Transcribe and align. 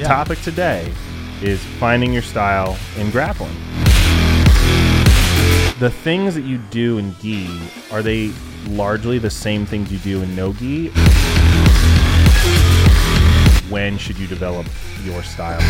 The 0.00 0.06
Yeah. 0.06 0.14
topic 0.14 0.40
today 0.40 0.90
is 1.42 1.60
finding 1.78 2.10
your 2.10 2.22
style 2.22 2.78
in 2.96 3.10
grappling. 3.10 3.54
The 5.78 5.90
things 5.90 6.34
that 6.36 6.44
you 6.44 6.56
do 6.70 6.96
in 6.96 7.14
gi, 7.20 7.46
are 7.92 8.00
they 8.00 8.30
largely 8.66 9.18
the 9.18 9.28
same 9.28 9.66
things 9.66 9.92
you 9.92 9.98
do 9.98 10.22
in 10.22 10.34
no 10.34 10.54
gi? 10.54 10.88
When 13.68 13.98
should 13.98 14.18
you 14.18 14.26
develop 14.26 14.64
your 15.04 15.22
style? 15.22 15.60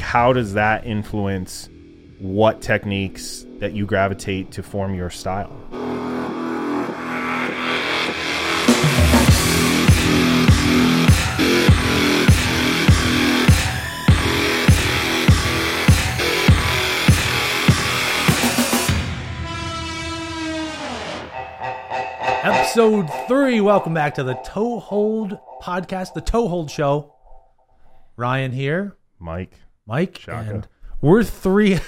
How 0.00 0.32
does 0.32 0.54
that 0.54 0.84
influence 0.84 1.68
what 2.18 2.60
techniques 2.60 3.46
that 3.60 3.74
you 3.74 3.86
gravitate 3.86 4.50
to 4.50 4.64
form 4.64 4.96
your 4.96 5.10
style? 5.10 5.52
Episode 22.72 23.10
three. 23.28 23.60
Welcome 23.60 23.92
back 23.92 24.14
to 24.14 24.24
the 24.24 24.32
Toe 24.32 24.80
Hold 24.80 25.38
podcast, 25.62 26.14
the 26.14 26.22
Toe 26.22 26.48
Hold 26.48 26.70
Show. 26.70 27.12
Ryan 28.16 28.50
here, 28.50 28.96
Mike, 29.18 29.52
Mike, 29.84 30.20
Shaka. 30.20 30.50
and 30.50 30.68
we're 31.02 31.22
three. 31.22 31.80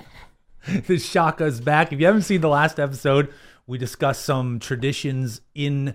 the 0.86 0.98
Shaka's 0.98 1.60
back. 1.60 1.92
If 1.92 2.00
you 2.00 2.06
haven't 2.06 2.22
seen 2.22 2.40
the 2.40 2.48
last 2.48 2.80
episode, 2.80 3.34
we 3.66 3.76
discussed 3.76 4.24
some 4.24 4.60
traditions 4.60 5.42
in 5.54 5.94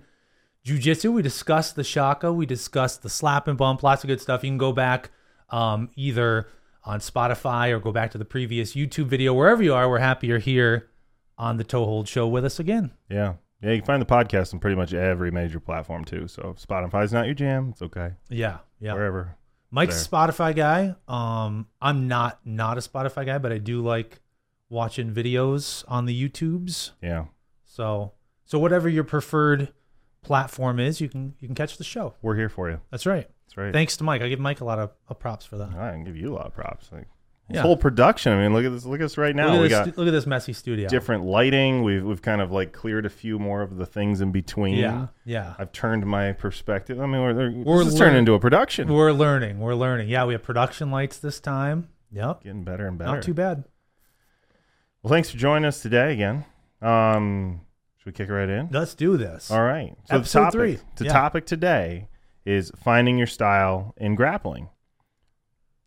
jujitsu. 0.64 1.12
We 1.12 1.24
discussed 1.24 1.76
the 1.76 1.84
Shaka. 1.84 2.32
We 2.32 2.46
discussed 2.46 3.02
the 3.02 3.10
slap 3.10 3.48
and 3.48 3.58
bump. 3.58 3.82
Lots 3.82 4.04
of 4.04 4.10
good 4.10 4.22
stuff. 4.22 4.44
You 4.44 4.52
can 4.52 4.60
go 4.60 4.74
back 4.74 5.10
um, 5.50 5.90
either 5.96 6.48
on 6.84 7.00
Spotify 7.00 7.72
or 7.72 7.80
go 7.80 7.92
back 7.92 8.12
to 8.12 8.20
the 8.20 8.26
previous 8.26 8.76
YouTube 8.76 9.08
video. 9.08 9.34
Wherever 9.34 9.64
you 9.64 9.74
are, 9.74 9.90
we're 9.90 9.98
happy 9.98 10.28
you're 10.28 10.38
here 10.38 10.88
on 11.36 11.58
the 11.58 11.64
Toe 11.64 11.86
Hold 11.86 12.08
Show 12.08 12.28
with 12.28 12.46
us 12.46 12.60
again. 12.60 12.92
Yeah. 13.10 13.34
Yeah, 13.62 13.72
you 13.72 13.78
can 13.78 13.86
find 13.86 14.02
the 14.02 14.06
podcast 14.06 14.54
on 14.54 14.60
pretty 14.60 14.76
much 14.76 14.94
every 14.94 15.32
major 15.32 15.60
platform 15.60 16.06
too. 16.06 16.28
So 16.28 16.56
if 16.56 16.66
Spotify's 16.66 17.12
not 17.12 17.26
your 17.26 17.36
jam, 17.36 17.70
it's 17.72 17.82
okay. 17.82 18.12
Yeah, 18.30 18.60
yeah. 18.80 18.94
Wherever. 18.94 19.36
Mike's 19.72 20.06
a 20.06 20.10
Spotify 20.10 20.56
guy. 20.56 20.96
Um, 21.08 21.68
I'm 21.82 22.08
not 22.08 22.40
not 22.46 22.78
a 22.78 22.82
Spotify 22.82 23.26
guy, 23.26 23.38
but 23.38 23.52
I 23.52 23.58
do 23.58 23.82
like 23.82 24.20
watching 24.70 25.14
videos 25.14 25.84
on 25.88 26.06
the 26.06 26.30
YouTubes. 26.30 26.92
Yeah. 27.02 27.26
So 27.66 28.14
so 28.46 28.58
whatever 28.58 28.90
your 28.90 29.04
preferred 29.04 29.74
platform 30.22 30.80
is, 30.80 31.02
you 31.02 31.10
can 31.10 31.36
you 31.40 31.48
can 31.48 31.56
catch 31.56 31.78
the 31.78 31.84
show. 31.84 32.16
We're 32.22 32.36
here 32.36 32.50
for 32.50 32.70
you. 32.70 32.82
That's 32.92 33.06
right. 33.06 33.30
That's 33.46 33.58
right. 33.58 33.74
Thanks 33.74 33.98
to 33.98 34.04
Mike. 34.04 34.22
I 34.22 34.30
give 34.30 34.40
Mike 34.40 34.62
a 34.62 34.66
lot 34.66 34.80
of, 34.80 34.92
of 35.08 35.20
props 35.20 35.46
for 35.46 35.58
that. 35.58 35.70
I 35.70 35.92
can 35.92 36.04
give 36.04 36.16
you 36.16 36.34
a 36.34 36.36
lot 36.36 36.48
of 36.48 36.54
props. 36.54 36.90
Like 36.92 37.08
Yeah. 37.52 37.62
whole 37.64 37.78
production. 37.78 38.32
I 38.32 38.42
mean, 38.42 38.54
look 38.54 38.64
at 38.64 38.72
this 38.72 38.86
look 38.86 39.00
at 39.00 39.06
us 39.06 39.18
right 39.18 39.36
now. 39.36 39.48
look, 39.48 39.56
at 39.56 39.62
we 39.62 39.68
this, 39.70 39.78
got 39.78 39.88
stu- 39.88 40.00
look 40.00 40.08
at 40.08 40.12
this 40.12 40.28
messy 40.28 40.54
studio. 40.54 40.88
different 40.88 41.24
lighting. 41.26 41.84
We've 41.84 42.04
we've 42.04 42.22
kind 42.22 42.42
of 42.42 42.52
like 42.52 42.74
cleared 42.74 43.06
a 43.06 43.10
few 43.10 43.40
more 43.40 43.62
of 43.62 43.78
the 43.78 43.86
things 43.86 44.22
in 44.22 44.32
between. 44.32 44.76
Yeah, 44.76 45.08
yeah. 45.26 45.56
I've 45.58 45.72
turned 45.72 46.06
my 46.06 46.34
perspective. 46.34 47.00
I 47.02 47.06
mean, 47.08 47.22
we're, 47.22 47.52
we're, 47.64 47.84
this 47.84 47.94
is 47.94 48.00
turning 48.00 48.14
learn- 48.14 48.20
into 48.20 48.34
a 48.36 48.40
production. 48.40 48.88
We're 48.94 49.12
learning. 49.14 49.60
We're 49.60 49.74
learning. 49.76 50.10
Yeah, 50.10 50.26
we 50.26 50.34
have 50.34 50.44
production 50.44 50.92
lights 50.92 51.18
this 51.18 51.40
time. 51.40 51.90
Yep. 52.12 52.44
Getting 52.44 52.64
better 52.64 52.88
and 52.88 52.98
better. 52.98 53.14
Not 53.16 53.24
too 53.24 53.34
bad. 53.34 53.64
Well, 55.02 55.12
thanks 55.12 55.30
for 55.30 55.38
joining 55.38 55.66
us 55.66 55.82
today 55.82 56.14
again. 56.14 56.46
Um, 56.82 57.62
should 57.98 58.06
we 58.08 58.12
kick 58.12 58.30
it 58.30 58.34
right 58.34 58.50
in? 58.50 58.70
Let's 58.72 58.94
do 58.96 59.18
this. 59.18 59.50
All 59.50 59.64
right. 59.64 59.96
So 60.06 60.16
Episode 60.18 60.40
the 60.40 60.44
topic, 60.46 60.52
three. 60.60 60.78
The 60.98 61.06
Yeah. 61.06 61.12
topic 61.14 61.46
today 61.46 62.10
is 62.46 62.72
finding 62.76 63.18
your 63.18 63.28
style 63.28 63.94
in 63.98 64.16
grappling. 64.16 64.70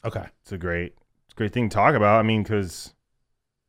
Okay. 0.04 0.24
It's 0.42 0.52
a 0.52 0.58
great, 0.58 0.94
it's 1.32 1.38
a 1.38 1.38
great 1.38 1.52
thing 1.52 1.70
to 1.70 1.74
talk 1.74 1.94
about. 1.94 2.18
I 2.18 2.22
mean, 2.22 2.42
because 2.42 2.92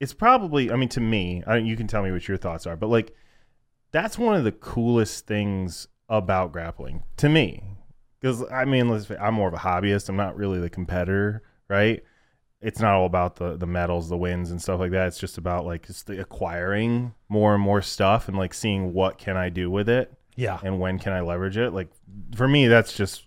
it's 0.02 0.14
probably, 0.14 0.70
I 0.70 0.76
mean, 0.76 0.90
to 0.90 1.00
me, 1.00 1.44
I, 1.48 1.58
you 1.58 1.78
can 1.78 1.88
tell 1.88 2.04
me 2.04 2.12
what 2.12 2.28
your 2.28 2.36
thoughts 2.36 2.68
are, 2.68 2.76
but 2.76 2.90
like, 2.90 3.16
that's 3.94 4.18
one 4.18 4.36
of 4.36 4.44
the 4.44 4.52
coolest 4.52 5.26
things 5.28 5.88
about 6.10 6.52
grappling 6.52 7.04
to 7.18 7.30
me. 7.30 7.64
Because 8.20 8.44
I 8.52 8.66
mean, 8.66 8.90
let's, 8.90 9.10
I'm 9.12 9.36
more 9.36 9.48
of 9.48 9.54
a 9.54 9.58
hobbyist. 9.58 10.10
I'm 10.10 10.18
not 10.18 10.36
really 10.36 10.60
the 10.60 10.70
competitor, 10.70 11.42
right? 11.70 12.04
It's 12.62 12.80
not 12.80 12.94
all 12.94 13.06
about 13.06 13.36
the 13.38 13.56
the 13.58 13.66
medals, 13.68 14.10
the 14.10 14.18
wins, 14.18 14.50
and 14.52 14.62
stuff 14.62 14.80
like 14.80 14.92
that. 14.92 15.08
It's 15.08 15.20
just 15.20 15.38
about 15.38 15.66
like 15.66 15.88
just 15.88 16.08
the 16.08 16.20
acquiring 16.22 17.14
more 17.30 17.54
and 17.54 17.62
more 17.64 17.82
stuff 17.82 18.28
and 18.28 18.38
like 18.38 18.54
seeing 18.54 18.94
what 18.94 19.18
can 19.18 19.36
I 19.38 19.50
do 19.50 19.70
with 19.70 19.88
it 19.90 20.12
Yeah. 20.36 20.60
and 20.64 20.80
when 20.80 21.00
can 21.00 21.12
I 21.14 21.20
leverage 21.22 21.58
it? 21.58 21.72
Like 21.72 21.90
for 22.36 22.48
me, 22.48 22.68
that's 22.68 22.96
just 22.96 23.26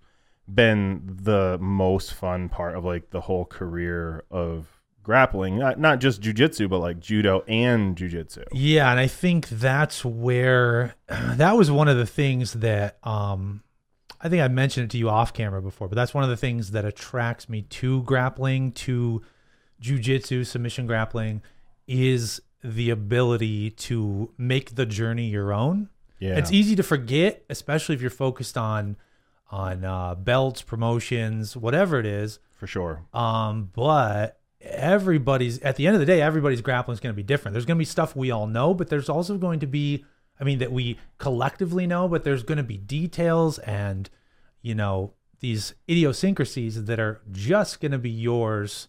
been 0.53 1.03
the 1.23 1.59
most 1.61 2.15
fun 2.15 2.49
part 2.49 2.77
of 2.77 2.85
like 2.85 3.11
the 3.11 3.21
whole 3.23 3.45
career 3.45 4.25
of 4.31 4.67
grappling. 5.03 5.59
Not 5.59 5.79
not 5.79 6.01
just 6.01 6.21
jujitsu, 6.21 6.69
but 6.69 6.79
like 6.79 7.01
judo 7.01 7.45
and 7.47 7.97
jujitsu. 7.97 8.45
Yeah, 8.53 8.91
and 8.91 8.99
I 9.01 9.07
think 9.07 9.49
that's 9.49 10.05
where 10.05 10.95
that 11.09 11.57
was 11.57 11.71
one 11.71 11.89
of 11.89 11.97
the 11.97 12.07
things 12.07 12.55
that 12.55 12.99
um 13.07 13.63
I 14.21 14.29
think 14.29 14.43
I 14.43 14.49
mentioned 14.49 14.85
it 14.85 14.91
to 14.93 14.99
you 14.99 15.09
off 15.09 15.33
camera 15.33 15.63
before, 15.63 15.89
but 15.89 15.95
that's 15.95 16.15
one 16.15 16.25
of 16.25 16.31
the 16.31 16.37
things 16.37 16.73
that 16.73 16.85
attracts 16.85 17.49
me 17.49 17.63
to 17.63 18.03
grappling, 18.03 18.73
to 18.73 19.23
jujitsu, 19.81 20.47
submission 20.47 20.87
grappling, 20.87 21.43
is 21.87 22.41
the 22.65 22.91
ability 22.91 23.71
to 23.71 24.33
make 24.39 24.75
the 24.75 24.87
journey 24.87 25.27
your 25.27 25.53
own. 25.53 25.91
Yeah, 26.19 26.39
It's 26.39 26.51
easy 26.51 26.75
to 26.77 26.83
forget, 26.83 27.45
especially 27.51 27.95
if 27.95 28.01
you're 28.01 28.11
focused 28.11 28.57
on 28.57 28.97
on 29.51 29.85
uh, 29.85 30.15
belts, 30.15 30.63
promotions, 30.63 31.57
whatever 31.57 31.99
it 32.01 32.07
is. 32.07 32.39
for 32.53 32.67
sure. 32.67 33.03
Um, 33.15 33.71
but 33.75 34.41
everybody's 34.61 35.59
at 35.61 35.77
the 35.77 35.87
end 35.87 35.95
of 35.95 36.01
the 36.01 36.07
day, 36.07 36.21
everybody's 36.21 36.61
grappling 36.61 36.95
is 36.95 37.01
going 37.01 37.13
to 37.13 37.17
be 37.17 37.23
different. 37.23 37.53
There's 37.55 37.67
going 37.67 37.77
to 37.77 37.81
be 37.81 37.85
stuff 37.85 38.17
we 38.17 38.31
all 38.31 38.47
know, 38.47 38.75
but 38.75 38.89
there's 38.89 39.09
also 39.09 39.39
going 39.39 39.61
to 39.61 39.67
be, 39.67 40.05
I 40.41 40.45
mean, 40.45 40.59
that 40.59 40.73
we 40.73 40.99
collectively 41.19 41.87
know, 41.87 42.09
but 42.09 42.25
there's 42.25 42.43
going 42.43 42.59
to 42.59 42.65
be 42.65 42.77
details 42.77 43.59
and, 43.61 44.11
you 44.63 44.75
know, 44.75 45.13
these 45.41 45.75
idiosyncrasies 45.89 46.85
that 46.87 46.99
are 46.99 47.21
just 47.31 47.81
going 47.81 47.93
to 47.93 47.99
be 47.99 48.11
yours. 48.11 48.89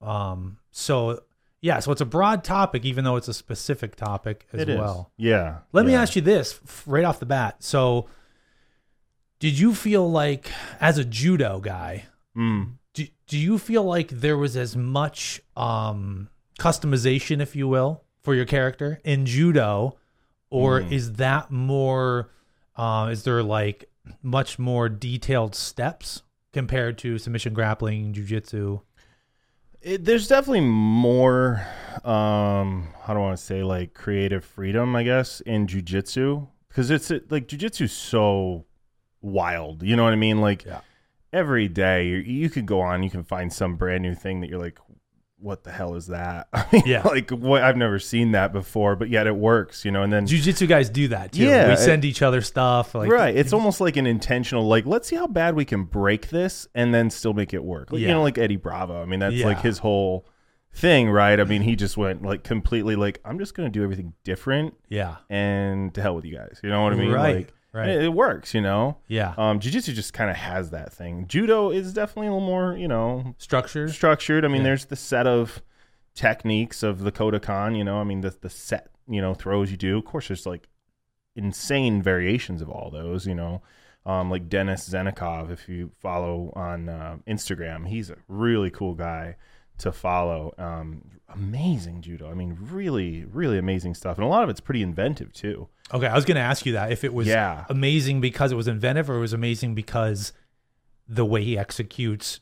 Um, 0.00 0.58
so 0.70 1.22
yeah, 1.60 1.80
so 1.80 1.90
it's 1.90 2.00
a 2.00 2.06
broad 2.06 2.44
topic, 2.44 2.84
even 2.84 3.04
though 3.04 3.16
it's 3.16 3.26
a 3.26 3.34
specific 3.34 3.96
topic 3.96 4.46
as 4.52 4.60
It 4.60 4.68
is. 4.68 4.78
well. 4.78 5.10
Yeah. 5.16 5.58
Let 5.72 5.86
me 5.86 5.94
ask 5.94 6.14
you 6.14 6.22
this 6.22 6.60
right 6.86 7.04
off 7.04 7.18
the 7.18 7.26
bat. 7.26 7.56
So, 7.64 8.06
did 9.38 9.58
you 9.58 9.74
feel 9.74 10.10
like, 10.10 10.50
as 10.80 10.98
a 10.98 11.04
judo 11.04 11.60
guy, 11.60 12.06
Mm. 12.36 12.74
do, 12.94 13.06
do 13.26 13.36
you 13.38 13.58
feel 13.58 13.82
like 13.84 14.08
there 14.08 14.36
was 14.36 14.56
as 14.56 14.76
much 14.76 15.40
um, 15.56 16.28
customization, 16.58 17.40
if 17.40 17.56
you 17.56 17.66
will, 17.68 18.04
for 18.22 18.34
your 18.34 18.44
character 18.44 19.00
in 19.04 19.26
judo, 19.26 19.96
or 20.50 20.80
Mm. 20.80 20.92
is 20.92 21.12
that 21.14 21.50
more? 21.50 22.30
Uh, 22.76 23.08
is 23.10 23.24
there 23.24 23.42
like 23.42 23.90
much 24.22 24.58
more 24.58 24.88
detailed 24.88 25.54
steps 25.54 26.22
compared 26.52 26.96
to 26.98 27.18
submission 27.18 27.52
grappling, 27.52 28.12
jujitsu? 28.14 28.80
It, 29.82 30.04
there's 30.04 30.28
definitely 30.28 30.60
more. 30.62 31.66
Um, 32.04 32.88
how 33.02 33.14
do 33.14 33.18
I 33.20 33.22
want 33.22 33.38
to 33.38 33.44
say 33.44 33.62
like 33.64 33.94
creative 33.94 34.44
freedom? 34.44 34.94
I 34.96 35.02
guess 35.02 35.40
in 35.40 35.66
jujitsu 35.66 36.46
because 36.68 36.90
it's 36.90 37.10
like 37.30 37.48
jujitsu's 37.48 37.92
so 37.92 38.64
wild. 39.20 39.82
You 39.82 39.96
know 39.96 40.04
what 40.04 40.12
I 40.12 40.16
mean? 40.16 40.40
Like 40.40 40.64
Yeah. 40.64 40.80
every 41.32 41.68
day 41.68 42.06
you, 42.08 42.16
you 42.18 42.50
could 42.50 42.66
go 42.66 42.80
on, 42.80 43.02
you 43.02 43.10
can 43.10 43.24
find 43.24 43.52
some 43.52 43.76
brand 43.76 44.02
new 44.02 44.14
thing 44.14 44.40
that 44.40 44.48
you're 44.50 44.60
like, 44.60 44.78
what 45.40 45.62
the 45.62 45.70
hell 45.70 45.94
is 45.94 46.08
that? 46.08 46.48
I 46.52 46.66
mean, 46.72 46.82
Yeah. 46.86 47.02
like 47.02 47.30
what 47.30 47.62
I've 47.62 47.76
never 47.76 47.98
seen 48.00 48.32
that 48.32 48.52
before, 48.52 48.96
but 48.96 49.08
yet 49.08 49.26
it 49.28 49.36
works. 49.36 49.84
You 49.84 49.92
know, 49.92 50.02
and 50.02 50.12
then 50.12 50.26
Jujitsu 50.26 50.66
guys 50.68 50.90
do 50.90 51.08
that 51.08 51.32
too. 51.32 51.44
Yeah, 51.44 51.68
we 51.68 51.72
it- 51.74 51.78
send 51.78 52.04
each 52.04 52.22
other 52.22 52.40
stuff. 52.42 52.94
Like, 52.94 53.10
right, 53.10 53.36
it's 53.36 53.52
almost 53.52 53.80
like 53.80 53.96
an 53.96 54.06
intentional 54.06 54.66
like 54.66 54.84
let's 54.86 55.06
see 55.08 55.16
how 55.16 55.26
bad 55.28 55.54
we 55.54 55.64
can 55.64 55.84
break 55.84 56.28
this 56.30 56.66
and 56.74 56.92
then 56.92 57.10
still 57.10 57.34
make 57.34 57.54
it 57.54 57.62
work. 57.62 57.92
Like, 57.92 58.00
You 58.00 58.08
know, 58.08 58.22
like 58.22 58.36
Eddie 58.38 58.56
Bravo. 58.56 59.00
I 59.00 59.04
mean, 59.06 59.20
that's 59.20 59.34
Yeah. 59.36 59.46
like 59.46 59.60
his 59.60 59.78
whole 59.78 60.26
thing, 60.72 61.08
right? 61.10 61.38
I 61.38 61.44
mean, 61.44 61.62
he 61.62 61.76
just 61.76 61.96
went 61.96 62.22
like 62.22 62.42
completely 62.42 62.96
like 62.96 63.20
I'm 63.24 63.38
just 63.38 63.54
gonna 63.54 63.70
do 63.70 63.82
everything 63.84 64.12
different 64.24 64.74
yeah, 64.88 65.16
and 65.30 65.94
to 65.94 66.02
hell 66.02 66.14
with 66.16 66.24
you 66.24 66.36
guys. 66.36 66.58
You 66.64 66.70
know 66.70 66.82
what 66.82 66.92
I 66.92 66.96
mean? 66.96 67.12
Right, 67.12 67.36
Like 67.36 67.54
right. 67.72 67.88
It, 67.88 68.04
it 68.04 68.08
works, 68.12 68.54
you 68.54 68.60
know. 68.60 68.98
yeah. 69.06 69.34
Um, 69.36 69.58
jiu-jitsu 69.60 69.92
just 69.92 70.12
kind 70.12 70.30
of 70.30 70.36
has 70.36 70.70
that 70.70 70.92
thing. 70.92 71.26
Judo 71.28 71.70
is 71.70 71.92
definitely 71.92 72.28
a 72.28 72.32
little 72.32 72.46
more, 72.46 72.76
you 72.76 72.88
know, 72.88 73.34
structured. 73.38 73.90
structured. 73.90 74.44
I 74.44 74.48
mean, 74.48 74.58
Yeah. 74.58 74.68
there's 74.68 74.84
the 74.86 74.96
set 74.96 75.26
of 75.26 75.62
techniques 76.14 76.82
of 76.82 77.00
the 77.00 77.12
Kodokan, 77.12 77.76
you 77.76 77.84
know. 77.84 77.98
I 78.00 78.04
mean, 78.04 78.20
the 78.22 78.34
the 78.40 78.50
set, 78.50 78.88
you 79.08 79.20
know, 79.20 79.34
throws 79.34 79.70
you 79.70 79.76
do. 79.76 79.98
Of 79.98 80.04
course, 80.04 80.28
there's 80.28 80.46
like 80.46 80.68
insane 81.36 82.02
variations 82.02 82.60
of 82.62 82.68
all 82.68 82.90
those, 82.90 83.26
you 83.26 83.34
know. 83.34 83.62
Um, 84.06 84.30
like 84.30 84.48
Denis 84.48 84.88
Zenikov, 84.88 85.50
if 85.50 85.68
you 85.68 85.90
follow 86.00 86.52
on 86.56 86.88
uh, 86.88 87.18
Instagram, 87.28 87.86
he's 87.88 88.08
a 88.10 88.16
really 88.26 88.70
cool 88.70 88.94
guy 88.94 89.36
to 89.78 89.92
follow. 89.92 90.54
Um, 90.58 91.02
amazing 91.34 92.00
judo. 92.02 92.30
I 92.30 92.34
mean, 92.34 92.56
really, 92.60 93.24
really 93.24 93.58
amazing 93.58 93.94
stuff, 93.94 94.16
and 94.18 94.24
a 94.24 94.28
lot 94.28 94.42
of 94.44 94.50
it's 94.50 94.60
pretty 94.60 94.82
inventive 94.82 95.32
too. 95.32 95.68
Okay, 95.92 96.06
I 96.06 96.14
was 96.14 96.24
going 96.24 96.34
to 96.36 96.40
ask 96.42 96.66
you 96.66 96.72
that 96.72 96.92
if 96.92 97.04
it 97.04 97.14
was 97.14 97.26
Yeah. 97.26 97.64
amazing 97.70 98.20
because 98.20 98.52
it 98.52 98.56
was 98.56 98.68
inventive 98.68 99.08
or 99.08 99.16
it 99.16 99.20
was 99.20 99.32
amazing 99.32 99.74
because 99.74 100.32
the 101.08 101.24
way 101.24 101.42
he 101.42 101.56
executes 101.56 102.40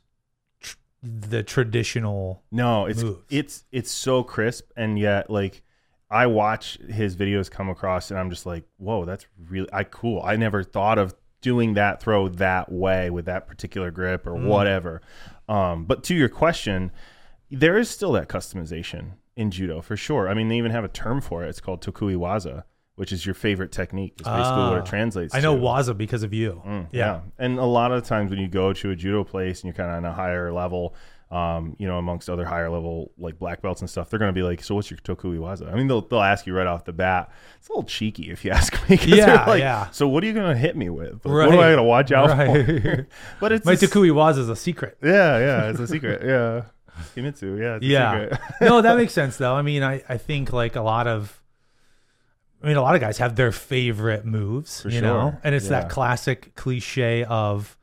tr- 0.60 0.76
the 1.02 1.42
traditional. 1.44 2.42
No, 2.50 2.86
it's 2.86 3.02
moves. 3.02 3.18
it's 3.30 3.64
it's 3.70 3.90
so 3.92 4.22
crisp 4.24 4.70
and 4.76 4.98
yet 4.98 5.30
like 5.30 5.62
I 6.10 6.26
watch 6.26 6.78
his 6.88 7.14
videos 7.16 7.48
come 7.50 7.68
across 7.68 8.10
and 8.10 8.18
I'm 8.18 8.30
just 8.30 8.46
like, 8.46 8.64
whoa, 8.78 9.04
that's 9.04 9.26
really 9.48 9.68
I 9.72 9.84
cool. 9.84 10.22
I 10.24 10.34
never 10.36 10.64
thought 10.64 10.98
of 10.98 11.14
doing 11.40 11.74
that 11.74 12.00
throw 12.00 12.28
that 12.28 12.72
way 12.72 13.10
with 13.10 13.26
that 13.26 13.46
particular 13.46 13.92
grip 13.92 14.26
or 14.26 14.32
Mm. 14.32 14.46
whatever. 14.46 15.00
Um, 15.48 15.84
but 15.84 16.02
to 16.04 16.14
your 16.16 16.28
question, 16.28 16.90
there 17.50 17.78
is 17.78 17.88
still 17.90 18.12
that 18.12 18.28
customization 18.28 19.12
in 19.36 19.50
judo 19.50 19.80
for 19.80 19.96
sure. 19.96 20.28
I 20.28 20.34
mean, 20.34 20.48
they 20.48 20.56
even 20.58 20.72
have 20.72 20.84
a 20.84 20.88
term 20.88 21.20
for 21.20 21.44
it. 21.44 21.48
It's 21.48 21.60
called 21.60 21.80
tokui 21.82 22.16
waza, 22.16 22.64
which 22.96 23.12
is 23.12 23.26
your 23.26 23.34
favorite 23.34 23.70
technique. 23.72 24.14
It's 24.18 24.28
basically 24.28 24.62
what 24.62 24.72
Ah. 24.74 24.76
it 24.78 24.86
translates. 24.86 25.32
To. 25.32 25.38
I 25.38 25.42
know 25.42 25.54
to. 25.56 25.60
Waza 25.62 25.96
because 25.96 26.22
of 26.22 26.32
you. 26.32 26.62
Mm, 26.66 26.86
yeah. 26.92 27.20
And 27.38 27.58
a 27.58 27.64
lot 27.64 27.92
of 27.92 28.04
times 28.04 28.30
when 28.30 28.40
you 28.40 28.48
go 28.48 28.72
to 28.72 28.90
a 28.90 28.96
judo 28.96 29.24
place 29.24 29.60
and 29.60 29.64
you're 29.68 29.74
kind 29.74 29.90
of 29.90 29.96
on 29.96 30.04
a 30.04 30.12
higher 30.12 30.52
level, 30.52 30.94
um, 31.30 31.74
you 31.78 31.88
know, 31.88 31.98
amongst 31.98 32.30
other 32.30 32.44
higher 32.44 32.70
level 32.70 33.10
like 33.18 33.36
black 33.38 33.60
belts 33.60 33.80
and 33.80 33.90
stuff, 33.90 34.08
they're 34.08 34.18
going 34.20 34.28
to 34.28 34.32
be 34.32 34.44
like, 34.44 34.62
"So 34.62 34.76
what's 34.76 34.90
your 34.92 34.98
tokui 34.98 35.38
waza?" 35.38 35.70
I 35.70 35.74
mean, 35.74 35.88
they'll 35.88 36.00
they'll 36.02 36.22
ask 36.22 36.46
you 36.46 36.54
right 36.54 36.68
off 36.68 36.84
the 36.84 36.92
bat. 36.92 37.30
It's 37.58 37.68
a 37.68 37.72
little 37.72 37.82
cheeky 37.82 38.30
if 38.30 38.44
you 38.44 38.50
ask 38.52 38.88
me. 38.88 38.96
Yeah, 39.04 39.44
like, 39.44 39.58
yeah. 39.60 39.90
So 39.90 40.06
what 40.08 40.22
are 40.22 40.26
you 40.28 40.32
going 40.32 40.52
to 40.52 40.56
hit 40.56 40.76
me 40.76 40.88
with? 40.88 41.14
Like, 41.14 41.24
What 41.24 41.32
Right. 41.32 41.48
am 41.52 41.58
I 41.58 41.62
going 41.64 41.76
to 41.78 41.82
watch 41.82 42.12
out 42.12 42.30
for? 42.30 42.36
Right. 42.36 43.06
but 43.40 43.50
it's 43.52 43.66
My 43.66 43.72
a 43.72 43.76
Takui 43.76 44.12
Waza 44.12 44.38
is 44.38 44.48
a 44.48 44.54
secret. 44.56 44.98
yeah, 45.02 45.38
yeah, 45.38 45.70
it's 45.70 45.80
a 45.80 45.88
secret. 45.88 46.22
Yeah, 46.24 46.62
Kimitsu. 47.16 47.58
Yeah, 47.58 47.76
it's 47.76 47.84
Yeah. 47.84 48.38
no, 48.60 48.80
that 48.82 48.96
makes 48.96 49.12
sense 49.20 49.36
though. 49.36 49.54
I 49.54 49.62
mean, 49.62 49.82
I, 49.82 50.02
I 50.08 50.16
think 50.18 50.52
like 50.52 50.76
a 50.76 50.82
lot 50.82 51.06
of 51.06 51.42
I 52.62 52.68
mean 52.68 52.76
a 52.76 52.82
lot 52.82 52.94
of 52.94 53.00
guys 53.00 53.18
have 53.18 53.36
their 53.36 53.52
favorite 53.52 54.24
moves, 54.24 54.82
For 54.82 54.88
you 54.88 55.00
know? 55.00 55.36
And 55.44 55.54
it's 55.54 55.66
Yeah. 55.66 55.80
that 55.80 55.90
classic 55.90 56.54
cliche 56.54 57.24
of 57.24 57.76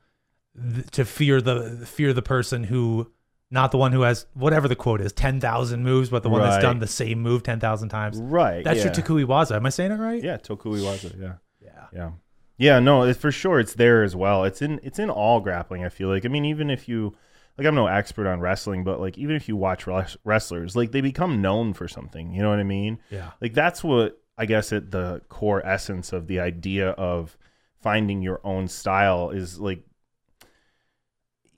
th- 0.59 0.89
to 0.91 1.05
fear 1.05 1.41
the 1.41 1.85
fear 1.85 2.13
the 2.13 2.21
person 2.21 2.63
who 2.63 3.11
not 3.51 3.71
the 3.71 3.77
one 3.77 3.91
who 3.91 4.01
has 4.01 4.25
whatever 4.33 4.67
the 4.67 4.75
quote 4.75 4.99
is, 4.99 5.13
10,000 5.13 5.83
moves, 5.83 6.09
but 6.09 6.23
the 6.23 6.29
one 6.29 6.41
that's 6.41 6.61
done 6.61 6.79
the 6.79 6.87
same 6.87 7.21
move 7.21 7.43
10,000 7.43 7.89
times. 7.89 8.17
right. 8.17 8.63
That's 8.63 8.79
yeah. 8.79 8.85
your 8.85 8.93
Takui 8.93 9.25
Waza. 9.25 9.55
Am 9.55 9.65
I 9.65 9.69
saying 9.69 9.91
it 9.91 9.97
right? 9.97 10.23
Yeah, 10.23 10.37
tokui 10.37 10.79
waza. 10.81 11.13
Yeah. 11.21 11.33
Yeah. 11.61 11.85
Yeah. 11.93 12.11
Yeah, 12.57 12.79
no, 12.79 13.03
it's 13.03 13.19
for 13.19 13.31
sure 13.31 13.59
it's 13.59 13.73
there 13.73 14.03
as 14.03 14.15
well. 14.15 14.43
It's 14.43 14.61
in 14.61 14.79
it's 14.83 14.97
in 14.99 15.09
all 15.09 15.39
grappling, 15.39 15.83
I 15.83 15.89
feel 15.89 16.07
like. 16.09 16.25
I 16.25 16.29
mean, 16.29 16.45
even 16.45 16.69
if 16.69 16.87
you 16.87 17.15
like 17.57 17.67
I'm 17.67 17.75
no 17.75 17.87
expert 17.87 18.27
on 18.27 18.39
wrestling, 18.39 18.83
but 18.83 18.99
like 18.99 19.17
even 19.17 19.35
if 19.35 19.47
you 19.47 19.55
watch 19.55 19.85
wres- 19.85 20.17
wrestlers, 20.23 20.75
like 20.75 20.91
they 20.91 21.01
become 21.01 21.41
known 21.41 21.73
for 21.73 21.87
something, 21.87 22.33
you 22.33 22.41
know 22.41 22.49
what 22.49 22.59
I 22.59 22.63
mean? 22.63 22.99
Yeah. 23.09 23.31
Like 23.41 23.53
that's 23.53 23.83
what 23.83 24.21
I 24.37 24.45
guess 24.45 24.73
at 24.73 24.91
the 24.91 25.21
core 25.29 25.65
essence 25.65 26.13
of 26.13 26.27
the 26.27 26.39
idea 26.39 26.89
of 26.89 27.37
finding 27.81 28.21
your 28.21 28.41
own 28.43 28.67
style 28.67 29.29
is 29.29 29.59
like 29.59 29.83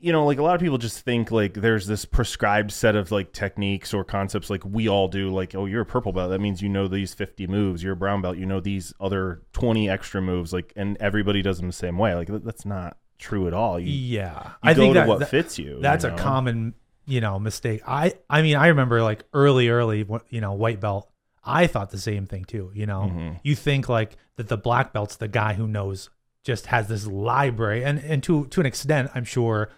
you 0.06 0.12
know, 0.12 0.26
like 0.26 0.38
a 0.38 0.44
lot 0.44 0.54
of 0.54 0.62
people 0.62 0.78
just 0.78 1.00
think 1.00 1.32
like 1.32 1.56
there's 1.56 1.88
this 1.88 2.06
prescribed 2.06 2.72
set 2.72 2.96
of 2.96 3.12
like 3.12 3.32
techniques 3.32 3.92
or 3.92 4.04
concepts 4.04 4.52
like 4.52 4.64
we 4.64 4.88
all 4.88 5.08
do. 5.08 5.32
Like, 5.32 5.56
oh, 5.56 5.66
you're 5.66 5.82
a 5.82 5.86
purple 5.86 6.12
belt. 6.12 6.30
That 6.30 6.42
means 6.42 6.62
you 6.62 6.70
know 6.70 6.88
these 6.88 7.16
50 7.16 7.48
moves. 7.48 7.82
You're 7.82 7.94
a 7.94 7.96
brown 7.96 8.22
belt. 8.22 8.38
You 8.38 8.46
know 8.46 8.60
these 8.60 8.94
other 9.00 9.42
20 9.54 9.90
extra 9.90 10.22
moves. 10.22 10.54
Like, 10.54 10.74
and 10.76 10.96
everybody 10.98 11.42
does 11.42 11.58
them 11.58 11.66
the 11.66 11.74
same 11.74 11.98
way. 11.98 12.14
Like, 12.14 12.28
that's 12.44 12.66
not 12.66 12.98
true 13.18 13.48
at 13.48 13.54
all. 13.54 13.80
You, 13.80 13.88
you 13.92 14.18
Yeah. 14.20 14.52
I 14.64 14.74
go 14.74 14.82
think 14.82 14.94
to 14.96 15.00
that, 15.02 15.08
what 15.08 15.20
that- 15.20 15.30
fits 15.30 15.58
you. 15.60 15.80
that's 15.82 16.04
you 16.04 16.12
a 16.12 16.18
common 16.18 16.74
you 17.08 17.22
know 17.22 17.38
mistake 17.38 17.84
i 17.86 18.12
i 18.32 18.42
mean 18.42 18.56
i 18.56 18.66
remember 18.66 19.04
like 19.04 19.24
early 19.32 19.70
early 19.70 20.08
you 20.30 20.42
know 20.42 20.54
white 20.54 20.80
belt 20.80 21.08
i 21.44 21.68
thought 21.68 21.92
the 21.92 22.00
same 22.00 22.26
thing 22.26 22.44
too 22.44 22.72
you 22.74 22.88
know 22.88 23.12
Mhm. 23.14 23.40
you 23.44 23.56
think 23.56 23.88
like 23.88 24.18
that 24.38 24.48
the 24.48 24.58
black 24.58 24.92
belt's 24.92 25.18
the 25.18 25.28
guy 25.28 25.54
who 25.54 25.68
knows 25.68 26.10
just 26.44 26.66
has 26.66 26.88
this 26.88 27.06
library 27.06 27.84
and 27.86 28.00
and 28.00 28.24
to 28.24 28.48
to 28.48 28.60
an 28.60 28.66
extent 28.66 29.12
i'm 29.14 29.24
sure 29.24 29.70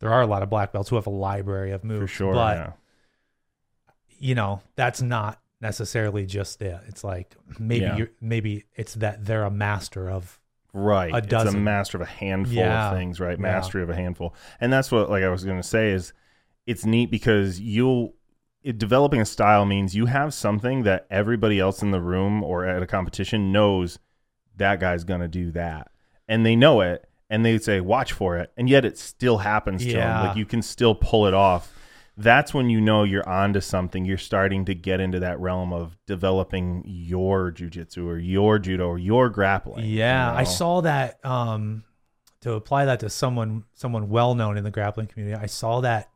there 0.00 0.12
are 0.12 0.20
a 0.20 0.26
lot 0.26 0.42
of 0.42 0.50
black 0.50 0.70
belts 0.70 0.90
who 0.90 0.96
have 0.96 1.06
a 1.06 1.10
library 1.10 1.70
of 1.72 1.82
moves 1.82 2.10
for 2.12 2.16
sure. 2.18 2.34
but 2.34 2.56
yeah. 2.58 2.72
you 4.18 4.34
know 4.34 4.60
that's 4.74 5.00
not 5.00 5.40
necessarily 5.62 6.26
just 6.26 6.60
it 6.60 6.78
it's 6.86 7.02
like 7.02 7.34
maybe 7.58 7.86
Yeah. 7.86 7.96
you're 7.96 8.10
maybe 8.20 8.64
it's 8.74 8.92
that 8.96 9.24
they're 9.24 9.44
a 9.44 9.50
master 9.50 10.10
of 10.10 10.38
Right. 10.76 11.12
a 11.12 11.16
It's 11.18 11.26
a 11.26 11.30
dozen. 11.30 11.64
master 11.64 11.96
of 11.96 12.02
a 12.02 12.06
handful 12.10 12.54
Yeah. 12.54 12.90
of 12.90 12.96
things, 12.98 13.18
right? 13.18 13.38
Yeah. 13.38 13.42
Mastery 13.42 13.82
of 13.82 13.90
a 13.90 13.96
handful. 13.96 14.34
And 14.60 14.72
that's 14.72 14.92
what 14.92 15.08
like 15.10 15.24
I 15.24 15.28
was 15.30 15.42
going 15.44 15.56
to 15.56 15.66
say 15.66 15.90
is 15.90 16.12
it's 16.66 16.84
neat 16.84 17.10
because 17.10 17.58
you'll 17.60 18.14
it, 18.62 18.78
developing 18.78 19.20
a 19.20 19.24
style 19.24 19.64
means 19.64 19.94
you 19.94 20.06
have 20.06 20.34
something 20.34 20.82
that 20.82 21.06
everybody 21.10 21.58
else 21.60 21.82
in 21.82 21.92
the 21.92 22.00
room 22.00 22.42
or 22.42 22.64
at 22.66 22.82
a 22.82 22.86
competition 22.86 23.52
knows 23.52 23.98
that 24.56 24.80
guy's 24.80 25.04
going 25.04 25.20
to 25.20 25.28
do 25.28 25.50
that. 25.52 25.90
And 26.28 26.44
they 26.44 26.56
know 26.56 26.80
it 26.80 27.08
and 27.30 27.44
they 27.46 27.58
say 27.58 27.80
watch 27.80 28.12
for 28.12 28.36
it 28.36 28.52
and 28.56 28.68
yet 28.68 28.84
it 28.84 28.98
still 28.98 29.38
happens 29.38 29.82
to 29.84 29.88
them. 29.92 29.98
Yeah. 29.98 30.28
Like 30.28 30.36
you 30.36 30.44
can 30.46 30.62
still 30.62 30.94
pull 30.94 31.26
it 31.26 31.34
off. 31.34 31.72
That's 32.16 32.54
when 32.54 32.70
you 32.70 32.80
know 32.80 33.02
you're 33.02 33.28
onto 33.28 33.60
something. 33.60 34.04
You're 34.06 34.16
starting 34.16 34.64
to 34.66 34.74
get 34.74 35.00
into 35.00 35.20
that 35.20 35.38
realm 35.38 35.72
of 35.72 35.98
developing 36.06 36.82
your 36.86 37.52
jujitsu 37.52 38.06
or 38.06 38.18
your 38.18 38.58
judo 38.58 38.86
or 38.88 38.98
your 38.98 39.28
grappling. 39.28 39.84
you 39.84 39.98
Yeah, 39.98 40.32
I 40.32 40.44
saw 40.44 40.80
that. 40.80 41.24
Um, 41.24 41.84
to 42.40 42.52
apply 42.52 42.84
that 42.84 43.00
to 43.00 43.10
someone 43.10 43.64
someone 43.74 44.08
well 44.08 44.34
known 44.34 44.56
in 44.56 44.64
the 44.64 44.70
grappling 44.70 45.08
community, 45.08 45.36
I 45.40 45.46
saw 45.46 45.80
that 45.80 46.10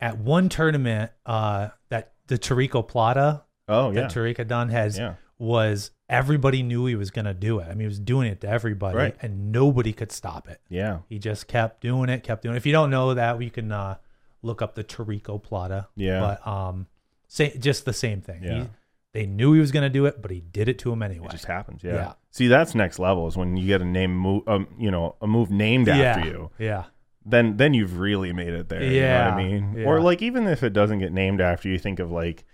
at 0.00 0.18
one 0.18 0.48
tournament. 0.48 1.10
Uh, 1.26 1.68
that 1.88 2.12
the 2.26 2.38
Tarikoplata 2.38 3.42
Oh 3.68 3.90
yeah, 3.90 4.02
that 4.02 4.10
Tarika 4.12 4.46
Dunn 4.46 4.68
has 4.68 4.98
yeah, 4.98 5.14
was 5.38 5.90
everybody 6.08 6.62
knew 6.62 6.86
he 6.86 6.94
was 6.94 7.10
going 7.10 7.24
to 7.24 7.34
do 7.34 7.58
it. 7.60 7.64
I 7.64 7.70
mean, 7.70 7.80
he 7.80 7.86
was 7.86 7.98
doing 7.98 8.28
it 8.28 8.40
to 8.42 8.48
everybody, 8.48 8.96
Right. 8.96 9.16
and 9.20 9.50
nobody 9.52 9.92
could 9.92 10.10
stop 10.12 10.48
it. 10.48 10.60
yeah, 10.68 10.98
He 11.08 11.18
just 11.18 11.48
kept 11.48 11.80
doing 11.80 12.08
it, 12.08 12.22
kept 12.22 12.42
doing 12.42 12.54
it. 12.54 12.58
If 12.58 12.66
you 12.66 12.72
don't 12.72 12.90
know 12.90 13.14
that, 13.14 13.36
we 13.38 13.50
can 13.50 13.70
uh, 13.72 13.96
look 14.42 14.62
up 14.62 14.74
the 14.74 14.84
Tarikoplata. 14.84 15.86
yeah. 15.96 16.20
But 16.20 16.46
um, 16.46 16.86
say 17.26 17.56
just 17.58 17.84
the 17.84 17.92
same 17.92 18.20
thing. 18.20 18.42
Yeah. 18.42 18.62
He, 18.62 18.68
they 19.14 19.26
knew 19.26 19.52
he 19.54 19.60
was 19.60 19.72
going 19.72 19.84
to 19.84 19.90
do 19.90 20.04
it, 20.06 20.20
but 20.20 20.30
he 20.30 20.40
did 20.40 20.68
it 20.68 20.78
to 20.80 20.92
him 20.92 21.02
anyway. 21.02 21.26
it 21.26 21.32
just 21.32 21.46
happens. 21.46 21.82
Yeah. 21.82 21.94
Yeah. 21.94 22.12
See, 22.30 22.46
that's 22.46 22.74
next 22.74 22.98
level 22.98 23.26
is 23.26 23.36
when 23.36 23.56
you 23.56 23.66
get 23.66 23.80
a 23.80 23.84
name, 23.84 24.14
move, 24.14 24.46
um, 24.46 24.68
you 24.78 24.90
know, 24.90 25.16
a 25.20 25.26
move 25.26 25.50
named 25.50 25.86
yeah. 25.86 25.96
after 25.96 26.26
you. 26.28 26.50
Yeah. 26.58 26.84
Then, 27.24 27.56
then 27.56 27.74
you've 27.74 27.98
really 27.98 28.32
made 28.32 28.52
it 28.54 28.68
there. 28.68 28.82
you 28.82 29.00
know 29.00 29.06
Yeah, 29.06 29.34
what 29.34 29.34
I 29.34 29.44
mean? 29.44 29.74
yeah. 29.78 29.86
Or 29.86 30.00
like 30.00 30.22
even 30.22 30.46
if 30.46 30.62
it 30.62 30.72
doesn't 30.72 30.98
get 30.98 31.12
named 31.12 31.40
after 31.40 31.68
you, 31.68 31.78
think 31.78 31.98
of 31.98 32.10
like, 32.10 32.44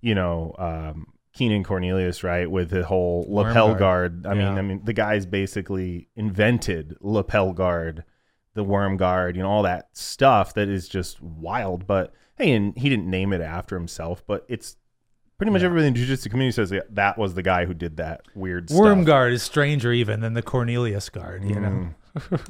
you 0.00 0.14
know, 0.14 0.54
um, 0.58 1.06
Keenan 1.34 1.64
Cornelius, 1.64 2.22
right, 2.22 2.48
with 2.48 2.70
the 2.70 2.84
whole 2.84 3.26
lapel 3.28 3.74
guard. 3.74 4.22
guard. 4.22 4.26
I 4.26 4.34
mean, 4.34 4.46
I 4.58 4.62
mean, 4.62 4.82
the 4.84 4.92
guy's 4.92 5.26
basically 5.26 6.08
invented 6.14 6.96
lapel 7.00 7.52
guard, 7.52 8.04
the 8.54 8.64
worm 8.64 8.96
guard, 8.96 9.36
you 9.36 9.42
know, 9.42 9.50
all 9.50 9.62
that 9.64 9.88
stuff 9.92 10.54
that 10.54 10.68
is 10.68 10.88
just 10.88 11.20
wild. 11.22 11.86
But 11.86 12.12
hey, 12.38 12.52
and 12.52 12.76
he 12.76 12.88
didn't 12.88 13.08
name 13.10 13.32
it 13.32 13.40
after 13.40 13.76
himself, 13.76 14.22
but 14.26 14.44
it's 14.48 14.76
pretty 15.38 15.50
much 15.52 15.62
Yeah. 15.62 15.66
everybody 15.66 15.88
in 15.88 15.92
the 15.94 15.98
jiu-jitsu 16.00 16.30
community 16.30 16.52
says 16.54 16.70
that, 16.70 16.94
that 16.94 17.18
was 17.18 17.34
the 17.34 17.42
guy 17.42 17.64
who 17.64 17.74
did 17.74 17.96
that 17.96 18.22
weird 18.34 18.70
Worm 18.70 19.00
stuff. 19.00 19.06
guard 19.06 19.32
is 19.32 19.42
stranger 19.42 19.92
even 19.92 20.20
than 20.20 20.34
the 20.34 20.42
Cornelius 20.42 21.08
guard, 21.10 21.44
you 21.44 21.58
know. 21.60 21.68
Mm. 21.68 21.94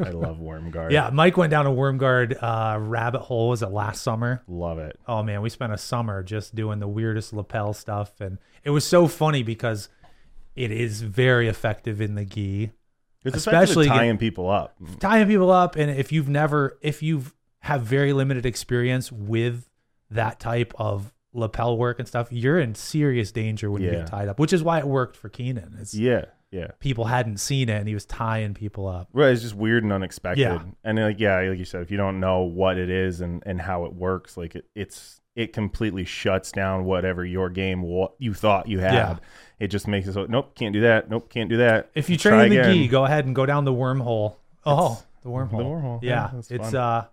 I 0.06 0.10
love 0.10 0.38
worm 0.40 0.70
guard. 0.70 0.92
Yeah, 0.92 1.08
Mike 1.10 1.38
went 1.38 1.50
down 1.50 1.64
a 1.64 1.72
worm 1.72 1.96
guard 1.96 2.36
uh, 2.38 2.76
rabbit 2.78 3.22
hole. 3.22 3.48
Was 3.48 3.62
it 3.62 3.70
last 3.70 4.02
summer? 4.02 4.42
love 4.46 4.78
it. 4.78 5.00
Oh 5.08 5.22
man, 5.22 5.40
we 5.40 5.48
spent 5.48 5.72
a 5.72 5.78
summer 5.78 6.22
just 6.22 6.54
doing 6.54 6.80
the 6.80 6.86
weirdest 6.88 7.32
lapel 7.32 7.72
stuff, 7.72 8.20
and 8.20 8.36
it 8.62 8.68
was 8.70 8.84
so 8.84 9.08
funny 9.08 9.42
because 9.42 9.88
it 10.54 10.70
is 10.70 11.00
very 11.00 11.48
effective 11.48 12.02
in 12.02 12.14
the 12.14 12.26
gi, 12.26 12.72
It's 13.24 13.36
Especially 13.36 13.86
tying 13.86 14.18
people 14.18 14.50
up. 14.50 14.76
tying 15.00 15.26
people 15.26 15.50
up. 15.50 15.76
And 15.76 15.90
if 15.90 16.12
you've 16.12 16.28
never, 16.28 16.78
if 16.82 17.02
you've 17.02 17.34
have 17.60 17.82
very 17.82 18.12
limited 18.12 18.44
experience 18.44 19.10
with 19.10 19.68
that 20.10 20.38
type 20.38 20.74
of 20.76 21.12
lapel 21.32 21.78
work 21.78 21.98
and 21.98 22.06
stuff, 22.06 22.28
you're 22.30 22.60
in 22.60 22.74
serious 22.74 23.32
danger 23.32 23.70
when 23.70 23.82
you 23.82 23.90
get 23.90 24.06
tied 24.06 24.28
up. 24.28 24.38
Which 24.38 24.52
is 24.52 24.62
why 24.62 24.78
it 24.78 24.86
worked 24.86 25.16
for 25.16 25.28
Keenan. 25.30 25.76
It's 25.80 25.94
Yeah, 25.94 26.26
yeah. 26.50 26.68
people 26.80 27.06
hadn't 27.06 27.38
seen 27.38 27.70
it, 27.70 27.78
and 27.78 27.88
he 27.88 27.94
was 27.94 28.04
tying 28.04 28.52
people 28.52 28.86
up. 28.86 29.08
Right, 29.14 29.30
it's 29.32 29.42
just 29.42 29.54
weird 29.54 29.82
and 29.82 29.92
unexpected. 29.92 30.42
Yeah. 30.42 30.62
And 30.84 30.98
like 30.98 31.18
yeah, 31.18 31.40
like 31.40 31.58
you 31.58 31.64
said, 31.64 31.80
if 31.80 31.90
you 31.90 31.96
don't 31.96 32.20
know 32.20 32.42
what 32.42 32.76
it 32.76 32.90
is 32.90 33.22
and 33.22 33.42
and 33.46 33.60
how 33.60 33.86
it 33.86 33.94
works, 33.94 34.36
like 34.36 34.54
it, 34.54 34.66
it's 34.74 35.22
it 35.34 35.52
completely 35.52 36.04
shuts 36.04 36.52
down 36.52 36.84
whatever 36.84 37.24
your 37.24 37.50
game 37.50 37.82
what 37.82 38.12
you 38.18 38.34
thought 38.34 38.68
you 38.68 38.78
had. 38.78 38.94
Yeah. 38.94 39.16
It 39.64 39.68
just 39.68 39.88
makes 39.88 40.06
it 40.06 40.12
so 40.12 40.26
nope, 40.26 40.54
can't 40.54 40.72
do 40.72 40.82
that. 40.82 41.08
Nope, 41.08 41.30
can't 41.30 41.48
do 41.48 41.56
that. 41.56 41.90
If 41.94 42.10
you 42.10 42.16
train 42.16 42.50
the 42.50 42.58
again. 42.58 42.74
gi, 42.74 42.88
go 42.88 43.04
ahead 43.04 43.24
and 43.24 43.34
go 43.34 43.46
down 43.46 43.64
the 43.64 43.72
wormhole. 43.72 44.36
Oh, 44.66 45.02
the 45.22 45.30
wormhole. 45.30 45.50
The 45.50 45.64
wormhole. 45.64 45.98
Yeah, 46.02 46.30
that's 46.32 46.50
it's 46.50 46.70
fun. 46.70 46.76
uh 46.76 47.04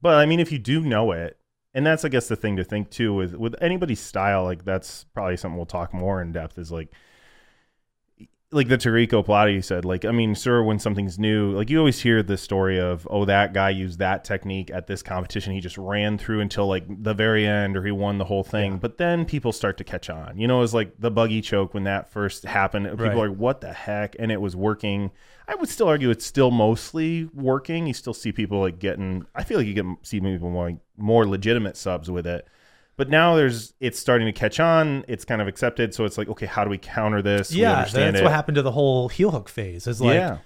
But 0.00 0.14
I 0.14 0.26
mean, 0.26 0.38
if 0.40 0.52
you 0.52 0.58
do 0.58 0.80
know 0.80 1.10
it, 1.12 1.36
and 1.74 1.84
that's 1.84 2.04
I 2.04 2.08
guess 2.08 2.28
the 2.28 2.36
thing 2.36 2.56
to 2.56 2.64
think 2.64 2.90
too 2.90 3.12
with 3.14 3.34
with 3.34 3.54
anybody's 3.60 4.00
style, 4.00 4.44
like 4.44 4.64
that's 4.64 5.04
probably 5.12 5.36
something 5.36 5.56
we'll 5.56 5.66
talk 5.66 5.92
more 5.92 6.22
in 6.22 6.32
depth. 6.32 6.56
Is 6.58 6.70
like 6.70 6.92
like 8.52 8.66
the 8.66 8.76
Tarikoplata 8.76 9.52
you 9.54 9.62
said, 9.62 9.84
like 9.84 10.04
I 10.04 10.10
mean, 10.10 10.34
sir, 10.34 10.62
when 10.62 10.80
something's 10.80 11.18
new, 11.18 11.52
like 11.52 11.70
you 11.70 11.78
always 11.78 12.00
hear 12.00 12.20
the 12.22 12.36
story 12.36 12.80
of, 12.80 13.06
oh, 13.08 13.24
that 13.24 13.52
guy 13.52 13.70
used 13.70 14.00
that 14.00 14.24
technique 14.24 14.70
at 14.72 14.88
this 14.88 15.02
competition. 15.02 15.52
He 15.52 15.60
just 15.60 15.78
ran 15.78 16.18
through 16.18 16.40
until 16.40 16.66
like 16.66 16.84
the 16.88 17.14
very 17.14 17.46
end, 17.46 17.76
or 17.76 17.84
he 17.84 17.92
won 17.92 18.18
the 18.18 18.24
whole 18.24 18.42
thing. 18.42 18.78
But 18.78 18.98
then 18.98 19.24
people 19.24 19.52
start 19.52 19.76
to 19.78 19.84
catch 19.84 20.10
on. 20.10 20.36
You 20.36 20.48
know, 20.48 20.58
it 20.58 20.62
was 20.62 20.74
like 20.74 20.94
the 20.98 21.10
buggy 21.12 21.40
choke 21.40 21.74
when 21.74 21.84
that 21.84 22.10
first 22.10 22.44
happened. 22.44 22.86
People 22.86 23.06
Right. 23.06 23.16
are 23.16 23.28
like, 23.28 23.38
what 23.38 23.60
the 23.60 23.72
heck? 23.72 24.16
And 24.18 24.32
it 24.32 24.40
was 24.40 24.56
working. 24.56 25.12
I 25.46 25.54
would 25.54 25.68
still 25.68 25.88
argue 25.88 26.10
it's 26.10 26.26
still 26.26 26.50
mostly 26.50 27.28
working. 27.32 27.86
You 27.86 27.94
still 27.94 28.14
see 28.14 28.32
people 28.32 28.60
like 28.60 28.80
getting. 28.80 29.26
I 29.34 29.44
feel 29.44 29.58
like 29.58 29.66
you 29.68 29.74
get 29.74 29.86
see 30.02 30.18
people 30.20 30.50
more 30.50 30.72
more 30.96 31.26
legitimate 31.26 31.76
subs 31.76 32.10
with 32.10 32.26
it. 32.26 32.48
But 33.00 33.08
now 33.08 33.34
there's 33.34 33.72
it's 33.80 33.98
starting 33.98 34.26
to 34.26 34.32
catch 34.32 34.60
on. 34.60 35.06
It's 35.08 35.24
kind 35.24 35.40
of 35.40 35.48
accepted. 35.48 35.94
So 35.94 36.04
it's 36.04 36.18
like, 36.18 36.28
okay, 36.28 36.44
how 36.44 36.64
do 36.64 36.70
we 36.70 36.76
counter 36.76 37.22
this? 37.22 37.50
We 37.50 37.62
Yeah, 37.62 37.86
that's 37.86 38.20
it. 38.20 38.22
what 38.22 38.30
happened 38.30 38.56
to 38.56 38.62
the 38.62 38.72
whole 38.72 39.08
heel 39.08 39.30
hook 39.30 39.48
phase. 39.48 39.86
It's 39.86 40.02
like 40.02 40.16
yeah, 40.16 40.38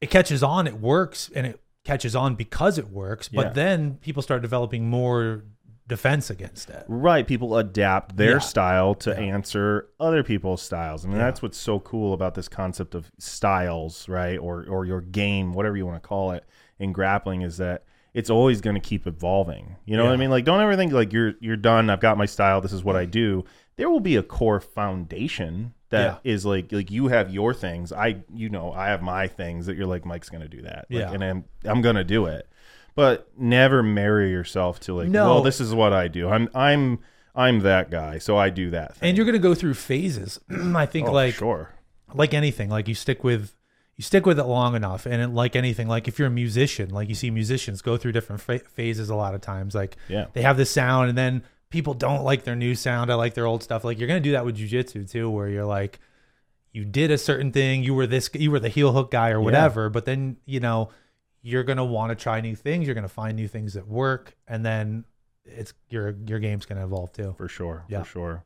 it 0.00 0.10
catches 0.10 0.42
on, 0.42 0.66
it 0.66 0.80
works, 0.80 1.30
and 1.32 1.46
it 1.46 1.60
catches 1.84 2.16
on 2.16 2.34
because 2.34 2.76
it 2.76 2.90
works. 2.90 3.28
But 3.28 3.46
Yeah. 3.46 3.52
then 3.52 3.94
people 4.00 4.20
start 4.20 4.42
developing 4.42 4.90
more 4.90 5.44
defense 5.86 6.28
against 6.28 6.70
it. 6.70 6.84
right. 6.88 7.24
People 7.24 7.56
adapt 7.56 8.16
their 8.16 8.32
Yeah. 8.32 8.38
style 8.38 8.94
to 8.96 9.16
answer 9.16 9.86
other 10.00 10.24
people's 10.24 10.60
styles, 10.62 11.04
and 11.04 11.12
Yeah. 11.12 11.20
that's 11.20 11.40
what's 11.40 11.58
so 11.58 11.78
cool 11.78 12.14
about 12.14 12.34
this 12.34 12.48
concept 12.48 12.96
of 12.96 13.12
styles, 13.18 14.08
right? 14.08 14.38
Or 14.40 14.64
or 14.68 14.84
your 14.86 15.00
game, 15.00 15.52
whatever 15.52 15.76
you 15.76 15.86
want 15.86 16.02
to 16.02 16.08
call 16.08 16.32
it, 16.32 16.44
in 16.80 16.92
grappling, 16.92 17.42
is 17.42 17.58
that 17.58 17.84
it's 18.14 18.30
always 18.30 18.60
going 18.60 18.74
to 18.74 18.80
keep 18.80 19.06
evolving. 19.06 19.76
You 19.86 19.96
know 19.96 20.04
what 20.04 20.12
I 20.12 20.16
mean? 20.16 20.30
Like, 20.30 20.44
don't 20.44 20.60
ever 20.60 20.76
think 20.76 20.92
like 20.92 21.12
you're 21.12 21.34
you're 21.40 21.56
done. 21.56 21.90
I've 21.90 22.00
got 22.00 22.18
my 22.18 22.26
style. 22.26 22.60
This 22.60 22.72
is 22.72 22.84
what 22.84 22.96
I 22.96 23.04
do. 23.04 23.44
There 23.76 23.88
will 23.88 24.00
be 24.00 24.16
a 24.16 24.22
core 24.22 24.60
foundation 24.60 25.74
that 25.88 26.20
is 26.24 26.44
like 26.46 26.72
like 26.72 26.90
you 26.90 27.08
have 27.08 27.32
your 27.32 27.54
things. 27.54 27.92
I 27.92 28.22
you 28.32 28.48
know 28.48 28.72
I 28.72 28.88
have 28.88 29.02
my 29.02 29.28
things 29.28 29.66
that 29.66 29.76
you're 29.76 29.86
like 29.86 30.04
Mike's 30.04 30.28
going 30.28 30.42
to 30.42 30.48
do 30.48 30.62
that. 30.62 30.86
Like, 30.90 31.00
Yeah. 31.00 31.12
and 31.12 31.22
I'm 31.24 31.44
I'm 31.64 31.82
going 31.82 31.96
to 31.96 32.04
do 32.04 32.26
it. 32.26 32.48
But 32.94 33.30
never 33.38 33.82
marry 33.82 34.30
yourself 34.30 34.78
to 34.80 34.94
like, 34.94 35.08
No. 35.08 35.26
well, 35.26 35.42
this 35.42 35.60
is 35.60 35.74
what 35.74 35.92
I 35.92 36.08
do. 36.08 36.28
I'm 36.28 36.48
I'm 36.54 36.98
I'm 37.34 37.60
that 37.60 37.90
guy, 37.90 38.18
so 38.18 38.36
I 38.36 38.50
do 38.50 38.70
that 38.70 38.96
thing. 38.96 39.08
And 39.08 39.16
you're 39.16 39.24
going 39.24 39.32
to 39.32 39.38
go 39.38 39.54
through 39.54 39.74
phases. 39.74 40.38
I 40.50 40.84
think 40.84 41.08
oh, 41.08 41.12
like 41.12 41.34
sure, 41.34 41.70
like 42.12 42.34
anything, 42.34 42.68
like 42.68 42.88
you 42.88 42.94
stick 42.94 43.24
with 43.24 43.54
you 44.02 44.04
stick 44.04 44.26
with 44.26 44.38
it 44.40 44.44
long 44.46 44.74
enough, 44.74 45.06
and 45.06 45.22
it, 45.22 45.28
like 45.28 45.54
anything, 45.54 45.86
like 45.86 46.08
if 46.08 46.18
you're 46.18 46.26
a 46.26 46.30
musician, 46.30 46.90
like 46.90 47.08
you 47.08 47.14
see 47.14 47.30
musicians 47.30 47.80
go 47.82 47.96
through 47.96 48.10
different 48.10 48.42
pha- 48.42 48.58
phases 48.58 49.10
a 49.10 49.14
lot 49.14 49.32
of 49.34 49.40
times. 49.40 49.76
Like 49.76 49.96
yeah, 50.08 50.26
they 50.32 50.42
have 50.42 50.56
this 50.56 50.70
sound, 50.72 51.08
and 51.08 51.16
then 51.16 51.44
people 51.70 51.94
don't 51.94 52.24
like 52.24 52.42
their 52.42 52.56
new 52.56 52.74
sound. 52.74 53.12
I 53.12 53.14
like 53.14 53.34
their 53.34 53.46
old 53.46 53.62
stuff. 53.62 53.84
Like 53.84 53.98
you're 54.00 54.08
gonna 54.08 54.18
do 54.20 54.32
that 54.32 54.44
with 54.44 54.56
jujitsu 54.58 55.08
too, 55.08 55.30
where 55.30 55.48
you're 55.48 55.64
like, 55.64 56.00
you 56.72 56.84
did 56.84 57.12
a 57.12 57.18
certain 57.18 57.52
thing, 57.52 57.84
you 57.84 57.94
were 57.94 58.08
this, 58.08 58.28
you 58.34 58.50
were 58.50 58.58
the 58.58 58.68
heel 58.68 58.92
hook 58.92 59.12
guy 59.12 59.30
or 59.30 59.40
whatever, 59.40 59.88
but 59.88 60.04
then 60.04 60.36
you 60.46 60.58
know 60.58 60.88
you're 61.42 61.62
gonna 61.64 61.84
want 61.84 62.10
to 62.10 62.16
try 62.20 62.40
new 62.40 62.56
things. 62.56 62.86
You're 62.86 62.96
gonna 62.96 63.08
find 63.08 63.36
new 63.36 63.46
things 63.48 63.74
that 63.74 63.86
work, 63.86 64.36
and 64.48 64.66
then 64.66 65.04
it's 65.44 65.74
your 65.90 66.16
your 66.26 66.40
game's 66.40 66.66
gonna 66.66 66.84
evolve 66.84 67.12
too. 67.12 67.34
for 67.38 67.46
sure, 67.48 67.84
Yeah. 67.88 68.02
for 68.02 68.08
sure. 68.08 68.44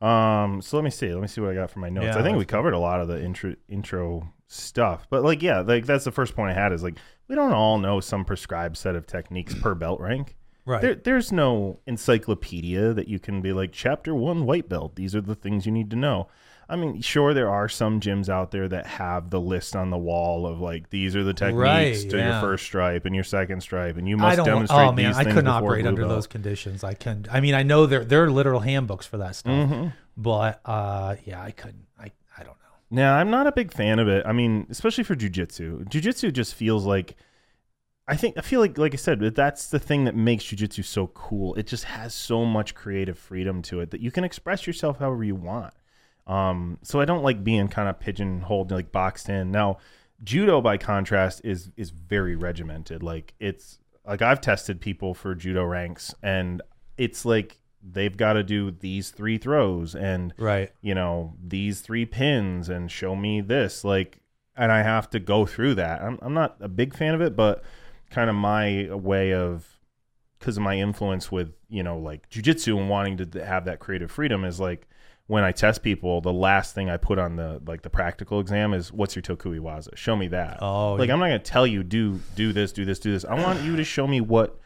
Um, 0.00 0.62
so 0.62 0.76
let 0.76 0.84
me 0.84 0.90
see. 0.90 1.12
Let 1.12 1.20
me 1.20 1.28
see 1.28 1.40
what 1.40 1.50
I 1.50 1.54
got 1.54 1.70
for 1.70 1.80
my 1.80 1.88
notes. 1.88 2.06
Yeah, 2.06 2.18
I 2.18 2.22
think 2.22 2.38
we 2.38 2.44
covered 2.44 2.72
a 2.72 2.78
lot 2.78 3.00
of 3.00 3.08
the 3.08 3.22
intro 3.22 3.54
intro 3.68 4.32
stuff, 4.46 5.06
but 5.10 5.24
like, 5.24 5.42
yeah, 5.42 5.60
like 5.60 5.86
that's 5.86 6.04
the 6.04 6.12
first 6.12 6.36
point 6.36 6.50
I 6.50 6.54
had 6.60 6.72
is 6.72 6.82
like 6.82 6.98
we 7.26 7.34
don't 7.34 7.52
all 7.52 7.78
know 7.78 8.00
some 8.00 8.24
prescribed 8.24 8.76
set 8.76 8.94
of 8.94 9.06
techniques 9.06 9.54
per 9.54 9.74
belt 9.74 10.00
rank. 10.00 10.36
Right. 10.64 10.82
There, 10.82 10.94
there's 10.94 11.32
no 11.32 11.80
encyclopedia 11.86 12.92
that 12.92 13.08
you 13.08 13.18
can 13.18 13.40
be 13.40 13.52
like 13.52 13.72
chapter 13.72 14.14
one 14.14 14.44
white 14.44 14.68
belt. 14.68 14.96
These 14.96 15.14
are 15.14 15.20
the 15.22 15.34
things 15.34 15.64
you 15.64 15.72
need 15.72 15.90
to 15.90 15.96
know. 15.96 16.28
I 16.70 16.76
mean, 16.76 17.00
sure, 17.00 17.32
there 17.32 17.48
are 17.48 17.66
some 17.68 17.98
gyms 17.98 18.28
out 18.28 18.50
there 18.50 18.68
that 18.68 18.86
have 18.86 19.30
the 19.30 19.40
list 19.40 19.74
on 19.74 19.88
the 19.88 19.96
wall 19.96 20.46
of 20.46 20.60
like 20.60 20.90
these 20.90 21.16
are 21.16 21.24
the 21.24 21.32
techniques 21.32 21.56
Right, 21.56 22.10
to 22.10 22.16
your 22.18 22.40
first 22.40 22.64
stripe 22.64 23.06
and 23.06 23.14
your 23.14 23.24
second 23.24 23.62
stripe, 23.62 23.96
and 23.96 24.06
you 24.06 24.18
must 24.18 24.44
demonstrate 24.44 24.78
Oh 24.88 24.92
man, 24.92 25.14
I 25.14 25.24
couldn't 25.24 25.46
operate 25.48 25.86
under 25.86 26.02
belt. 26.02 26.10
those 26.14 26.26
conditions. 26.26 26.84
I 26.84 26.92
can. 26.94 27.24
I 27.30 27.40
mean, 27.40 27.54
I 27.54 27.62
know 27.62 27.86
there 27.86 28.04
there 28.04 28.22
are 28.24 28.30
literal 28.30 28.60
handbooks 28.60 29.06
for 29.06 29.16
that 29.18 29.34
stuff, 29.36 29.70
Mhm. 29.70 29.92
but 30.16 30.60
uh, 30.66 31.16
yeah, 31.24 31.42
I 31.42 31.52
couldn't. 31.52 31.86
I 31.98 32.12
I 32.36 32.42
don't 32.42 32.48
know. 32.48 32.54
Now, 32.90 33.16
I'm 33.16 33.30
not 33.30 33.46
a 33.46 33.52
big 33.52 33.72
fan 33.72 33.98
of 33.98 34.08
it. 34.08 34.26
I 34.26 34.32
mean, 34.32 34.66
especially 34.68 35.04
for 35.04 35.16
jujitsu. 35.16 35.88
Jujitsu 35.88 36.30
just 36.32 36.54
feels 36.54 36.84
like 36.84 37.16
I 38.06 38.16
think 38.16 38.36
I 38.36 38.42
feel 38.42 38.60
like 38.60 38.76
like 38.76 38.92
I 38.92 38.98
said, 38.98 39.20
that 39.20 39.34
that's 39.34 39.68
the 39.68 39.78
thing 39.78 40.04
that 40.04 40.14
makes 40.14 40.44
jujitsu 40.44 40.84
so 40.84 41.06
cool. 41.08 41.54
It 41.54 41.66
just 41.66 41.84
has 41.84 42.12
so 42.14 42.44
much 42.44 42.74
creative 42.74 43.18
freedom 43.18 43.62
to 43.62 43.80
it 43.80 43.90
that 43.90 44.00
you 44.02 44.10
can 44.10 44.24
express 44.24 44.66
yourself 44.66 44.98
however 44.98 45.24
you 45.24 45.34
want. 45.34 45.72
Um, 46.28 46.78
so 46.82 47.00
I 47.00 47.04
don't 47.06 47.22
like 47.22 47.42
being 47.42 47.68
kind 47.68 47.88
of 47.88 47.98
pigeonholed, 47.98 48.70
like 48.70 48.92
boxed 48.92 49.28
in. 49.28 49.50
Now, 49.50 49.78
judo 50.22 50.60
by 50.60 50.76
contrast 50.76 51.40
is 51.44 51.70
is 51.76 51.90
very 51.90 52.36
regimented. 52.36 53.02
Like 53.02 53.34
it's 53.40 53.78
like 54.06 54.22
I've 54.22 54.40
tested 54.40 54.80
people 54.80 55.14
for 55.14 55.34
judo 55.34 55.64
ranks, 55.64 56.14
and 56.22 56.60
it's 56.96 57.24
like 57.24 57.58
they've 57.82 58.16
got 58.16 58.34
to 58.34 58.42
do 58.42 58.70
these 58.72 59.10
three 59.10 59.38
throws 59.38 59.94
and 59.94 60.34
Right. 60.36 60.70
you 60.80 60.94
know 60.94 61.34
these 61.42 61.80
three 61.80 62.04
pins 62.04 62.68
and 62.68 62.90
show 62.90 63.14
me 63.14 63.40
this 63.40 63.84
like 63.84 64.18
and 64.56 64.72
i 64.72 64.82
have 64.82 65.08
to 65.10 65.20
go 65.20 65.46
through 65.46 65.76
that 65.76 66.02
i'm, 66.02 66.18
I'm 66.20 66.34
not 66.34 66.56
a 66.60 66.66
big 66.66 66.92
fan 66.92 67.14
of 67.14 67.20
it 67.20 67.36
but 67.36 67.62
kind 68.10 68.28
of 68.28 68.34
my 68.34 68.92
way 68.92 69.32
of 69.32 69.78
because 70.40 70.56
of 70.56 70.64
my 70.64 70.76
influence 70.76 71.30
with 71.30 71.52
you 71.68 71.84
know 71.84 71.98
like 71.98 72.28
jujitsu 72.30 72.76
and 72.76 72.90
wanting 72.90 73.16
to 73.18 73.46
have 73.46 73.64
that 73.66 73.78
creative 73.78 74.10
freedom 74.10 74.44
is 74.44 74.58
like 74.58 74.88
when 75.28 75.44
i 75.44 75.52
test 75.52 75.82
people 75.82 76.20
the 76.20 76.32
last 76.32 76.74
thing 76.74 76.90
i 76.90 76.96
put 76.96 77.18
on 77.18 77.36
the 77.36 77.62
like 77.66 77.82
the 77.82 77.90
practical 77.90 78.40
exam 78.40 78.74
is 78.74 78.92
what's 78.92 79.14
your 79.14 79.22
tokui 79.22 79.60
waza? 79.60 79.96
show 79.96 80.16
me 80.16 80.26
that 80.28 80.58
Oh, 80.60 80.94
like 80.94 81.06
yeah. 81.08 81.14
i'm 81.14 81.20
not 81.20 81.28
going 81.28 81.40
to 81.40 81.44
tell 81.50 81.66
you 81.66 81.82
do 81.84 82.20
do 82.34 82.52
this 82.52 82.72
do 82.72 82.84
this 82.84 82.98
do 82.98 83.12
this 83.12 83.24
i 83.24 83.34
want 83.34 83.62
you 83.62 83.76
to 83.76 83.84
show 83.84 84.06
me 84.06 84.20
what 84.20 84.58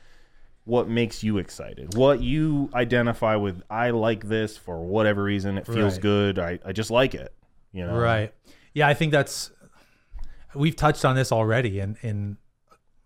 what 0.65 0.89
makes 0.89 1.23
you 1.25 1.39
excited 1.39 1.95
what 1.97 2.21
you 2.23 2.71
identify 2.75 3.37
with 3.37 3.63
i 3.69 3.91
like 3.91 4.29
this 4.29 4.57
for 4.57 4.81
whatever 4.83 5.23
reason 5.23 5.59
it 5.59 5.67
feels 5.67 5.95
Right. 5.95 6.01
good 6.03 6.39
I, 6.39 6.59
I 6.65 6.73
just 6.73 6.91
like 6.91 7.15
it 7.15 7.35
you 7.73 7.85
know 7.87 7.95
Right. 7.97 8.33
Yeah, 8.75 8.89
I 8.89 8.95
think 8.95 9.13
that's 9.13 9.51
we've 10.55 10.77
touched 10.77 11.05
on 11.05 11.15
this 11.17 11.31
already 11.33 11.81
in 11.81 11.97
in 12.03 12.37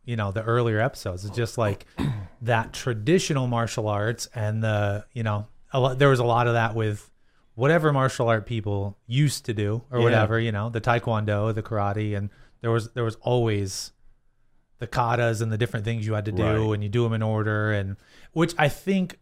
you 0.04 0.14
know 0.16 0.30
the 0.30 0.42
earlier 0.42 0.78
episodes. 0.80 1.24
It's 1.24 1.34
just 1.36 1.58
like 1.58 1.86
that 2.42 2.72
traditional 2.72 3.46
martial 3.48 3.88
arts 3.88 4.28
and 4.34 4.62
the 4.62 5.04
you 5.12 5.22
know 5.24 5.46
a 5.72 5.80
lot, 5.80 5.98
there 5.98 6.08
was 6.08 6.20
a 6.20 6.24
lot 6.24 6.46
of 6.46 6.52
that 6.54 6.74
with 6.76 7.10
whatever 7.56 7.92
martial 7.92 8.28
art 8.28 8.46
people 8.46 8.96
used 9.06 9.44
to 9.46 9.52
do 9.52 9.82
or 9.90 9.98
Yeah. 9.98 10.04
whatever 10.04 10.38
you 10.38 10.52
know 10.52 10.70
the 10.70 10.80
taekwondo, 10.80 11.52
the 11.54 11.62
karate, 11.62 12.16
and 12.16 12.30
there 12.60 12.70
was 12.70 12.92
there 12.92 13.02
was 13.04 13.16
always 13.16 13.92
the 14.78 14.86
katas 14.86 15.40
and 15.42 15.50
the 15.50 15.58
different 15.58 15.84
things 15.84 16.06
you 16.06 16.12
had 16.14 16.26
to 16.26 16.32
do 16.32 16.44
Right. 16.44 16.74
and 16.74 16.82
you 16.82 16.88
do 16.88 17.02
them 17.02 17.12
in 17.14 17.22
order 17.22 17.72
and 17.72 17.96
which 18.32 18.54
I 18.58 18.68
think 18.68 19.18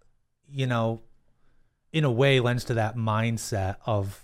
you 0.51 0.67
know 0.67 1.01
in 1.93 2.05
a 2.05 2.11
way 2.11 2.41
lends 2.41 2.65
to 2.65 2.75
that 2.75 2.97
mindset 2.97 3.77
of 3.87 4.21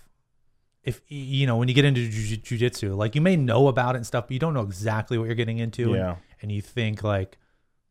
if 0.83 1.01
you 1.07 1.45
know 1.47 1.55
when 1.57 1.67
you 1.69 1.73
get 1.73 1.85
into 1.85 2.01
jiu- 2.09 2.37
jujitsu, 2.37 2.97
like 2.97 3.15
you 3.15 3.21
may 3.21 3.35
know 3.35 3.67
about 3.67 3.95
it 3.95 3.99
and 3.99 4.05
stuff, 4.07 4.25
but 4.27 4.31
you 4.33 4.39
don't 4.39 4.53
know 4.53 4.61
exactly 4.61 5.17
what 5.17 5.25
you're 5.25 5.35
getting 5.35 5.59
into, 5.59 5.91
Yeah. 5.93 6.09
and, 6.09 6.17
and 6.41 6.51
you 6.51 6.61
think 6.61 7.01
like 7.03 7.37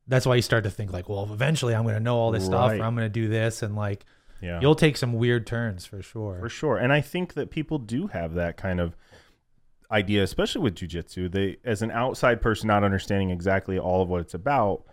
that's 0.07 0.27
why 0.27 0.35
you 0.35 0.43
start 0.43 0.65
to 0.65 0.71
think 0.71 0.93
like, 0.93 1.09
well, 1.09 1.29
eventually 1.33 1.75
I'm 1.75 1.85
going 1.85 1.95
to 1.95 2.01
know 2.01 2.17
all 2.17 2.31
this 2.33 2.45
stuff, 2.45 2.73
or 2.73 2.83
I'm 2.83 2.95
going 2.97 3.07
to 3.07 3.21
do 3.23 3.29
this, 3.29 3.63
and 3.63 3.77
like 3.77 4.05
yeah 4.43 4.59
you'll 4.61 4.75
take 4.75 4.97
some 4.97 5.13
weird 5.13 5.47
turns 5.47 5.87
for 5.87 6.03
sure. 6.03 6.39
For 6.41 6.49
sure. 6.49 6.77
And 6.77 6.93
I 6.93 7.01
think 7.01 7.35
that 7.35 7.51
people 7.51 7.79
do 7.79 8.09
have 8.09 8.35
that 8.35 8.57
kind 8.57 8.81
of 8.81 8.97
idea, 9.91 10.23
especially 10.23 10.63
with 10.63 10.77
jujitsu. 10.77 11.31
They 11.31 11.57
as 11.65 11.83
an 11.83 11.91
outside 11.91 12.41
person 12.41 12.69
not 12.69 12.85
understanding 12.85 13.31
exactly 13.31 13.79
all 13.79 14.03
of 14.03 14.09
what 14.09 14.21
it's 14.21 14.35
about, 14.35 14.85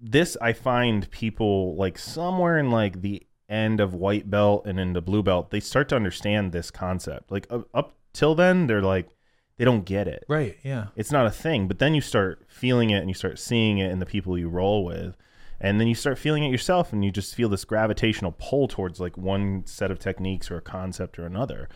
this 0.00 0.36
I 0.40 0.52
find 0.52 1.10
people 1.10 1.76
like 1.76 1.98
somewhere 1.98 2.58
in 2.58 2.70
like 2.70 3.02
the 3.02 3.22
end 3.48 3.80
of 3.80 3.94
white 3.94 4.30
belt 4.30 4.66
and 4.66 4.78
into 4.78 5.00
blue 5.00 5.22
belt, 5.22 5.50
they 5.50 5.60
start 5.60 5.88
to 5.88 5.96
understand 5.96 6.52
this 6.52 6.70
concept. 6.70 7.30
Like 7.30 7.46
up, 7.50 7.68
up 7.74 7.96
till 8.12 8.34
then, 8.34 8.66
they're 8.66 8.82
like 8.82 9.08
they 9.56 9.64
don't 9.64 9.84
get 9.84 10.06
it. 10.06 10.24
Right? 10.28 10.56
Yeah. 10.62 10.86
It's 10.94 11.10
not 11.10 11.26
a 11.26 11.30
thing. 11.30 11.66
But 11.66 11.80
then 11.80 11.94
you 11.94 12.00
start 12.00 12.46
feeling 12.48 12.90
it 12.90 12.98
and 12.98 13.08
you 13.08 13.14
start 13.14 13.38
seeing 13.38 13.78
it 13.78 13.90
in 13.90 13.98
the 13.98 14.06
people 14.06 14.38
you 14.38 14.48
roll 14.48 14.84
with. 14.84 15.16
And 15.60 15.80
then 15.80 15.88
you 15.88 15.94
start 15.94 16.18
feeling 16.18 16.44
it 16.44 16.50
yourself 16.50 16.92
and 16.92 17.04
you 17.04 17.10
just 17.10 17.34
feel 17.34 17.48
this 17.48 17.64
gravitational 17.64 18.34
pull 18.38 18.68
towards 18.68 19.00
like 19.00 19.16
one 19.16 19.64
set 19.66 19.90
of 19.90 19.98
techniques 19.98 20.50
or 20.50 20.58
a 20.58 20.62
concept 20.62 21.18
or 21.18 21.26
another. 21.26 21.68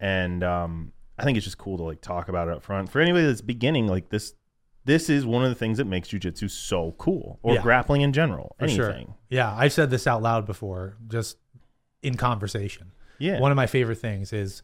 And 0.00 0.42
um, 0.42 0.92
I 1.18 1.24
think 1.24 1.36
it's 1.36 1.44
just 1.44 1.58
cool 1.58 1.76
to 1.76 1.84
like 1.84 2.00
talk 2.00 2.28
about 2.28 2.48
it 2.48 2.54
up 2.54 2.62
front. 2.64 2.90
For 2.90 3.00
anybody 3.00 3.26
that's 3.26 3.40
beginning, 3.40 3.86
like 3.86 4.08
this 4.10 4.34
this 4.84 5.10
is 5.10 5.26
one 5.26 5.44
of 5.44 5.50
the 5.50 5.54
things 5.54 5.76
that 5.78 5.84
makes 5.86 6.08
jujitsu 6.08 6.50
so 6.50 6.94
cool. 6.98 7.38
Or 7.42 7.54
Yeah. 7.54 7.62
grappling 7.62 8.00
in 8.00 8.12
general. 8.12 8.56
Anything. 8.58 8.76
sure. 8.76 9.16
Yeah, 9.28 9.54
I've 9.54 9.72
said 9.72 9.90
this 9.90 10.06
out 10.06 10.22
loud 10.22 10.46
before, 10.46 10.96
just 11.08 11.36
in 12.02 12.16
conversation. 12.16 12.92
Yeah. 13.18 13.38
One 13.38 13.50
of 13.52 13.56
my 13.56 13.66
favorite 13.66 13.98
things 13.98 14.32
is 14.32 14.62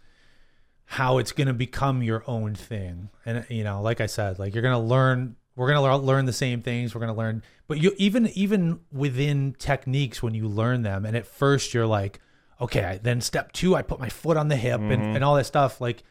how 0.86 1.18
it's 1.18 1.32
going 1.32 1.48
to 1.48 1.52
become 1.54 2.02
your 2.02 2.24
own 2.26 2.54
thing. 2.54 3.10
And 3.26 3.44
you 3.50 3.64
know, 3.64 3.82
like 3.82 4.00
I 4.00 4.06
said, 4.06 4.38
like 4.38 4.54
you're 4.54 4.62
going 4.62 4.80
to 4.80 4.86
learn 4.86 5.36
we're 5.56 5.72
going 5.72 5.90
to 5.90 5.96
learn 5.96 6.24
the 6.24 6.32
same 6.32 6.62
things, 6.62 6.94
we're 6.94 7.00
going 7.00 7.12
to 7.12 7.18
learn 7.18 7.42
but 7.66 7.80
you 7.80 7.94
even 7.96 8.28
even 8.28 8.80
within 8.92 9.54
techniques 9.58 10.22
when 10.22 10.34
you 10.34 10.48
learn 10.48 10.82
them 10.82 11.06
and 11.06 11.16
at 11.16 11.26
first 11.26 11.72
you're 11.72 11.86
like, 11.86 12.20
okay, 12.60 13.00
then 13.02 13.20
step 13.20 13.52
2 13.52 13.74
I 13.74 13.82
put 13.82 14.00
my 14.00 14.08
foot 14.08 14.36
on 14.36 14.48
the 14.48 14.56
hip 14.56 14.80
and 14.80 14.90
mm-hmm. 14.90 15.16
and 15.16 15.24
all 15.24 15.36
that 15.36 15.46
stuff 15.46 15.80
like 15.80 16.02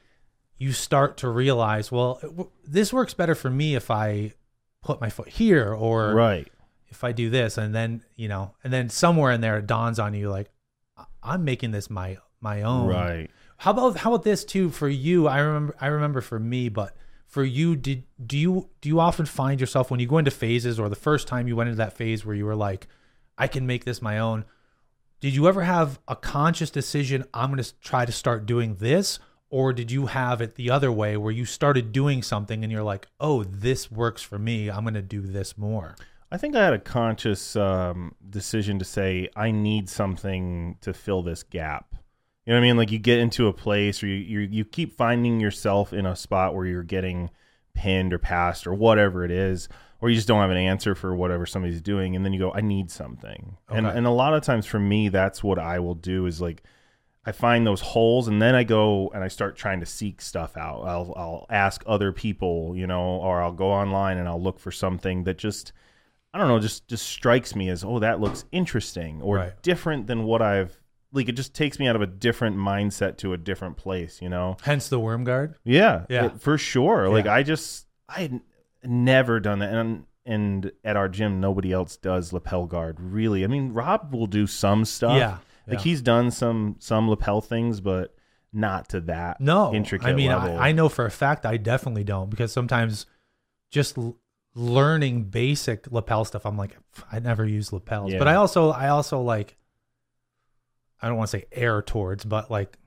you 0.58 0.72
start 0.72 1.18
to 1.18 1.30
realize, 1.30 1.92
well, 1.92 2.20
w- 2.22 2.50
this 2.66 2.94
works 2.94 3.14
better 3.14 3.36
for 3.36 3.50
me 3.50 3.76
if 3.76 3.92
I 3.92 4.34
put 4.82 5.02
my 5.02 5.10
foot 5.10 5.28
here 5.28 5.74
or 5.74 6.14
right. 6.14 6.48
if 6.90 7.04
I 7.04 7.12
do 7.12 7.30
this, 7.30 7.58
and 7.58 7.74
then 7.76 8.04
you 8.16 8.28
know, 8.28 8.54
and 8.64 8.72
then 8.72 8.90
somewhere 8.90 9.32
in 9.32 9.42
there 9.42 9.58
it 9.58 9.68
dawns 9.68 10.00
on 10.00 10.14
you 10.14 10.30
like, 10.30 10.50
I'm 11.22 11.44
making 11.44 11.72
this 11.72 11.90
my 11.90 12.18
my 12.40 12.62
own. 12.62 12.88
Right. 12.88 13.32
How 13.58 13.72
about 13.72 13.98
how 13.98 14.14
about 14.14 14.24
this 14.24 14.46
too 14.46 14.70
for 14.70 14.88
you? 14.88 15.28
I 15.28 15.40
remember 15.40 15.76
I 15.82 15.88
remember 15.88 16.22
for 16.22 16.40
me, 16.40 16.70
but 16.70 16.96
for 17.34 17.44
you, 17.44 17.76
did 17.76 18.04
do 18.24 18.38
you 18.38 18.70
do 18.80 18.88
you 18.88 19.00
often 19.00 19.26
find 19.26 19.60
yourself 19.60 19.90
when 19.90 20.00
you 20.00 20.06
go 20.06 20.20
into 20.20 20.30
phases 20.30 20.80
or 20.80 20.88
the 20.88 20.96
first 20.96 21.28
time 21.28 21.48
you 21.48 21.56
went 21.56 21.68
into 21.68 21.78
that 21.78 21.98
phase 21.98 22.24
where 22.24 22.36
you 22.36 22.46
were 22.46 22.56
like, 22.56 22.88
I 23.40 23.48
can 23.48 23.66
make 23.66 23.86
this 23.86 24.04
my 24.04 24.20
own? 24.20 24.46
Did 25.20 25.34
you 25.34 25.48
ever 25.48 25.64
have 25.64 26.00
a 26.08 26.16
conscious 26.16 26.70
decision? 26.70 27.26
I'm 27.34 27.50
going 27.50 27.64
to 27.64 27.74
try 27.80 28.06
to 28.06 28.12
start 28.12 28.46
doing 28.46 28.76
this, 28.76 29.18
or 29.50 29.74
did 29.74 29.90
you 29.90 30.06
have 30.06 30.42
it 30.42 30.54
the 30.54 30.70
other 30.70 30.92
way 30.92 31.18
where 31.18 31.32
you 31.32 31.44
started 31.44 31.92
doing 31.92 32.22
something 32.22 32.64
and 32.64 32.72
you're 32.72 32.84
like, 32.84 33.08
oh, 33.20 33.44
this 33.44 33.90
works 33.90 34.22
for 34.22 34.38
me. 34.38 34.70
I'm 34.70 34.84
going 34.84 34.94
to 34.94 35.02
do 35.02 35.22
this 35.22 35.58
more. 35.58 35.96
I 36.32 36.38
think 36.38 36.56
I 36.56 36.64
had 36.64 36.74
a 36.74 36.80
conscious 36.80 37.56
um, 37.56 38.14
decision 38.30 38.78
to 38.78 38.86
say 38.86 39.28
I 39.36 39.50
need 39.50 39.90
something 39.90 40.78
to 40.82 40.94
fill 40.94 41.24
this 41.24 41.42
gap. 41.42 41.96
You 42.46 42.54
know 42.54 42.60
what 42.60 42.66
I 42.66 42.68
mean? 42.68 42.78
Like 42.78 42.92
you 42.92 43.00
get 43.00 43.20
into 43.20 43.48
a 43.48 43.54
place 43.54 44.04
or 44.04 44.08
you 44.08 44.16
you, 44.16 44.40
you 44.52 44.66
keep 44.66 44.98
finding 44.98 45.40
yourself 45.40 45.94
in 45.94 46.06
a 46.06 46.16
spot 46.16 46.54
where 46.56 46.66
you're 46.66 46.84
getting 46.84 47.30
pinned 47.74 48.14
or 48.14 48.20
passed 48.20 48.68
or 48.68 48.74
whatever 48.74 49.24
it 49.24 49.32
is, 49.32 49.70
or 50.02 50.10
you 50.10 50.16
just 50.16 50.28
don't 50.28 50.42
have 50.42 50.52
an 50.52 50.58
answer 50.58 50.94
for 50.94 51.16
whatever 51.16 51.46
somebody's 51.46 51.82
doing, 51.82 52.16
and 52.16 52.26
then 52.26 52.34
you 52.34 52.40
go, 52.40 52.54
I 52.54 52.62
need 52.62 52.92
something. 52.92 53.58
And 53.70 53.88
and 53.88 54.06
a 54.06 54.12
lot 54.12 54.34
of 54.34 54.44
times 54.44 54.66
for 54.66 54.80
me, 54.80 55.10
that's 55.10 55.44
what 55.44 55.58
I 55.58 55.80
will 55.80 55.96
do 55.96 56.26
is 56.26 56.42
like 56.42 56.64
I 57.26 57.32
find 57.32 57.66
those 57.66 57.80
holes 57.80 58.28
and 58.28 58.42
then 58.42 58.54
I 58.54 58.66
go 58.66 59.10
and 59.14 59.24
I 59.24 59.30
start 59.30 59.56
trying 59.56 59.80
to 59.80 59.86
seek 59.86 60.22
stuff 60.22 60.58
out. 60.58 60.82
I'll 60.84 61.14
I'll 61.16 61.46
ask 61.50 61.82
other 61.88 62.12
people, 62.12 62.74
you 62.76 62.86
know, 62.86 63.02
or 63.02 63.42
I'll 63.42 63.54
go 63.54 63.72
online 63.72 64.18
and 64.18 64.28
I'll 64.28 64.42
look 64.44 64.60
for 64.60 64.72
something 64.72 65.24
that 65.24 65.38
just 65.38 65.72
I 66.34 66.38
don't 66.40 66.50
know, 66.50 66.60
just 66.60 66.90
just 66.90 67.08
strikes 67.08 67.56
me 67.56 67.70
as 67.70 67.86
oh 67.86 68.00
that 68.00 68.20
looks 68.20 68.44
interesting 68.52 69.22
or 69.22 69.38
Right. 69.38 69.62
different 69.64 70.08
than 70.08 70.26
what 70.26 70.42
I've 70.42 70.82
like 71.14 71.30
it 71.30 71.34
just 71.34 71.54
takes 71.54 71.80
me 71.80 71.88
out 71.88 71.96
of 71.96 72.02
a 72.02 72.08
different 72.08 72.58
mindset 72.58 73.18
to 73.18 73.34
a 73.34 73.38
different 73.38 73.78
place, 73.78 74.22
you 74.22 74.30
know. 74.30 74.58
Hence 74.64 74.90
the 74.90 75.00
worm 75.00 75.24
guard. 75.24 75.56
Yeah, 75.64 76.06
Yeah. 76.10 76.26
it- 76.26 76.42
for 76.42 76.58
sure. 76.58 77.08
Like 77.10 77.26
Yeah. 77.26 77.34
I 77.36 77.44
just 77.44 77.86
I 78.10 78.22
had 78.24 78.42
never 78.84 79.40
done 79.40 79.60
that, 79.60 79.74
and 79.74 80.06
and 80.26 80.72
at 80.84 80.96
our 80.98 81.08
gym 81.10 81.40
nobody 81.40 81.72
else 81.72 81.98
does 81.98 82.34
lapel 82.34 82.66
guard. 82.66 82.98
Really, 83.00 83.44
I 83.44 83.48
mean 83.48 83.74
Rob 83.74 84.14
will 84.14 84.28
do 84.28 84.48
some 84.48 84.86
stuff. 84.86 85.18
Yeah, 85.18 85.38
like 85.68 85.80
yeah. 85.80 85.84
he's 85.84 86.02
done 86.02 86.32
some 86.32 86.76
some 86.80 87.10
lapel 87.10 87.42
things, 87.42 87.80
but 87.82 88.14
not 88.56 88.88
to 88.90 89.00
that 89.02 89.42
No, 89.42 89.74
intricate 89.74 90.08
I 90.08 90.14
mean. 90.14 90.32
I, 90.32 90.70
I 90.70 90.72
know 90.74 90.88
for 90.90 91.06
a 91.06 91.12
fact 91.12 91.46
I 91.46 91.58
definitely 91.58 92.04
don't 92.04 92.30
because 92.30 92.52
sometimes 92.52 93.06
just 93.72 93.98
l- 93.98 94.16
learning 94.56 95.24
basic 95.26 95.92
lapel 95.92 96.24
stuff, 96.26 96.46
I'm 96.46 96.58
like, 96.58 96.78
I 97.12 97.20
never 97.20 97.46
use 97.46 97.74
lapels. 97.74 98.12
Yeah. 98.14 98.20
But 98.20 98.28
I 98.28 98.36
also, 98.36 98.70
I 98.70 98.90
also 98.90 99.20
like, 99.22 99.58
I 101.04 101.08
don't 101.10 101.18
want 101.18 101.30
to 101.30 101.38
say 101.38 101.46
err 101.52 101.82
towards, 101.82 102.24
but 102.26 102.50
like, 102.50 102.78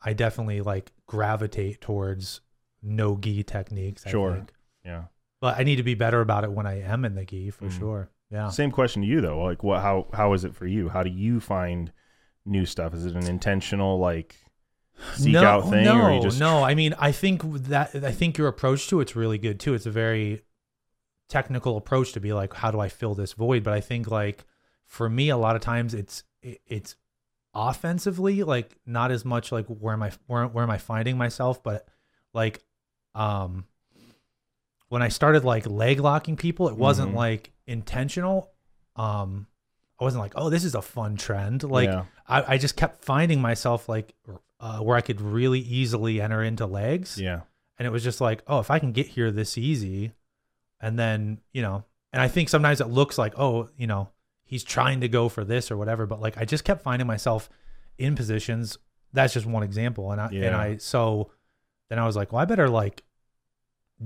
I 0.00 0.12
definitely 0.12 0.60
like 0.60 0.92
gravitate 1.06 1.80
towards 1.80 2.40
no 2.82 3.16
gi 3.16 3.42
techniques. 3.44 4.06
I 4.06 4.10
Sure. 4.10 4.34
think. 4.34 4.52
yeah. 4.84 5.04
but 5.40 5.58
I 5.58 5.64
need 5.64 5.76
to 5.76 5.82
be 5.82 5.94
better 5.94 6.20
about 6.20 6.44
it 6.44 6.52
when 6.52 6.66
I 6.66 6.82
am 6.82 7.04
in 7.04 7.14
the 7.16 7.24
gi 7.24 7.50
for 7.50 7.64
Mhm. 7.64 7.78
sure. 7.78 8.10
Yeah. 8.30 8.48
Same 8.50 8.70
question 8.70 9.02
to 9.02 9.08
you 9.08 9.20
though. 9.20 9.42
Like 9.42 9.62
what? 9.64 9.80
How 9.82 10.06
how 10.12 10.32
is 10.34 10.44
it 10.44 10.54
for 10.54 10.66
you? 10.68 10.88
How 10.88 11.02
do 11.02 11.10
you 11.10 11.40
find 11.40 11.92
new 12.44 12.64
stuff? 12.64 12.94
Is 12.94 13.04
it 13.06 13.14
an 13.16 13.26
intentional 13.26 13.98
like 13.98 14.36
seek 15.14 15.32
no, 15.32 15.42
out 15.44 15.68
thing, 15.70 15.84
no, 15.84 16.00
or 16.00 16.12
you 16.14 16.22
just 16.22 16.38
no. 16.38 16.62
I 16.62 16.74
mean, 16.76 16.94
I 16.98 17.10
think 17.12 17.42
that 17.64 17.94
I 18.04 18.12
think 18.12 18.38
your 18.38 18.46
approach 18.48 18.86
to 18.88 19.00
it's 19.00 19.16
really 19.16 19.38
good 19.38 19.58
too. 19.58 19.74
It's 19.74 19.86
a 19.86 19.90
very 19.90 20.42
technical 21.28 21.76
approach 21.76 22.12
to 22.12 22.20
be 22.20 22.32
like, 22.32 22.54
how 22.54 22.70
do 22.70 22.78
I 22.80 22.88
fill 22.88 23.14
this 23.14 23.32
void? 23.32 23.62
But 23.64 23.72
I 23.74 23.80
think 23.80 24.10
like 24.10 24.44
for 24.84 25.08
me, 25.08 25.28
a 25.30 25.36
lot 25.36 25.56
of 25.56 25.62
times 25.62 25.92
it's 25.94 26.22
it's 26.42 26.94
offensively 27.54 28.42
like 28.42 28.76
not 28.86 29.10
as 29.10 29.24
much 29.24 29.52
like 29.52 29.66
where 29.66 29.92
am 29.92 30.02
I 30.02 30.12
where 30.26 30.46
where 30.46 30.64
am 30.64 30.70
I 30.70 30.78
finding 30.78 31.16
myself, 31.18 31.62
but 31.62 31.86
like 32.32 32.62
um 33.14 33.66
when 34.88 35.02
I 35.02 35.08
started 35.08 35.44
like 35.44 35.66
leg 35.66 36.00
locking 36.00 36.36
people, 36.36 36.68
it 36.68 36.76
wasn't 36.76 37.12
Mhm. 37.12 37.16
like 37.16 37.52
intentional. 37.66 38.50
Um, 38.96 39.46
I 39.98 40.04
wasn't 40.04 40.22
like, 40.22 40.32
oh, 40.36 40.50
this 40.50 40.64
is 40.64 40.74
a 40.74 40.82
fun 40.82 41.16
trend. 41.16 41.62
Like 41.62 41.88
Yeah. 41.88 42.04
I, 42.28 42.54
I 42.54 42.58
just 42.58 42.76
kept 42.76 43.04
finding 43.04 43.40
myself 43.40 43.88
like 43.88 44.14
uh, 44.60 44.78
where 44.80 44.96
I 44.96 45.00
could 45.00 45.20
really 45.20 45.60
easily 45.60 46.20
enter 46.20 46.42
into 46.42 46.66
legs, 46.66 47.18
yeah, 47.20 47.40
and 47.78 47.86
it 47.86 47.90
was 47.90 48.04
just 48.04 48.20
like, 48.20 48.42
oh, 48.46 48.60
if 48.60 48.70
I 48.70 48.78
can 48.78 48.92
get 48.92 49.08
here 49.08 49.32
this 49.32 49.58
easy, 49.58 50.12
and 50.80 50.96
then 50.98 51.40
you 51.52 51.62
know, 51.62 51.84
and 52.12 52.22
I 52.22 52.28
think 52.28 52.48
sometimes 52.48 52.80
it 52.80 52.86
looks 52.86 53.18
like, 53.18 53.34
oh, 53.36 53.70
you 53.76 53.88
know, 53.88 54.10
he's 54.52 54.62
trying 54.62 55.00
to 55.00 55.08
go 55.08 55.30
for 55.30 55.46
this 55.46 55.70
or 55.70 55.78
whatever, 55.78 56.04
but 56.04 56.20
like 56.20 56.36
I 56.36 56.44
just 56.44 56.62
kept 56.62 56.82
finding 56.82 57.06
myself 57.06 57.48
in 57.96 58.14
positions. 58.14 58.76
That's 59.14 59.32
just 59.32 59.46
one 59.46 59.62
example, 59.62 60.12
and 60.12 60.20
I 60.20 60.26
and 60.26 60.54
I 60.54 60.76
so 60.76 61.30
then 61.88 61.98
I 61.98 62.04
was 62.04 62.16
like, 62.16 62.32
well, 62.32 62.42
I 62.42 62.44
better 62.44 62.68
like 62.68 63.02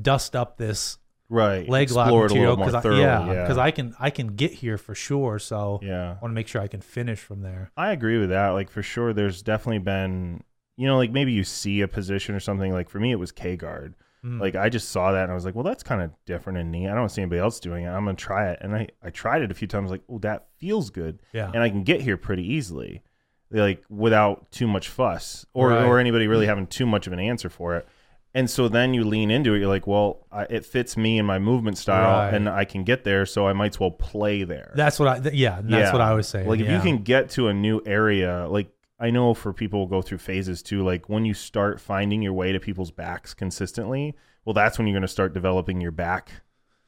dust 0.00 0.36
up 0.36 0.56
this 0.56 0.98
right. 1.28 1.68
leg 1.68 1.90
lock 1.90 2.06
Explore 2.06 2.26
it 2.26 2.28
material 2.28 2.56
because 2.56 2.84
yeah, 2.84 3.26
yeah, 3.26 3.42
because 3.42 3.58
I 3.58 3.72
can 3.72 3.96
I 3.98 4.10
can 4.10 4.36
get 4.36 4.52
here 4.52 4.78
for 4.78 4.94
sure. 4.94 5.40
So 5.40 5.80
yeah. 5.82 6.10
I 6.10 6.22
want 6.22 6.30
to 6.30 6.34
make 6.36 6.46
sure 6.46 6.62
I 6.62 6.68
can 6.68 6.80
finish 6.80 7.18
from 7.18 7.42
there. 7.42 7.72
I 7.76 7.90
agree 7.90 8.20
with 8.20 8.28
that. 8.28 8.50
Like 8.50 8.70
for 8.70 8.84
sure, 8.84 9.12
there's 9.12 9.42
definitely 9.42 9.80
been, 9.80 10.44
you 10.76 10.86
know, 10.86 10.96
like 10.96 11.10
maybe 11.10 11.32
you 11.32 11.42
see 11.42 11.80
a 11.80 11.88
position 11.88 12.36
or 12.36 12.40
something. 12.40 12.72
Like 12.72 12.88
for 12.88 13.00
me, 13.00 13.10
it 13.10 13.18
was 13.18 13.32
K 13.32 13.56
guard. 13.56 13.96
Mm. 14.26 14.40
Like 14.40 14.56
I 14.56 14.68
just 14.68 14.88
saw 14.88 15.12
that 15.12 15.22
and 15.22 15.30
I 15.30 15.34
was 15.34 15.44
like, 15.44 15.54
well, 15.54 15.62
that's 15.64 15.82
kind 15.82 16.02
of 16.02 16.10
different 16.24 16.58
and 16.58 16.72
neat. 16.72 16.88
I 16.88 16.94
don't 16.94 17.08
see 17.10 17.22
anybody 17.22 17.40
else 17.40 17.60
doing 17.60 17.84
it. 17.84 17.88
I'm 17.88 18.04
gonna 18.06 18.16
try 18.16 18.50
it. 18.50 18.58
And 18.60 18.74
I 18.74 18.88
I 19.02 19.10
tried 19.10 19.42
it 19.42 19.50
a 19.50 19.54
few 19.54 19.68
times. 19.68 19.90
Like, 19.90 20.02
oh, 20.10 20.18
that 20.20 20.46
feels 20.58 20.90
good, 20.90 21.20
yeah, 21.32 21.50
and 21.54 21.62
I 21.62 21.68
can 21.68 21.84
get 21.84 22.00
here 22.00 22.16
pretty 22.16 22.42
easily, 22.54 23.02
like 23.50 23.84
without 23.88 24.50
too 24.50 24.66
much 24.66 24.88
fuss 24.88 25.46
or 25.54 25.68
Right. 25.70 25.84
or 25.84 25.98
anybody 25.98 26.26
really 26.26 26.46
having 26.46 26.66
too 26.66 26.86
much 26.86 27.06
of 27.06 27.12
an 27.12 27.20
answer 27.20 27.48
for 27.48 27.76
it. 27.76 27.86
And 28.34 28.50
so 28.50 28.68
then 28.68 28.92
you 28.92 29.02
lean 29.04 29.30
into 29.30 29.54
it. 29.54 29.60
You're 29.60 29.68
like, 29.68 29.86
well, 29.86 30.26
I, 30.30 30.42
it 30.50 30.66
fits 30.66 30.94
me 30.98 31.16
and 31.16 31.26
my 31.26 31.38
movement 31.38 31.78
style, 31.78 32.26
Right. 32.26 32.34
and 32.34 32.50
I 32.50 32.66
can 32.66 32.84
get 32.84 33.02
there. 33.02 33.24
So 33.24 33.46
I 33.46 33.54
might 33.54 33.72
as 33.72 33.80
well 33.80 33.90
play 33.92 34.44
there. 34.44 34.72
That's 34.76 34.98
what 34.98 35.08
I. 35.08 35.18
Th- 35.20 35.34
yeah, 35.34 35.60
that's 35.62 35.70
Yeah. 35.70 35.92
what 35.92 36.02
I 36.02 36.12
was 36.12 36.28
saying. 36.28 36.46
Like 36.46 36.60
if 36.60 36.66
yeah. 36.66 36.76
you 36.76 36.82
can 36.82 36.98
get 36.98 37.30
to 37.30 37.48
a 37.48 37.54
new 37.54 37.80
area, 37.86 38.46
like 38.46 38.68
I 38.98 39.10
know 39.10 39.34
for 39.34 39.52
people 39.52 39.84
who 39.84 39.90
go 39.90 40.02
through 40.02 40.18
phases 40.18 40.62
too, 40.62 40.82
like 40.82 41.08
when 41.08 41.24
you 41.24 41.34
start 41.34 41.80
finding 41.80 42.22
your 42.22 42.32
way 42.32 42.52
to 42.52 42.60
people's 42.60 42.90
backs 42.90 43.34
consistently, 43.34 44.14
well 44.44 44.54
that's 44.54 44.78
when 44.78 44.86
you're 44.86 44.94
going 44.94 45.02
to 45.02 45.08
start 45.08 45.34
developing 45.34 45.80
your 45.80 45.90
back 45.92 46.30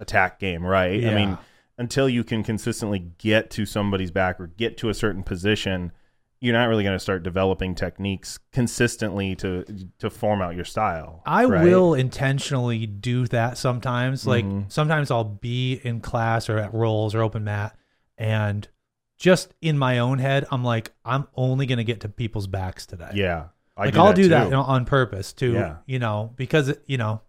attack 0.01 0.39
game, 0.39 0.65
right? 0.65 1.05
I 1.05 1.15
mean, 1.15 1.39
until 1.77 2.09
you 2.09 2.25
can 2.25 2.43
consistently 2.43 2.99
get 3.19 3.51
to 3.51 3.67
somebody's 3.67 4.11
back 4.11 4.41
or 4.41 4.47
get 4.47 4.77
to 4.79 4.89
a 4.89 4.95
certain 4.95 5.23
position, 5.23 5.93
you're 6.41 6.55
not 6.55 6.67
really 6.67 6.85
going 6.85 6.95
to 6.95 7.01
start 7.01 7.25
developing 7.25 7.75
techniques 7.75 8.39
consistently 8.53 9.35
to 9.37 9.65
to 9.99 10.09
form 10.09 10.41
out 10.41 10.55
your 10.55 10.65
style. 10.65 11.23
I 11.27 11.45
right? 11.45 11.65
will 11.65 11.95
intentionally 11.95 12.87
do 12.87 13.27
that 13.27 13.59
sometimes. 13.59 14.27
Like 14.27 14.45
Mhm. 14.45 14.71
sometimes 14.73 15.11
I'll 15.11 15.25
be 15.25 15.81
in 15.83 16.01
class 16.01 16.49
or 16.49 16.59
at 16.59 16.73
rolls 16.73 17.15
or 17.15 17.23
open 17.23 17.45
mat, 17.45 17.77
and 18.17 18.67
just 19.19 19.53
in 19.61 19.77
my 19.77 19.99
own 19.99 20.19
head, 20.19 20.47
I'm 20.51 20.65
like, 20.65 20.93
I'm 21.05 21.27
only 21.35 21.67
gonna 21.67 21.85
get 21.85 22.01
to 22.01 22.09
people's 22.09 22.47
backs 22.47 22.87
today. 22.87 23.11
Yeah. 23.15 23.47
I 23.77 23.87
like 23.87 23.95
do 23.95 24.01
I'll 24.01 24.07
that 24.09 24.17
do 24.17 24.29
that 24.29 24.45
you 24.45 24.51
know, 24.51 24.63
on 24.63 24.85
purpose 24.85 25.33
too. 25.33 25.53
Yeah. 25.53 25.77
You 25.87 25.99
know, 25.99 26.33
because 26.37 26.75
you 26.87 26.99
know, 26.99 27.21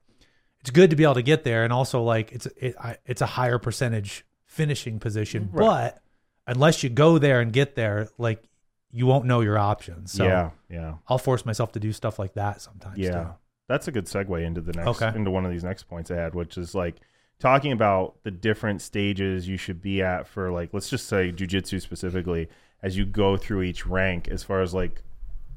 it's 0.62 0.72
good 0.72 0.90
to 0.90 0.96
be 0.96 1.04
able 1.04 1.16
to 1.16 1.22
get 1.22 1.44
there, 1.44 1.64
and 1.64 1.74
also 1.74 2.04
like 2.04 2.32
it's 2.32 2.46
it, 2.58 2.76
I, 2.80 2.98
it's 3.06 3.22
a 3.22 3.26
higher 3.26 3.60
percentage 3.60 4.26
finishing 4.46 5.00
position. 5.00 5.50
Right. 5.52 5.66
But 5.66 6.00
unless 6.48 6.84
you 6.84 6.90
go 6.90 7.18
there 7.18 7.42
and 7.42 7.54
get 7.54 7.76
there, 7.76 8.10
like 8.18 8.44
you 8.92 9.06
won't 9.06 9.26
know 9.26 9.42
your 9.42 9.58
options. 9.58 10.12
So 10.12 10.26
yeah, 10.26 10.50
yeah. 10.70 10.96
I'll 11.08 11.18
force 11.20 11.46
myself 11.46 11.72
to 11.74 11.80
do 11.80 11.94
stuff 11.94 12.18
like 12.20 12.34
that 12.34 12.62
sometimes. 12.62 12.98
Yeah, 12.98 13.24
too. 13.24 13.30
that's 13.68 13.88
a 13.88 13.92
good 13.92 14.06
segue 14.06 14.44
into 14.44 14.62
the 14.62 14.74
next 14.74 15.02
Okay. 15.02 15.16
into 15.16 15.32
one 15.32 15.46
of 15.46 15.52
these 15.52 15.64
next 15.64 15.84
points 15.84 16.10
I 16.10 16.16
had, 16.16 16.34
which 16.34 16.58
is 16.58 16.74
like 16.74 16.96
talking 17.40 17.72
about 17.72 18.16
the 18.24 18.32
different 18.32 18.82
stages 18.82 19.48
you 19.48 19.56
should 19.58 19.82
be 19.82 20.02
at 20.02 20.28
for 20.28 20.52
like 20.52 20.70
let's 20.74 20.90
just 20.90 21.08
say 21.08 21.32
jujitsu 21.32 21.82
specifically 21.82 22.50
as 22.84 22.98
you 22.98 23.06
go 23.06 23.38
through 23.38 23.62
each 23.62 23.86
rank 23.86 24.28
as 24.28 24.44
far 24.44 24.62
as 24.62 24.74
like 24.74 25.02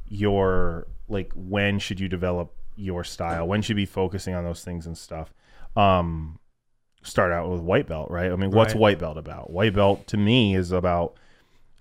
your 0.07 0.87
like 1.09 1.33
when 1.35 1.79
should 1.79 1.99
you 2.01 2.09
develop 2.09 2.55
your 2.75 3.05
style? 3.05 3.47
When 3.47 3.61
should 3.61 3.71
you 3.71 3.75
be 3.83 3.87
focusing 3.87 4.35
on 4.35 4.45
those 4.45 4.65
things 4.65 4.87
and 4.87 4.97
stuff? 4.97 5.33
Um 5.77 6.39
start 7.03 7.33
out 7.33 7.51
with 7.51 7.61
white 7.61 7.87
belt 7.89 8.11
right? 8.11 8.31
I 8.31 8.37
mean 8.37 8.51
what's 8.51 8.75
Right. 8.75 8.81
white 8.81 8.99
belt 8.99 9.19
about? 9.19 9.51
White 9.51 9.75
belt 9.75 10.07
to 10.09 10.17
me 10.17 10.55
is 10.55 10.71
about 10.73 11.17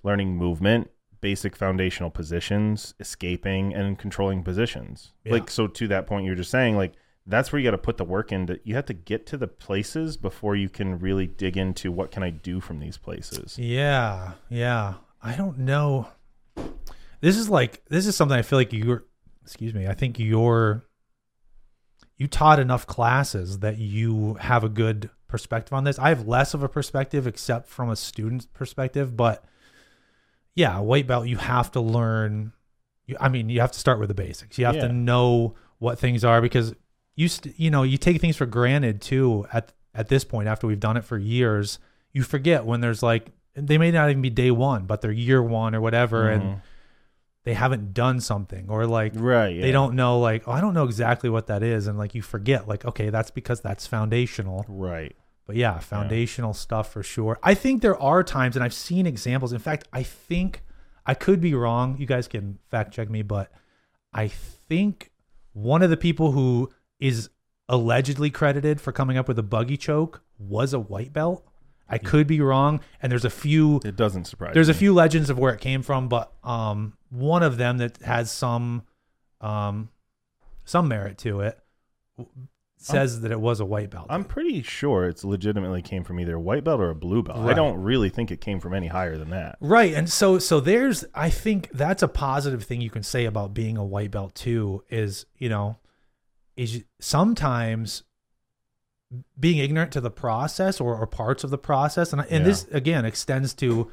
learning 0.03 0.35
movement 0.35 0.89
basic 1.21 1.55
foundational 1.55 2.09
positions 2.09 2.95
escaping 2.99 3.73
and 3.75 3.99
controlling 3.99 4.43
positions. 4.43 5.11
Yeah. 5.23 5.33
like 5.33 5.49
so 5.51 5.67
to 5.67 5.87
that 5.89 6.07
point 6.07 6.25
you're 6.25 6.35
just 6.35 6.49
saying 6.49 6.75
like 6.75 6.93
that's 7.27 7.51
where 7.51 7.59
you 7.59 7.67
got 7.67 7.71
to 7.71 7.77
put 7.77 7.97
the 7.97 8.03
work 8.03 8.31
in 8.31 8.47
that 8.47 8.61
you 8.65 8.73
have 8.75 8.85
to 8.85 8.93
get 8.93 9.25
to 9.27 9.37
the 9.37 9.47
places 9.47 10.17
before 10.17 10.55
you 10.55 10.67
can 10.69 10.97
really 10.99 11.27
dig 11.27 11.55
into 11.55 11.91
what 11.91 12.09
can 12.11 12.23
i 12.23 12.29
do 12.29 12.59
from 12.59 12.79
these 12.79 12.97
places 12.97 13.57
Yeah, 13.59 14.33
yeah. 14.49 14.95
I 15.23 15.35
don't 15.35 15.59
know. 15.59 16.07
This 17.19 17.37
is 17.37 17.47
like 17.47 17.85
this 17.89 18.07
is 18.07 18.15
something 18.15 18.35
I 18.37 18.41
feel 18.41 18.57
like 18.57 18.73
you're 18.73 19.05
excuse 19.43 19.73
me, 19.75 19.85
I 19.87 19.93
think 19.93 20.17
you're 20.19 20.83
you 22.17 22.27
taught 22.27 22.59
enough 22.59 22.87
classes 22.87 23.59
that 23.59 23.77
you 23.77 24.35
have 24.39 24.63
a 24.63 24.69
good 24.69 25.09
perspective 25.27 25.73
on 25.73 25.83
this. 25.83 25.99
I 25.99 26.09
have 26.09 26.27
less 26.27 26.53
of 26.55 26.63
a 26.63 26.69
perspective 26.69 27.27
except 27.27 27.67
from 27.67 27.89
a 27.91 27.95
student's 27.95 28.47
perspective, 28.47 29.15
but 29.15 29.43
yeah, 30.55 30.79
white 30.79 31.05
belt 31.07 31.27
you 31.27 31.37
have 31.37 31.71
to 31.73 31.81
learn 31.81 32.53
you, 33.05 33.15
I 33.19 33.29
mean, 33.29 33.49
you 33.49 33.61
have 33.61 33.71
to 33.73 33.79
start 33.79 33.99
with 33.99 34.07
the 34.09 34.13
basics. 34.15 34.57
You 34.57 34.65
have 34.65 34.75
Yeah. 34.75 34.87
to 34.87 34.93
know 34.93 35.55
what 35.79 35.97
things 35.99 36.23
are 36.23 36.41
because 36.41 36.73
you 37.21 37.27
st- 37.27 37.59
you 37.59 37.69
know, 37.71 37.83
you 37.83 37.97
take 37.97 38.19
things 38.21 38.35
for 38.37 38.45
granted 38.45 39.01
too 39.01 39.45
at 39.53 39.73
at 39.93 40.07
this 40.07 40.23
point 40.23 40.47
after 40.47 40.67
we've 40.67 40.79
done 40.79 40.97
it 40.97 41.03
for 41.05 41.17
years. 41.17 41.79
You 42.13 42.23
forget 42.23 42.65
when 42.65 42.81
there's 42.81 43.01
like 43.03 43.31
they 43.55 43.77
may 43.77 43.91
not 43.91 44.09
even 44.09 44.21
be 44.21 44.29
day 44.29 44.51
1, 44.51 44.85
but 44.85 45.01
they're 45.01 45.11
year 45.11 45.41
1 45.43 45.75
or 45.75 45.81
whatever 45.81 46.29
and 46.29 46.41
Mhm. 46.43 46.61
they 47.43 47.53
haven't 47.53 47.93
done 47.93 48.19
something 48.21 48.69
or 48.69 48.85
like 48.85 49.13
right. 49.15 49.59
they 49.61 49.71
don't 49.71 49.93
know 49.95 50.19
like 50.19 50.47
oh, 50.47 50.51
I 50.51 50.61
don't 50.61 50.73
know 50.73 50.85
exactly 50.85 51.29
what 51.29 51.47
that 51.47 51.61
is 51.63 51.87
and 51.87 51.97
like 51.97 52.15
you 52.15 52.21
forget 52.21 52.67
like 52.67 52.85
okay 52.85 53.09
that's 53.09 53.31
because 53.31 53.59
that's 53.61 53.85
foundational 53.87 54.65
Right. 54.69 55.15
but 55.47 55.55
yeah 55.57 55.79
foundational 55.79 56.53
stuff 56.53 56.91
for 56.93 57.03
sure 57.03 57.39
I 57.43 57.53
think 57.55 57.81
there 57.81 57.99
are 58.01 58.23
times 58.23 58.55
and 58.55 58.63
I've 58.63 58.73
seen 58.73 59.05
examples 59.05 59.51
in 59.53 59.59
fact 59.59 59.87
I 59.91 60.03
think 60.03 60.61
I 61.05 61.13
could 61.13 61.41
be 61.41 61.53
wrong 61.53 61.97
you 61.99 62.05
guys 62.05 62.27
can 62.27 62.57
fact 62.69 62.93
check 62.93 63.09
me 63.09 63.21
but 63.23 63.51
I 64.13 64.27
think 64.27 65.11
one 65.53 65.81
of 65.81 65.89
the 65.89 65.97
people 65.97 66.31
who 66.31 66.69
is 67.01 67.29
allegedly 67.67 68.29
credited 68.29 68.79
for 68.79 68.91
coming 68.93 69.17
up 69.17 69.27
with 69.27 69.37
a 69.39 69.43
buggy 69.43 69.75
choke 69.77 70.21
was 70.37 70.73
a 70.73 70.79
white 70.79 71.11
belt 71.11 71.45
I 71.89 71.97
could 71.97 72.25
be 72.25 72.39
wrong 72.39 72.79
and 73.01 73.11
there's 73.11 73.25
a 73.25 73.29
few 73.29 73.81
It 73.83 73.97
doesn't 73.97 74.23
surprise. 74.25 74.53
there's 74.53 74.69
a 74.69 74.73
few 74.73 74.93
legends 74.93 75.29
of 75.29 75.37
where 75.37 75.53
it 75.53 75.59
came 75.59 75.81
from, 75.81 76.07
but 76.07 76.31
um, 76.41 76.93
one 77.09 77.43
of 77.43 77.57
them 77.57 77.79
that 77.79 77.97
has 77.97 78.31
some 78.31 78.83
um, 79.41 79.89
some 80.63 80.87
merit 80.87 81.17
to 81.19 81.41
it 81.41 81.59
says 82.77 83.21
that 83.21 83.31
it 83.31 83.39
was 83.39 83.59
a 83.59 83.65
white 83.65 83.89
belt. 83.91 84.07
I'm 84.09 84.23
pretty 84.23 84.63
sure 84.63 85.07
it's 85.07 85.23
legitimately 85.23 85.81
came 85.81 86.03
from 86.03 86.19
either 86.19 86.35
a 86.35 86.39
white 86.39 86.63
belt 86.63 86.79
or 86.79 86.89
a 86.89 86.95
blue 86.95 87.21
belt. 87.21 87.39
I 87.39 87.53
don't 87.53 87.79
really 87.79 88.09
think 88.09 88.31
it 88.31 88.41
came 88.41 88.59
from 88.59 88.73
any 88.73 88.87
higher 88.87 89.17
than 89.17 89.29
that. 89.31 89.57
right, 89.59 89.93
and 89.93 90.09
so 90.09 90.39
so 90.39 90.59
there's 90.59 91.03
I 91.13 91.29
think 91.29 91.69
that's 91.73 92.01
a 92.01 92.07
positive 92.07 92.63
thing 92.63 92.81
you 92.81 92.89
can 92.89 93.03
say 93.03 93.25
about 93.25 93.53
being 93.53 93.77
a 93.77 93.85
white 93.85 94.11
belt 94.11 94.33
too. 94.33 94.83
Is 94.89 95.25
you 95.37 95.49
know, 95.49 95.77
is 96.61 96.83
sometimes 96.99 98.03
being 99.39 99.57
ignorant 99.57 99.91
to 99.93 99.99
the 100.01 100.11
process 100.11 100.79
or, 100.79 100.95
or 100.95 101.05
parts 101.07 101.43
of 101.43 101.49
the 101.49 101.57
process, 101.57 102.13
and 102.13 102.21
and 102.21 102.29
Yeah. 102.31 102.39
this 102.43 102.65
again 102.71 103.03
extends 103.05 103.53
to 103.55 103.91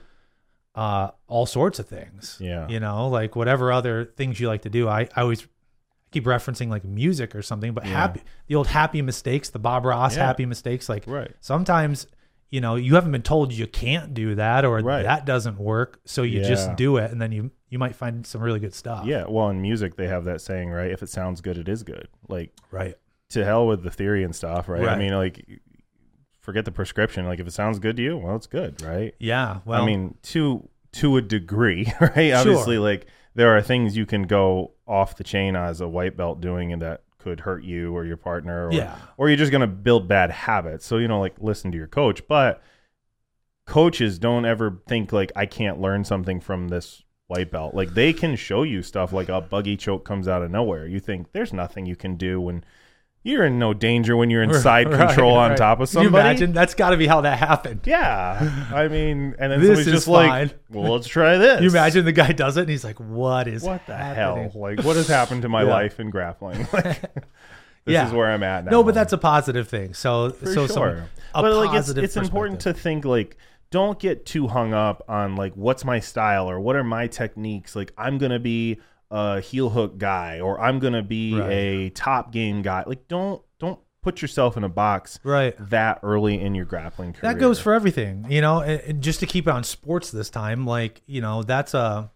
uh, 0.75 1.11
all 1.27 1.45
sorts 1.47 1.79
of 1.81 1.89
things. 1.89 2.37
Yeah. 2.41 2.69
you 2.69 2.79
know, 2.79 3.09
like 3.09 3.35
whatever 3.35 3.73
other 3.73 4.05
things 4.05 4.39
you 4.39 4.47
like 4.47 4.63
to 4.63 4.71
do. 4.71 4.87
I, 4.89 5.09
I 5.17 5.23
always 5.23 5.45
keep 6.13 6.25
referencing 6.25 6.69
like 6.69 6.85
music 6.85 7.35
or 7.35 7.43
something, 7.43 7.73
but 7.73 7.85
Yeah. 7.85 7.93
happy 7.93 8.23
the 8.47 8.55
old 8.55 8.69
happy 8.69 9.03
mistakes, 9.03 9.51
the 9.51 9.59
Bob 9.59 9.85
Ross 9.85 10.17
Yeah. 10.17 10.27
happy 10.27 10.47
mistakes. 10.47 10.89
Like 10.89 11.05
Right. 11.07 11.35
sometimes, 11.41 12.07
you 12.51 12.61
know, 12.61 12.77
you 12.77 12.95
haven't 12.95 13.13
been 13.13 13.23
told 13.23 13.53
you 13.53 13.67
can't 13.67 14.15
do 14.15 14.35
that 14.37 14.65
or 14.65 14.79
Right. 14.79 15.03
that 15.03 15.27
doesn't 15.27 15.59
work, 15.59 16.01
so 16.05 16.23
you 16.23 16.43
just 16.43 16.75
do 16.77 16.97
it, 16.97 17.11
and 17.11 17.21
then 17.21 17.33
you 17.33 17.51
you 17.71 17.79
might 17.79 17.95
find 17.95 18.27
some 18.27 18.41
really 18.41 18.61
good 18.61 18.73
stuff. 18.75 19.05
Yeah. 19.05 19.25
Well, 19.29 19.51
in 19.51 19.61
music, 19.61 19.97
they 19.97 20.07
have 20.09 20.25
that 20.25 20.41
saying, 20.41 20.71
right? 20.71 20.91
If 20.91 21.03
it 21.03 21.11
sounds 21.11 21.43
good, 21.43 21.59
it 21.59 21.69
is 21.69 21.83
good. 21.83 22.09
Like, 22.27 22.51
right. 22.71 22.95
to 23.31 23.45
hell 23.45 23.67
with 23.67 23.83
the 23.83 23.91
theory 23.91 24.25
and 24.25 24.35
stuff, 24.35 24.71
right? 24.71 24.89
I 24.89 24.97
mean, 24.97 25.13
like, 25.13 25.45
forget 26.41 26.65
the 26.65 26.73
prescription. 26.73 27.27
Like, 27.27 27.41
if 27.41 27.47
it 27.47 27.53
sounds 27.53 27.79
good 27.79 27.97
to 27.99 28.03
you, 28.03 28.17
well, 28.17 28.37
it's 28.37 28.47
good, 28.47 28.81
right? 28.83 29.15
Yeah. 29.19 29.59
Well, 29.67 29.83
I 29.83 29.87
mean, 29.87 30.17
to 30.23 30.67
to 30.93 31.19
a 31.19 31.23
degree, 31.23 31.93
right? 32.01 32.33
Obviously, 32.33 32.79
like 32.79 33.07
there 33.35 33.55
are 33.55 33.61
things 33.61 33.97
you 33.97 34.07
can 34.07 34.23
go 34.23 34.73
off 34.87 35.17
the 35.17 35.25
chain 35.25 35.55
as 35.55 35.83
a 35.83 35.89
white 35.89 36.17
belt 36.17 36.41
doing, 36.41 36.73
and 36.73 36.81
that 36.81 37.03
could 37.19 37.41
hurt 37.41 37.65
you 37.65 37.95
or 37.97 38.05
your 38.05 38.17
partner, 38.17 38.69
or, 38.69 38.73
Yeah. 38.73 38.97
or 39.17 39.29
you're 39.29 39.37
just 39.37 39.53
gonna 39.53 39.67
build 39.67 40.07
bad 40.09 40.31
habits. 40.31 40.87
So 40.87 40.99
you 40.99 41.09
know, 41.09 41.21
like 41.21 41.35
listen 41.41 41.71
to 41.73 41.77
your 41.79 41.87
coach, 41.89 42.27
but 42.29 42.63
coaches 43.67 44.19
don't 44.19 44.45
ever 44.45 44.81
think 44.87 45.13
like 45.13 45.31
I 45.37 45.47
can't 45.47 45.81
learn 45.81 46.05
something 46.05 46.41
from 46.41 46.69
this 46.69 47.03
white 47.27 47.51
belt. 47.51 47.75
Like 47.75 47.91
they 47.91 48.13
can 48.13 48.37
show 48.37 48.63
you 48.63 48.83
stuff 48.83 49.13
like 49.13 49.29
a 49.29 49.41
buggy 49.41 49.77
choke 49.77 50.05
comes 50.05 50.27
out 50.27 50.43
of 50.43 50.51
nowhere. 50.51 50.87
You 50.87 51.01
think 51.01 51.33
there's 51.33 51.53
nothing 51.53 51.85
you 51.85 51.97
can 51.97 52.17
do 52.17 52.41
when 52.41 52.65
you're 53.29 53.45
in 53.45 53.59
no 53.59 53.75
danger 53.75 54.17
when 54.17 54.31
you're 54.31 54.43
inside 54.43 54.89
Right, 54.91 55.07
control 55.09 55.35
on 55.37 55.55
top 55.57 55.81
of 55.81 55.91
Can 55.91 56.03
you 56.03 56.09
imagine? 56.09 56.53
That's 56.53 56.75
got 56.75 56.91
to 56.91 56.97
be 56.97 57.07
how 57.07 57.21
that 57.21 57.39
happened. 57.39 57.83
Yeah, 57.85 58.67
I 58.75 58.89
mean, 58.89 59.35
and 59.39 59.53
then 59.53 59.61
This 59.61 59.69
somebody's 59.69 59.87
just 59.93 60.09
like, 60.09 60.59
"Well, 60.71 60.93
let's 60.95 61.07
try 61.07 61.37
this." 61.39 61.61
You 61.63 61.69
imagine 61.69 62.05
the 62.05 62.13
guy 62.13 62.33
does 62.33 62.57
it 62.57 62.63
and 62.63 62.71
he's 62.71 62.85
like, 62.85 62.99
"What 62.99 63.47
is 63.49 63.63
what 63.63 63.87
the 63.87 63.97
happening? 63.97 64.51
hell? 64.51 64.61
Like, 64.61 64.83
what 64.83 64.97
has 64.97 65.09
happened 65.09 65.43
to 65.43 65.49
my 65.49 65.63
Yeah. 65.65 65.71
life 65.71 66.01
in 66.01 66.11
grappling? 66.11 66.67
Like, 66.73 67.01
this 67.85 67.95
Yeah. 67.95 68.07
is 68.07 68.13
where 68.13 68.31
I'm 68.31 68.43
at 68.43 68.65
now. 68.65 68.71
No, 68.71 68.83
but 68.83 68.95
that's 68.95 69.13
a 69.13 69.19
positive 69.19 69.69
thing. 69.69 69.95
So, 69.95 70.31
for 70.31 70.47
so 70.47 70.67
sure. 70.67 71.09
a 71.35 71.43
but 71.43 71.53
like, 71.55 71.79
it's 71.79 71.89
it's 71.91 72.17
important 72.17 72.61
to 72.61 72.73
think 72.75 73.05
like, 73.05 73.37
don't 73.71 73.99
get 73.99 74.25
too 74.27 74.47
hung 74.49 74.73
up 74.75 75.03
on 75.09 75.37
like 75.37 75.53
what's 75.55 75.85
my 75.85 76.01
style 76.01 76.49
or 76.51 76.59
what 76.61 76.77
are 76.77 76.85
my 76.85 77.07
techniques. 77.07 77.75
Like, 77.77 77.93
I'm 77.99 78.19
gonna 78.19 78.39
be 78.39 78.79
a 79.11 79.41
heel 79.41 79.71
hook 79.71 79.99
guy 79.99 80.41
or 80.41 80.61
I'm 80.61 80.79
gonna 80.79 81.03
be 81.03 81.35
Right. 81.35 81.51
a 81.51 81.91
top 81.91 82.33
game 82.33 82.63
guy. 82.63 82.85
Like, 82.87 83.09
don't 83.09 83.43
don't 83.59 83.81
put 84.03 84.23
yourself 84.23 84.57
in 84.57 84.65
a 84.65 84.69
box 84.69 85.19
right. 85.25 85.55
that 85.71 85.99
early 86.03 86.41
in 86.41 86.55
your 86.55 86.65
grappling 86.65 87.13
career. 87.13 87.33
That 87.33 87.41
goes 87.41 87.59
for 87.59 87.75
everything, 87.75 88.27
you 88.31 88.41
know. 88.41 88.61
And, 88.61 88.81
and 88.83 89.03
just 89.03 89.21
to 89.21 89.27
keep 89.27 89.47
it 89.49 89.51
on 89.51 89.65
sports 89.65 90.11
this 90.11 90.31
time, 90.31 90.67
like 90.67 91.03
you 91.07 91.21
know, 91.21 91.43
that's 91.43 91.75
a. 91.75 92.11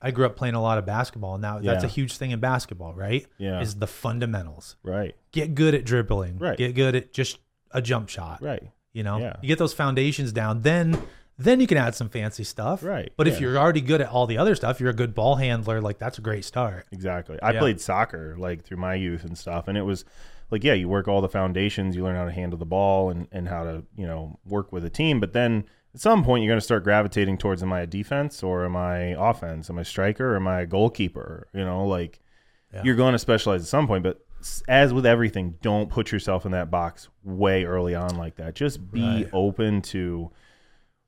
I 0.00 0.12
grew 0.12 0.26
up 0.26 0.36
playing 0.36 0.54
a 0.54 0.62
lot 0.62 0.78
of 0.78 0.86
basketball, 0.86 1.34
and 1.34 1.42
now 1.42 1.58
that's 1.58 1.82
a 1.82 1.88
huge 1.88 2.16
thing 2.18 2.30
in 2.30 2.38
basketball, 2.38 2.94
right? 2.94 3.26
Yeah. 3.36 3.60
is 3.60 3.74
the 3.76 3.88
fundamentals. 3.88 4.76
right, 4.84 5.16
Get 5.32 5.56
good 5.56 5.74
at 5.74 5.84
dribbling. 5.84 6.38
Right. 6.38 6.56
Get 6.56 6.76
good 6.76 6.94
at 6.94 7.12
just 7.12 7.38
a 7.72 7.82
jump 7.82 8.08
shot. 8.08 8.40
right. 8.40 8.62
You 8.92 9.02
know, 9.02 9.18
Yeah. 9.18 9.36
you 9.42 9.48
get 9.48 9.58
those 9.58 9.74
foundations 9.74 10.32
down, 10.32 10.62
then 10.62 10.96
then 11.38 11.60
you 11.60 11.66
can 11.66 11.78
add 11.78 11.94
some 11.94 12.08
fancy 12.08 12.42
stuff. 12.44 12.82
Right, 12.82 13.12
But 13.16 13.28
if 13.28 13.34
yeah. 13.34 13.40
you're 13.40 13.58
already 13.58 13.80
good 13.80 14.00
at 14.00 14.08
all 14.08 14.26
the 14.26 14.38
other 14.38 14.54
stuff, 14.54 14.80
you're 14.80 14.90
a 14.90 14.94
good 14.94 15.14
ball 15.14 15.36
handler. 15.36 15.80
Like 15.80 15.98
that's 15.98 16.18
a 16.18 16.20
great 16.20 16.44
start. 16.44 16.86
Exactly. 16.92 17.38
I 17.40 17.52
Yeah. 17.52 17.60
played 17.60 17.80
soccer 17.80 18.34
like 18.38 18.64
through 18.64 18.78
my 18.78 18.94
youth 18.94 19.24
and 19.24 19.38
stuff, 19.38 19.68
and 19.68 19.78
it 19.78 19.82
was 19.82 20.04
like, 20.50 20.64
yeah, 20.64 20.72
you 20.74 20.88
work 20.88 21.06
all 21.08 21.20
the 21.20 21.28
foundations, 21.28 21.94
you 21.94 22.02
learn 22.02 22.16
how 22.16 22.24
to 22.24 22.32
handle 22.32 22.58
the 22.58 22.64
ball 22.66 23.10
and, 23.10 23.28
and 23.30 23.48
how 23.48 23.64
to, 23.64 23.84
you 23.96 24.06
know, 24.06 24.38
work 24.46 24.72
with 24.72 24.84
a 24.84 24.90
team. 24.90 25.20
But 25.20 25.32
then 25.34 25.64
at 25.94 26.00
some 26.00 26.24
point, 26.24 26.42
you're 26.42 26.50
going 26.50 26.58
to 26.60 26.64
start 26.64 26.84
gravitating 26.84 27.38
towards 27.38 27.62
am 27.62 27.72
I 27.72 27.80
a 27.82 27.86
defense 27.86 28.42
or 28.42 28.64
am 28.64 28.74
I 28.74 29.14
offense? 29.18 29.68
Am 29.70 29.78
I 29.78 29.82
a 29.82 29.84
striker 29.84 30.32
or 30.32 30.36
am 30.36 30.48
I 30.48 30.62
a 30.62 30.66
goalkeeper? 30.66 31.48
You 31.52 31.64
know, 31.64 31.86
like 31.86 32.20
Yeah. 32.72 32.82
you're 32.82 32.96
going 32.96 33.12
to 33.12 33.18
specialize 33.18 33.60
at 33.62 33.68
some 33.68 33.86
point. 33.86 34.02
But 34.04 34.20
as 34.68 34.92
with 34.94 35.04
everything, 35.06 35.56
don't 35.62 35.90
put 35.90 36.12
yourself 36.12 36.46
in 36.46 36.52
that 36.52 36.70
box 36.70 37.08
way 37.24 37.64
early 37.64 37.94
on 37.94 38.16
like 38.16 38.36
that. 38.36 38.54
Just 38.54 38.90
be 38.90 39.02
Right. 39.02 39.30
open 39.32 39.82
to 39.82 40.30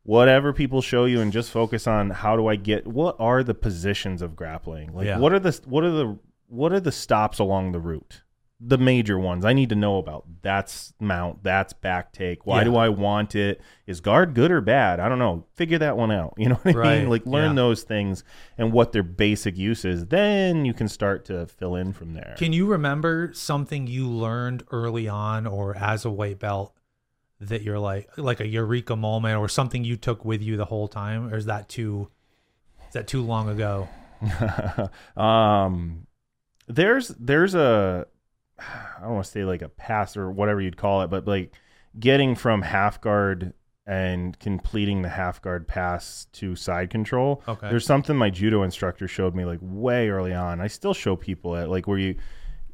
whatever 0.02 0.52
people 0.52 0.80
show 0.82 1.04
you 1.04 1.20
and 1.20 1.32
just 1.32 1.50
focus 1.50 1.86
on 1.86 2.10
how 2.10 2.36
do 2.36 2.46
I 2.46 2.56
get 2.56 2.86
what 2.86 3.16
are 3.18 3.42
the 3.42 3.54
positions 3.54 4.22
of 4.22 4.34
grappling? 4.36 4.92
Like 4.94 5.06
Yeah. 5.06 5.18
what 5.18 5.32
are 5.32 5.38
the 5.38 5.60
what 5.66 5.84
are 5.84 5.90
the 5.90 6.18
what 6.48 6.72
are 6.72 6.80
the 6.80 6.92
stops 6.92 7.38
along 7.38 7.72
the 7.72 7.80
route? 7.80 8.22
The 8.62 8.76
major 8.76 9.18
ones 9.18 9.46
I 9.46 9.54
need 9.54 9.70
to 9.70 9.74
know 9.74 9.96
about. 9.96 10.26
That's 10.42 10.92
mount, 11.00 11.42
that's 11.42 11.72
back 11.72 12.12
take. 12.12 12.44
Why 12.46 12.58
Yeah. 12.58 12.64
do 12.64 12.76
I 12.76 12.88
want 12.90 13.34
it? 13.34 13.60
Is 13.86 14.00
guard 14.02 14.34
good 14.34 14.50
or 14.50 14.60
bad? 14.60 15.00
I 15.00 15.08
don't 15.08 15.18
know. 15.18 15.46
Figure 15.54 15.78
that 15.78 15.96
one 15.96 16.10
out. 16.12 16.34
You 16.38 16.50
know 16.50 16.56
what 16.56 16.74
I 16.76 16.78
Right. 16.78 16.98
mean? 17.00 17.08
Like 17.08 17.24
learn 17.24 17.50
Yeah. 17.50 17.62
those 17.62 17.84
things 17.84 18.22
and 18.58 18.70
what 18.72 18.92
their 18.92 19.02
basic 19.02 19.56
use 19.56 19.84
is. 19.86 20.06
Then 20.06 20.64
you 20.66 20.74
can 20.74 20.88
start 20.88 21.24
to 21.26 21.46
fill 21.46 21.74
in 21.74 21.92
from 21.94 22.12
there. 22.12 22.34
Can 22.36 22.52
you 22.52 22.66
remember 22.66 23.30
something 23.32 23.86
you 23.86 24.06
learned 24.08 24.64
early 24.70 25.08
on 25.08 25.46
or 25.46 25.74
as 25.76 26.04
a 26.04 26.10
white 26.10 26.38
belt 26.38 26.74
that 27.40 27.62
you're 27.62 27.78
like 27.78 28.08
like 28.18 28.40
a 28.40 28.46
eureka 28.46 28.94
moment 28.96 29.38
or 29.38 29.48
something 29.48 29.84
you 29.84 29.96
took 29.96 30.24
with 30.24 30.42
you 30.42 30.56
the 30.56 30.66
whole 30.66 30.88
time 30.88 31.32
or 31.32 31.36
is 31.36 31.46
that 31.46 31.68
too 31.68 32.08
is 32.88 32.92
that 32.92 33.06
too 33.06 33.22
long 33.22 33.48
ago? 33.48 33.88
um 35.16 36.06
there's 36.68 37.08
there's 37.08 37.54
a 37.54 38.06
I 38.58 39.00
don't 39.02 39.14
want 39.14 39.24
to 39.24 39.30
say 39.30 39.44
like 39.44 39.62
a 39.62 39.68
pass 39.68 40.16
or 40.16 40.30
whatever 40.30 40.60
you'd 40.60 40.76
call 40.76 41.02
it, 41.02 41.08
but 41.08 41.26
like 41.26 41.54
getting 41.98 42.34
from 42.34 42.62
half 42.62 43.00
guard 43.00 43.54
and 43.86 44.38
completing 44.38 45.02
the 45.02 45.08
half 45.08 45.40
guard 45.42 45.66
pass 45.66 46.26
to 46.32 46.54
side 46.54 46.90
control. 46.90 47.42
Okay. 47.48 47.70
There's 47.70 47.86
something 47.86 48.16
my 48.16 48.30
judo 48.30 48.62
instructor 48.62 49.08
showed 49.08 49.34
me 49.34 49.44
like 49.44 49.58
way 49.62 50.10
early 50.10 50.34
on. 50.34 50.60
I 50.60 50.66
still 50.66 50.94
show 50.94 51.16
people 51.16 51.56
it 51.56 51.68
like 51.68 51.88
where 51.88 51.98
you 51.98 52.16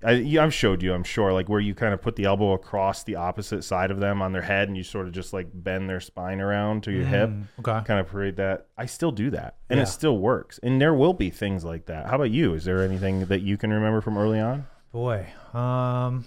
I, 0.04 0.36
I've 0.40 0.52
showed 0.54 0.82
you, 0.82 0.92
I'm 0.94 1.04
sure, 1.04 1.32
like 1.32 1.48
where 1.48 1.60
you 1.60 1.74
kind 1.74 1.92
of 1.94 2.00
put 2.02 2.16
the 2.16 2.24
elbow 2.24 2.52
across 2.52 3.02
the 3.04 3.16
opposite 3.16 3.62
side 3.64 3.90
of 3.90 3.98
them 4.00 4.20
on 4.22 4.32
their 4.32 4.42
head, 4.42 4.68
and 4.68 4.76
you 4.76 4.82
sort 4.82 5.06
of 5.06 5.12
just 5.12 5.32
like 5.32 5.48
bend 5.52 5.88
their 5.88 6.00
spine 6.00 6.40
around 6.40 6.82
to 6.84 6.92
your 6.92 7.04
hip 7.04 7.30
Mm, 7.30 7.44
okay. 7.60 7.84
kind 7.86 8.00
of 8.00 8.06
parade 8.06 8.36
that. 8.36 8.66
I 8.76 8.86
still 8.86 9.12
do 9.12 9.30
that, 9.30 9.56
and 9.70 9.78
Yeah. 9.78 9.84
it 9.84 9.86
still 9.86 10.18
works. 10.18 10.58
And 10.62 10.80
there 10.80 10.94
will 10.94 11.14
be 11.14 11.30
things 11.30 11.64
like 11.64 11.86
that. 11.86 12.06
How 12.06 12.16
about 12.16 12.30
you? 12.30 12.54
Is 12.54 12.64
there 12.64 12.82
anything 12.82 13.26
that 13.26 13.42
you 13.42 13.56
can 13.56 13.72
remember 13.72 14.00
from 14.00 14.16
early 14.18 14.40
on? 14.40 14.66
Boy, 14.92 15.26
um 15.54 16.26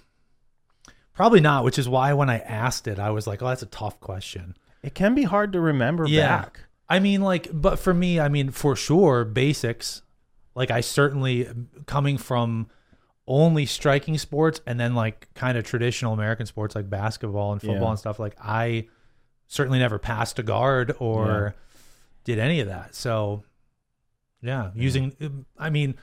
probably 1.13 1.41
not, 1.41 1.63
which 1.65 1.77
is 1.77 1.89
why 1.89 2.13
when 2.13 2.29
I 2.29 2.39
asked 2.39 2.87
it 2.87 2.99
I 2.99 3.09
was 3.09 3.27
like, 3.27 3.41
"Oh, 3.41 3.47
that's 3.47 3.61
a 3.63 3.65
tough 3.67 3.99
question." 3.99 4.55
It 4.81 4.95
can 4.95 5.13
be 5.13 5.23
hard 5.23 5.51
to 5.53 5.59
remember 5.59 6.05
Yeah. 6.07 6.27
back. 6.43 6.61
I 6.87 6.99
mean, 6.99 7.21
like, 7.21 7.49
but 7.51 7.77
for 7.77 7.93
me, 7.93 8.19
I 8.19 8.29
mean, 8.29 8.49
for 8.51 8.75
sure, 8.75 9.25
basics. 9.25 10.01
Like, 10.55 10.71
I 10.71 10.81
certainly 10.81 11.47
coming 11.85 12.17
from 12.17 12.69
only 13.29 13.65
striking 13.65 14.17
sports 14.17 14.59
and 14.65 14.77
then 14.79 14.95
like 14.95 15.33
kind 15.35 15.57
of 15.57 15.63
traditional 15.63 16.11
American 16.13 16.45
sports 16.47 16.75
like 16.75 16.89
basketball 16.89 17.53
and 17.53 17.61
football 17.61 17.79
Yeah. 17.83 17.89
and 17.91 17.99
stuff, 17.99 18.19
like 18.19 18.35
I 18.43 18.87
certainly 19.47 19.79
never 19.79 19.97
passed 19.99 20.39
a 20.39 20.43
guard 20.43 20.95
or 20.99 21.55
did 22.25 22.39
any 22.39 22.59
of 22.59 22.67
that. 22.67 22.95
So 22.95 23.43
yeah, 24.41 24.71
using 24.75 25.45
I 25.57 25.69
mean 25.69 25.95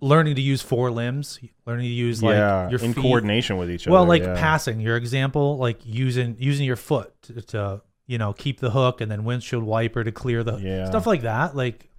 learning 0.00 0.34
to 0.34 0.40
use 0.40 0.62
four 0.62 0.90
limbs, 0.90 1.38
learning 1.66 1.84
to 1.84 1.92
use 1.92 2.22
like 2.22 2.34
yeah, 2.34 2.68
your 2.70 2.80
in 2.80 2.94
feet. 2.94 3.02
coordination 3.02 3.56
with 3.58 3.70
each 3.70 3.86
other. 3.86 3.92
Well, 3.92 4.06
like 4.06 4.22
yeah. 4.22 4.34
passing, 4.34 4.80
your 4.80 4.96
example, 4.96 5.56
like 5.58 5.78
using 5.84 6.36
using 6.38 6.66
your 6.66 6.76
foot 6.76 7.12
to, 7.22 7.42
to 7.42 7.82
you 8.06 8.18
know 8.18 8.32
keep 8.32 8.60
the 8.60 8.70
hook 8.70 9.00
and 9.00 9.10
then 9.10 9.24
windshield 9.24 9.62
wiper 9.62 10.02
to 10.02 10.10
clear 10.10 10.42
the 10.42 10.56
Yeah. 10.56 10.86
stuff 10.86 11.06
like 11.06 11.22
that. 11.22 11.54
Like 11.54 11.89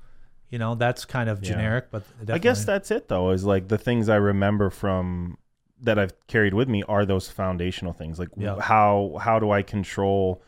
you 0.52 0.60
know 0.60 0.76
that's 0.76 1.06
kind 1.06 1.30
of 1.30 1.42
Yeah. 1.44 1.50
generic, 1.54 1.86
but 1.92 2.04
I 2.30 2.38
guess 2.38 2.64
that's 2.66 2.92
it 2.92 3.08
though. 3.08 3.32
Is 3.32 3.44
like 3.44 3.68
the 3.70 3.78
things 3.80 4.08
I 4.10 4.18
remember 4.18 4.70
from 4.70 5.38
that 5.82 5.98
I've 5.98 6.14
carried 6.28 6.54
with 6.54 6.70
me 6.70 6.84
are 6.88 7.06
those 7.06 7.28
foundational 7.30 7.94
things. 7.94 8.20
Like 8.20 8.30
Yeah. 8.38 8.60
how 8.60 9.18
how 9.20 9.40
do 9.40 9.50
I 9.50 9.64
control 9.64 10.44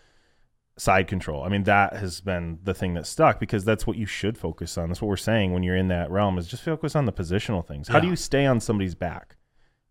side 0.78 1.08
control? 1.08 1.44
I 1.44 1.50
mean 1.50 1.64
that 1.64 1.94
has 1.96 2.22
been 2.22 2.60
the 2.64 2.74
thing 2.74 2.94
that 2.96 3.06
stuck 3.08 3.40
because 3.40 3.64
that's 3.66 3.86
what 3.88 3.98
you 3.98 4.06
should 4.06 4.38
focus 4.38 4.78
on. 4.78 4.90
That's 4.90 5.02
what 5.02 5.08
we're 5.08 5.18
saying 5.18 5.54
when 5.54 5.64
you're 5.64 5.76
in 5.78 5.88
that 5.90 6.12
realm 6.12 6.38
is 6.38 6.48
just 6.48 6.64
focus 6.64 6.96
on 6.96 7.06
the 7.06 7.14
positional 7.14 7.66
things. 7.66 7.88
How 7.88 8.00
do 8.00 8.08
you 8.08 8.16
stay 8.16 8.46
on 8.46 8.60
somebody's 8.60 8.96
back? 8.96 9.38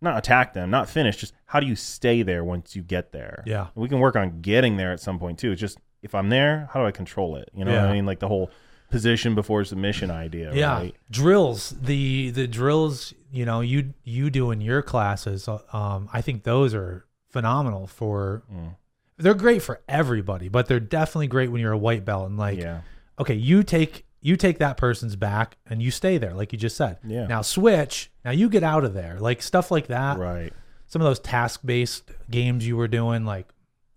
Not 0.01 0.19
attack 0.19 0.53
them, 0.53 0.69
not 0.71 0.89
finish. 0.89 1.17
Just 1.17 1.33
how 1.47 1.61
do 1.61 1.67
you 1.67 1.77
stay 1.77 2.23
there 2.23 2.43
once 2.43 2.75
you 2.75 2.83
get 2.83 3.13
there? 3.13 3.45
yeah, 3.47 3.69
we 3.77 3.89
can 3.89 4.01
work 4.01 4.17
on 4.17 4.41
getting 4.41 4.77
there 4.77 4.93
at 4.93 4.99
some 5.01 5.19
point 5.19 5.39
too. 5.39 5.53
It's 5.53 5.61
just 5.61 5.79
if 6.03 6.15
I'm 6.17 6.29
there, 6.29 6.69
how 6.73 6.81
do 6.81 6.87
I 6.87 6.91
control 6.91 7.37
it? 7.37 7.49
You 7.55 7.65
know 7.65 7.71
what 7.73 7.83
Yeah. 7.85 7.89
I 7.89 7.93
mean? 7.93 8.05
Like 8.07 8.19
the 8.19 8.27
whole 8.27 8.51
position 8.93 9.35
before 9.35 9.65
submission 9.65 10.11
idea. 10.11 10.55
yeah. 10.55 10.75
Right? 10.75 10.95
Drills, 11.11 11.71
the 11.71 12.31
the 12.31 12.47
drills, 12.47 13.13
you 13.33 13.45
know, 13.45 13.61
you 13.61 13.95
you 14.05 14.31
do 14.31 14.53
in 14.53 14.61
your 14.61 14.83
classes. 14.83 15.49
Um, 15.49 16.09
I 16.13 16.21
think 16.21 16.45
those 16.45 16.75
are 16.75 17.05
phenomenal 17.31 17.89
for. 17.89 18.45
Mm. 18.53 18.77
They're 19.19 19.35
great 19.35 19.63
for 19.63 19.81
everybody, 19.89 20.49
but 20.49 20.67
they're 20.67 20.81
definitely 20.81 21.29
great 21.29 21.51
when 21.51 21.61
you're 21.61 21.73
a 21.73 21.79
white 21.79 22.05
belt 22.05 22.27
and 22.29 22.39
like 22.39 22.59
yeah. 22.59 22.81
okay, 23.19 23.35
you 23.35 23.63
take 23.63 24.05
you 24.21 24.37
take 24.37 24.59
that 24.59 24.77
person's 24.77 25.17
back 25.17 25.57
and 25.67 25.83
you 25.83 25.91
stay 25.91 26.19
there, 26.19 26.35
like 26.35 26.53
you 26.53 26.59
just 26.59 26.77
said. 26.77 26.99
Yeah. 27.05 27.27
Now 27.27 27.43
switch. 27.43 28.11
Now 28.25 28.31
you 28.31 28.49
get 28.49 28.63
out 28.63 28.85
of 28.85 28.95
there, 28.95 29.19
like 29.19 29.43
stuff 29.43 29.71
like 29.71 29.89
that. 29.89 30.19
Right. 30.19 30.53
Some 30.87 31.03
of 31.03 31.07
those 31.07 31.19
task 31.21 31.61
based 31.65 32.11
games 32.31 32.67
you 32.67 32.77
were 32.77 32.89
doing, 32.89 33.25
like 33.25 33.49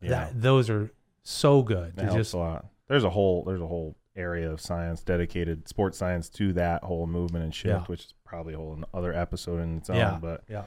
Yeah. 0.01 0.09
that, 0.09 0.41
those 0.41 0.69
are 0.69 0.91
so 1.23 1.61
good. 1.63 1.95
That 1.95 2.05
helps 2.05 2.17
just 2.17 2.33
a 2.33 2.37
lot. 2.37 2.65
There's 2.87 3.03
a 3.03 3.09
whole 3.09 3.43
there's 3.45 3.61
a 3.61 3.67
whole 3.67 3.95
area 4.15 4.49
of 4.51 4.61
science 4.61 5.03
dedicated 5.03 5.67
sports 5.67 5.97
science 5.97 6.29
to 6.29 6.53
that 6.53 6.83
whole 6.83 7.07
movement 7.07 7.43
and 7.43 7.53
shift, 7.53 7.67
Yeah. 7.81 7.85
which 7.85 8.05
is 8.05 8.13
probably 8.23 8.53
a 8.53 8.57
whole 8.57 8.79
other 8.93 9.13
episode 9.13 9.59
in 9.61 9.77
its 9.77 9.89
own. 9.89 9.97
Yeah. 9.97 10.17
But 10.21 10.43
yeah, 10.49 10.65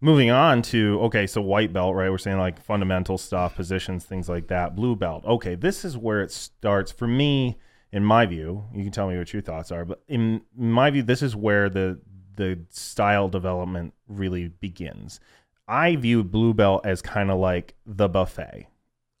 moving 0.00 0.30
on 0.30 0.62
to 0.62 1.00
okay, 1.04 1.26
so 1.26 1.40
white 1.40 1.72
belt, 1.72 1.94
right? 1.94 2.10
We're 2.10 2.18
saying 2.18 2.38
like 2.38 2.60
fundamental 2.60 3.16
stuff, 3.18 3.54
positions, 3.56 4.04
things 4.04 4.28
like 4.28 4.48
that. 4.48 4.74
Blue 4.74 4.96
belt. 4.96 5.24
Okay, 5.24 5.54
this 5.54 5.84
is 5.84 5.96
where 5.96 6.22
it 6.22 6.30
starts 6.30 6.90
for 6.92 7.06
me. 7.06 7.58
In 7.92 8.04
my 8.04 8.26
view, 8.26 8.64
you 8.74 8.82
can 8.82 8.90
tell 8.90 9.08
me 9.08 9.16
what 9.16 9.32
your 9.32 9.40
thoughts 9.42 9.70
are, 9.70 9.84
but 9.84 10.02
in 10.08 10.42
my 10.56 10.90
view, 10.90 11.02
this 11.04 11.22
is 11.22 11.36
where 11.36 11.68
the 11.70 12.00
the 12.36 12.58
style 12.70 13.28
development 13.28 13.94
really 14.08 14.48
begins. 14.48 15.20
I 15.68 15.94
view 15.94 16.24
blue 16.24 16.52
belt 16.52 16.84
as 16.84 17.00
kind 17.00 17.30
of 17.30 17.38
like 17.38 17.76
the 17.86 18.08
buffet. 18.08 18.66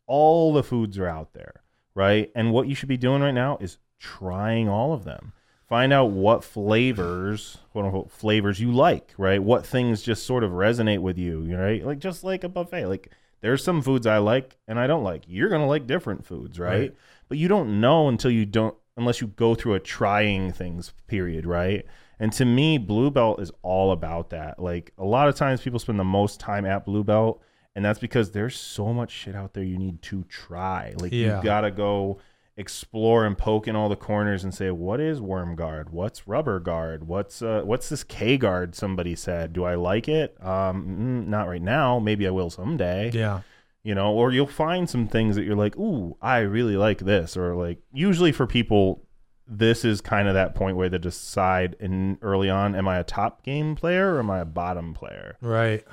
All 0.08 0.52
the 0.52 0.64
foods 0.64 0.98
are 0.98 1.06
out 1.06 1.32
there, 1.32 1.62
right? 1.94 2.30
And 2.34 2.52
what 2.52 2.68
you 2.68 2.74
should 2.74 2.88
be 2.88 2.96
doing 2.96 3.22
right 3.22 3.34
now 3.34 3.58
is 3.60 3.78
trying 3.98 4.68
all 4.68 4.92
of 4.92 5.04
them. 5.04 5.32
Find 5.68 5.92
out 5.92 6.10
what 6.10 6.44
flavors, 6.44 7.58
quote 7.72 7.86
unquote, 7.86 8.10
flavors 8.10 8.60
you 8.60 8.70
like, 8.70 9.14
right? 9.16 9.42
What 9.42 9.66
things 9.66 10.02
just 10.02 10.26
sort 10.26 10.44
of 10.44 10.52
resonate 10.52 11.00
with 11.00 11.18
you, 11.18 11.56
right? 11.56 11.84
Like 11.84 11.98
just 11.98 12.22
like 12.22 12.44
a 12.44 12.48
buffet. 12.48 12.86
Like 12.86 13.10
there's 13.40 13.64
some 13.64 13.82
foods 13.82 14.06
I 14.06 14.18
like 14.18 14.56
and 14.68 14.78
I 14.78 14.86
don't 14.86 15.04
like. 15.04 15.24
You're 15.26 15.48
gonna 15.48 15.66
like 15.66 15.86
different 15.86 16.26
foods, 16.26 16.58
right? 16.58 16.70
Right. 16.70 16.94
But 17.28 17.38
you 17.38 17.48
don't 17.48 17.80
know 17.80 18.08
until 18.08 18.30
you 18.30 18.44
don't, 18.44 18.76
unless 18.96 19.20
you 19.20 19.28
go 19.28 19.54
through 19.54 19.74
a 19.74 19.80
trying 19.80 20.52
things 20.52 20.92
period, 21.06 21.46
right? 21.46 21.86
And 22.20 22.32
to 22.34 22.44
me, 22.44 22.78
blue 22.78 23.10
belt 23.10 23.40
is 23.40 23.50
all 23.62 23.90
about 23.90 24.30
that. 24.30 24.58
Like 24.58 24.92
a 24.98 25.04
lot 25.04 25.28
of 25.28 25.34
times, 25.34 25.62
people 25.62 25.78
spend 25.78 25.98
the 25.98 26.04
most 26.04 26.40
time 26.40 26.64
at 26.64 26.84
blue 26.84 27.04
belt, 27.04 27.42
and 27.74 27.84
that's 27.84 27.98
because 27.98 28.30
there's 28.30 28.56
so 28.56 28.92
much 28.92 29.10
shit 29.10 29.34
out 29.34 29.54
there 29.54 29.64
you 29.64 29.78
need 29.78 30.00
to 30.02 30.24
try. 30.24 30.94
Like 30.98 31.12
Yeah. 31.12 31.38
you 31.38 31.42
gotta 31.44 31.70
go 31.70 32.18
explore 32.56 33.26
and 33.26 33.36
poke 33.36 33.66
in 33.66 33.74
all 33.74 33.88
the 33.88 33.96
corners 33.96 34.44
and 34.44 34.54
say, 34.54 34.70
what 34.70 35.00
is 35.00 35.20
worm 35.20 35.56
guard? 35.56 35.90
What's 35.90 36.28
rubber 36.28 36.60
guard? 36.60 37.06
What's 37.08 37.42
uh, 37.42 37.62
what's 37.64 37.88
this 37.88 38.04
K 38.04 38.36
guard? 38.38 38.74
Somebody 38.76 39.16
said, 39.16 39.52
do 39.52 39.64
I 39.64 39.74
like 39.74 40.08
it? 40.08 40.36
Um, 40.40 41.24
mm, 41.24 41.26
not 41.28 41.48
right 41.48 41.60
now. 41.62 41.98
Maybe 41.98 42.26
I 42.26 42.30
will 42.30 42.50
someday 42.50 43.10
yeah, 43.12 43.40
you 43.82 43.94
know, 43.94 44.12
or 44.14 44.30
you'll 44.30 44.46
find 44.46 44.88
some 44.88 45.08
things 45.08 45.34
that 45.36 45.42
you're 45.44 45.56
like, 45.56 45.76
ooh, 45.76 46.16
I 46.22 46.38
really 46.38 46.76
like 46.76 46.98
this, 47.00 47.36
or 47.36 47.56
like 47.56 47.80
usually 47.92 48.30
for 48.30 48.46
people, 48.46 49.02
this 49.48 49.84
is 49.84 50.00
kind 50.00 50.28
of 50.28 50.34
that 50.34 50.54
point 50.54 50.76
where 50.76 50.88
they 50.88 50.98
decide 50.98 51.74
in 51.80 52.18
early 52.22 52.48
on, 52.48 52.74
am 52.76 52.86
I 52.86 52.98
a 52.98 53.04
top 53.04 53.42
game 53.42 53.74
player 53.74 54.14
or 54.14 54.20
am 54.20 54.30
I 54.30 54.38
a 54.38 54.44
bottom 54.46 54.94
player? 54.94 55.36
right. 55.42 55.84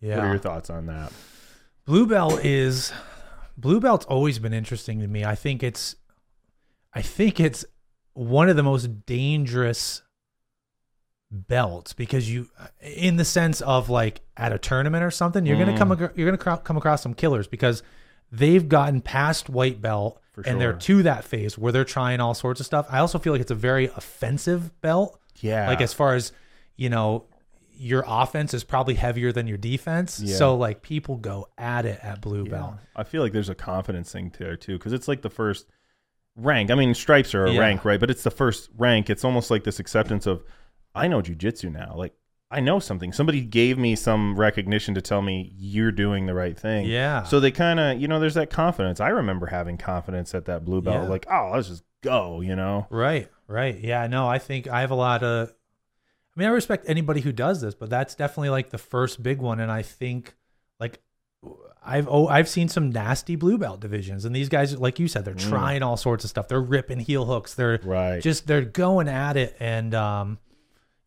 What 0.00 0.10
are 0.10 0.16
Yeah, 0.16 0.28
your 0.30 0.38
thoughts 0.38 0.70
on 0.70 0.86
that? 0.86 1.12
blue 1.84 2.06
belt 2.06 2.44
is 2.44 2.92
blue 3.56 3.80
belt's 3.80 4.04
always 4.06 4.38
been 4.38 4.52
interesting 4.52 5.00
to 5.00 5.06
me. 5.06 5.24
I 5.24 5.34
think 5.34 5.62
it's, 5.62 5.96
I 6.92 7.02
think 7.02 7.40
it's 7.40 7.64
one 8.14 8.48
of 8.48 8.56
the 8.56 8.62
most 8.62 9.06
dangerous 9.06 10.02
belts 11.30 11.92
because 11.92 12.30
you, 12.30 12.48
in 12.80 13.16
the 13.16 13.24
sense 13.24 13.60
of 13.60 13.90
like 13.90 14.20
at 14.36 14.52
a 14.52 14.58
tournament 14.58 15.04
or 15.04 15.10
something, 15.10 15.44
you're 15.44 15.58
gonna 15.58 15.72
Mm. 15.74 15.78
come 15.78 15.92
acro- 15.92 16.10
you're 16.14 16.26
gonna 16.26 16.38
cro- 16.38 16.56
come 16.58 16.76
across 16.76 17.02
some 17.02 17.14
killers 17.14 17.46
because 17.46 17.82
they've 18.32 18.68
gotten 18.68 19.00
past 19.00 19.48
white 19.50 19.80
belt 19.82 20.20
For 20.32 20.42
and 20.46 20.60
they're 20.60 20.72
to 20.74 21.02
that 21.02 21.24
phase 21.24 21.58
where 21.58 21.72
they're 21.72 21.84
trying 21.84 22.20
all 22.20 22.34
sorts 22.34 22.60
of 22.60 22.66
stuff. 22.66 22.86
I 22.90 22.98
also 22.98 23.18
feel 23.18 23.32
like 23.32 23.42
it's 23.42 23.50
a 23.50 23.54
very 23.54 23.86
offensive 23.86 24.78
belt. 24.80 25.18
Yeah, 25.40 25.68
Like 25.68 25.80
as 25.80 25.92
far 25.92 26.14
as 26.14 26.32
you 26.76 26.88
know, 26.88 27.24
your 27.78 28.04
offense 28.06 28.54
is 28.54 28.64
probably 28.64 28.94
heavier 28.94 29.32
than 29.32 29.46
your 29.46 29.58
defense. 29.58 30.20
Yeah. 30.20 30.36
So 30.36 30.56
like 30.56 30.82
people 30.82 31.16
go 31.16 31.48
at 31.56 31.86
it 31.86 31.98
at 32.02 32.20
blue 32.20 32.44
Yeah. 32.44 32.50
belt. 32.50 32.74
I 32.96 33.04
feel 33.04 33.22
like 33.22 33.32
there's 33.32 33.48
a 33.48 33.54
confidence 33.54 34.12
thing 34.12 34.32
there 34.38 34.56
too, 34.56 34.78
because 34.78 34.92
it's 34.92 35.08
like 35.08 35.22
the 35.22 35.30
first 35.30 35.66
rank. 36.36 36.70
I 36.70 36.74
mean, 36.74 36.94
stripes 36.94 37.34
are 37.34 37.46
a 37.46 37.52
Yeah. 37.52 37.60
rank, 37.60 37.84
right? 37.84 37.98
But 38.00 38.10
it's 38.10 38.22
the 38.22 38.30
first 38.30 38.70
rank. 38.76 39.08
It's 39.10 39.24
almost 39.24 39.50
like 39.50 39.64
this 39.64 39.78
acceptance 39.80 40.26
of, 40.26 40.42
I 40.94 41.08
know 41.08 41.20
jujitsu 41.22 41.72
now. 41.72 41.94
Like 41.96 42.14
I 42.50 42.60
know 42.60 42.78
something. 42.78 43.12
Somebody 43.12 43.42
gave 43.42 43.76
me 43.76 43.94
some 43.94 44.34
recognition 44.34 44.94
to 44.94 45.02
tell 45.02 45.20
me 45.20 45.52
you're 45.54 45.92
doing 45.92 46.24
the 46.26 46.32
right 46.34 46.58
thing. 46.58 46.86
Yeah. 46.86 47.22
So 47.24 47.40
they 47.40 47.50
kind 47.50 47.78
of, 47.78 48.00
you 48.00 48.08
know, 48.08 48.18
there's 48.20 48.34
that 48.34 48.48
confidence. 48.48 49.00
I 49.00 49.08
remember 49.08 49.46
having 49.46 49.76
confidence 49.76 50.34
at 50.34 50.46
that 50.46 50.64
blue 50.64 50.80
belt. 50.80 51.02
Yeah. 51.04 51.08
Like, 51.10 51.26
oh, 51.30 51.50
let's 51.52 51.68
just 51.68 51.84
go. 52.02 52.40
You 52.40 52.56
know. 52.56 52.86
Right, 52.88 53.28
right. 53.48 53.78
Yeah, 53.78 54.06
no, 54.06 54.26
I 54.26 54.38
think 54.38 54.66
I 54.66 54.80
have 54.80 54.90
a 54.90 54.94
lot 54.96 55.22
of. 55.22 55.52
I 56.38 56.42
mean, 56.42 56.48
I 56.48 56.52
respect 56.52 56.84
anybody 56.88 57.20
who 57.20 57.32
does 57.32 57.60
this, 57.60 57.74
but 57.74 57.90
that's 57.90 58.14
definitely 58.14 58.50
like 58.50 58.70
the 58.70 58.78
first 58.78 59.22
big 59.24 59.38
one, 59.40 59.58
and 59.58 59.72
I 59.72 59.82
think 59.82 60.36
like 60.78 61.00
I've 61.84 62.06
oh 62.08 62.28
I've 62.28 62.48
seen 62.48 62.68
some 62.68 62.90
nasty 62.90 63.34
blue 63.34 63.58
belt 63.58 63.80
divisions, 63.80 64.24
and 64.24 64.36
these 64.36 64.48
guys, 64.48 64.78
like 64.78 65.00
you 65.00 65.08
said, 65.08 65.24
they're 65.24 65.34
Mm. 65.34 65.48
trying 65.48 65.82
all 65.82 65.96
sorts 65.96 66.22
of 66.22 66.30
stuff. 66.30 66.46
They're 66.46 66.60
ripping 66.60 67.00
heel 67.00 67.24
hooks. 67.24 67.54
They're 67.54 67.80
Right. 67.82 68.22
just 68.22 68.46
they're 68.46 68.62
going 68.64 69.08
at 69.08 69.36
it, 69.36 69.56
and 69.58 69.92
um, 69.96 70.38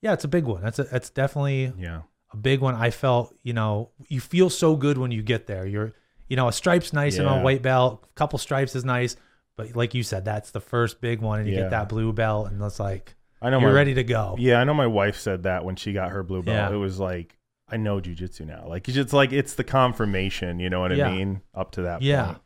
yeah, 0.01 0.11
it's 0.11 0.25
a 0.25 0.27
big 0.27 0.43
one. 0.43 0.61
That's 0.61 0.79
a 0.79 0.83
that's 0.83 1.09
definitely 1.09 1.71
yeah. 1.77 2.01
a 2.33 2.37
big 2.37 2.59
one. 2.59 2.75
I 2.75 2.89
felt, 2.89 3.33
you 3.41 3.53
know, 3.53 3.91
you 4.09 4.19
feel 4.19 4.49
so 4.49 4.75
good 4.75 4.97
when 4.97 5.11
you 5.11 5.21
get 5.23 5.47
there. 5.47 5.65
You're, 5.65 5.93
you 6.27 6.35
know, 6.35 6.49
a 6.49 6.53
stripe's 6.53 6.91
nice 6.91 7.17
and 7.17 7.27
a 7.29 7.39
white 7.41 7.61
belt, 7.61 8.03
a 8.03 8.13
couple 8.15 8.37
stripes 8.37 8.75
is 8.75 8.83
nice, 8.83 9.15
but 9.55 9.77
like 9.77 9.93
you 9.93 10.03
said, 10.03 10.25
that's 10.25 10.51
the 10.51 10.59
first 10.61 10.99
big 10.99 11.21
one, 11.21 11.39
and 11.39 11.47
you 11.47 11.55
Yeah. 11.55 11.61
get 11.61 11.69
that 11.71 11.87
blue 11.89 12.11
belt, 12.11 12.51
and 12.51 12.61
it's 12.61 12.81
like 12.81 13.15
I 13.41 13.49
know. 13.49 13.59
you're 13.59 13.69
my, 13.69 13.75
ready 13.75 13.93
to 13.95 14.03
go. 14.03 14.35
Yeah, 14.37 14.59
I 14.59 14.63
know. 14.63 14.73
My 14.73 14.87
wife 14.87 15.17
said 15.19 15.43
that 15.43 15.65
when 15.65 15.75
she 15.75 15.93
got 15.93 16.11
her 16.11 16.23
blue 16.23 16.43
belt. 16.43 16.55
Yeah. 16.71 16.75
It 16.75 16.79
was 16.79 16.99
like, 16.99 17.37
I 17.67 17.77
know 17.77 17.99
jujitsu 17.99 18.45
now. 18.45 18.65
Like 18.67 18.87
it's 18.87 19.13
like 19.13 19.31
it's 19.31 19.55
the 19.55 19.63
confirmation. 19.63 20.59
You 20.59 20.69
know 20.69 20.81
what 20.81 20.95
Yeah. 20.95 21.07
I 21.07 21.11
mean? 21.11 21.41
Up 21.55 21.71
to 21.71 21.83
that 21.83 22.01
Yeah. 22.01 22.25
point. 22.25 22.37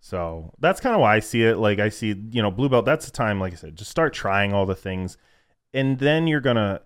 So 0.00 0.52
that's 0.58 0.80
kind 0.80 0.94
of 0.94 1.00
why 1.00 1.16
I 1.16 1.20
see 1.20 1.42
it. 1.44 1.56
Like 1.56 1.78
I 1.78 1.88
see, 1.88 2.14
you 2.30 2.42
know, 2.42 2.50
blue 2.50 2.68
belt. 2.68 2.84
That's 2.84 3.06
the 3.06 3.12
time. 3.12 3.40
Like 3.40 3.52
I 3.52 3.56
said, 3.56 3.76
just 3.76 3.90
start 3.90 4.12
trying 4.12 4.52
all 4.52 4.66
the 4.66 4.74
things, 4.74 5.16
and 5.72 5.98
then 5.98 6.26
you're 6.26 6.40
gonna, 6.42 6.82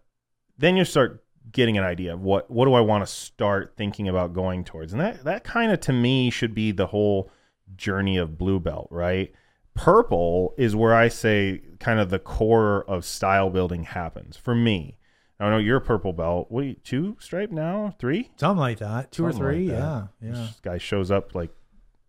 then 0.57 0.77
you 0.77 0.85
start 0.85 1.25
getting 1.51 1.79
an 1.79 1.85
idea 1.85 2.13
of 2.15 2.21
what 2.21 2.49
what 2.51 2.67
do 2.67 2.75
I 2.75 2.81
want 2.81 3.05
to 3.07 3.13
start 3.13 3.75
thinking 3.77 4.07
about 4.09 4.35
going 4.35 4.63
towards, 4.65 4.93
and 4.93 5.01
that 5.01 5.25
that 5.25 5.43
kind 5.43 5.73
of 5.73 5.81
to 5.81 5.93
me 5.93 6.31
should 6.31 6.55
be 6.55 6.71
the 6.71 6.87
whole 6.89 7.31
journey 7.77 8.19
of 8.19 8.39
blue 8.39 8.61
belt, 8.61 8.87
right? 8.91 9.33
Purple 9.75 10.55
is 10.59 10.75
where 10.77 10.95
I 10.95 11.09
say 11.09 11.63
kind 11.79 12.01
of 12.01 12.11
the 12.11 12.19
core 12.19 12.85
of 12.89 13.05
style 13.05 13.51
building 13.51 13.85
happens 13.85 14.37
for 14.37 14.55
me. 14.55 14.99
I 15.41 15.51
know 15.51 15.59
you're 15.59 15.77
a 15.77 15.81
purple 15.81 16.13
belt. 16.13 16.51
What, 16.51 16.65
you, 16.65 16.75
two 16.83 17.17
stripe 17.21 17.51
now? 17.51 17.95
Three? 17.99 18.31
Something 18.37 18.59
like 18.59 18.79
that, 18.79 19.13
two 19.13 19.23
Something 19.25 19.43
or 19.43 19.53
three. 19.53 19.69
that. 19.69 19.79
yeah, 19.79 20.07
yeah. 20.21 20.33
This 20.33 20.61
guy 20.63 20.79
shows 20.79 21.11
up 21.11 21.35
like 21.35 21.51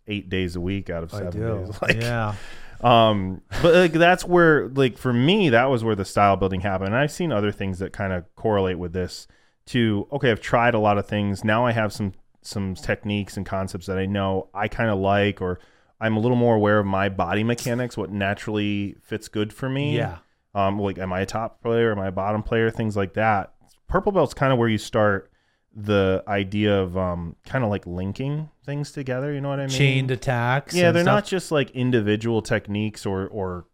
eight 0.08 0.30
days 0.30 0.56
a 0.56 0.62
week 0.62 0.90
out 0.90 1.04
of 1.04 1.12
seven 1.12 1.40
days. 1.40 1.78
Like, 1.82 2.02
yeah, 2.02 2.34
um, 2.82 3.42
but 3.62 3.76
like 3.76 3.94
that's 3.94 4.26
where, 4.26 4.70
like 4.70 4.98
for 4.98 5.14
me, 5.14 5.50
that 5.50 5.66
was 5.66 5.84
where 5.84 5.96
the 5.96 6.06
style 6.06 6.38
building 6.38 6.62
happened. 6.62 6.88
And 6.88 6.98
I've 6.98 7.12
seen 7.12 7.32
other 7.32 7.52
things 7.52 7.80
that 7.80 7.94
kind 7.94 8.14
of 8.14 8.24
correlate 8.36 8.80
with 8.80 8.94
this 8.94 9.28
to 9.68 10.08
okay, 10.12 10.32
I've 10.32 10.42
tried 10.42 10.74
a 10.74 10.80
lot 10.80 10.98
of 10.98 11.08
things. 11.08 11.44
Now 11.44 11.66
I 11.66 11.72
have 11.72 11.94
some 11.94 12.14
some 12.42 12.74
techniques 12.74 13.38
and 13.38 13.46
concepts 13.46 13.86
that 13.88 13.98
I 13.98 14.06
know 14.06 14.50
I 14.54 14.68
kind 14.68 14.90
of 14.90 14.98
like, 14.98 15.42
or 15.42 15.60
I'm 16.02 16.16
a 16.16 16.20
little 16.20 16.38
more 16.38 16.56
aware 16.56 16.80
of 16.80 16.86
my 16.86 17.10
body 17.10 17.44
mechanics, 17.44 17.98
what 17.98 18.12
naturally 18.12 18.96
fits 19.02 19.28
good 19.28 19.52
for 19.54 19.70
me. 19.70 19.98
Yeah. 19.98 20.20
Um, 20.56 20.80
like, 20.80 20.98
am 20.98 21.12
I 21.14 21.22
a 21.22 21.26
top 21.26 21.62
player? 21.62 21.92
Am 21.92 22.00
I 22.00 22.08
a 22.08 22.12
bottom 22.12 22.42
player? 22.44 22.72
Things 22.72 22.96
like 22.98 23.14
that. 23.14 23.54
Purple 23.88 24.12
belt's 24.12 24.34
kind 24.34 24.52
of 24.54 24.60
where 24.60 24.68
you 24.70 24.78
start 24.78 25.32
the 25.76 26.24
idea 26.28 26.80
of 26.82 26.98
um, 26.98 27.36
kind 27.46 27.64
of 27.64 27.70
like 27.70 27.86
linking 27.86 28.50
things 28.66 28.92
together. 28.92 29.32
You 29.34 29.42
know 29.42 29.50
what 29.50 29.60
I 29.60 29.68
mean? 29.68 29.70
Chained 29.78 30.12
attacks. 30.12 30.74
Yeah, 30.76 30.92
they're 30.92 31.04
stuff. 31.04 31.14
not 31.16 31.26
just 31.26 31.52
like 31.52 31.70
individual 31.72 32.42
techniques 32.42 33.06
or 33.06 33.28
or 33.28 33.66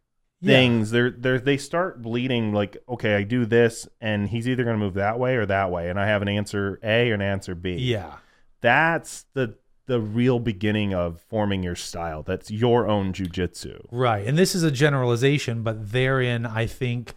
Yeah. 0.41 0.55
things. 0.57 0.91
They're 0.91 1.11
they're 1.11 1.39
they 1.39 1.55
start 1.57 2.01
bleeding 2.01 2.53
like 2.53 2.77
okay, 2.89 3.15
I 3.15 3.23
do 3.23 3.45
this, 3.45 3.87
and 4.01 4.27
he's 4.27 4.47
either 4.47 4.63
going 4.65 4.77
to 4.77 4.83
move 4.83 4.95
that 4.95 5.17
way 5.19 5.35
or 5.35 5.45
that 5.45 5.71
way, 5.71 5.89
and 5.89 5.97
I 5.99 6.07
have 6.07 6.21
an 6.21 6.27
answer 6.27 6.79
A 6.83 7.11
or 7.11 7.13
an 7.13 7.21
answer 7.21 7.55
B. 7.55 7.75
Yeah. 7.75 8.15
that's 8.61 9.25
the 9.33 9.55
the 9.87 9.99
real 9.99 10.39
beginning 10.39 10.93
of 10.93 11.21
forming 11.21 11.61
your 11.63 11.75
style. 11.75 12.23
That's 12.23 12.49
your 12.49 12.87
own 12.87 13.13
jujitsu. 13.13 13.85
Right. 13.91 14.25
And 14.25 14.37
this 14.37 14.55
is 14.55 14.63
a 14.63 14.71
generalization, 14.71 15.61
but 15.63 15.91
therein 15.91 16.45
I 16.45 16.65
think 16.65 17.13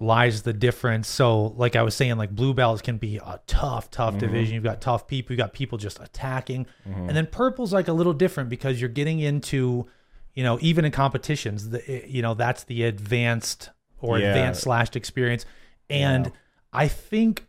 lies 0.00 0.42
the 0.42 0.52
difference. 0.52 1.08
So, 1.08 1.46
like 1.56 1.74
I 1.74 1.82
was 1.82 1.94
saying, 1.94 2.16
like 2.18 2.30
blue 2.30 2.54
belts 2.54 2.82
can 2.82 2.98
be 2.98 3.16
a 3.16 3.40
tough, 3.48 3.90
tough 3.90 4.10
Mm-hmm. 4.14 4.18
division. 4.20 4.54
You've 4.54 4.62
got 4.64 4.80
tough 4.80 5.08
people, 5.08 5.32
you've 5.32 5.38
got 5.38 5.52
people 5.52 5.76
just 5.76 5.98
attacking. 6.00 6.66
And 6.84 7.10
then 7.10 7.26
purple's 7.26 7.72
like 7.72 7.88
a 7.88 7.92
little 7.92 8.12
different 8.12 8.48
because 8.48 8.80
you're 8.80 8.88
getting 8.90 9.18
into, 9.18 9.86
you 10.34 10.44
know, 10.44 10.56
even 10.60 10.84
in 10.84 10.92
competitions, 10.92 11.70
the, 11.70 12.04
you 12.06 12.22
know, 12.22 12.34
that's 12.34 12.62
the 12.64 12.84
advanced 12.84 13.70
or 14.00 14.18
Yeah. 14.20 14.28
advanced 14.28 14.62
slashed 14.62 14.94
experience. 14.94 15.44
And 15.90 16.30
I 16.72 16.86
think 16.86 17.46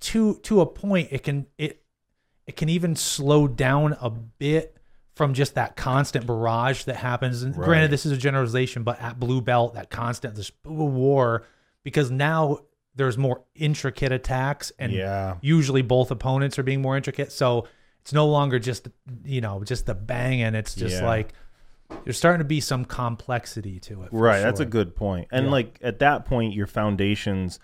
to 0.00 0.36
to 0.44 0.62
a 0.62 0.66
point 0.66 1.08
it 1.10 1.22
can 1.22 1.46
it 1.58 1.82
it 2.50 2.56
can 2.56 2.68
even 2.68 2.96
slow 2.96 3.46
down 3.46 3.96
a 4.00 4.10
bit 4.10 4.76
from 5.14 5.34
just 5.34 5.54
that 5.54 5.76
constant 5.76 6.26
barrage 6.26 6.82
that 6.82 6.96
happens. 6.96 7.44
And 7.44 7.56
Right. 7.56 7.64
granted, 7.64 7.92
this 7.92 8.04
is 8.04 8.10
a 8.10 8.16
generalization, 8.16 8.82
but 8.82 9.00
at 9.00 9.20
blue 9.20 9.40
belt, 9.40 9.74
that 9.74 9.88
constant 9.88 10.34
this 10.34 10.50
war, 10.64 11.44
because 11.84 12.10
now 12.10 12.58
there's 12.96 13.16
more 13.16 13.44
intricate 13.54 14.10
attacks, 14.10 14.72
and 14.80 14.92
Yeah. 14.92 15.36
usually 15.40 15.82
both 15.82 16.10
opponents 16.10 16.58
are 16.58 16.64
being 16.64 16.82
more 16.82 16.96
intricate. 16.96 17.30
So 17.30 17.68
it's 18.00 18.12
no 18.12 18.26
longer 18.26 18.58
just 18.58 18.88
you 19.24 19.40
know 19.40 19.62
just 19.62 19.86
the 19.86 19.94
banging. 19.94 20.56
It's 20.56 20.74
just 20.74 20.96
Yeah. 21.00 21.06
like 21.06 21.32
there's 22.02 22.16
starting 22.18 22.40
to 22.40 22.44
be 22.44 22.60
some 22.60 22.84
complexity 22.84 23.78
to 23.78 24.02
it. 24.02 24.08
Right, 24.10 24.40
that's 24.40 24.58
a 24.58 24.64
good 24.66 24.96
point. 24.96 25.28
And 25.30 25.46
Yeah. 25.46 25.52
like 25.52 25.78
at 25.82 26.00
that 26.00 26.24
point, 26.24 26.52
your 26.52 26.66
foundations 26.66 27.60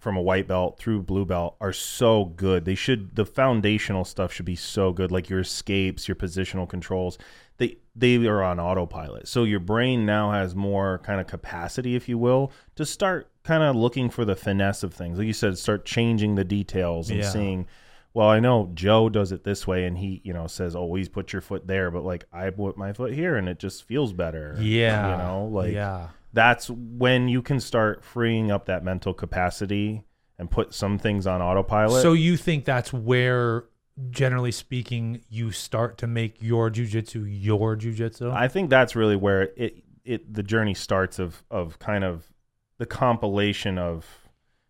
from 0.00 0.16
a 0.16 0.22
white 0.22 0.48
belt 0.48 0.78
through 0.78 1.02
blue 1.02 1.24
belt 1.26 1.56
are 1.60 1.72
so 1.74 2.24
good. 2.24 2.64
They 2.64 2.74
should 2.74 3.14
the 3.14 3.26
foundational 3.26 4.04
stuff 4.04 4.32
should 4.32 4.46
be 4.46 4.56
so 4.56 4.92
good, 4.92 5.12
like 5.12 5.28
your 5.28 5.40
escapes, 5.40 6.08
your 6.08 6.16
positional 6.16 6.68
controls. 6.68 7.18
They 7.58 7.76
they 7.94 8.16
are 8.26 8.42
on 8.42 8.58
autopilot. 8.58 9.28
So 9.28 9.44
your 9.44 9.60
brain 9.60 10.06
now 10.06 10.32
has 10.32 10.54
more 10.56 10.98
kind 11.04 11.20
of 11.20 11.26
capacity, 11.26 11.94
if 11.94 12.08
you 12.08 12.16
will, 12.16 12.50
to 12.76 12.86
start 12.86 13.30
kind 13.44 13.62
of 13.62 13.76
looking 13.76 14.08
for 14.08 14.24
the 14.24 14.34
finesse 14.34 14.82
of 14.82 14.94
things. 14.94 15.18
Like 15.18 15.26
you 15.26 15.32
said, 15.34 15.58
start 15.58 15.84
changing 15.84 16.34
the 16.34 16.44
details 16.44 17.10
and 17.10 17.20
Yeah. 17.20 17.30
seeing 17.30 17.66
well, 18.12 18.26
I 18.28 18.40
know 18.40 18.70
Joe 18.74 19.08
does 19.08 19.30
it 19.30 19.44
this 19.44 19.68
way, 19.68 19.84
and 19.84 19.96
he, 19.96 20.20
you 20.24 20.32
know, 20.32 20.48
says 20.48 20.74
oh, 20.74 20.80
always 20.80 21.08
put 21.08 21.32
your 21.32 21.42
foot 21.42 21.68
there, 21.68 21.92
but 21.92 22.02
like 22.02 22.24
I 22.32 22.50
put 22.50 22.76
my 22.76 22.92
foot 22.92 23.12
here, 23.12 23.36
and 23.36 23.48
it 23.48 23.58
just 23.60 23.84
feels 23.84 24.12
better. 24.12 24.56
Yeah, 24.58 25.12
you 25.12 25.16
know, 25.22 25.44
like 25.44 25.72
yeah. 25.74 26.08
That's 26.32 26.70
when 26.70 27.28
you 27.28 27.42
can 27.42 27.60
start 27.60 28.04
freeing 28.04 28.50
up 28.50 28.66
that 28.66 28.84
mental 28.84 29.12
capacity 29.12 30.04
and 30.38 30.50
put 30.50 30.72
some 30.72 30.98
things 30.98 31.26
on 31.26 31.42
autopilot. 31.42 32.02
So 32.02 32.12
you 32.12 32.36
think 32.36 32.64
that's 32.64 32.92
where, 32.92 33.64
generally 34.10 34.52
speaking, 34.52 35.22
you 35.28 35.50
start 35.50 35.98
to 35.98 36.06
make 36.06 36.42
your 36.42 36.70
jujitsu 36.70 37.26
your 37.28 37.76
jujitsu? 37.76 38.32
I 38.32 38.48
think 38.48 38.70
that's 38.70 38.96
really 38.96 39.16
where 39.16 39.50
it 39.56 39.82
it 40.04 40.32
the 40.32 40.42
journey 40.42 40.74
starts 40.74 41.18
of 41.18 41.44
of 41.50 41.78
kind 41.78 42.04
of 42.04 42.32
the 42.78 42.86
compilation 42.86 43.76
of 43.76 44.06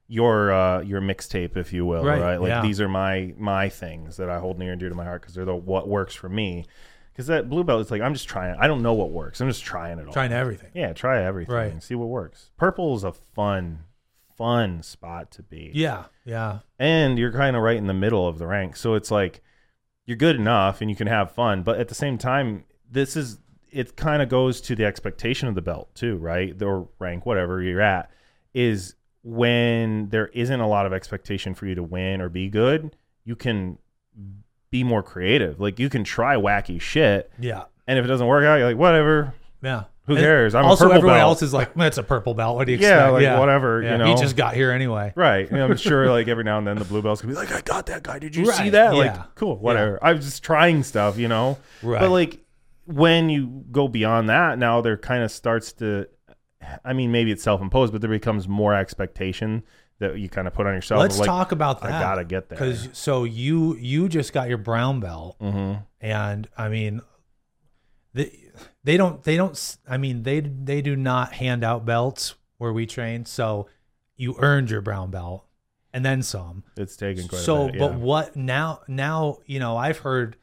your 0.08 0.52
uh 0.52 0.80
your 0.80 1.00
mixtape 1.00 1.56
if 1.56 1.72
you 1.72 1.86
will 1.86 2.04
Right, 2.04 2.20
right, 2.20 2.40
like 2.40 2.48
yeah. 2.48 2.62
these 2.62 2.80
are 2.80 2.88
my 2.88 3.32
my 3.38 3.68
things 3.68 4.16
that 4.16 4.28
I 4.28 4.40
hold 4.40 4.58
near 4.58 4.72
and 4.72 4.80
dear 4.80 4.88
to 4.88 4.94
my 4.96 5.04
heart 5.04 5.22
because 5.22 5.36
they're 5.36 5.44
the 5.44 5.54
what 5.54 5.88
works 5.88 6.16
for 6.16 6.28
me 6.28 6.66
because 7.20 7.26
that 7.28 7.50
blue 7.50 7.62
belt 7.64 7.80
is 7.82 7.90
like 7.90 8.00
I'm 8.00 8.14
just 8.14 8.28
trying 8.28 8.56
I 8.58 8.66
don't 8.66 8.82
know 8.82 8.94
what 8.94 9.10
works 9.10 9.40
I'm 9.40 9.48
just 9.48 9.62
trying 9.64 9.98
it 9.98 10.06
all 10.06 10.12
Trying 10.12 10.32
everything. 10.32 10.70
yeah 10.74 10.92
try 10.94 11.22
everything 11.22 11.54
Right. 11.54 11.82
see 11.82 11.94
what 11.94 12.08
works 12.08 12.50
purple 12.56 12.96
is 12.96 13.04
a 13.04 13.12
fun 13.12 13.80
fun 14.36 14.82
spot 14.82 15.30
to 15.32 15.42
be 15.42 15.70
Yeah, 15.74 16.04
yeah, 16.24 16.60
and 16.78 17.18
you're 17.18 17.32
kind 17.32 17.56
of 17.56 17.62
right 17.62 17.76
in 17.76 17.86
the 17.88 17.92
middle 17.94 18.26
of 18.26 18.38
the 18.38 18.46
rank. 18.46 18.74
So 18.76 18.94
it's 18.94 19.10
like 19.10 19.42
you're 20.06 20.16
good 20.16 20.36
enough 20.36 20.80
and 20.80 20.88
you 20.88 20.96
can 20.96 21.06
have 21.08 21.30
fun, 21.32 21.62
but 21.62 21.78
at 21.78 21.88
the 21.88 21.94
same 21.94 22.16
time, 22.16 22.64
this 22.90 23.16
is 23.16 23.38
it 23.70 23.96
kind 23.96 24.22
of 24.22 24.30
goes 24.30 24.60
to 24.62 24.74
the 24.74 24.86
expectation 24.86 25.46
of 25.46 25.54
the 25.54 25.60
belt 25.60 25.94
too, 25.94 26.16
right? 26.16 26.60
Or 26.62 26.88
rank, 26.98 27.26
whatever 27.26 27.60
you're 27.62 27.82
at, 27.82 28.10
is 28.54 28.94
when 29.22 30.08
there 30.08 30.28
isn't 30.28 30.58
a 30.60 30.66
lot 30.66 30.86
of 30.86 30.92
expectation 30.94 31.54
for 31.54 31.66
you 31.66 31.74
to 31.74 31.82
win 31.82 32.22
or 32.22 32.30
be 32.30 32.48
good, 32.48 32.96
you 33.24 33.36
can 33.36 33.76
be 34.70 34.84
more 34.84 35.02
creative. 35.02 35.60
Like 35.60 35.78
you 35.78 35.88
can 35.88 36.04
try 36.04 36.36
wacky 36.36 36.80
shit, 36.80 37.30
yeah, 37.38 37.64
and 37.86 37.98
if 37.98 38.04
it 38.04 38.08
doesn't 38.08 38.26
work 38.26 38.44
out, 38.44 38.56
you're 38.56 38.68
like, 38.68 38.76
whatever. 38.76 39.34
yeah. 39.62 39.84
Who 40.06 40.16
And 40.16 40.24
cares? 40.24 40.54
I'm 40.56 40.64
a 40.64 40.68
also, 40.68 40.86
purple 40.86 40.96
everyone 40.96 41.18
belt. 41.18 41.28
else 41.28 41.42
is 41.42 41.52
like, 41.52 41.72
that's 41.74 41.98
a 41.98 42.02
purple 42.02 42.34
belt. 42.34 42.56
What 42.56 42.66
do 42.66 42.72
you 42.72 42.78
Yeah, 42.78 43.10
expect? 43.10 43.22
like, 43.32 43.38
whatever, 43.38 43.80
you 43.82 43.96
know, 43.96 44.06
he 44.06 44.20
just 44.20 44.34
got 44.34 44.54
here 44.54 44.72
anyway. 44.72 45.12
Right. 45.14 45.52
I'm 45.52 45.76
sure 45.76 46.10
like 46.10 46.26
every 46.26 46.42
now 46.42 46.58
and 46.58 46.66
then 46.66 46.78
the 46.78 46.84
blue 46.84 47.00
belts 47.00 47.20
can 47.20 47.30
be 47.30 47.36
like, 47.36 47.52
I 47.52 47.60
got 47.60 47.86
that 47.86 48.02
guy. 48.02 48.18
Did 48.18 48.34
you 48.34 48.46
see 48.50 48.70
that? 48.70 48.92
yeah. 48.94 48.98
Like, 48.98 49.34
cool, 49.36 49.56
whatever. 49.58 50.00
I 50.02 50.14
was 50.14 50.24
just 50.24 50.42
trying 50.42 50.82
stuff, 50.82 51.16
you 51.16 51.28
know? 51.28 51.58
Right. 51.80 52.00
But 52.00 52.10
like 52.10 52.40
when 52.86 53.28
you 53.30 53.64
go 53.70 53.86
beyond 53.86 54.30
that, 54.30 54.58
now 54.58 54.80
there 54.80 54.96
kind 54.96 55.22
of 55.22 55.30
starts 55.30 55.72
to 55.74 56.08
I 56.84 56.92
mean, 56.92 57.12
maybe 57.12 57.30
it's 57.30 57.44
self 57.44 57.60
imposed, 57.60 57.92
but 57.92 58.00
there 58.00 58.10
becomes 58.10 58.48
more 58.48 58.74
expectation 58.74 59.62
that 60.00 60.18
you 60.18 60.28
kind 60.28 60.46
of 60.48 60.54
put 60.54 60.66
on 60.66 60.74
yourself. 60.74 61.00
Let's 61.00 61.18
like, 61.18 61.26
talk 61.26 61.52
about 61.52 61.80
that. 61.82 61.92
I 61.92 62.00
gotta 62.00 62.24
get 62.24 62.48
there. 62.48 62.58
because 62.58 62.88
so 62.92 63.24
you 63.24 63.76
you 63.76 64.08
just 64.08 64.32
got 64.32 64.48
your 64.48 64.58
brown 64.58 64.98
belt, 65.00 65.38
Mhm. 65.40 65.84
and 66.00 66.48
I 66.58 66.68
mean, 66.68 67.00
they 68.12 68.50
they 68.82 68.96
don't 68.96 69.22
they 69.22 69.36
don't 69.36 69.76
I 69.88 69.96
mean 69.96 70.22
they 70.24 70.40
they 70.40 70.82
do 70.82 70.96
not 70.96 71.32
hand 71.34 71.62
out 71.62 71.84
belts 71.84 72.34
where 72.58 72.72
we 72.72 72.86
train. 72.86 73.24
So 73.24 73.68
you 74.16 74.34
earned 74.38 74.70
your 74.70 74.80
brown 74.80 75.10
belt 75.10 75.46
and 75.92 76.04
then 76.04 76.22
some. 76.22 76.64
It's 76.76 76.96
taken 76.96 77.28
quite 77.28 77.40
so 77.42 77.68
a 77.68 77.72
bit. 77.72 77.78
but 77.78 77.94
what 77.94 78.36
now 78.36 78.80
now 78.88 79.38
you 79.46 79.58
know 79.58 79.76
i've 79.76 79.98
heard 79.98 80.36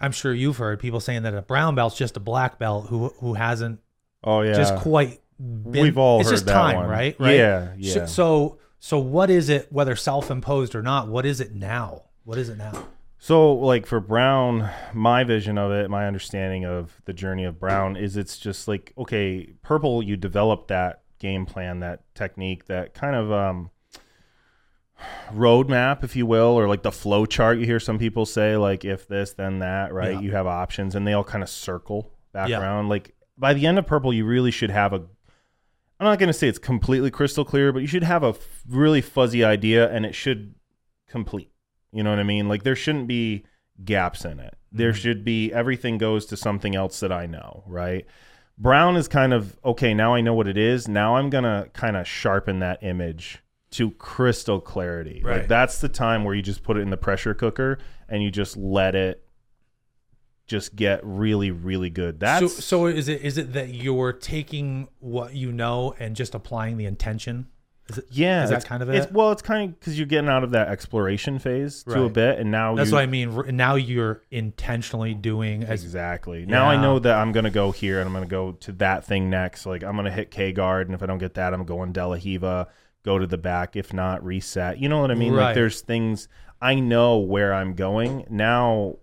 i'm 0.00 0.12
sure 0.12 0.32
you've 0.32 0.56
heard 0.58 0.78
people 0.78 1.00
saying 1.00 1.22
that 1.24 1.34
a 1.34 1.42
brown 1.42 1.74
belt's 1.74 1.96
just 1.96 2.16
a 2.16 2.20
black 2.20 2.58
belt 2.58 2.86
who 2.88 3.08
who 3.20 3.34
hasn't 3.34 3.80
oh 4.24 4.42
yeah. 4.42 4.54
just 4.54 4.76
quite 4.76 5.20
been, 5.38 5.82
We've 5.82 5.98
all 5.98 6.20
it's 6.20 6.28
heard 6.28 6.34
just 6.34 6.46
that 6.46 6.52
time 6.54 6.76
one. 6.76 6.88
right 6.88 7.16
right 7.18 7.36
Yeah, 7.36 7.66
So- 7.68 7.98
yeah. 8.00 8.06
so 8.06 8.58
so 8.78 8.98
what 8.98 9.30
is 9.30 9.48
it 9.48 9.70
whether 9.72 9.96
self-imposed 9.96 10.74
or 10.74 10.82
not 10.82 11.08
what 11.08 11.24
is 11.26 11.40
it 11.40 11.54
now 11.54 12.02
what 12.24 12.38
is 12.38 12.48
it 12.48 12.56
now 12.58 12.86
So, 13.18 13.54
like 13.54 13.86
for 13.86 13.98
Brown, 13.98 14.70
my 14.92 15.24
vision 15.24 15.56
of 15.58 15.72
it, 15.72 15.88
my 15.90 16.06
understanding 16.06 16.64
of 16.66 17.00
the 17.06 17.12
journey 17.14 17.44
of 17.44 17.58
Brown 17.58 17.96
is 17.96 18.16
it's 18.16 18.38
just 18.38 18.68
like, 18.68 18.92
okay, 18.98 19.54
purple, 19.62 20.02
you 20.02 20.16
develop 20.16 20.68
that 20.68 21.00
game 21.18 21.46
plan, 21.46 21.80
that 21.80 22.02
technique, 22.14 22.66
that 22.66 22.92
kind 22.94 23.16
of 23.16 23.32
um, 23.32 23.70
roadmap, 25.32 26.04
if 26.04 26.14
you 26.16 26.26
will, 26.26 26.58
or 26.58 26.68
like 26.68 26.82
the 26.82 26.92
flow 26.92 27.26
chart. 27.26 27.58
You 27.58 27.64
hear 27.66 27.80
some 27.80 27.98
people 27.98 28.26
say, 28.26 28.56
like, 28.56 28.84
if 28.84 29.08
this, 29.08 29.32
then 29.32 29.58
that, 29.60 29.92
right? 29.92 30.14
Yeah. 30.14 30.20
You 30.20 30.32
have 30.32 30.46
options 30.46 30.94
and 30.94 31.06
they 31.06 31.12
all 31.14 31.24
kind 31.24 31.42
of 31.42 31.48
circle 31.48 32.12
back 32.32 32.48
Yeah. 32.48 32.60
around. 32.60 32.88
Like, 32.88 33.14
by 33.38 33.54
the 33.54 33.66
end 33.66 33.78
of 33.78 33.86
purple, 33.86 34.12
you 34.12 34.24
really 34.24 34.50
should 34.50 34.70
have 34.70 34.92
a 34.92 35.02
I'm 35.98 36.04
not 36.04 36.18
going 36.18 36.28
to 36.28 36.32
say 36.32 36.48
it's 36.48 36.58
completely 36.58 37.10
crystal 37.10 37.44
clear, 37.44 37.72
but 37.72 37.80
you 37.80 37.86
should 37.86 38.02
have 38.02 38.22
a 38.22 38.28
f- 38.28 38.62
really 38.68 39.00
fuzzy 39.00 39.42
idea 39.44 39.90
and 39.90 40.04
it 40.04 40.14
should 40.14 40.54
complete. 41.08 41.50
You 41.92 42.02
know 42.02 42.10
what 42.10 42.18
I 42.18 42.24
mean? 42.24 42.48
Like 42.48 42.62
there 42.64 42.76
shouldn't 42.76 43.06
be 43.08 43.44
gaps 43.84 44.24
in 44.24 44.38
it. 44.40 44.56
There 44.72 44.92
Mhm. 44.92 44.96
should 44.96 45.24
be 45.24 45.52
everything 45.52 45.96
goes 45.98 46.26
to 46.26 46.36
something 46.36 46.74
else 46.76 47.00
that 47.00 47.12
I 47.12 47.24
know, 47.26 47.64
right? 47.66 48.04
Brown 48.58 48.96
is 48.96 49.08
kind 49.08 49.32
of 49.32 49.58
okay, 49.64 49.94
now 49.94 50.14
I 50.14 50.20
know 50.20 50.34
what 50.34 50.48
it 50.48 50.56
is. 50.58 50.88
Now 50.88 51.16
I'm 51.16 51.30
going 51.30 51.44
to 51.44 51.68
kind 51.72 51.96
of 51.96 52.06
sharpen 52.06 52.58
that 52.60 52.82
image 52.82 53.42
to 53.72 53.90
crystal 53.92 54.60
clarity. 54.60 55.20
Like 55.24 55.30
Right. 55.40 55.48
that's 55.48 55.80
the 55.80 55.88
time 55.88 56.24
where 56.24 56.34
you 56.34 56.42
just 56.42 56.62
put 56.62 56.76
it 56.76 56.80
in 56.80 56.90
the 56.90 56.96
pressure 56.96 57.34
cooker 57.34 57.78
and 58.08 58.22
you 58.22 58.30
just 58.30 58.56
let 58.56 58.94
it 58.94 59.22
just 60.46 60.76
get 60.76 61.00
really 61.02 61.50
really 61.50 61.90
good. 61.90 62.20
That's 62.20 62.54
so 62.54 62.60
so 62.60 62.86
is 62.86 63.08
it 63.08 63.22
is 63.22 63.38
it 63.38 63.52
that 63.54 63.74
you're 63.74 64.12
taking 64.12 64.88
what 65.00 65.34
you 65.34 65.52
know 65.52 65.94
and 65.98 66.14
just 66.16 66.34
applying 66.34 66.76
the 66.76 66.86
intention 66.86 67.48
is 67.88 67.98
it 67.98 68.06
Yeah, 68.10 68.44
Is 68.44 68.50
that 68.50 68.64
kind 68.64 68.82
of 68.82 68.88
It's, 68.90 69.06
it? 69.06 69.12
well, 69.12 69.30
it's 69.30 69.42
kind 69.42 69.70
of 69.70 69.78
because 69.78 69.96
you're 69.98 70.06
getting 70.08 70.28
out 70.28 70.42
of 70.42 70.50
that 70.52 70.68
exploration 70.68 71.38
phase 71.38 71.84
to 71.84 72.04
a 72.04 72.10
bit, 72.10 72.38
and 72.38 72.50
now 72.50 72.74
that's 72.74 72.90
you, 72.90 72.96
what 72.96 73.02
i 73.02 73.06
mean 73.06 73.56
now 73.56 73.76
you're 73.76 74.22
intentionally 74.30 75.14
doing 75.14 75.62
as 75.62 75.84
exactly. 75.84 76.46
Now 76.46 76.68
I 76.68 76.76
know 76.76 76.98
that 76.98 77.14
I'm 77.16 77.32
gonna 77.32 77.50
go 77.50 77.70
here, 77.70 78.00
and 78.00 78.08
I'm 78.08 78.12
gonna 78.12 78.26
go 78.26 78.52
to 78.52 78.72
that 78.72 79.04
thing 79.04 79.30
next. 79.30 79.66
Like 79.66 79.84
I'm 79.84 79.94
gonna 79.94 80.10
hit 80.10 80.30
K 80.30 80.52
guard, 80.52 80.88
and 80.88 80.94
if 80.94 81.02
I 81.02 81.06
don't 81.06 81.18
get 81.18 81.34
that, 81.34 81.54
I'm 81.54 81.64
going 81.64 81.92
De 81.92 82.06
La 82.06 82.14
Riva, 82.14 82.68
go 83.04 83.18
to 83.18 83.26
the 83.26 83.38
back. 83.38 83.76
If 83.76 83.92
not, 83.92 84.24
reset. 84.24 84.78
You 84.78 84.88
know 84.88 85.00
what 85.00 85.10
I 85.10 85.14
mean? 85.14 85.32
Right. 85.32 85.46
Like 85.46 85.54
there's 85.54 85.80
things 85.80 86.28
I 86.60 86.74
know 86.76 87.18
where 87.18 87.54
I'm 87.54 87.74
going 87.74 88.26
now. 88.30 88.96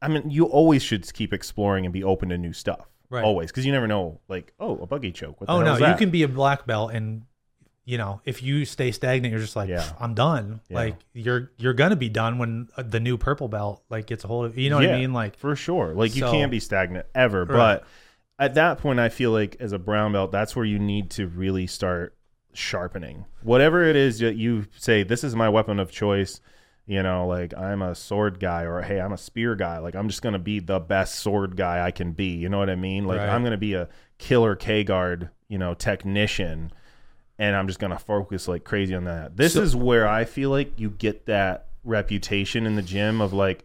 I 0.00 0.08
mean, 0.08 0.30
you 0.30 0.44
always 0.46 0.82
should 0.82 1.10
keep 1.12 1.32
exploring 1.32 1.84
and 1.86 1.92
be 1.92 2.04
open 2.04 2.28
to 2.30 2.38
new 2.38 2.52
stuff. 2.52 2.86
Right. 3.10 3.24
Always, 3.24 3.50
because 3.50 3.64
you 3.64 3.72
never 3.72 3.86
know. 3.86 4.20
Like, 4.28 4.52
oh, 4.60 4.76
a 4.78 4.86
buggy 4.86 5.12
choke. 5.12 5.40
What 5.40 5.46
the 5.46 5.52
Oh 5.54 5.62
no, 5.62 5.76
you 5.76 5.96
can 5.96 6.10
be 6.10 6.22
a 6.24 6.28
black 6.28 6.66
belt 6.66 6.92
and 6.92 7.22
you 7.84 7.96
know, 7.96 8.20
if 8.26 8.42
you 8.42 8.66
stay 8.66 8.92
stagnant, 8.92 9.32
you're 9.32 9.40
just 9.40 9.56
like, 9.56 9.70
Yeah. 9.70 9.90
I'm 9.98 10.12
done. 10.12 10.60
Yeah. 10.68 10.76
Like 10.76 10.96
you're 11.14 11.50
you're 11.56 11.72
gonna 11.72 11.96
be 11.96 12.10
done 12.10 12.36
when 12.38 12.68
uh, 12.76 12.82
the 12.82 13.00
new 13.00 13.16
purple 13.16 13.48
belt 13.48 13.82
like 13.88 14.06
gets 14.06 14.24
a 14.24 14.26
hold 14.28 14.44
of 14.44 14.58
you 14.58 14.68
know 14.68 14.76
what 14.76 14.88
I 14.90 14.98
mean? 14.98 15.14
Like 15.14 15.38
for 15.38 15.56
sure. 15.56 15.94
Like 15.94 16.14
you 16.14 16.20
So- 16.20 16.30
can't 16.30 16.50
be 16.50 16.60
stagnant 16.60 17.06
ever. 17.14 17.40
Right. 17.46 17.80
But 17.80 17.84
at 18.38 18.54
that 18.54 18.78
point, 18.78 19.00
I 19.00 19.08
feel 19.08 19.30
like 19.30 19.56
as 19.58 19.72
a 19.72 19.78
brown 19.78 20.12
belt, 20.12 20.30
that's 20.30 20.54
where 20.54 20.66
you 20.66 20.78
need 20.78 21.10
to 21.12 21.26
really 21.28 21.66
start 21.66 22.14
sharpening 22.52 23.24
whatever 23.42 23.84
it 23.84 23.96
is 23.96 24.18
that 24.18 24.36
you 24.36 24.66
say. 24.76 25.02
This 25.02 25.24
is 25.24 25.34
my 25.34 25.48
weapon 25.48 25.80
of 25.80 25.90
choice. 25.90 26.40
You 26.88 27.02
know, 27.02 27.26
like 27.26 27.54
I'm 27.54 27.82
a 27.82 27.94
sword 27.94 28.40
guy, 28.40 28.62
or 28.62 28.80
hey, 28.80 28.98
I'm 28.98 29.12
a 29.12 29.18
spear 29.18 29.54
guy. 29.54 29.78
Like 29.78 29.94
I'm 29.94 30.08
just 30.08 30.22
gonna 30.22 30.38
be 30.38 30.58
the 30.58 30.80
best 30.80 31.16
sword 31.16 31.54
guy 31.54 31.84
I 31.86 31.90
can 31.90 32.12
be. 32.12 32.28
You 32.36 32.48
know 32.48 32.58
what 32.58 32.70
I 32.70 32.76
mean? 32.76 33.04
Like 33.04 33.18
Right. 33.18 33.28
I'm 33.28 33.44
gonna 33.44 33.58
be 33.58 33.74
a 33.74 33.88
killer 34.16 34.56
K 34.56 34.84
guard, 34.84 35.28
you 35.48 35.58
know, 35.58 35.74
technician, 35.74 36.72
and 37.38 37.54
I'm 37.54 37.66
just 37.66 37.78
gonna 37.78 37.98
focus 37.98 38.48
like 38.48 38.64
crazy 38.64 38.94
on 38.94 39.04
that. 39.04 39.36
This 39.36 39.52
So- 39.52 39.62
is 39.62 39.76
where 39.76 40.08
I 40.08 40.24
feel 40.24 40.48
like 40.48 40.80
you 40.80 40.88
get 40.88 41.26
that 41.26 41.66
reputation 41.84 42.64
in 42.66 42.74
the 42.76 42.82
gym 42.82 43.20
of 43.20 43.34
like 43.34 43.64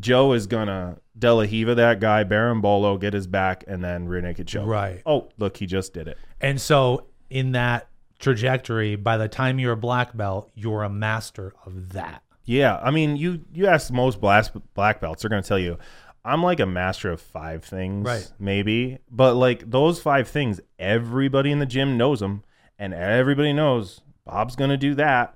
Joe 0.00 0.32
is 0.32 0.48
gonna 0.48 0.96
De 1.16 1.32
La 1.32 1.42
Riva 1.42 1.74
that 1.76 2.00
guy, 2.00 2.24
berimbolo, 2.24 2.98
get 3.00 3.12
his 3.12 3.28
back, 3.28 3.62
and 3.68 3.84
then 3.84 4.08
rear 4.08 4.20
naked 4.20 4.48
choke. 4.48 4.66
Right. 4.66 5.00
Oh, 5.06 5.28
look, 5.38 5.58
he 5.58 5.66
just 5.66 5.94
did 5.94 6.08
it. 6.08 6.18
and 6.40 6.60
so 6.60 7.06
in 7.30 7.52
that 7.52 7.86
trajectory, 8.18 8.96
by 8.96 9.16
the 9.16 9.28
time 9.28 9.58
you're 9.60 9.72
a 9.72 9.76
black 9.76 10.16
belt, 10.16 10.50
you're 10.54 10.82
a 10.82 10.88
master 10.90 11.52
of 11.64 11.90
that. 11.92 12.22
Yeah, 12.44 12.78
I 12.82 12.90
mean, 12.90 13.16
you 13.16 13.44
you 13.52 13.66
ask 13.66 13.92
most 13.92 14.20
black 14.20 14.46
black 14.74 15.00
belts, 15.00 15.22
they're 15.22 15.28
gonna 15.28 15.42
tell 15.42 15.58
you, 15.58 15.78
I'm 16.24 16.42
like 16.42 16.60
a 16.60 16.66
master 16.66 17.10
of 17.10 17.20
five 17.20 17.64
things, 17.64 18.04
Right. 18.06 18.32
Maybe, 18.38 18.98
but 19.10 19.34
like 19.34 19.70
those 19.70 20.00
five 20.00 20.28
things, 20.28 20.60
everybody 20.78 21.50
in 21.52 21.58
the 21.58 21.66
gym 21.66 21.96
knows 21.96 22.20
them, 22.20 22.42
and 22.78 22.92
everybody 22.94 23.52
knows 23.52 24.00
Bob's 24.24 24.56
gonna 24.56 24.76
do 24.76 24.94
that, 24.96 25.34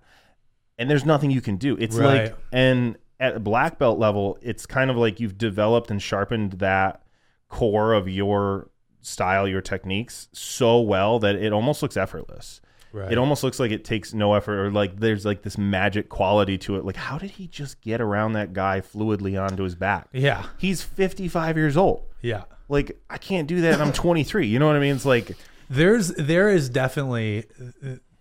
and 0.78 0.88
there's 0.90 1.04
nothing 1.04 1.30
you 1.30 1.40
can 1.40 1.56
do. 1.56 1.76
It's 1.80 1.96
Right. 1.96 2.24
like, 2.24 2.36
and 2.52 2.96
at 3.18 3.34
a 3.36 3.40
black 3.40 3.78
belt 3.78 3.98
level, 3.98 4.36
it's 4.42 4.66
kind 4.66 4.90
of 4.90 4.96
like 4.96 5.20
you've 5.20 5.38
developed 5.38 5.90
and 5.90 6.02
sharpened 6.02 6.52
that 6.54 7.02
core 7.48 7.92
of 7.94 8.08
your 8.08 8.68
style, 9.00 9.46
your 9.48 9.60
techniques 9.60 10.28
so 10.32 10.80
well 10.80 11.18
that 11.20 11.36
it 11.36 11.52
almost 11.52 11.80
looks 11.82 11.96
effortless. 11.96 12.60
Right. 12.96 13.12
It 13.12 13.18
almost 13.18 13.42
looks 13.44 13.60
like 13.60 13.70
it 13.70 13.84
takes 13.84 14.14
no 14.14 14.32
effort 14.34 14.58
or 14.58 14.70
like 14.70 14.98
there's 14.98 15.24
like 15.26 15.42
this 15.42 15.58
magic 15.58 16.08
quality 16.08 16.56
to 16.58 16.76
it. 16.76 16.84
Like, 16.84 16.96
how 16.96 17.18
did 17.18 17.32
he 17.32 17.46
just 17.46 17.80
get 17.82 18.00
around 18.00 18.32
that 18.32 18.52
guy 18.54 18.80
fluidly 18.80 19.40
onto 19.40 19.62
his 19.64 19.74
back? 19.74 20.08
yeah. 20.12 20.46
He's 20.58 20.82
55 20.82 21.56
years 21.56 21.76
old. 21.76 22.04
Yeah. 22.22 22.44
Like, 22.68 22.98
I 23.10 23.18
can't 23.18 23.46
do 23.46 23.60
that 23.60 23.74
and 23.74 23.82
I'm 23.82 23.92
23. 23.92 24.46
You 24.46 24.58
know 24.58 24.66
what 24.66 24.76
I 24.76 24.80
mean? 24.80 24.94
It's 24.96 25.04
like, 25.04 25.36
There's 25.68 26.08
there 26.08 26.48
is 26.48 26.68
definitely 26.70 27.44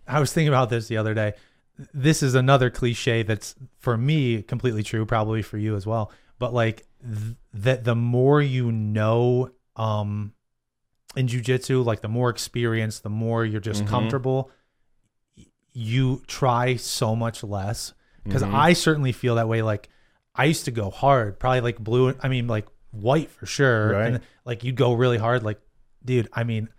I 0.07 0.19
was 0.19 0.33
thinking 0.33 0.49
about 0.49 0.69
this 0.69 0.87
the 0.87 0.97
other 0.97 1.13
day. 1.13 1.33
This 1.93 2.21
is 2.23 2.35
another 2.35 2.69
cliche 2.69 3.23
that's 3.23 3.55
for 3.79 3.97
me 3.97 4.41
completely 4.43 4.83
true, 4.83 5.05
probably 5.05 5.41
for 5.41 5.57
you 5.57 5.75
as 5.75 5.85
well. 5.85 6.11
But 6.39 6.53
like 6.53 6.85
th- 7.01 7.35
that 7.53 7.83
the 7.85 7.95
more 7.95 8.41
you 8.41 8.71
know 8.71 9.51
um 9.75 10.33
in 11.15 11.27
jujitsu, 11.27 11.83
like 11.85 12.01
the 12.01 12.07
more 12.09 12.29
experience, 12.29 12.99
the 12.99 13.09
more 13.09 13.45
you're 13.45 13.61
just 13.61 13.85
Mhm. 13.85 13.87
comfortable, 13.87 14.51
you 15.77 16.21
try 16.25 16.77
so 16.77 17.15
much 17.15 17.43
less. 17.43 17.93
Because 18.23 18.41
Mhm. 18.43 18.53
I 18.55 18.73
certainly 18.73 19.11
feel 19.11 19.35
that 19.35 19.47
way. 19.47 19.61
Like 19.61 19.89
I 20.33 20.45
used 20.45 20.65
to 20.65 20.71
go 20.71 20.89
hard, 20.89 21.37
probably 21.37 21.61
like 21.61 21.77
blue. 21.79 22.15
I 22.23 22.27
mean, 22.29 22.47
like 22.47 22.65
white 22.91 23.29
for 23.29 23.45
sure. 23.45 23.91
Right. 23.91 24.07
And 24.13 24.21
like 24.45 24.63
you'd 24.63 24.75
go 24.77 24.93
really 24.93 25.17
hard. 25.17 25.43
Like, 25.43 25.59
dude, 26.03 26.29
I 26.33 26.43
mean, 26.45 26.69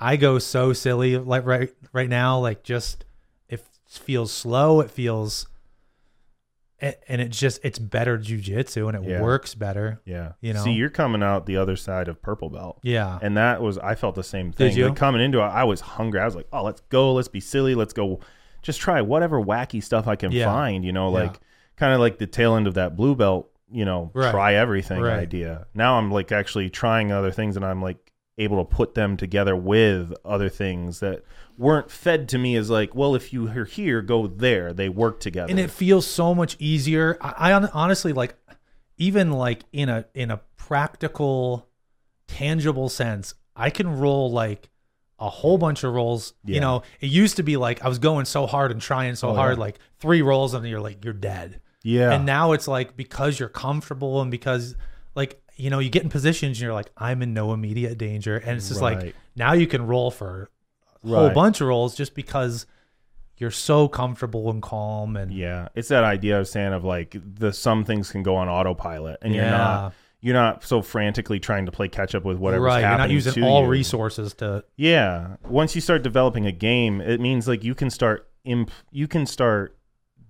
I 0.00 0.16
go 0.16 0.38
so 0.38 0.72
silly 0.72 1.16
like 1.18 1.44
right 1.46 1.70
right 1.92 2.08
now. 2.08 2.38
Like 2.38 2.64
just 2.64 3.04
it 3.48 3.62
feels 3.86 4.32
slow. 4.32 4.80
It 4.80 4.90
feels, 4.90 5.46
and 7.08 7.20
it's 7.20 7.38
just 7.38 7.60
it's 7.64 7.78
better 7.78 8.18
jujitsu 8.18 8.88
and 8.88 8.96
it 9.04 9.08
Yeah. 9.10 9.22
works 9.22 9.54
better. 9.54 10.00
yeah. 10.04 10.32
You 10.40 10.52
know? 10.52 10.64
See, 10.64 10.72
you're 10.72 10.90
coming 10.90 11.22
out 11.22 11.46
the 11.46 11.56
other 11.56 11.76
side 11.76 12.08
of 12.08 12.20
purple 12.20 12.50
belt. 12.50 12.80
Yeah. 12.82 13.18
And 13.22 13.36
that 13.36 13.62
was, 13.62 13.78
I 13.78 13.94
felt 13.94 14.14
the 14.16 14.24
same 14.24 14.50
thing. 14.52 14.76
you? 14.76 14.88
Like 14.88 14.96
coming 14.96 15.20
into 15.22 15.38
it, 15.38 15.42
I 15.44 15.64
was 15.64 15.80
hungry. 15.80 16.20
I 16.20 16.24
was 16.24 16.34
like, 16.34 16.48
oh, 16.52 16.64
let's 16.64 16.80
go. 16.88 17.12
Let's 17.14 17.28
be 17.28 17.40
silly. 17.40 17.74
Let's 17.76 17.92
go. 17.92 18.18
Just 18.62 18.80
try 18.80 19.00
whatever 19.00 19.40
wacky 19.40 19.82
stuff 19.82 20.08
I 20.08 20.16
can 20.16 20.32
Yeah. 20.32 20.46
find, 20.46 20.84
you 20.84 20.92
know, 20.92 21.08
Yeah. 21.16 21.24
like 21.24 21.40
kind 21.76 21.94
of 21.94 22.00
like 22.00 22.18
the 22.18 22.26
tail 22.26 22.56
end 22.56 22.66
of 22.66 22.74
that 22.74 22.96
blue 22.96 23.14
belt, 23.14 23.48
you 23.70 23.84
know, 23.84 24.10
Right. 24.12 24.30
try 24.32 24.54
everything 24.54 25.00
Right. 25.00 25.18
idea. 25.20 25.66
Now 25.74 25.98
I'm 25.98 26.10
like 26.10 26.32
actually 26.32 26.68
trying 26.68 27.12
other 27.12 27.30
things 27.30 27.56
and 27.56 27.64
I'm 27.64 27.80
like 27.80 28.12
able 28.38 28.64
to 28.64 28.68
put 28.76 28.94
them 28.94 29.16
together 29.16 29.54
with 29.54 30.12
other 30.24 30.48
things 30.48 31.00
that 31.00 31.22
weren't 31.62 31.90
fed 31.90 32.28
to 32.30 32.38
me 32.38 32.56
as 32.56 32.68
like, 32.68 32.94
well, 32.94 33.14
if 33.14 33.32
you 33.32 33.48
are 33.48 33.64
here, 33.64 34.02
go 34.02 34.26
there. 34.26 34.72
They 34.72 34.88
work 34.88 35.20
together. 35.20 35.48
and 35.50 35.58
it 35.60 35.70
feels 35.70 36.06
so 36.06 36.34
much 36.34 36.56
easier. 36.58 37.16
I, 37.20 37.50
I 37.50 37.68
honestly 37.72 38.12
like, 38.12 38.34
even 38.98 39.30
like 39.32 39.62
in 39.72 39.88
a 39.88 40.04
in 40.14 40.30
a 40.30 40.40
practical, 40.56 41.68
tangible 42.28 42.88
sense, 42.88 43.34
I 43.56 43.70
can 43.70 43.98
roll 43.98 44.30
like 44.30 44.68
a 45.18 45.28
whole 45.30 45.58
bunch 45.58 45.84
of 45.84 45.92
rolls. 45.94 46.34
Yeah. 46.44 46.54
You 46.56 46.60
know, 46.60 46.82
it 47.00 47.06
used 47.06 47.36
to 47.36 47.42
be 47.42 47.56
like 47.56 47.84
I 47.84 47.88
was 47.88 47.98
going 47.98 48.24
so 48.24 48.46
hard 48.46 48.70
and 48.72 48.80
trying 48.80 49.14
so 49.14 49.30
Oh, 49.30 49.34
hard, 49.34 49.56
yeah. 49.56 49.60
like 49.64 49.78
three 49.98 50.22
rolls, 50.22 50.54
and 50.54 50.66
you're 50.66 50.80
like 50.80 51.04
you're 51.04 51.14
dead. 51.14 51.60
yeah. 51.82 52.12
And 52.12 52.26
now 52.26 52.52
it's 52.52 52.68
like 52.68 52.96
because 52.96 53.38
you're 53.38 53.48
comfortable 53.48 54.20
and 54.20 54.30
because 54.30 54.74
like 55.14 55.40
you 55.56 55.70
know 55.70 55.78
you 55.78 55.90
get 55.90 56.02
in 56.02 56.08
positions 56.08 56.58
and 56.58 56.62
you're 56.62 56.72
like 56.74 56.90
I'm 56.96 57.22
in 57.22 57.34
no 57.34 57.52
immediate 57.52 57.98
danger, 57.98 58.36
and 58.36 58.56
it's 58.56 58.68
just 58.68 58.80
like 58.82 59.14
now 59.36 59.52
you 59.52 59.66
can 59.66 59.86
roll 59.86 60.10
for 60.10 60.50
whole 61.04 61.26
Right. 61.26 61.34
bunch 61.34 61.60
of 61.60 61.68
roles 61.68 61.94
just 61.94 62.14
because 62.14 62.66
you're 63.38 63.50
so 63.50 63.88
comfortable 63.88 64.50
and 64.50 64.62
calm 64.62 65.16
and 65.16 65.32
Yeah, 65.32 65.68
it's 65.74 65.88
that 65.88 66.04
idea 66.04 66.36
I 66.36 66.38
was 66.40 66.50
saying 66.50 66.72
of 66.72 66.84
like 66.84 67.16
the 67.22 67.52
some 67.52 67.84
things 67.84 68.10
can 68.12 68.22
go 68.22 68.36
on 68.36 68.48
autopilot, 68.48 69.18
and 69.22 69.34
you're 69.34 69.44
not 69.44 69.94
you're 70.20 70.34
not 70.34 70.62
so 70.62 70.80
frantically 70.82 71.40
trying 71.40 71.66
to 71.66 71.72
play 71.72 71.88
catch 71.88 72.14
up 72.14 72.24
with 72.24 72.36
whatever's 72.38 72.64
right. 72.66 72.78
You're 72.80 72.88
happening 72.90 73.08
not 73.08 73.12
using 73.26 73.42
all 73.42 73.62
you. 73.64 73.68
resources 73.68 74.34
to 74.34 74.64
Yeah, 74.76 75.36
once 75.48 75.74
you 75.74 75.80
start 75.80 76.02
developing 76.04 76.46
a 76.46 76.52
game, 76.52 77.00
it 77.00 77.20
means 77.20 77.48
like 77.48 77.64
you 77.64 77.74
can 77.74 77.90
start 77.90 78.28
imp- 78.44 78.70
you 78.92 79.08
can 79.08 79.26
start 79.26 79.76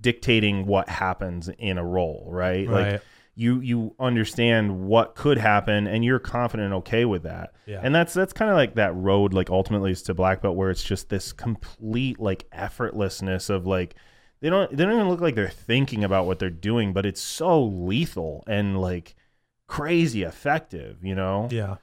dictating 0.00 0.66
what 0.66 0.88
happens 0.88 1.48
in 1.58 1.78
a 1.78 1.84
role, 1.84 2.26
right? 2.30 2.66
Right. 2.68 2.92
Like 2.92 3.02
you 3.34 3.60
you 3.60 3.94
understand 3.98 4.86
what 4.86 5.14
could 5.14 5.38
happen, 5.38 5.86
and 5.86 6.04
you're 6.04 6.18
confident 6.18 6.66
and 6.66 6.74
okay 6.74 7.04
with 7.04 7.22
that. 7.22 7.54
Yeah. 7.66 7.80
And 7.82 7.94
that's 7.94 8.12
that's 8.12 8.32
kind 8.32 8.50
of 8.50 8.56
like 8.56 8.74
that 8.74 8.94
road, 8.94 9.32
like 9.32 9.50
ultimately 9.50 9.92
is 9.92 10.02
to 10.02 10.14
black 10.14 10.42
belt, 10.42 10.56
where 10.56 10.70
it's 10.70 10.84
just 10.84 11.08
this 11.08 11.32
complete 11.32 12.20
like 12.20 12.48
effortlessness 12.50 13.48
of 13.48 13.66
like 13.66 13.94
they 14.40 14.50
don't 14.50 14.76
they 14.76 14.84
don't 14.84 14.94
even 14.94 15.08
look 15.08 15.20
like 15.20 15.34
they're 15.34 15.48
thinking 15.48 16.04
about 16.04 16.26
what 16.26 16.38
they're 16.38 16.50
doing, 16.50 16.92
but 16.92 17.06
it's 17.06 17.20
so 17.22 17.64
lethal 17.64 18.44
and 18.46 18.80
like 18.80 19.14
crazy 19.66 20.22
effective, 20.22 21.02
you 21.02 21.14
know? 21.14 21.48
yeah. 21.50 21.76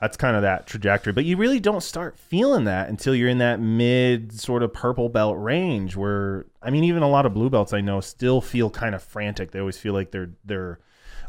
That's 0.00 0.16
kind 0.16 0.34
of 0.34 0.42
that 0.42 0.66
trajectory. 0.66 1.12
But 1.12 1.26
you 1.26 1.36
really 1.36 1.60
don't 1.60 1.82
start 1.82 2.18
feeling 2.18 2.64
that 2.64 2.88
until 2.88 3.14
you're 3.14 3.28
in 3.28 3.38
that 3.38 3.60
mid 3.60 4.32
sort 4.32 4.62
of 4.62 4.72
purple 4.72 5.08
belt 5.10 5.36
range 5.38 5.94
where 5.94 6.46
I 6.62 6.70
mean 6.70 6.84
even 6.84 7.02
a 7.02 7.08
lot 7.08 7.26
of 7.26 7.34
blue 7.34 7.50
belts 7.50 7.72
I 7.74 7.80
know 7.82 8.00
still 8.00 8.40
feel 8.40 8.70
kind 8.70 8.94
of 8.94 9.02
frantic. 9.02 9.50
They 9.50 9.58
always 9.60 9.76
feel 9.78 9.92
like 9.92 10.10
they're 10.10 10.30
they're 10.44 10.78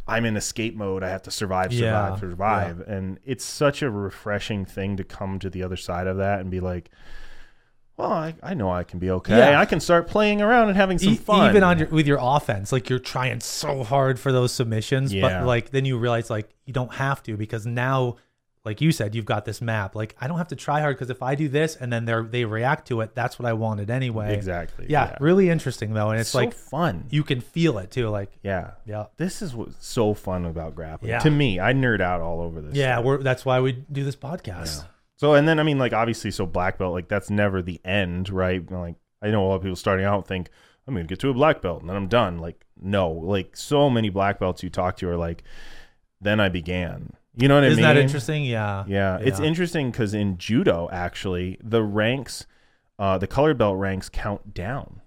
I'm 0.07 0.26
in 0.26 0.36
escape 0.38 0.76
mode. 0.76 1.03
I 1.03 1.09
have 1.09 1.22
to 1.24 1.32
survive, 1.32 1.74
survive, 1.74 2.13
Yeah, 2.13 2.19
survive. 2.19 2.80
And 2.82 3.19
it's 3.26 3.43
such 3.45 3.82
a 3.82 3.89
refreshing 3.89 4.65
thing 4.65 4.97
to 4.97 5.03
come 5.03 5.38
to 5.39 5.49
the 5.49 5.63
other 5.63 5.78
side 5.78 6.07
of 6.07 6.17
that 6.17 6.39
and 6.39 6.49
be 6.49 6.59
like, 6.59 6.89
well, 7.97 8.11
I, 8.11 8.34
I 8.41 8.53
know 8.55 8.72
I 8.72 8.84
can 8.84 8.99
be 8.99 9.11
okay. 9.11 9.38
Yeah. 9.38 9.59
I 9.59 9.65
can 9.65 9.80
start 9.80 10.07
playing 10.07 10.41
around 10.41 10.69
and 10.69 10.78
having 10.78 10.97
some 10.97 11.13
E- 11.13 11.17
fun. 11.17 11.49
Even 11.49 11.61
on 11.63 11.78
your 11.78 11.88
with 11.89 12.07
your 12.07 12.17
offense, 12.22 12.72
like 12.72 12.89
you're 12.89 12.99
trying 12.99 13.41
so 13.41 13.84
hard 13.84 14.19
for 14.19 14.32
those 14.32 14.51
submissions, 14.53 15.13
Yeah. 15.13 15.39
but 15.41 15.45
like 15.45 15.69
then 15.72 15.86
you 15.86 15.97
realize 15.97 16.30
like 16.30 16.49
you 16.65 16.74
don't 16.74 16.93
have 16.95 17.22
to 17.24 17.38
because 17.38 17.65
now, 17.67 18.15
like 18.64 18.80
you 18.80 18.91
said, 18.91 19.16
you've 19.16 19.26
got 19.26 19.45
this 19.45 19.59
map. 19.59 19.95
Like 19.95 20.16
I 20.22 20.28
don't 20.28 20.38
have 20.38 20.49
to 20.49 20.55
try 20.55 20.82
hard 20.82 20.95
because 20.95 21.09
if 21.09 21.24
I 21.24 21.34
do 21.36 21.49
this 21.49 21.76
and 21.76 21.91
then 21.91 22.05
they 22.05 22.22
they 22.22 22.45
react 22.45 22.88
to 22.89 23.01
it, 23.01 23.16
that's 23.16 23.39
what 23.39 23.47
I 23.47 23.53
wanted 23.53 23.89
anyway. 23.89 24.36
exactly. 24.36 24.86
Yeah, 24.89 25.18
really 25.20 25.49
interesting 25.49 25.93
though, 25.93 26.12
and 26.12 26.20
it's 26.20 26.30
so 26.30 26.39
like 26.39 26.53
fun. 26.53 27.05
you 27.09 27.24
can 27.24 27.41
feel 27.41 27.80
it 27.80 27.89
too. 27.89 28.09
Like 28.09 28.32
yeah. 28.43 28.72
yeah, 28.86 29.05
This 29.18 29.41
is 29.41 29.55
what's 29.55 29.86
so 29.86 30.14
fun 30.14 30.45
about 30.45 30.76
grappling. 30.76 31.09
Yeah. 31.09 31.20
To 31.20 31.32
me, 31.32 31.59
I 31.59 31.74
nerd 31.74 32.01
out 32.01 32.22
all 32.22 32.41
over 32.41 32.62
this. 32.62 32.76
yeah. 32.76 32.99
We're 32.99 33.18
that's 33.24 33.45
why 33.45 33.59
we 33.62 33.72
do 33.91 34.03
this 34.03 34.16
podcast. 34.16 34.86
So 35.18 35.34
and 35.34 35.47
then 35.47 35.59
I 35.59 35.64
mean 35.64 35.80
like 35.80 35.93
obviously 35.93 36.32
so 36.32 36.45
black 36.45 36.78
belt 36.78 36.93
like 36.93 37.07
that's 37.07 37.30
never 37.30 37.62
the 37.62 37.80
end, 37.84 38.30
right? 38.30 38.70
Like 38.72 38.95
I 39.22 39.30
know 39.32 39.45
a 39.45 39.47
lot 39.47 39.55
of 39.55 39.62
people 39.64 39.76
starting 39.76 40.05
out 40.05 40.28
think 40.28 40.49
I'm 40.88 40.93
going 40.93 41.05
to 41.05 41.09
get 41.12 41.20
to 41.20 41.30
a 41.30 41.34
black 41.34 41.62
belt 41.62 41.82
and 41.82 41.89
then 41.89 41.95
I'm 41.95 42.07
done. 42.07 42.38
Like 42.38 42.66
no, 42.80 43.09
like 43.12 43.55
so 43.55 43.89
many 43.89 44.09
black 44.09 44.39
belts 44.39 44.64
you 44.64 44.70
talk 44.70 44.97
to 44.97 45.09
are 45.09 45.18
like 45.18 45.43
then 46.20 46.39
I 46.39 46.49
began. 46.49 47.14
You 47.36 47.48
know 47.48 47.56
what 47.56 47.64
I 47.64 47.68
mean? 47.68 47.72
Isn't 47.74 47.84
that 47.84 47.98
interesting? 47.98 48.46
Yeah. 48.46 48.84
Yeah, 48.88 49.18
it's 49.22 49.40
interesting 49.40 49.92
cuz 49.92 50.14
in 50.14 50.38
judo 50.38 50.90
actually 50.92 51.58
the 51.64 51.82
ranks 51.84 52.46
uh, 53.00 53.18
the 53.18 53.28
colored 53.28 53.58
belt 53.58 53.78
ranks 53.78 54.10
count 54.10 54.54
down 54.54 55.02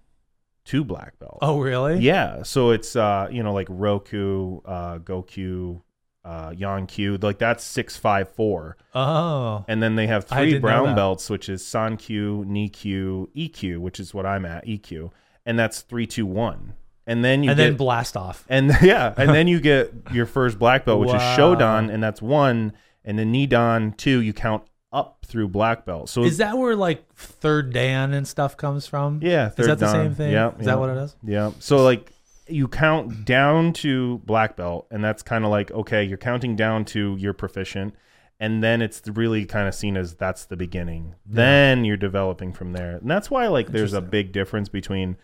to 0.65 0.83
black 0.83 1.19
belt. 1.19 1.39
Oh, 1.43 1.61
really? 1.61 1.99
Yeah, 2.01 2.43
so 2.43 2.71
it's 2.71 2.97
uh, 2.97 3.29
you 3.31 3.43
know 3.43 3.53
like 3.53 3.69
Roku, 3.71 4.61
uh, 4.65 4.99
Goku, 4.99 5.83
uh, 6.25 6.51
Yonkyu, 6.51 7.23
like 7.23 7.39
that's 7.39 7.63
six 7.63 7.97
five 7.97 8.31
four, 8.31 8.77
Oh, 8.95 9.65
and 9.69 9.83
then 9.83 9.95
they 9.95 10.07
have 10.07 10.25
three 10.25 10.59
brown 10.59 10.95
belts, 10.97 11.29
which 11.31 11.49
is 11.49 11.63
Sankyu, 11.63 12.45
Nikyu, 12.47 13.29
Ikkyu, 13.37 13.79
which 13.79 14.01
is 14.01 14.13
what 14.15 14.25
I'm 14.27 14.45
at, 14.47 14.67
Ikkyu, 14.67 15.11
and 15.47 15.57
that's 15.59 15.83
three 15.83 16.07
two 16.07 16.27
one, 16.27 16.73
and 17.07 17.25
then 17.25 17.43
you 17.43 17.51
and 17.51 17.59
get 17.59 17.65
then 17.65 17.77
blast 17.77 18.17
off. 18.17 18.45
and 18.49 18.71
yeah, 18.83 19.13
and 19.17 19.31
then 19.31 19.47
you 19.49 19.61
get 19.61 19.93
your 20.13 20.27
first 20.27 20.59
black 20.59 20.85
belt, 20.85 21.01
which 21.01 21.09
is 21.09 21.15
Wow. 21.15 21.37
Shodan, 21.37 21.93
and 21.93 22.03
that's 22.03 22.21
one, 22.23 22.73
and 23.05 23.19
then 23.19 23.33
Nidan 23.33 23.97
two, 23.97 24.21
you 24.21 24.33
count 24.33 24.63
up 24.93 25.25
through 25.27 25.49
black 25.49 25.85
belt. 25.85 26.09
So 26.09 26.23
Is 26.23 26.37
that 26.39 26.57
where 26.57 26.77
like 26.77 27.05
third 27.17 27.73
Dan 27.73 28.13
and 28.15 28.27
stuff 28.29 28.57
comes 28.57 28.87
from? 28.87 29.19
yeah, 29.23 29.49
Is 29.57 29.67
that 29.67 29.79
the 29.79 29.87
dan. 29.87 29.93
same 29.95 30.15
thing? 30.15 30.33
Yeah, 30.33 30.51
Is 30.51 30.55
yeah. 30.61 30.65
that 30.67 30.79
what 30.79 30.89
it 30.91 30.97
is? 30.99 31.17
Yeah. 31.25 31.51
So 31.59 31.83
like 31.83 32.13
you 32.47 32.69
count 32.69 33.25
down 33.25 33.73
to 33.73 34.19
black 34.25 34.55
belt, 34.57 34.87
and 34.91 35.03
that's 35.03 35.23
kind 35.23 35.45
of 35.45 35.51
like 35.51 35.71
okay, 35.73 36.05
you're 36.05 36.19
counting 36.19 36.55
down 36.57 36.85
to 36.87 37.17
you're 37.19 37.33
proficient, 37.33 37.95
and 38.39 38.63
then 38.63 38.81
it's 38.83 39.03
really 39.09 39.45
kind 39.47 39.67
of 39.67 39.75
seen 39.75 39.97
as 39.97 40.15
that's 40.15 40.45
the 40.45 40.57
beginning. 40.57 41.15
Then 41.27 41.85
you're 41.85 41.97
developing 41.97 42.53
from 42.53 42.73
there, 42.73 42.97
and 42.99 43.11
that's 43.11 43.31
why 43.31 43.49
like 43.49 43.73
there's 43.73 43.95
a 43.95 44.01
big 44.01 44.33
difference 44.33 44.69
between. 44.69 45.17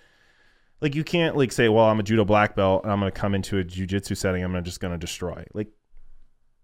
Like 0.81 0.95
you 0.95 1.05
can't 1.05 1.37
like 1.37 1.53
say, 1.53 1.69
well, 1.69 1.85
I'm 1.85 2.01
a 2.01 2.03
judo 2.03 2.25
black 2.25 2.57
belt, 2.57 2.85
and 2.85 2.93
I'm 2.93 2.99
gonna 3.01 3.11
come 3.11 3.35
into 3.35 3.59
a 3.59 3.65
jujitsu 3.65 4.17
setting. 4.17 4.43
I'm 4.43 4.51
gonna 4.53 4.63
just 4.63 4.81
gonna 4.81 4.97
destroy. 4.99 5.45
Like, 5.53 5.69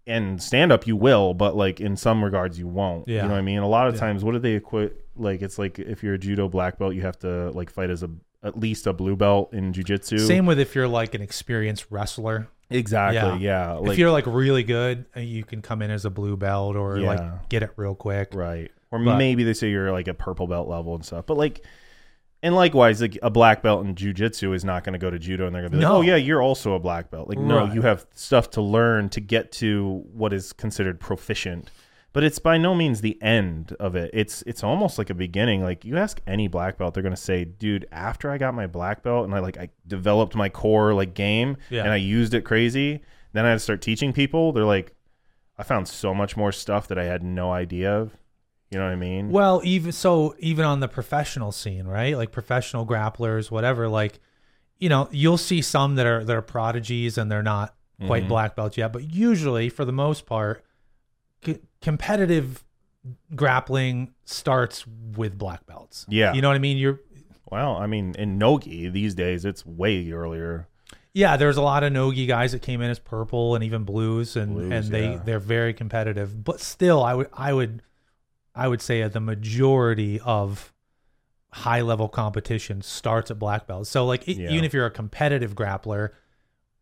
and 0.05 0.41
stand 0.41 0.71
up, 0.71 0.87
you 0.87 0.95
will, 0.95 1.33
but 1.33 1.55
like 1.55 1.79
in 1.81 1.97
some 1.97 2.23
regards, 2.23 2.57
you 2.57 2.67
won't. 2.67 3.07
Yeah. 3.07 3.17
You 3.17 3.21
know 3.23 3.33
what 3.33 3.39
I 3.39 3.41
mean? 3.41 3.59
A 3.59 3.67
lot 3.67 3.87
of 3.87 3.95
Yeah. 3.95 3.99
times, 3.99 4.23
what 4.23 4.31
do 4.31 4.39
they 4.39 4.53
equate? 4.53 4.93
Like, 5.15 5.41
it's 5.41 5.59
like 5.59 5.79
if 5.79 6.01
you're 6.03 6.13
a 6.13 6.17
judo 6.17 6.47
black 6.47 6.79
belt, 6.79 6.95
you 6.95 7.01
have 7.01 7.19
to 7.19 7.51
like 7.51 7.69
fight 7.69 7.89
as 7.89 8.03
a 8.03 8.09
at 8.43 8.57
least 8.57 8.87
a 8.87 8.93
blue 8.93 9.15
belt 9.15 9.51
in 9.53 9.73
jujitsu. 9.73 10.19
Same 10.25 10.45
with 10.45 10.59
if 10.59 10.75
you're 10.75 10.87
like 10.87 11.13
an 11.15 11.21
experienced 11.21 11.87
wrestler. 11.89 12.47
Exactly. 12.69 13.43
Yeah. 13.43 13.73
Like, 13.73 13.93
if 13.93 13.97
you're 13.97 14.11
like 14.11 14.25
really 14.27 14.63
good, 14.63 15.05
uh, 15.15 15.19
you 15.21 15.43
can 15.43 15.61
come 15.61 15.81
in 15.81 15.89
as 15.91 16.05
a 16.05 16.09
blue 16.09 16.37
belt 16.37 16.75
or 16.75 16.99
Yeah. 16.99 17.07
like 17.07 17.49
get 17.49 17.63
it 17.63 17.71
real 17.75 17.95
quick. 17.95 18.33
right. 18.33 18.71
Or 18.91 19.03
But- 19.03 19.17
maybe 19.17 19.43
they 19.43 19.53
say 19.53 19.69
you're 19.69 19.91
like 19.91 20.07
a 20.07 20.13
purple 20.13 20.47
belt 20.47 20.67
level 20.69 20.95
and 20.95 21.03
stuff. 21.03 21.25
But 21.25 21.35
like, 21.37 21.65
and 22.47 22.55
likewise, 22.55 23.01
like 23.01 23.17
a 23.21 23.29
black 23.29 23.61
belt 23.61 23.85
in 23.85 23.93
jujitsu 23.93 24.55
is 24.55 24.65
not 24.65 24.83
going 24.83 24.93
to 24.93 24.99
go 24.99 25.11
to 25.11 25.19
judo 25.19 25.45
and 25.45 25.53
they're 25.53 25.61
going 25.61 25.71
to 25.73 25.77
be 25.77 25.83
like, 25.83 25.91
oh, 25.91 25.95
No. 25.95 25.99
oh 25.99 26.01
yeah, 26.01 26.15
you're 26.15 26.41
also 26.41 26.73
a 26.73 26.79
black 26.79 27.11
belt. 27.11 27.27
Like, 27.29 27.37
no, 27.37 27.65
Right. 27.65 27.73
you 27.75 27.81
have 27.83 28.05
stuff 28.15 28.49
to 28.51 28.61
learn 28.61 29.09
to 29.09 29.19
get 29.21 29.51
to 29.53 30.03
what 30.13 30.33
is 30.33 30.53
considered 30.53 30.99
proficient. 30.99 31.69
But 32.13 32.23
it's 32.23 32.39
by 32.39 32.57
no 32.57 32.73
means 32.73 33.01
the 33.01 33.21
end 33.21 33.75
of 33.79 33.95
it. 33.95 34.09
It's 34.13 34.41
it's 34.47 34.63
almost 34.63 34.97
like 34.97 35.11
a 35.11 35.13
beginning. 35.13 35.61
Like 35.61 35.85
you 35.85 35.97
ask 35.97 36.19
any 36.25 36.47
black 36.47 36.77
belt, 36.79 36.95
they're 36.95 37.03
gonna 37.03 37.15
say, 37.15 37.45
"Dude, 37.45 37.85
after 37.91 38.31
I 38.31 38.39
got 38.39 38.55
my 38.55 38.65
black 38.65 39.03
belt 39.03 39.25
and 39.25 39.35
I 39.35 39.39
like 39.39 39.57
I 39.57 39.69
developed 39.85 40.33
my 40.35 40.49
core 40.49 40.95
like 40.95 41.13
game 41.13 41.57
Yeah. 41.69 41.83
and 41.83 41.91
I 41.91 41.97
used 41.97 42.33
it 42.33 42.41
crazy, 42.43 43.01
then 43.33 43.45
I 43.45 43.49
had 43.49 43.55
to 43.55 43.59
start 43.59 43.81
teaching 43.83 44.13
people." 44.13 44.51
They're 44.51 44.63
like, 44.65 44.93
"I 45.59 45.63
found 45.63 45.87
so 45.87 46.13
much 46.13 46.35
more 46.35 46.51
stuff 46.51 46.87
that 46.87 46.97
I 46.97 47.03
had 47.03 47.21
no 47.21 47.51
idea 47.51 47.93
of." 47.93 48.17
You 48.71 48.79
know 48.79 48.85
what 48.85 48.91
I 48.91 48.95
mean? 48.97 49.29
Well, 49.29 49.61
even 49.63 49.91
so, 49.93 50.35
even 50.39 50.65
on 50.65 50.79
the 50.81 50.87
professional 50.89 51.51
scene, 51.53 51.85
right? 51.87 52.17
Like 52.17 52.31
professional 52.31 52.85
grapplers, 52.85 53.49
whatever. 53.49 53.87
Like, 53.87 54.19
you 54.77 54.89
know, 54.89 55.07
you'll 55.11 55.37
see 55.37 55.61
some 55.61 55.95
that 55.95 56.05
are 56.05 56.23
that 56.23 56.35
are 56.35 56.41
prodigies 56.41 57.17
and 57.17 57.31
they're 57.31 57.41
not 57.43 57.75
quite 58.05 58.25
Mhm. 58.25 58.27
black 58.29 58.55
belts 58.55 58.77
yet, 58.77 58.91
but 58.93 59.11
usually, 59.13 59.69
for 59.69 59.85
the 59.85 59.91
most 59.93 60.25
part, 60.25 60.63
c- 61.45 61.59
competitive 61.81 62.63
grappling 63.35 64.13
starts 64.25 64.85
with 65.15 65.37
black 65.37 65.65
belts. 65.65 66.05
Yeah. 66.09 66.33
you 66.33 66.41
know 66.41 66.49
what 66.49 66.55
I 66.55 66.59
mean. 66.59 66.77
You're 66.77 66.99
Well, 67.49 67.77
I 67.77 67.87
mean, 67.87 68.13
in 68.17 68.37
nogi 68.37 68.89
these 68.89 69.15
days, 69.15 69.45
it's 69.45 69.65
way 69.65 70.11
earlier. 70.11 70.67
yeah. 71.13 71.37
There's 71.37 71.57
a 71.57 71.61
lot 71.61 71.83
of 71.83 71.93
nogi 71.93 72.25
guys 72.25 72.51
that 72.51 72.61
came 72.61 72.81
in 72.81 72.89
as 72.91 72.99
purple 72.99 73.55
and 73.55 73.63
even 73.63 73.83
blues, 73.83 74.35
and 74.35 74.53
Blues, 74.53 74.71
and 74.71 74.85
they 74.93 75.11
yeah. 75.11 75.21
they're 75.23 75.39
very 75.39 75.73
competitive. 75.73 76.43
But 76.43 76.59
still, 76.59 77.01
I 77.03 77.13
would 77.13 77.29
I 77.33 77.53
would 77.53 77.81
I 78.57 78.67
would 78.67 78.81
say 78.81 79.07
the 79.07 79.19
majority 79.19 80.19
of 80.19 80.73
high 81.51 81.81
level 81.81 82.09
competition 82.09 82.81
starts 82.81 83.31
at 83.31 83.39
black 83.39 83.67
belt. 83.67 83.87
So 83.87 84.05
like 84.05 84.27
it, 84.27 84.37
Yeah. 84.37 84.49
even 84.51 84.65
if 84.65 84.73
you're 84.73 84.85
a 84.85 84.91
competitive 84.91 85.55
grappler, 85.55 86.09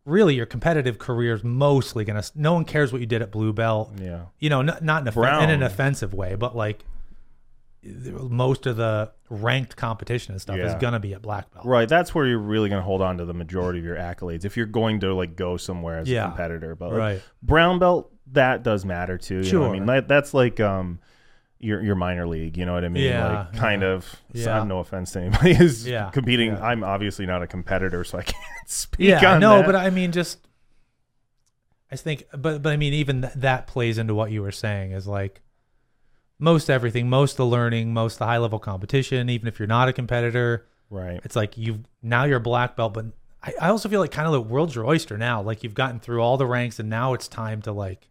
really 0.05 0.35
your 0.35 0.45
competitive 0.45 0.97
career 0.99 1.33
is 1.35 1.43
mostly 1.43 2.03
gonna. 2.05 2.23
No 2.35 2.53
one 2.53 2.65
cares 2.65 2.91
what 2.91 2.99
you 3.01 3.07
did 3.07 3.21
at 3.21 3.31
blue 3.31 3.53
belt. 3.53 3.91
Yeah. 4.01 4.25
You 4.39 4.49
know, 4.49 4.61
not 4.61 4.83
not 4.83 5.05
in, 5.07 5.43
in 5.43 5.49
an 5.49 5.63
offensive 5.63 6.13
way, 6.13 6.35
but 6.35 6.55
like 6.55 6.83
most 7.83 8.65
of 8.65 8.77
the 8.77 9.11
ranked 9.29 9.75
competition 9.75 10.31
and 10.33 10.41
stuff 10.41 10.57
is 10.57 10.73
gonna 10.75 10.99
be 10.99 11.13
at 11.13 11.21
black 11.21 11.51
belt. 11.53 11.65
Right. 11.65 11.87
That's 11.87 12.15
where 12.15 12.25
you're 12.25 12.39
really 12.39 12.67
going 12.69 12.81
to 12.81 12.85
hold 12.85 13.01
on 13.01 13.17
to 13.19 13.25
the 13.25 13.33
majority 13.33 13.77
of 13.79 13.85
your 13.85 13.95
accolades 13.95 14.43
if 14.43 14.57
you're 14.57 14.65
going 14.65 15.01
to 15.01 15.13
like 15.13 15.35
go 15.35 15.55
somewhere 15.57 15.99
as 15.99 16.09
Yeah. 16.09 16.25
a 16.25 16.27
competitor. 16.29 16.73
But 16.75 16.89
like, 16.89 16.97
Right. 16.97 17.21
brown 17.43 17.77
belt, 17.77 18.11
that 18.31 18.63
does 18.63 18.85
matter 18.85 19.17
too. 19.19 19.41
You 19.41 19.51
know 19.53 19.59
what 19.61 19.69
I 19.69 19.73
mean? 19.73 19.85
That, 19.85 20.07
that's 20.07 20.33
like 20.33 20.59
um 20.59 20.99
your 21.59 21.81
your 21.81 21.95
minor 21.95 22.27
league. 22.27 22.57
You 22.57 22.65
know 22.65 22.73
what 22.73 22.83
I 22.85 22.89
mean? 22.89 23.03
Yeah, 23.03 23.47
Like 23.51 23.53
kind 23.55 23.81
yeah. 23.81 23.87
of. 23.89 24.03
So 24.33 24.39
Yeah. 24.39 24.63
no 24.63 24.79
offense 24.79 25.11
to 25.13 25.21
anybody 25.21 25.53
who's 25.55 25.87
Yeah, 25.87 26.09
competing. 26.11 26.51
yeah. 26.53 26.63
I'm 26.65 26.83
obviously 26.83 27.25
not 27.25 27.41
a 27.41 27.47
competitor, 27.47 28.03
so 28.03 28.17
I 28.19 28.21
can't 28.33 28.69
speak. 28.69 29.09
Yeah, 29.09 29.33
on 29.35 29.39
no, 29.39 29.57
that. 29.57 29.65
but 29.65 29.75
I 29.75 29.89
mean, 29.89 30.11
just 30.11 30.39
I 31.91 31.95
think, 31.95 32.25
but 32.35 32.61
but 32.61 32.71
I 32.73 32.77
mean, 32.77 32.93
even 32.93 33.21
th- 33.21 33.33
that 33.35 33.67
plays 33.67 33.97
into 33.97 34.13
what 34.15 34.31
you 34.31 34.41
were 34.41 34.51
saying 34.51 34.91
is 34.91 35.07
like 35.07 35.41
most 36.39 36.69
everything, 36.69 37.09
most 37.09 37.37
the 37.37 37.45
learning, 37.45 37.93
most 37.93 38.19
the 38.19 38.25
high 38.25 38.37
level 38.39 38.59
competition. 38.59 39.29
Even 39.29 39.47
if 39.47 39.59
you're 39.59 39.67
not 39.67 39.87
a 39.87 39.93
competitor, 39.93 40.65
right. 40.89 41.21
it's 41.23 41.35
like 41.35 41.57
you've 41.57 41.79
now 42.01 42.23
you're 42.25 42.37
a 42.37 42.41
black 42.41 42.75
belt. 42.75 42.93
But 42.93 43.05
I, 43.41 43.53
I 43.61 43.69
also 43.69 43.87
feel 43.87 44.01
like 44.01 44.11
kind 44.11 44.25
of 44.27 44.33
the 44.33 44.41
world's 44.41 44.75
your 44.75 44.85
oyster 44.85 45.17
now. 45.17 45.41
Like 45.41 45.63
you've 45.63 45.75
gotten 45.75 45.99
through 45.99 46.21
all 46.21 46.37
the 46.37 46.45
ranks, 46.47 46.79
and 46.79 46.89
now 46.89 47.13
it's 47.13 47.27
time 47.29 47.61
to 47.61 47.71
like, 47.71 48.09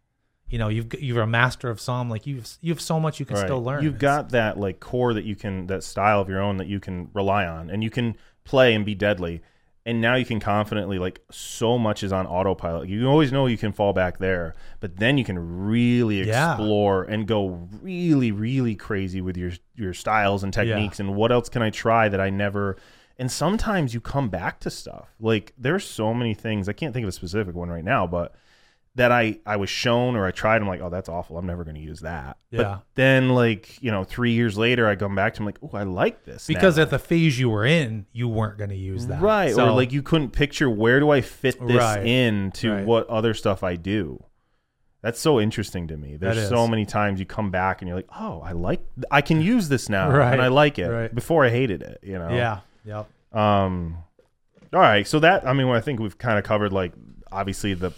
you 0.48 0.58
know, 0.58 0.68
you've 0.68 0.92
you're 1.00 1.22
a 1.22 1.26
master 1.26 1.70
of 1.70 1.80
some. 1.80 2.08
Like 2.10 2.26
you've 2.26 2.48
you 2.60 2.72
have 2.72 2.80
so 2.80 3.00
much 3.00 3.18
you 3.18 3.26
can 3.26 3.36
Right. 3.36 3.44
still 3.46 3.62
learn. 3.62 3.82
You've 3.82 3.96
It's- 3.96 4.00
got 4.16 4.30
that 4.30 4.58
like 4.58 4.80
core 4.80 5.14
that 5.14 5.24
you 5.24 5.34
can 5.36 5.66
that 5.68 5.82
style 5.82 6.20
of 6.20 6.28
your 6.28 6.40
own 6.40 6.58
that 6.58 6.66
you 6.68 6.80
can 6.80 7.08
rely 7.14 7.46
on 7.46 7.70
and 7.70 7.82
you 7.82 7.90
can 7.90 8.16
play 8.44 8.74
and 8.74 8.84
be 8.84 8.94
deadly. 8.94 9.40
And 9.86 10.00
now 10.00 10.14
you 10.14 10.24
can 10.24 10.40
confidently 10.40 10.98
like 10.98 11.20
so 11.30 11.76
much 11.78 12.02
is 12.02 12.10
on 12.12 12.26
autopilot. 12.26 12.88
You 12.88 13.06
always 13.06 13.32
know 13.32 13.46
you 13.46 13.58
can 13.58 13.72
fall 13.72 13.92
back 13.92 14.16
there, 14.18 14.54
but 14.80 14.96
then 14.96 15.18
you 15.18 15.24
can 15.24 15.38
really 15.66 16.22
Yeah. 16.26 16.52
explore 16.52 17.02
and 17.04 17.26
go 17.26 17.68
really 17.82 18.32
really 18.32 18.74
crazy 18.76 19.20
with 19.20 19.36
your 19.36 19.50
your 19.74 19.92
styles 19.92 20.42
and 20.44 20.52
techniques 20.52 21.00
and 21.00 21.14
what 21.14 21.32
else 21.32 21.48
can 21.48 21.62
I 21.62 21.70
try 21.70 22.08
that 22.08 22.20
I 22.20 22.30
never 22.30 22.76
and 23.18 23.30
sometimes 23.30 23.94
you 23.94 24.00
come 24.00 24.28
back 24.28 24.58
to 24.60 24.70
stuff. 24.70 25.14
Like 25.20 25.52
there's 25.58 25.84
so 25.84 26.12
many 26.14 26.34
things. 26.34 26.68
I 26.68 26.72
can't 26.72 26.92
think 26.94 27.04
of 27.04 27.08
a 27.08 27.12
specific 27.12 27.54
one 27.54 27.68
right 27.68 27.84
now, 27.84 28.06
but 28.06 28.34
that 28.96 29.10
I 29.10 29.38
I 29.44 29.56
was 29.56 29.68
shown 29.70 30.14
or 30.16 30.24
I 30.26 30.30
tried. 30.30 30.62
I'm 30.62 30.68
like, 30.68 30.80
oh, 30.80 30.88
that's 30.90 31.08
awful. 31.08 31.36
I'm 31.36 31.46
never 31.46 31.64
going 31.64 31.74
to 31.74 31.80
use 31.82 32.00
that. 32.00 32.36
Yeah. 32.50 32.62
But 32.62 32.82
then, 32.94 33.30
like 33.30 33.82
you 33.82 33.90
know, 33.90 34.04
three 34.04 34.32
years 34.32 34.56
later, 34.56 34.86
I 34.88 34.94
come 34.96 35.14
back 35.14 35.34
to. 35.34 35.40
I'm 35.40 35.46
like, 35.46 35.58
oh, 35.62 35.70
I 35.72 35.82
like 35.82 36.24
this 36.24 36.46
because 36.46 36.76
now. 36.76 36.82
at 36.84 36.90
the 36.90 36.98
phase 36.98 37.38
you 37.38 37.50
were 37.50 37.64
in, 37.66 38.06
you 38.12 38.28
weren't 38.28 38.56
going 38.58 38.70
to 38.70 38.76
use 38.76 39.06
that, 39.08 39.20
right, 39.20 39.52
or 39.58 39.70
like 39.72 39.92
you 39.92 40.02
couldn't 40.02 40.30
picture 40.30 40.70
where 40.70 41.00
do 41.00 41.10
I 41.10 41.20
fit 41.22 41.58
this 41.66 41.76
Right. 41.78 42.06
in 42.06 42.52
to 42.52 42.72
Right. 42.72 42.86
what 42.86 43.08
other 43.08 43.34
stuff 43.34 43.62
I 43.64 43.74
do. 43.76 44.22
That's 45.02 45.20
so 45.20 45.38
interesting 45.38 45.88
to 45.88 45.98
me. 45.98 46.16
There's 46.16 46.48
so 46.48 46.66
many 46.66 46.86
times 46.86 47.20
you 47.20 47.26
come 47.26 47.50
back 47.50 47.82
and 47.82 47.88
you're 47.88 47.96
like, 47.98 48.08
oh, 48.18 48.40
I 48.40 48.52
like, 48.52 48.80
I 49.10 49.20
can 49.20 49.40
use 49.42 49.68
this 49.68 49.90
now, 49.90 50.08
Right, 50.10 50.32
and 50.32 50.40
I 50.40 50.48
like 50.48 50.78
it. 50.78 50.88
right. 50.88 51.14
Before 51.14 51.44
I 51.44 51.50
hated 51.50 51.82
it, 51.82 51.98
you 52.02 52.18
know. 52.18 52.30
yeah, 52.30 52.60
yep. 52.86 53.10
Um, 53.38 53.98
all 54.72 54.80
right. 54.80 55.06
So 55.06 55.18
that 55.18 55.46
I 55.46 55.52
mean, 55.52 55.66
I 55.68 55.80
think 55.80 56.00
we've 56.00 56.16
kind 56.16 56.38
of 56.38 56.44
covered 56.44 56.72
like 56.72 56.92
obviously 57.30 57.74
the 57.74 57.92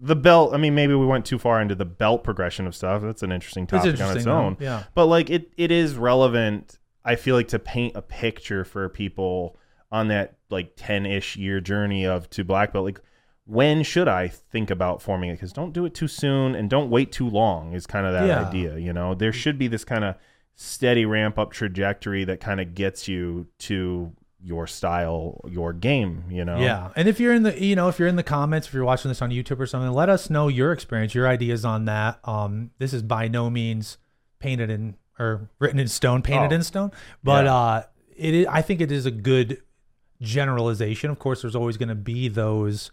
the 0.00 0.16
belt. 0.16 0.54
I 0.54 0.56
mean, 0.56 0.74
maybe 0.74 0.94
we 0.94 1.06
went 1.06 1.24
too 1.26 1.38
far 1.38 1.60
into 1.60 1.74
the 1.74 1.84
belt 1.84 2.24
progression 2.24 2.66
of 2.66 2.74
stuff. 2.74 3.02
That's 3.02 3.22
an 3.22 3.32
interesting 3.32 3.66
topic 3.66 3.90
interesting. 3.90 4.10
on 4.10 4.16
its 4.16 4.26
own. 4.26 4.56
Yeah. 4.60 4.84
But 4.94 5.06
like 5.06 5.30
it, 5.30 5.52
it 5.56 5.70
is 5.70 5.96
relevant. 5.96 6.78
I 7.04 7.16
feel 7.16 7.34
like 7.36 7.48
to 7.48 7.58
paint 7.58 7.96
a 7.96 8.02
picture 8.02 8.64
for 8.64 8.88
people 8.88 9.58
on 9.90 10.08
that 10.08 10.36
like 10.50 10.72
ten 10.76 11.06
ish 11.06 11.36
year 11.36 11.60
journey 11.60 12.06
of 12.06 12.28
to 12.30 12.44
black 12.44 12.72
belt. 12.72 12.84
Like, 12.84 13.00
when 13.46 13.82
should 13.82 14.08
I 14.08 14.28
think 14.28 14.70
about 14.70 15.00
forming 15.00 15.30
it? 15.30 15.34
Because 15.34 15.52
don't 15.52 15.72
do 15.72 15.84
it 15.86 15.94
too 15.94 16.08
soon 16.08 16.54
and 16.54 16.68
don't 16.68 16.90
wait 16.90 17.10
too 17.12 17.28
long. 17.28 17.72
Is 17.72 17.86
kind 17.86 18.06
of 18.06 18.12
that 18.12 18.26
Yeah. 18.26 18.46
idea. 18.48 18.76
You 18.78 18.92
know, 18.92 19.14
there 19.14 19.32
should 19.32 19.58
be 19.58 19.68
this 19.68 19.84
kind 19.84 20.04
of 20.04 20.16
steady 20.54 21.06
ramp 21.06 21.38
up 21.38 21.52
trajectory 21.52 22.24
that 22.24 22.40
kind 22.40 22.60
of 22.60 22.74
gets 22.74 23.08
you 23.08 23.46
to 23.60 24.12
your 24.40 24.66
style, 24.66 25.40
your 25.48 25.72
game. 25.72 26.24
You 26.30 26.44
know. 26.44 26.58
Yeah. 26.58 26.90
And 26.96 27.08
if 27.08 27.18
you're 27.20 27.34
in 27.34 27.42
the, 27.42 27.62
you 27.62 27.74
know, 27.76 27.88
if 27.88 27.98
you're 27.98 28.08
in 28.08 28.16
the 28.16 28.22
comments, 28.22 28.68
if 28.68 28.74
you're 28.74 28.84
watching 28.84 29.08
this 29.10 29.20
on 29.22 29.30
YouTube 29.30 29.58
or 29.60 29.66
something, 29.66 29.90
let 29.92 30.08
us 30.08 30.30
know 30.30 30.48
your 30.48 30.72
experience, 30.72 31.14
your 31.14 31.26
ideas 31.28 31.64
on 31.64 31.86
that. 31.86 32.20
Um, 32.24 32.70
this 32.78 32.92
is 32.92 33.02
by 33.02 33.28
no 33.28 33.50
means 33.50 33.98
painted 34.38 34.70
in 34.70 34.96
or 35.18 35.48
written 35.58 35.80
in 35.80 35.88
stone, 35.88 36.22
painted 36.22 36.52
Oh. 36.52 36.54
in 36.54 36.62
stone, 36.62 36.92
but 37.24 37.44
Yeah. 37.46 37.54
uh, 37.54 37.82
it 38.16 38.34
is, 38.34 38.46
I 38.46 38.62
think 38.62 38.80
it 38.80 38.92
is 38.92 39.04
a 39.06 39.10
good 39.10 39.60
generalization. 40.20 41.10
Of 41.10 41.18
course, 41.18 41.42
there's 41.42 41.56
always 41.56 41.76
going 41.76 41.88
to 41.88 41.94
be 41.94 42.28
those 42.28 42.90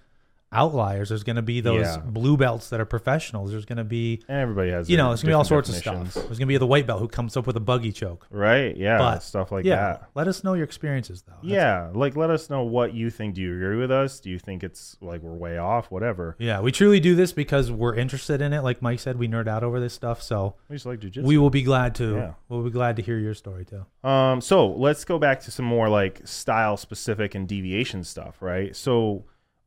outliers. 0.52 1.10
There's 1.10 1.24
going 1.24 1.36
to 1.36 1.41
be 1.41 1.60
those 1.62 1.82
Yeah. 1.86 1.98
blue 1.98 2.38
belts 2.38 2.70
that 2.70 2.80
are 2.80 2.86
professionals. 2.86 3.52
There's 3.52 3.66
going 3.66 3.78
to 3.78 3.84
be, 3.84 4.22
everybody 4.30 4.72
has 4.72 4.89
you 4.89 4.96
know, 4.98 5.12
it's 5.12 5.22
going 5.22 5.30
to 5.30 5.32
be 5.32 5.34
all 5.36 5.43
sorts 5.43 5.70
of 5.70 5.76
stuff. 5.76 6.14
There's 6.14 6.28
going 6.28 6.39
to 6.39 6.46
be 6.46 6.58
the 6.58 6.68
white 6.68 6.88
belt 6.88 7.00
who 7.02 7.08
comes 7.08 7.36
up 7.36 7.46
with 7.48 7.58
a 7.58 7.60
buggy 7.60 7.91
choke. 7.91 8.26
right? 8.30 8.76
Yeah, 8.78 8.98
But, 8.98 9.20
stuff 9.20 9.52
like 9.52 9.66
yeah, 9.66 9.76
that. 9.76 10.10
let 10.16 10.28
us 10.28 10.43
know 10.43 10.54
your 10.54 10.64
experiences 10.64 11.24
though. 11.24 11.34
That's- 11.43 11.52
Yeah, 11.52 11.89
like 11.93 12.16
let 12.16 12.30
us 12.30 12.50
know 12.50 12.64
what 12.64 12.93
you 12.93 13.10
think. 13.10 13.36
Do 13.36 13.41
you 13.41 13.54
agree 13.56 13.78
with 13.78 13.91
us? 13.91 14.20
Do 14.20 14.30
you 14.30 14.39
think 14.39 14.64
it's 14.64 14.98
like 15.02 15.22
we're 15.22 15.34
way 15.34 15.58
off? 15.58 15.91
Whatever. 15.91 16.36
yeah, 16.39 16.62
we 16.62 16.72
truly 16.72 17.00
do 17.00 17.16
this 17.16 17.34
because 17.34 17.72
we're 17.72 17.96
interested 17.96 18.41
in 18.41 18.54
it. 18.54 18.62
Like 18.62 18.82
Mike 18.82 19.00
said, 19.00 19.18
we 19.18 19.28
nerd 19.28 19.48
out 19.48 19.64
over 19.64 19.80
this 19.80 19.93
stuff, 19.93 20.22
so 20.22 20.56
We 20.70 20.76
just 20.76 20.86
like 20.86 21.00
jujitsu. 21.00 21.24
we 21.24 21.38
will 21.38 21.50
be 21.50 21.64
glad 21.64 21.96
to. 21.96 22.16
Yeah. 22.16 22.34
We'll 22.50 22.64
be 22.64 22.70
glad 22.70 22.96
to 22.98 23.02
hear 23.02 23.18
your 23.18 23.34
story 23.34 23.66
too. 23.66 23.86
Um, 24.08 24.39
so 24.41 24.68
let's 24.68 25.04
go 25.04 25.20
back 25.20 25.41
to 25.41 25.52
some 25.52 25.66
more 25.66 25.89
like 25.89 26.22
style 26.26 26.78
specific 26.78 27.36
and 27.36 27.48
deviation 27.48 28.04
stuff, 28.04 28.38
right? 28.41 28.76
So, 28.76 29.26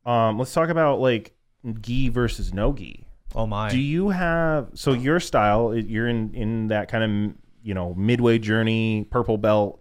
um, 0.09 0.39
let's 0.39 0.53
talk 0.53 0.69
about 0.69 0.99
like 0.99 1.33
gi 1.81 2.09
versus 2.09 2.53
no 2.53 2.73
gi. 2.73 3.05
Oh 3.35 3.45
my! 3.45 3.69
Do 3.69 3.79
you 3.79 4.09
have 4.09 4.69
so 4.73 4.93
your 4.93 5.19
style? 5.19 5.75
You're 5.75 6.07
in 6.07 6.33
in 6.33 6.67
that 6.69 6.89
kind 6.89 7.03
of 7.03 7.35
you 7.61 7.75
know 7.75 7.93
midway 7.93 8.39
journey 8.39 9.05
purple 9.11 9.37
belt 9.37 9.79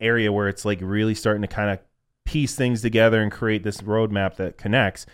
area 0.00 0.32
where 0.32 0.48
it's 0.48 0.64
like 0.64 0.80
really 0.82 1.14
starting 1.14 1.42
to 1.42 1.48
kind 1.48 1.70
of 1.70 1.78
piece 2.24 2.56
things 2.56 2.82
together 2.82 3.22
and 3.22 3.30
create 3.30 3.62
this 3.62 3.80
roadmap 3.82 4.36
that 4.36 4.58
connects. 4.58 5.06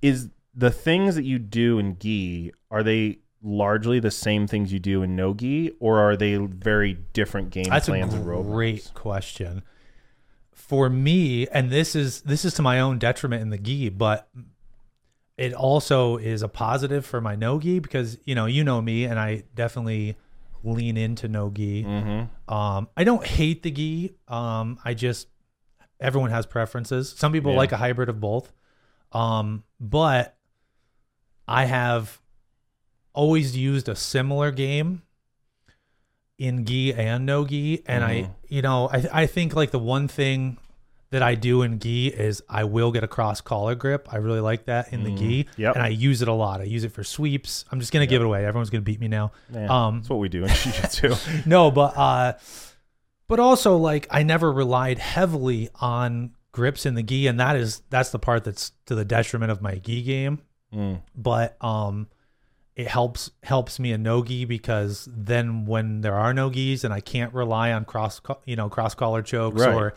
Is 0.00 0.30
the 0.54 0.70
things 0.70 1.14
that 1.16 1.24
you 1.24 1.38
do 1.38 1.78
in 1.78 1.98
gi 1.98 2.52
are 2.70 2.82
they 2.82 3.18
largely 3.42 4.00
the 4.00 4.10
same 4.10 4.46
things 4.46 4.72
you 4.72 4.78
do 4.78 5.02
in 5.02 5.14
no 5.14 5.34
gi, 5.34 5.72
or 5.78 5.98
are 5.98 6.16
they 6.16 6.36
very 6.36 6.94
different 7.12 7.50
game 7.50 7.66
That's 7.68 7.88
a 7.88 7.90
plans 7.90 8.14
and 8.14 8.24
roadmaps? 8.24 8.52
great 8.52 8.90
question. 8.94 9.62
For 10.68 10.88
me, 10.88 11.46
and 11.48 11.70
this 11.70 11.94
is 11.94 12.22
this 12.22 12.44
is 12.44 12.54
to 12.54 12.62
my 12.62 12.80
own 12.80 12.98
detriment 12.98 13.42
in 13.42 13.50
the 13.50 13.58
gi, 13.58 13.90
but 13.90 14.28
it 15.36 15.52
also 15.52 16.16
is 16.16 16.42
a 16.42 16.48
positive 16.48 17.04
for 17.04 17.20
my 17.20 17.36
no 17.36 17.60
gi 17.60 17.80
because 17.80 18.16
you 18.24 18.34
know 18.34 18.46
you 18.46 18.64
know 18.64 18.80
me, 18.80 19.04
and 19.04 19.18
I 19.18 19.44
definitely 19.54 20.16
lean 20.62 20.96
into 20.96 21.28
no 21.28 21.50
gi. 21.50 21.84
Mm-hmm. 21.84 22.52
Um, 22.54 22.88
I 22.96 23.04
don't 23.04 23.26
hate 23.26 23.62
the 23.62 23.70
gi. 23.70 24.14
Um, 24.26 24.78
I 24.84 24.94
just 24.94 25.28
everyone 26.00 26.30
has 26.30 26.46
preferences. 26.46 27.14
Some 27.16 27.32
people 27.32 27.52
Yeah. 27.52 27.58
like 27.58 27.72
a 27.72 27.76
hybrid 27.76 28.08
of 28.08 28.18
both. 28.20 28.50
Um, 29.12 29.64
but 29.78 30.36
I 31.46 31.66
have 31.66 32.20
always 33.12 33.56
used 33.56 33.88
a 33.88 33.94
similar 33.94 34.50
game 34.50 35.02
in 36.38 36.64
gi 36.64 36.92
and 36.94 37.24
no 37.26 37.44
gi, 37.46 37.82
and 37.86 38.02
I, 38.04 38.14
Mhm. 38.22 38.30
you 38.48 38.62
know, 38.62 38.88
I 38.92 39.22
I 39.22 39.26
think 39.26 39.54
like 39.54 39.70
the 39.70 39.78
one 39.78 40.08
thing 40.08 40.58
that 41.10 41.22
I 41.22 41.36
do 41.36 41.62
in 41.62 41.78
gi 41.78 42.08
is 42.08 42.42
I 42.48 42.64
will 42.64 42.90
get 42.90 43.04
a 43.04 43.08
cross 43.08 43.40
collar 43.40 43.76
grip. 43.76 44.08
I 44.12 44.16
really 44.16 44.40
like 44.40 44.64
that 44.64 44.92
in 44.92 45.04
the 45.04 45.14
gi, 45.14 45.46
Yep. 45.56 45.74
and 45.76 45.84
I 45.84 45.88
use 45.88 46.22
it 46.22 46.28
a 46.28 46.32
lot. 46.32 46.60
I 46.60 46.64
use 46.64 46.82
it 46.82 46.90
for 46.90 47.04
sweeps. 47.04 47.64
I'm 47.70 47.78
just 47.78 47.92
gonna 47.92 48.06
give 48.06 48.20
it 48.20 48.24
away. 48.24 48.44
Everyone's 48.44 48.70
gonna 48.70 48.82
beat 48.82 48.98
me 49.00 49.06
now. 49.06 49.30
Yeah, 49.52 49.66
Um, 49.68 49.98
that's 49.98 50.10
what 50.10 50.18
we 50.18 50.28
do 50.28 50.42
in 50.42 50.48
jiu-jitsu. 50.50 51.14
no, 51.46 51.70
but 51.70 51.96
uh 51.96 52.32
but 53.28 53.38
also 53.38 53.76
like 53.76 54.08
I 54.10 54.22
never 54.24 54.52
relied 54.52 54.98
heavily 54.98 55.68
on 55.80 56.32
grips 56.50 56.84
in 56.86 56.94
the 56.94 57.02
gi 57.02 57.26
and 57.28 57.38
that 57.38 57.54
is 57.56 57.82
that's 57.90 58.10
the 58.10 58.18
part 58.18 58.42
that's 58.44 58.72
to 58.86 58.94
the 58.96 59.04
detriment 59.04 59.52
of 59.52 59.62
my 59.62 59.76
gi 59.76 60.02
game. 60.02 60.40
Mm. 60.74 61.00
But 61.14 61.56
um 61.64 62.08
it 62.76 62.88
helps 62.88 63.30
helps 63.42 63.78
me 63.78 63.92
a 63.92 63.98
no 63.98 64.22
gi 64.24 64.44
because 64.46 65.08
then 65.12 65.64
when 65.64 66.00
there 66.00 66.14
are 66.14 66.34
no 66.34 66.50
gis 66.50 66.82
and 66.84 66.92
I 66.92 67.00
can't 67.00 67.32
rely 67.32 67.72
on 67.72 67.84
cross 67.84 68.20
you 68.46 68.56
know 68.56 68.68
cross 68.68 68.94
collar 68.94 69.22
chokes 69.22 69.60
Right. 69.60 69.74
or 69.74 69.94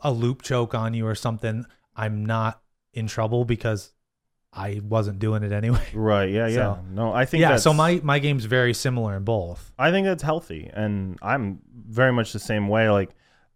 a 0.00 0.12
loop 0.12 0.42
choke 0.42 0.74
on 0.74 0.94
you 0.94 1.06
or 1.06 1.14
something, 1.16 1.66
I'm 1.96 2.24
not 2.24 2.60
in 2.94 3.06
trouble 3.08 3.44
because 3.44 3.92
I 4.52 4.80
wasn't 4.84 5.18
doing 5.20 5.42
it 5.42 5.52
anyway. 5.52 5.86
Right. 5.94 6.30
Yeah. 6.30 6.46
Yeah. 6.48 6.74
So- 6.76 6.78
no, 6.92 7.12
I 7.12 7.24
think 7.24 7.40
yeah, 7.42 7.56
so 7.56 7.72
my 7.72 8.00
my 8.02 8.18
game's 8.20 8.44
very 8.44 8.74
similar 8.74 9.16
in 9.16 9.24
both. 9.24 9.72
I 9.78 9.90
think 9.90 10.06
that's 10.06 10.22
healthy, 10.22 10.70
and 10.72 11.18
I'm 11.22 11.60
very 11.88 12.12
much 12.12 12.32
the 12.32 12.38
same 12.38 12.68
way. 12.68 12.88
Like, 12.90 13.10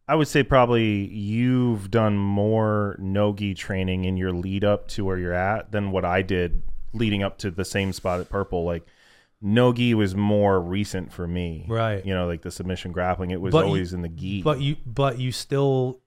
I 0.09 0.15
would 0.17 0.29
say 0.29 0.43
probably 0.43 1.07
you've 1.09 1.91
done 1.91 2.17
more 2.19 2.97
no-gi 2.99 3.55
training 3.55 4.05
in 4.05 4.17
your 4.17 4.33
lead 4.33 4.63
up 4.65 4.87
to 4.89 5.05
where 5.05 5.19
you're 5.19 5.33
at 5.33 5.71
than 5.73 5.91
what 5.93 6.05
I 6.05 6.23
did 6.23 6.63
leading 6.95 7.23
up 7.23 7.39
to 7.39 7.51
the 7.51 7.65
same 7.65 7.93
spot 7.93 8.21
at 8.21 8.29
Purple. 8.31 8.65
Like, 8.65 8.87
no-gi 9.43 9.95
was 9.95 10.15
more 10.15 10.61
recent 10.61 11.13
for 11.13 11.27
me. 11.27 11.67
Right. 11.69 12.05
You 12.07 12.15
know, 12.15 12.27
like 12.27 12.43
the 12.43 12.51
submission 12.51 12.93
grappling, 12.93 13.31
it 13.31 13.41
was 13.41 13.53
But 13.53 13.61
you- 13.61 13.65
always 13.67 13.93
in 13.93 14.03
the 14.03 14.09
gi. 14.09 14.43
But 14.43 14.61
you 14.61 14.77
but 14.87 15.19
you 15.19 15.33
still 15.33 16.01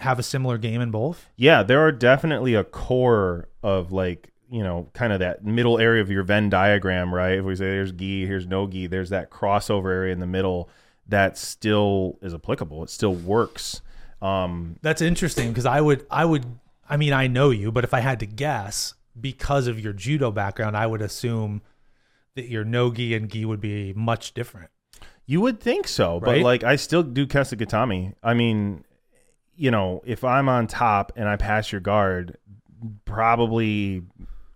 have 0.00 0.18
a 0.18 0.22
similar 0.22 0.58
game 0.58 0.80
in 0.80 0.90
both? 0.90 1.30
yeah, 1.36 1.62
there 1.62 1.80
are 1.80 1.92
definitely 1.92 2.54
a 2.54 2.64
core 2.64 3.48
of 3.62 3.92
like 3.92 4.32
you 4.48 4.62
know, 4.62 4.88
kind 4.94 5.12
of 5.12 5.18
that 5.18 5.44
middle 5.44 5.76
area 5.80 6.00
of 6.00 6.08
your 6.08 6.22
Venn 6.22 6.48
diagram, 6.48 7.12
right? 7.12 7.38
If 7.38 7.44
we 7.44 7.56
say 7.56 7.64
there's 7.64 7.90
gi, 7.90 8.26
here's 8.26 8.46
no 8.46 8.68
gi, 8.68 8.86
there's 8.86 9.10
that 9.10 9.28
crossover 9.28 9.90
area 9.90 10.12
in 10.12 10.20
the 10.20 10.26
middle 10.26 10.68
that 11.08 11.36
still 11.36 12.16
is 12.22 12.32
applicable. 12.32 12.84
It 12.84 12.90
still 12.90 13.12
works. 13.14 13.80
Um, 14.22 14.76
That's 14.82 15.02
interesting 15.02 15.48
because 15.48 15.66
I 15.66 15.80
would 15.80 16.06
I 16.10 16.24
would 16.24 16.44
I 16.88 16.96
mean 16.96 17.12
I 17.12 17.26
know 17.26 17.50
you, 17.50 17.72
but 17.72 17.82
if 17.84 17.92
I 17.92 18.00
had 18.00 18.20
to 18.20 18.26
guess 18.26 18.94
because 19.20 19.66
of 19.66 19.80
your 19.80 19.92
judo 19.92 20.30
background, 20.30 20.76
I 20.76 20.86
would 20.86 21.02
assume 21.02 21.62
that 22.34 22.48
your 22.48 22.64
no 22.64 22.92
gi 22.92 23.14
and 23.14 23.30
gi 23.30 23.44
would 23.44 23.60
be 23.60 23.92
much 23.94 24.34
different. 24.34 24.70
you 25.24 25.40
would 25.40 25.58
think 25.60 25.88
so, 25.88 26.20
but 26.20 26.38
like 26.40 26.62
I 26.64 26.76
still 26.76 27.02
do 27.02 27.26
Kesa-gatame. 27.26 28.14
I 28.22 28.34
mean, 28.34 28.84
you 29.56 29.70
know, 29.70 30.02
if 30.04 30.22
I'm 30.22 30.48
on 30.48 30.66
top 30.66 31.12
and 31.16 31.28
I 31.28 31.36
pass 31.36 31.72
your 31.72 31.80
guard, 31.80 32.36
probably 33.04 34.02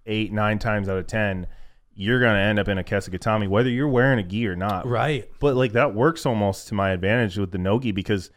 eight, 0.07 0.33
nine 0.33 0.59
times 0.59 0.89
out 0.89 0.99
of 0.99 1.07
ten, 1.07 1.47
you're 1.95 2.21
gonna 2.21 2.39
end 2.39 2.59
up 2.59 2.69
in 2.69 2.79
a 2.79 2.85
Kesa-gatame, 2.85 3.49
whether 3.49 3.69
you're 3.71 3.89
wearing 3.89 4.19
a 4.19 4.23
gi 4.23 4.47
or 4.47 4.57
not. 4.57 4.87
Right. 4.87 5.29
But 5.41 5.57
like 5.57 5.73
that 5.73 5.95
works 5.95 6.27
almost 6.27 6.69
to 6.69 6.75
my 6.75 6.91
advantage 6.91 7.39
with 7.39 7.51
the 7.51 7.59
nogi 7.59 7.93
because 7.93 8.31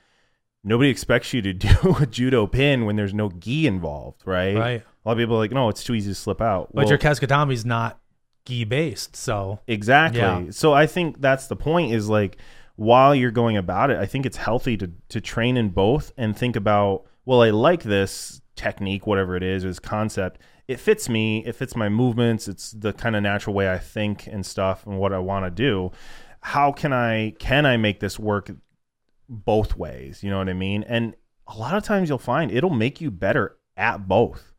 nobody 0.64 0.90
expects 0.90 1.34
you 1.34 1.42
to 1.42 1.54
do 1.54 1.96
a 2.00 2.06
judo 2.06 2.48
pin 2.48 2.86
when 2.86 2.96
there's 2.96 3.14
no 3.14 3.30
gi 3.30 3.68
involved, 3.68 4.22
right? 4.26 4.58
Right. 4.58 4.84
A 5.04 5.10
lot 5.10 5.14
of 5.14 5.18
people 5.18 5.36
are 5.36 5.40
like, 5.40 5.52
no, 5.52 5.70
it's 5.70 5.84
too 5.84 5.96
easy 5.96 6.12
to 6.12 6.16
slip 6.16 6.42
out. 6.42 6.70
But 6.74 6.86
Well, 6.86 6.90
your 6.90 6.98
Kesa-gatame's 6.98 7.66
not 7.66 8.00
gi 8.46 8.64
based, 8.66 9.16
so 9.16 9.60
exactly. 9.68 10.20
Yeah. 10.22 10.46
So 10.52 10.74
I 10.74 10.88
think 10.88 11.22
that's 11.22 11.48
the 11.48 11.56
point. 11.56 11.94
Is 11.94 12.10
like 12.10 12.38
while 12.76 13.14
you're 13.14 13.32
going 13.32 13.58
about 13.58 13.90
it, 13.90 13.98
I 13.98 14.06
think 14.06 14.26
it's 14.26 14.38
healthy 14.38 14.78
to 14.78 14.92
to 15.10 15.22
train 15.22 15.58
in 15.58 15.70
both 15.70 16.12
and 16.18 16.38
think 16.38 16.56
about, 16.56 17.06
well, 17.26 17.42
I 17.42 17.50
like 17.50 17.84
this 17.84 18.42
technique, 18.56 19.08
whatever 19.08 19.36
it 19.36 19.44
is, 19.44 19.66
or 19.66 19.68
this 19.68 19.80
concept. 19.80 20.40
It 20.68 20.80
fits 20.80 21.10
me. 21.10 21.46
It 21.46 21.56
fits 21.56 21.76
my 21.76 21.90
movements. 21.90 22.48
It's 22.48 22.72
the 22.72 22.94
kind 22.94 23.16
of 23.16 23.24
natural 23.24 23.54
way 23.54 23.72
I 23.72 23.78
think 23.78 24.28
and 24.28 24.46
stuff, 24.46 24.86
and 24.86 24.98
what 24.98 25.12
I 25.12 25.20
want 25.20 25.46
to 25.46 25.52
do. 25.52 25.92
How 26.42 26.72
can 26.72 26.94
I 26.94 27.32
can 27.40 27.66
I 27.66 27.78
make 27.78 28.00
this 28.00 28.18
work 28.18 28.52
both 29.28 29.76
ways? 29.76 30.24
You 30.24 30.30
know 30.30 30.38
what 30.38 30.50
I 30.50 30.54
mean? 30.54 30.84
And 30.84 31.16
a 31.48 31.58
lot 31.58 31.76
of 31.76 31.84
times 31.84 32.08
you'll 32.10 32.18
find 32.18 32.52
it'll 32.52 32.70
make 32.70 33.02
you 33.02 33.12
better 33.12 33.58
at 33.76 34.08
both. 34.08 34.53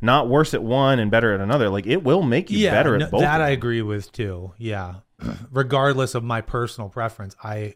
Not 0.00 0.28
worse 0.28 0.54
at 0.54 0.62
one 0.62 0.98
and 0.98 1.10
better 1.10 1.34
at 1.34 1.40
another. 1.40 1.68
Like 1.68 1.86
it 1.86 2.02
will 2.02 2.22
make 2.22 2.50
you 2.50 2.58
yeah, 2.58 2.70
better 2.70 2.96
no- 2.96 3.04
at 3.04 3.10
both. 3.10 3.20
that 3.20 3.40
I 3.40 3.50
agree 3.50 3.82
with 3.82 4.10
too. 4.12 4.52
Yeah, 4.58 4.96
regardless 5.50 6.14
of 6.14 6.24
my 6.24 6.40
personal 6.40 6.88
preference, 6.88 7.36
I 7.42 7.74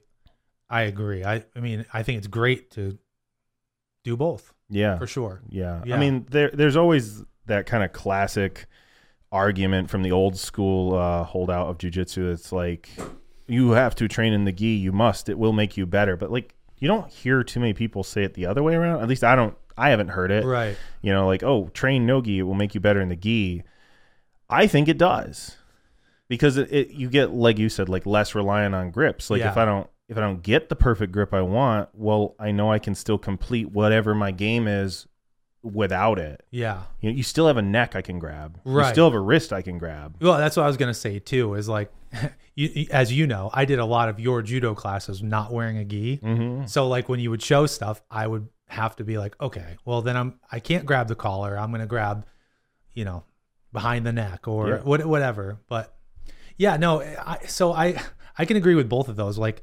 I 0.70 0.82
agree. 0.82 1.24
I 1.24 1.44
I 1.54 1.60
mean 1.60 1.84
I 1.92 2.02
think 2.02 2.18
it's 2.18 2.26
great 2.26 2.70
to 2.72 2.98
do 4.04 4.16
both 4.16 4.54
yeah. 4.68 4.98
for 4.98 5.06
sure. 5.06 5.42
Yeah. 5.48 5.82
Yeah. 5.84 5.96
I 5.96 5.98
mean, 5.98 6.26
there 6.30 6.50
there's 6.52 6.76
always 6.76 7.22
that 7.46 7.66
kind 7.66 7.84
of 7.84 7.92
classic 7.92 8.66
argument 9.32 9.90
from 9.90 10.02
the 10.02 10.12
old 10.12 10.36
school 10.36 10.94
uh, 10.94 11.24
holdout 11.24 11.68
of 11.68 11.78
jujitsu. 11.78 12.32
It's 12.32 12.52
like 12.52 12.88
you 13.46 13.70
have 13.72 13.94
to 13.96 14.08
train 14.08 14.32
in 14.32 14.44
the 14.44 14.52
gi. 14.52 14.66
You 14.66 14.92
must. 14.92 15.28
It 15.28 15.38
will 15.38 15.52
make 15.52 15.76
you 15.76 15.86
better. 15.86 16.16
But 16.16 16.30
like 16.30 16.54
you 16.78 16.88
don't 16.88 17.10
hear 17.10 17.42
too 17.42 17.60
many 17.60 17.74
people 17.74 18.02
say 18.02 18.24
it 18.24 18.34
the 18.34 18.46
other 18.46 18.62
way 18.62 18.74
around. 18.74 19.02
At 19.02 19.08
least 19.08 19.24
I 19.24 19.34
don't. 19.36 19.56
I 19.76 19.90
haven't 19.90 20.08
heard 20.08 20.30
it. 20.30 20.44
Right. 20.44 20.76
You 21.02 21.12
know, 21.12 21.26
like 21.26 21.42
oh, 21.42 21.68
train 21.74 22.06
no 22.06 22.20
gi. 22.20 22.38
It 22.38 22.42
will 22.42 22.54
make 22.54 22.74
you 22.74 22.80
better 22.80 23.00
in 23.00 23.08
the 23.08 23.16
gi. 23.16 23.62
I 24.48 24.66
think 24.66 24.88
it 24.88 24.98
does 24.98 25.56
because 26.28 26.56
it, 26.56 26.72
it 26.72 26.90
you 26.90 27.08
get 27.08 27.32
like 27.32 27.58
you 27.58 27.68
said 27.68 27.88
like 27.88 28.06
less 28.06 28.34
reliant 28.34 28.74
on 28.74 28.90
grips. 28.90 29.30
Like 29.30 29.42
if 29.42 29.56
I 29.56 29.64
don't 29.64 29.88
if 30.08 30.16
I 30.16 30.20
don't 30.20 30.42
get 30.42 30.68
the 30.68 30.76
perfect 30.76 31.12
grip 31.12 31.32
I 31.32 31.42
want, 31.42 31.88
well, 31.94 32.34
I 32.38 32.50
know 32.50 32.70
I 32.70 32.78
can 32.78 32.94
still 32.94 33.18
complete 33.18 33.70
whatever 33.70 34.14
my 34.14 34.30
game 34.30 34.68
is 34.68 35.06
without 35.62 36.18
it. 36.18 36.44
Yeah. 36.50 36.82
You 37.00 37.10
know, 37.10 37.16
you 37.16 37.22
still 37.22 37.46
have 37.46 37.56
a 37.56 37.62
neck 37.62 37.96
I 37.96 38.02
can 38.02 38.18
grab. 38.18 38.60
You 38.66 38.84
still 38.84 39.06
have 39.06 39.14
a 39.14 39.20
wrist 39.20 39.52
I 39.52 39.62
can 39.62 39.78
grab. 39.78 40.16
Well, 40.20 40.36
that's 40.36 40.56
what 40.56 40.64
I 40.64 40.66
was 40.66 40.76
gonna 40.76 40.94
say 40.94 41.18
too. 41.18 41.54
Is 41.54 41.68
like, 41.68 41.90
you- 42.54 42.86
as 42.90 43.12
you 43.12 43.26
know, 43.26 43.50
I 43.52 43.64
did 43.64 43.78
a 43.78 43.84
lot 43.84 44.08
of 44.08 44.20
your 44.20 44.42
judo 44.42 44.74
classes 44.74 45.22
not 45.22 45.52
wearing 45.52 45.78
a 45.78 45.84
gi. 45.84 46.18
Mm-hmm. 46.18 46.66
So 46.66 46.86
like 46.86 47.08
when 47.08 47.18
you 47.18 47.30
would 47.30 47.42
show 47.42 47.66
stuff, 47.66 48.02
I 48.10 48.26
would 48.26 48.48
have 48.74 48.96
to 48.96 49.04
be 49.04 49.16
like, 49.18 49.34
okay, 49.40 49.76
well 49.84 50.02
then 50.02 50.16
I'm 50.16 50.38
I 50.52 50.60
can't 50.60 50.84
grab 50.86 51.08
the 51.08 51.14
collar. 51.14 51.58
I'm 51.58 51.70
gonna 51.70 51.86
grab, 51.86 52.26
you 52.92 53.04
know, 53.04 53.24
behind 53.72 54.04
the 54.06 54.12
neck 54.12 54.46
or 54.48 54.68
Yeah. 54.68 54.76
what 54.82 55.04
whatever. 55.06 55.58
But 55.68 55.94
yeah, 56.56 56.76
no. 56.76 57.00
I, 57.02 57.38
so 57.46 57.72
I 57.72 58.00
I 58.38 58.44
can 58.44 58.56
agree 58.56 58.74
with 58.74 58.88
both 58.88 59.08
of 59.08 59.16
those. 59.16 59.38
Like, 59.38 59.62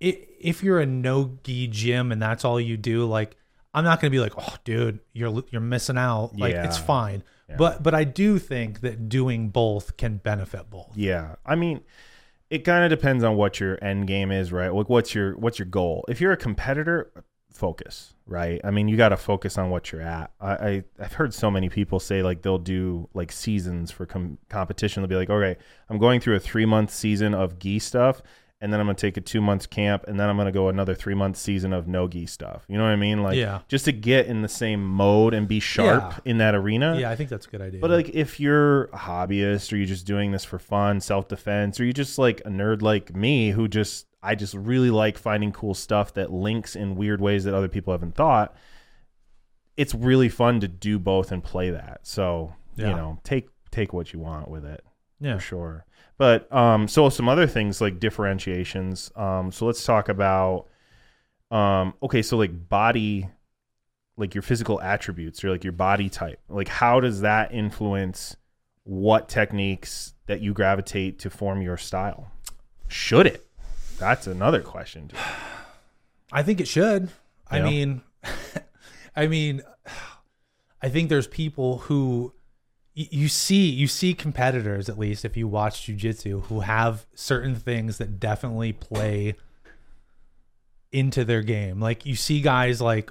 if 0.00 0.62
you're 0.62 0.80
a 0.80 0.86
no 0.86 1.38
gi 1.44 1.68
gym 1.68 2.12
and 2.12 2.20
that's 2.20 2.44
all 2.44 2.60
you 2.60 2.76
do, 2.76 3.04
like 3.06 3.36
I'm 3.74 3.84
not 3.84 4.00
gonna 4.00 4.10
be 4.10 4.20
like, 4.20 4.32
oh, 4.36 4.54
dude, 4.64 5.00
you're 5.12 5.42
you're 5.50 5.60
missing 5.60 5.98
out. 5.98 6.32
Like 6.36 6.54
it's 6.54 6.78
fine. 6.78 7.22
Yeah. 7.48 7.56
But 7.56 7.82
but 7.82 7.94
I 7.94 8.04
do 8.04 8.38
think 8.38 8.80
that 8.80 9.08
doing 9.08 9.50
both 9.50 9.96
can 9.96 10.16
benefit 10.16 10.68
both. 10.70 10.92
Yeah, 10.96 11.36
I 11.44 11.54
mean, 11.54 11.80
it 12.50 12.60
kind 12.64 12.84
of 12.84 12.90
depends 12.90 13.22
on 13.22 13.36
what 13.36 13.60
your 13.60 13.82
end 13.84 14.06
game 14.06 14.32
is, 14.32 14.50
right? 14.52 14.72
Like, 14.72 14.88
what's 14.88 15.14
your 15.14 15.36
what's 15.36 15.58
your 15.58 15.66
goal? 15.66 16.04
If 16.08 16.20
you're 16.20 16.32
a 16.32 16.36
competitor, 16.36 17.12
focus, 17.56 18.14
right? 18.26 18.60
I 18.64 18.70
mean, 18.70 18.88
you 18.88 18.96
got 18.96 19.08
to 19.10 19.16
focus 19.16 19.56
on 19.58 19.70
what 19.70 19.90
you're 19.92 20.02
at. 20.02 20.30
I, 20.40 20.50
I 20.52 20.84
I've 21.00 21.12
heard 21.14 21.32
so 21.34 21.50
many 21.50 21.68
people 21.68 21.98
say 22.00 22.22
like 22.22 22.42
they'll 22.42 22.58
do 22.58 23.08
like 23.14 23.32
seasons 23.32 23.90
for 23.90 24.06
com- 24.06 24.38
competition. 24.48 25.02
They'll 25.02 25.08
be 25.08 25.16
like, 25.16 25.30
okay, 25.30 25.56
I'm 25.88 25.98
going 25.98 26.20
through 26.20 26.36
a 26.36 26.40
three 26.40 26.66
month 26.66 26.90
season 26.90 27.34
of 27.34 27.58
gi 27.58 27.78
stuff, 27.78 28.22
and 28.60 28.72
then 28.72 28.80
I'm 28.80 28.86
gonna 28.86 28.94
take 28.94 29.16
a 29.16 29.20
two 29.20 29.40
months 29.40 29.66
camp, 29.66 30.04
and 30.08 30.18
then 30.18 30.28
I'm 30.28 30.36
gonna 30.36 30.52
go 30.52 30.68
another 30.68 30.94
three 30.94 31.14
month 31.14 31.36
season 31.36 31.72
of 31.72 31.86
no 31.88 32.08
gi 32.08 32.26
stuff. 32.26 32.64
You 32.68 32.76
know 32.78 32.84
what 32.84 32.90
I 32.90 32.96
mean? 32.96 33.22
Like, 33.22 33.36
Yeah. 33.36 33.60
just 33.68 33.84
to 33.86 33.92
get 33.92 34.26
in 34.26 34.42
the 34.42 34.48
same 34.48 34.84
mode 34.86 35.34
and 35.34 35.46
be 35.48 35.60
sharp 35.60 36.02
Yeah. 36.24 36.30
in 36.30 36.38
that 36.38 36.54
arena. 36.54 36.96
Yeah, 36.98 37.10
I 37.10 37.16
think 37.16 37.30
that's 37.30 37.46
a 37.46 37.50
good 37.50 37.60
idea. 37.62 37.80
But 37.80 37.90
like 37.90 38.10
if 38.10 38.38
you're 38.40 38.84
a 38.86 38.98
hobbyist 38.98 39.72
or 39.72 39.76
you're 39.76 39.86
just 39.86 40.06
doing 40.06 40.32
this 40.32 40.44
for 40.44 40.58
fun, 40.58 41.00
self 41.00 41.28
defense, 41.28 41.80
or 41.80 41.84
you 41.84 41.92
just 41.92 42.18
like 42.18 42.40
a 42.44 42.48
nerd 42.50 42.82
like 42.82 43.14
me 43.14 43.50
who 43.50 43.68
just 43.68 44.06
I 44.26 44.34
just 44.34 44.54
really 44.54 44.90
like 44.90 45.16
finding 45.16 45.52
cool 45.52 45.72
stuff 45.72 46.14
that 46.14 46.32
links 46.32 46.74
in 46.74 46.96
weird 46.96 47.20
ways 47.20 47.44
that 47.44 47.54
other 47.54 47.68
people 47.68 47.92
haven't 47.92 48.16
thought. 48.16 48.56
It's 49.76 49.94
really 49.94 50.28
fun 50.28 50.58
to 50.60 50.68
do 50.68 50.98
both 50.98 51.30
and 51.30 51.44
play 51.44 51.70
that. 51.70 52.00
So, 52.02 52.52
you 52.74 52.86
know, 52.86 53.20
take 53.22 53.48
take 53.70 53.92
what 53.92 54.12
you 54.12 54.18
want 54.18 54.48
with 54.48 54.64
it 54.64 54.84
yeah. 55.20 55.34
for 55.34 55.40
sure. 55.40 55.86
But 56.18 56.52
um 56.52 56.88
so 56.88 57.08
some 57.08 57.28
other 57.28 57.46
things 57.46 57.80
like 57.80 58.00
differentiations. 58.00 59.12
Um 59.14 59.52
so 59.52 59.66
let's 59.66 59.84
talk 59.84 60.08
about 60.08 60.66
um 61.52 61.94
okay, 62.02 62.22
so 62.22 62.36
like 62.36 62.68
body 62.68 63.28
like 64.16 64.34
your 64.34 64.42
physical 64.42 64.80
attributes 64.80 65.44
or 65.44 65.50
like 65.50 65.62
your 65.62 65.72
body 65.72 66.08
type. 66.08 66.40
Like 66.48 66.68
how 66.68 66.98
does 66.98 67.20
that 67.20 67.52
influence 67.52 68.36
what 68.82 69.28
techniques 69.28 70.14
that 70.26 70.40
you 70.40 70.52
gravitate 70.52 71.20
to 71.20 71.30
form 71.30 71.62
your 71.62 71.76
style? 71.76 72.32
Should 72.88 73.26
it? 73.26 73.45
That's 73.98 74.26
another 74.26 74.60
question. 74.60 75.10
I 76.32 76.42
think 76.42 76.60
it 76.60 76.68
should. 76.68 77.08
I 77.50 77.58
Yeah. 77.58 77.64
mean, 77.64 78.02
I 79.16 79.26
mean, 79.26 79.62
I 80.82 80.88
think 80.88 81.08
there's 81.08 81.26
people 81.26 81.78
who 81.78 82.32
you 82.94 83.28
see 83.28 83.68
you 83.68 83.86
see 83.86 84.14
competitors 84.14 84.88
at 84.88 84.98
least 84.98 85.24
if 85.26 85.36
you 85.36 85.46
watch 85.46 85.86
jujitsu 85.86 86.42
who 86.46 86.60
have 86.60 87.06
certain 87.14 87.54
things 87.54 87.98
that 87.98 88.18
definitely 88.18 88.72
play 88.72 89.34
into 90.92 91.24
their 91.24 91.42
game. 91.42 91.80
Like 91.80 92.06
you 92.06 92.16
see 92.16 92.40
guys 92.40 92.80
like 92.80 93.10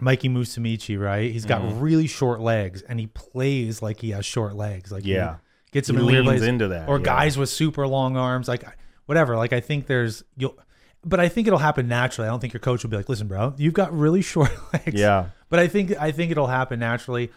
Mikey 0.00 0.28
Musumeci, 0.28 0.98
right? 1.00 1.30
He's 1.30 1.44
got 1.44 1.62
Mm-hmm. 1.62 1.80
really 1.80 2.06
short 2.06 2.40
legs 2.40 2.82
and 2.82 2.98
he 2.98 3.06
plays 3.08 3.80
like 3.82 4.00
he 4.00 4.10
has 4.10 4.24
short 4.26 4.54
legs. 4.56 4.90
Like 4.90 5.04
Yeah. 5.04 5.36
gets 5.70 5.88
He 5.88 5.94
in 5.96 6.04
leans 6.04 6.42
into 6.42 6.68
that, 6.68 6.88
or 6.88 6.98
yeah. 6.98 7.04
guys 7.04 7.38
with 7.38 7.48
super 7.48 7.86
long 7.86 8.16
arms, 8.16 8.48
like 8.48 8.64
whatever. 9.12 9.36
Like 9.36 9.52
I 9.52 9.60
think 9.60 9.86
there's 9.86 10.24
you'll, 10.36 10.58
but 11.04 11.20
I 11.20 11.28
think 11.28 11.46
it'll 11.46 11.58
happen 11.58 11.86
naturally. 11.88 12.28
I 12.28 12.30
don't 12.30 12.40
think 12.40 12.52
your 12.52 12.60
coach 12.60 12.82
will 12.82 12.90
be 12.90 12.96
like, 12.96 13.08
"Listen, 13.08 13.28
bro, 13.28 13.54
you've 13.58 13.74
got 13.74 13.92
really 13.96 14.22
short 14.32 14.50
legs." 14.72 14.98
Yeah. 15.00 15.26
but 15.48 15.58
I 15.58 15.68
think 15.68 15.92
I 16.00 16.10
think 16.12 16.30
it'll 16.30 16.46
happen 16.46 16.78
naturally. 16.80 17.30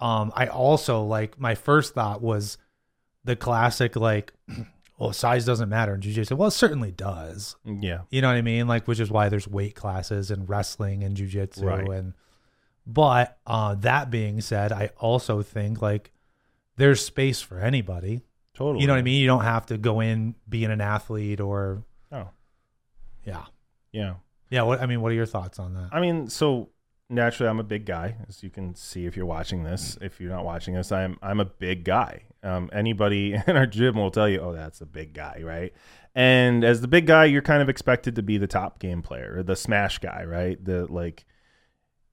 Um, 0.00 0.32
I 0.36 0.46
also 0.48 1.02
like 1.04 1.38
my 1.40 1.54
first 1.54 1.94
thought 1.94 2.20
was 2.20 2.58
the 3.24 3.36
classic 3.36 3.94
like, 3.96 4.32
well, 4.98 5.12
size 5.12 5.44
doesn't 5.44 5.68
matter 5.68 5.94
in 5.94 6.00
jujitsu. 6.00 6.36
Well, 6.36 6.48
it 6.48 6.52
certainly 6.52 6.90
does. 6.90 7.54
Yeah. 7.64 8.00
You 8.10 8.20
know 8.20 8.28
what 8.28 8.36
I 8.36 8.42
mean? 8.42 8.66
Like, 8.66 8.88
which 8.88 8.98
is 9.00 9.10
why 9.10 9.28
there's 9.28 9.46
weight 9.46 9.74
classes 9.76 10.30
and 10.32 10.48
wrestling 10.48 11.02
and 11.04 11.16
jujitsu 11.16 11.62
Right. 11.64 11.88
and. 11.88 12.14
But 12.84 13.38
uh, 13.46 13.76
that 13.76 14.10
being 14.10 14.40
said, 14.40 14.72
I 14.72 14.90
also 14.98 15.40
think 15.40 15.80
like 15.80 16.10
there's 16.76 17.04
space 17.04 17.40
for 17.40 17.60
anybody. 17.60 18.22
Totally. 18.54 18.82
You 18.82 18.86
know 18.86 18.92
what 18.92 18.98
I 18.98 19.02
mean? 19.02 19.20
You 19.20 19.26
don't 19.26 19.44
have 19.44 19.66
to 19.66 19.78
go 19.78 20.00
in 20.00 20.34
being 20.48 20.70
an 20.70 20.80
athlete 20.80 21.40
or 21.40 21.82
Oh. 22.10 22.28
yeah. 23.24 23.44
Yeah. 23.92 24.14
Yeah, 24.50 24.62
what 24.62 24.82
I 24.82 24.86
mean, 24.86 25.00
what 25.00 25.12
are 25.12 25.14
your 25.14 25.26
thoughts 25.26 25.58
on 25.58 25.72
that? 25.74 25.88
I 25.92 26.00
mean, 26.00 26.28
so 26.28 26.68
naturally, 27.08 27.48
I'm 27.48 27.58
a 27.60 27.64
big 27.64 27.86
guy, 27.86 28.16
as 28.28 28.42
you 28.42 28.50
can 28.50 28.74
see 28.74 29.06
if 29.06 29.16
you're 29.16 29.24
watching 29.26 29.64
this. 29.64 29.96
If 30.02 30.20
you're 30.20 30.30
not 30.30 30.44
watching 30.44 30.74
this, 30.74 30.92
I'm 30.92 31.16
I'm 31.22 31.40
a 31.40 31.46
big 31.46 31.84
guy. 31.84 32.24
Um, 32.42 32.68
anybody 32.72 33.32
in 33.46 33.56
our 33.56 33.66
gym 33.66 33.94
will 33.96 34.10
tell 34.10 34.28
you, 34.28 34.40
"Oh, 34.40 34.52
that's 34.52 34.82
a 34.82 34.86
big 34.86 35.14
guy," 35.14 35.40
right? 35.42 35.72
And 36.14 36.64
as 36.64 36.82
the 36.82 36.88
big 36.88 37.06
guy, 37.06 37.24
you're 37.24 37.40
kind 37.40 37.62
of 37.62 37.70
expected 37.70 38.14
to 38.16 38.22
be 38.22 38.36
the 38.36 38.46
top 38.46 38.78
game 38.78 39.00
player, 39.00 39.36
or 39.38 39.42
the 39.42 39.56
smash 39.56 39.98
guy, 40.00 40.24
right? 40.24 40.62
The 40.62 40.84
like, 40.92 41.24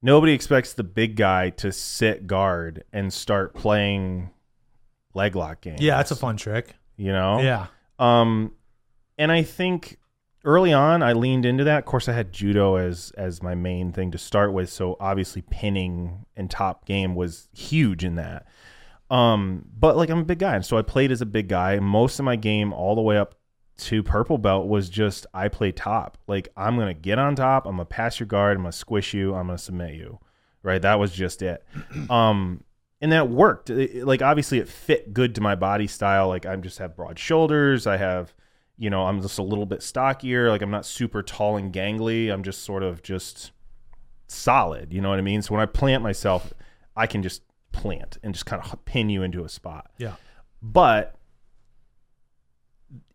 nobody 0.01 0.31
expects 0.31 0.71
the 0.71 0.83
big 0.85 1.17
guy 1.17 1.49
to 1.49 1.73
sit 1.73 2.25
guard 2.25 2.85
and 2.93 3.11
start 3.11 3.53
playing 3.53 4.29
leg 5.19 5.35
lock 5.35 5.61
games. 5.61 5.81
Yeah, 5.81 5.97
that's 5.97 6.11
a 6.11 6.15
fun 6.15 6.37
trick. 6.37 6.75
you 6.97 7.11
know. 7.11 7.39
Yeah. 7.41 7.67
Um, 7.99 8.53
and 9.17 9.31
I 9.31 9.43
think 9.43 9.97
early 10.45 10.71
on 10.71 11.03
I 11.03 11.11
leaned 11.13 11.45
into 11.45 11.63
that. 11.65 11.79
Of 11.79 11.85
course, 11.85 12.07
I 12.07 12.13
had 12.13 12.31
judo 12.31 12.75
as 12.75 13.11
as 13.17 13.43
my 13.43 13.55
main 13.55 13.91
thing 13.91 14.11
to 14.11 14.17
start 14.17 14.53
with, 14.53 14.69
so 14.69 14.95
obviously 14.99 15.41
pinning 15.41 16.25
and 16.37 16.49
top 16.49 16.85
game 16.85 17.15
was 17.15 17.49
huge 17.53 18.03
in 18.05 18.15
that. 18.15 18.45
Um, 19.11 19.65
but 19.77 19.97
like 19.97 20.09
I'm 20.09 20.19
a 20.19 20.23
big 20.25 20.39
guy, 20.39 20.55
and 20.55 20.65
so 20.65 20.77
I 20.77 20.81
played 20.81 21.11
as 21.11 21.21
a 21.21 21.25
big 21.25 21.47
guy. 21.49 21.79
Most 21.79 22.19
of 22.19 22.25
my 22.25 22.35
game, 22.35 22.71
all 22.73 22.95
the 22.95 23.01
way 23.01 23.17
up 23.17 23.35
to 23.79 24.03
purple 24.03 24.37
belt, 24.37 24.67
was 24.67 24.89
just 24.89 25.25
I 25.33 25.47
play 25.49 25.71
top. 25.71 26.17
Like 26.27 26.49
I'm 26.55 26.77
gonna 26.77 26.93
get 26.93 27.17
on 27.19 27.35
top, 27.35 27.65
I'm 27.65 27.73
gonna 27.73 27.85
pass 27.85 28.19
your 28.19 28.27
guard, 28.27 28.55
I'm 28.57 28.63
gonna 28.63 28.71
squish 28.71 29.13
you, 29.13 29.33
I'm 29.35 29.47
gonna 29.47 29.57
submit 29.57 29.95
you. 29.95 30.19
Right, 30.63 30.81
that 30.81 30.99
was 30.99 31.11
just 31.11 31.41
it. 31.41 31.63
Um, 32.09 32.63
and 33.01 33.11
that 33.11 33.29
worked. 33.29 33.69
It- 33.69 34.05
like 34.05 34.21
obviously, 34.21 34.59
it 34.59 34.67
fit 34.67 35.13
good 35.13 35.35
to 35.35 35.41
my 35.41 35.55
body 35.55 35.87
style. 35.87 36.27
Like 36.27 36.45
I'm 36.45 36.61
just 36.61 36.77
have 36.79 36.95
broad 36.95 37.17
shoulders. 37.19 37.87
I 37.87 37.97
have, 37.97 38.33
you 38.77 38.89
know, 38.89 39.05
I'm 39.05 39.21
just 39.21 39.39
a 39.39 39.43
little 39.43 39.65
bit 39.65 39.81
stockier. 39.83 40.49
Like 40.49 40.61
I'm 40.61 40.71
not 40.71 40.85
super 40.85 41.21
tall 41.23 41.57
and 41.57 41.73
gangly. 41.73 42.31
I'm 42.31 42.43
just 42.43 42.63
sort 42.63 42.83
of 42.83 43.01
just 43.03 43.51
solid. 44.27 44.93
You 44.93 45.01
know 45.01 45.09
what 45.09 45.19
I 45.19 45.23
mean? 45.23 45.41
So 45.41 45.53
when 45.53 45.61
I 45.61 45.65
plant 45.65 46.03
myself, 46.03 46.53
I 46.95 47.07
can 47.07 47.23
just 47.23 47.41
plant 47.71 48.17
and 48.23 48.33
just 48.33 48.45
kind 48.45 48.61
of 48.63 48.85
pin 48.85 49.09
you 49.09 49.23
into 49.23 49.43
a 49.43 49.49
spot. 49.49 49.91
Yeah. 49.97 50.13
But 50.61 51.15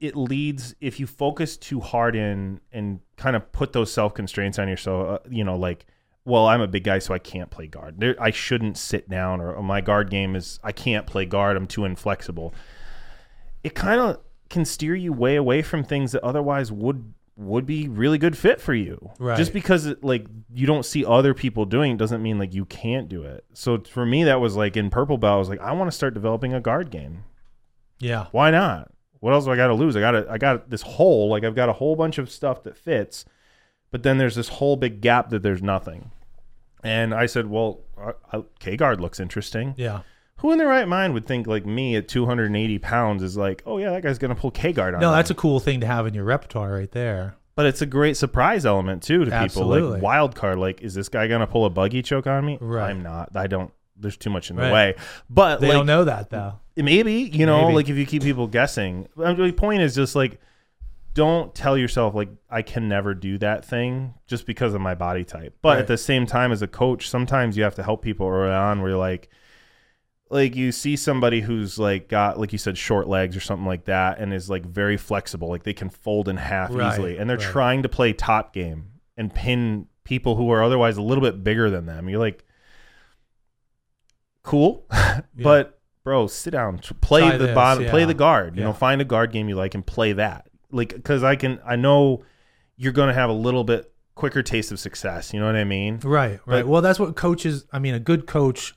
it 0.01 0.17
leads 0.17 0.75
if 0.81 1.01
you 1.01 1.07
focus 1.07 1.57
too 1.57 1.81
hard 1.81 2.15
in 2.15 2.61
and 2.73 3.01
kind 3.17 3.35
of 3.35 3.51
put 3.53 3.73
those 3.73 3.93
self 3.93 4.15
constraints 4.15 4.59
on 4.59 4.69
yourself. 4.69 5.09
Uh, 5.27 5.29
you 5.29 5.45
know, 5.45 5.57
like, 5.57 5.87
well, 6.25 6.47
I'm 6.47 6.61
a 6.61 6.67
big 6.67 6.85
guy, 6.85 6.99
so 7.01 7.13
I 7.15 7.19
can't 7.19 7.51
play 7.51 7.67
guard. 7.67 8.01
There, 8.01 8.17
I 8.21 8.31
shouldn't 8.31 8.79
sit 8.79 9.09
down, 9.09 9.41
or, 9.41 9.53
or 9.55 9.63
my 9.63 9.81
guard 9.81 10.11
game 10.11 10.35
is 10.37 10.59
I 10.65 10.73
can't 10.73 11.07
play 11.07 11.27
guard. 11.27 11.57
I'm 11.57 11.67
too 11.67 11.85
inflexible. 11.85 12.55
It 13.63 13.75
kind 13.75 14.01
of 14.01 14.21
can 14.51 14.65
steer 14.65 14.95
you 14.95 15.13
way 15.13 15.37
away 15.37 15.63
from 15.63 15.85
things 15.85 16.13
that 16.13 16.23
otherwise 16.23 16.71
would 16.71 17.13
would 17.37 17.67
be 17.67 17.89
really 17.89 18.17
good 18.17 18.39
fit 18.39 18.61
for 18.61 18.73
you. 18.75 19.11
Right. 19.19 19.37
Just 19.37 19.53
because 19.53 19.87
it, 19.87 20.05
like 20.05 20.27
you 20.55 20.67
don't 20.69 20.85
see 20.85 21.05
other 21.05 21.35
people 21.35 21.65
doing 21.65 21.93
it 21.93 21.99
doesn't 21.99 22.23
mean 22.23 22.39
like 22.39 22.55
you 22.55 22.65
can't 22.65 23.09
do 23.09 23.23
it. 23.25 23.45
So 23.55 23.81
for 23.81 24.07
me, 24.07 24.23
that 24.25 24.41
was 24.41 24.55
like 24.55 24.77
in 24.77 24.89
purple 24.89 25.19
belt. 25.19 25.35
I 25.35 25.39
was 25.39 25.49
like, 25.49 25.61
I 25.61 25.73
want 25.73 25.91
to 25.91 25.97
start 25.97 26.15
developing 26.15 26.55
a 26.55 26.61
guard 26.61 26.91
game 26.91 27.25
Yeah. 27.99 28.27
why 28.31 28.51
not? 28.53 28.93
What 29.19 29.33
else 29.33 29.47
do 29.47 29.51
I 29.51 29.57
got 29.57 29.67
to 29.69 29.75
lose? 29.75 29.97
I 29.97 30.01
got 30.01 30.29
I 30.29 30.39
got 30.39 30.71
this 30.71 30.83
hole. 30.83 31.29
Like 31.29 31.43
I've 31.43 31.57
got 31.57 31.69
a 31.69 31.73
whole 31.73 31.97
bunch 31.97 32.19
of 32.19 32.31
stuff 32.31 32.63
that 32.65 32.77
fits, 32.77 33.25
but 33.95 34.03
then 34.03 34.19
there's 34.19 34.35
this 34.35 34.49
whole 34.49 34.75
big 34.75 35.01
gap 35.01 35.31
that 35.31 35.45
there's 35.45 35.63
nothing. 35.63 36.11
And 36.83 37.15
I 37.15 37.27
said, 37.27 37.47
well, 37.47 37.79
uh, 38.33 38.43
K 38.59 38.77
guard 38.77 39.01
looks 39.01 39.21
interesting. 39.21 39.73
Yeah. 39.77 40.01
Who 40.39 40.51
in 40.51 40.59
their 40.59 40.67
right 40.67 40.89
mind 40.89 41.15
would 41.15 41.27
think 41.27 41.47
like 41.47 41.65
me 41.65 41.95
at 41.95 42.09
280 42.09 42.79
pounds 42.81 43.23
is 43.23 43.37
like, 43.37 43.63
oh 43.67 43.79
yeah, 43.79 43.91
that 43.91 44.03
guy's 44.03 44.19
gonna 44.19 44.35
pull 44.35 44.51
K 44.51 44.73
guard 44.73 44.95
on? 44.95 44.99
Me. 45.01 45.07
No, 45.07 45.13
me. 45.13 45.17
that's 45.19 45.31
a 45.31 45.35
cool 45.37 45.61
thing 45.61 45.79
to 45.81 45.87
have 45.87 46.09
in 46.09 46.13
your 46.15 46.25
repertoire 46.25 46.73
right 46.73 46.91
there. 46.91 47.37
but 47.55 47.67
it's 47.67 47.83
a 47.83 47.87
great 47.87 48.17
surprise 48.17 48.67
element 48.67 49.05
too 49.05 49.25
to 49.25 49.31
people. 49.41 49.67
Like 49.67 50.03
wild 50.03 50.35
card, 50.35 50.59
like 50.59 50.83
is 50.83 50.93
this 50.95 51.09
guy 51.09 51.29
gonna 51.29 51.47
pull 51.47 51.65
a 51.67 51.71
buggy 51.71 52.03
choke 52.03 52.27
on 52.27 52.45
me? 52.45 52.59
Right. 52.61 52.91
I'm 52.91 53.05
not. 53.05 53.31
I 53.37 53.47
don't. 53.47 53.71
There's 53.97 54.17
too 54.17 54.31
much 54.31 54.51
in 54.51 54.57
the 54.57 54.63
Right. 54.63 54.73
way. 54.73 54.95
But 55.31 55.61
They 55.61 55.69
like, 55.69 55.77
don't 55.77 55.87
know 55.87 56.03
that 56.05 56.31
though. 56.31 56.55
Maybe, 56.77 57.31
you 57.33 57.47
know, 57.47 57.67
Maybe. 57.67 57.75
like 57.77 57.89
if 57.89 57.97
you 57.97 58.07
keep 58.07 58.25
people 58.25 58.49
guessing. 58.49 59.07
The 59.17 59.55
point 59.57 59.83
is 59.83 59.95
just 59.95 60.17
like, 60.17 60.41
don't 61.15 61.55
tell 61.55 61.79
yourself, 61.79 62.15
like, 62.15 62.29
I 62.51 62.63
can 62.63 62.89
never 62.89 63.15
do 63.15 63.39
that 63.39 63.65
thing 63.65 64.15
just 64.27 64.47
because 64.47 64.75
of 64.75 64.81
my 64.81 64.95
body 64.95 65.25
type. 65.25 65.57
But 65.63 65.69
Right. 65.71 65.79
at 65.79 65.87
the 65.87 65.97
same 65.97 66.27
time, 66.27 66.53
as 66.53 66.61
a 66.63 66.67
coach, 66.67 67.09
sometimes 67.09 67.57
you 67.57 67.63
have 67.63 67.77
to 67.77 67.83
help 67.83 68.03
people 68.03 68.27
early 68.29 68.53
on 68.53 68.81
where 68.81 68.91
you're 68.91 68.99
like, 68.99 69.29
like 70.31 70.57
you 70.57 70.73
see 70.73 70.97
somebody 70.97 71.41
who's 71.43 71.79
like 71.79 72.09
got 72.09 72.41
like 72.41 72.51
you 72.51 72.59
said 72.59 72.77
short 72.77 73.07
legs 73.07 73.37
or 73.37 73.41
something 73.41 73.67
like 73.67 73.85
that 73.85 74.19
and 74.19 74.33
is 74.33 74.49
like 74.51 74.65
very 74.65 74.97
flexible 74.97 75.49
like 75.49 75.63
they 75.63 75.75
can 75.75 75.91
fold 75.91 76.29
in 76.29 76.37
half 76.37 76.75
Right, 76.75 76.93
easily. 76.93 77.19
And 77.19 77.29
they're 77.31 77.37
right. 77.37 77.47
trying 77.47 77.83
to 77.85 77.89
play 77.89 78.13
top 78.15 78.53
game 78.53 78.93
and 79.17 79.33
pin 79.33 79.87
people 80.03 80.35
who 80.35 80.51
are 80.51 80.63
otherwise 80.65 80.97
a 80.97 81.03
little 81.03 81.23
bit 81.23 81.45
bigger 81.45 81.71
than 81.71 81.87
them. 81.87 82.09
You're 82.09 82.19
like 82.19 82.45
cool. 84.43 84.87
But 85.37 85.79
bro 86.03 86.27
sit 86.27 86.51
down 86.51 86.79
play 87.01 87.21
Try 87.21 87.37
the 87.37 87.47
this, 87.47 87.55
bottom 87.55 87.87
play 87.87 88.05
the 88.05 88.15
guard. 88.15 88.57
You 88.57 88.65
know 88.65 88.73
find 88.73 89.01
a 89.01 89.05
guard 89.05 89.31
game 89.31 89.49
you 89.49 89.55
like 89.57 89.75
and 89.75 89.87
play 89.87 90.15
that 90.15 90.49
like 90.75 90.95
because 90.95 91.23
i 91.23 91.35
can 91.37 91.59
i 91.67 91.77
know 91.77 92.23
you're 92.77 92.93
going 92.93 93.09
to 93.09 93.15
have 93.15 93.31
a 93.31 93.35
little 93.35 93.65
bit 93.65 93.91
quicker 94.15 94.43
taste 94.43 94.71
of 94.73 94.79
success 94.79 95.33
you 95.33 95.41
know 95.41 95.47
what 95.47 95.57
i 95.57 95.65
mean 95.65 95.99
Right, 96.03 96.33
right. 96.47 96.63
But- 96.63 96.67
well, 96.67 96.83
that's 96.83 96.99
what 97.01 97.17
coaches. 97.17 97.65
I 97.73 97.79
mean, 97.79 97.95
a 97.95 98.01
good 98.01 98.27
coach 98.27 98.75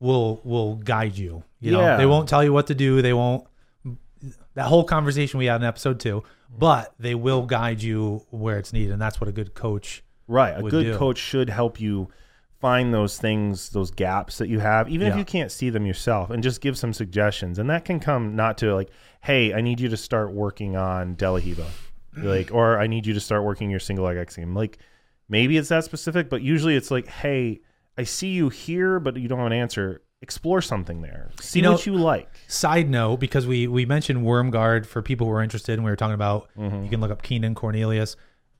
will 0.00 0.40
will 0.44 0.76
guide 0.76 1.16
you. 1.16 1.42
You 1.60 1.72
know, 1.72 1.80
Yeah. 1.80 1.96
they 1.96 2.06
won't 2.06 2.28
tell 2.28 2.44
you 2.44 2.52
what 2.52 2.66
to 2.68 2.74
do. 2.74 3.02
They 3.02 3.12
won't. 3.12 3.44
That 4.54 4.66
whole 4.66 4.84
conversation 4.84 5.38
we 5.38 5.46
had 5.46 5.60
in 5.60 5.66
episode 5.66 5.98
two, 6.00 6.22
but 6.56 6.92
they 6.98 7.14
will 7.14 7.42
guide 7.46 7.82
you 7.82 8.24
where 8.30 8.58
it's 8.58 8.72
needed, 8.72 8.92
and 8.92 9.00
that's 9.02 9.20
what 9.20 9.28
a 9.28 9.32
good 9.32 9.54
coach. 9.54 10.02
Right. 10.26 10.56
A 10.58 10.62
good 10.62 10.84
do. 10.84 10.96
coach 10.98 11.18
should 11.18 11.48
help 11.50 11.80
you 11.80 12.08
find 12.60 12.92
those 12.92 13.18
things, 13.18 13.70
those 13.70 13.90
gaps 13.90 14.38
that 14.38 14.48
you 14.48 14.58
have, 14.58 14.88
even 14.88 15.06
if 15.08 15.16
you 15.16 15.24
can't 15.24 15.52
see 15.52 15.70
them 15.70 15.86
yourself, 15.86 16.30
and 16.30 16.42
just 16.42 16.60
give 16.60 16.76
some 16.76 16.92
suggestions. 16.92 17.58
And 17.58 17.70
that 17.70 17.84
can 17.84 18.00
come 18.00 18.34
not 18.34 18.58
to 18.58 18.74
like, 18.74 18.90
hey, 19.22 19.54
I 19.54 19.60
need 19.60 19.78
you 19.80 19.88
to 19.90 19.96
start 19.96 20.32
working 20.32 20.76
on 20.76 21.14
De 21.14 21.30
La 21.30 21.36
Riva, 21.36 21.66
like, 22.16 22.52
or 22.52 22.78
I 22.80 22.86
need 22.86 23.06
you 23.06 23.14
to 23.14 23.20
start 23.20 23.44
working 23.44 23.70
your 23.70 23.80
single 23.80 24.04
leg 24.06 24.16
extreme. 24.16 24.54
Like, 24.54 24.78
maybe 25.28 25.56
it's 25.56 25.68
that 25.68 25.84
specific, 25.84 26.28
but 26.28 26.42
usually 26.42 26.74
it's 26.76 26.90
like, 26.90 27.06
hey, 27.06 27.60
I 27.96 28.02
see 28.04 28.28
you 28.28 28.48
here, 28.48 28.98
but 29.00 29.16
you 29.16 29.28
don't 29.28 29.38
have 29.38 29.46
an 29.46 29.52
answer. 29.52 30.02
Explore 30.20 30.60
something 30.62 31.00
there. 31.00 31.30
See 31.40 31.60
You 31.60 31.62
know- 31.62 31.72
what 31.72 31.86
you 31.86 31.94
like. 31.94 32.28
Side 32.48 32.90
note, 32.90 33.18
because 33.18 33.46
we 33.46 33.68
we 33.68 33.86
mentioned 33.86 34.24
worm 34.24 34.50
guard 34.50 34.84
for 34.84 35.00
people 35.00 35.28
who 35.28 35.32
are 35.32 35.42
interested, 35.42 35.74
and 35.74 35.84
we 35.84 35.90
were 35.92 35.96
talking 35.96 36.14
about 36.14 36.48
Mm-hmm. 36.58 36.82
you 36.82 36.90
can 36.90 37.00
look 37.00 37.12
up 37.12 37.22
Keenan 37.22 37.54
Cornelius. 37.54 38.16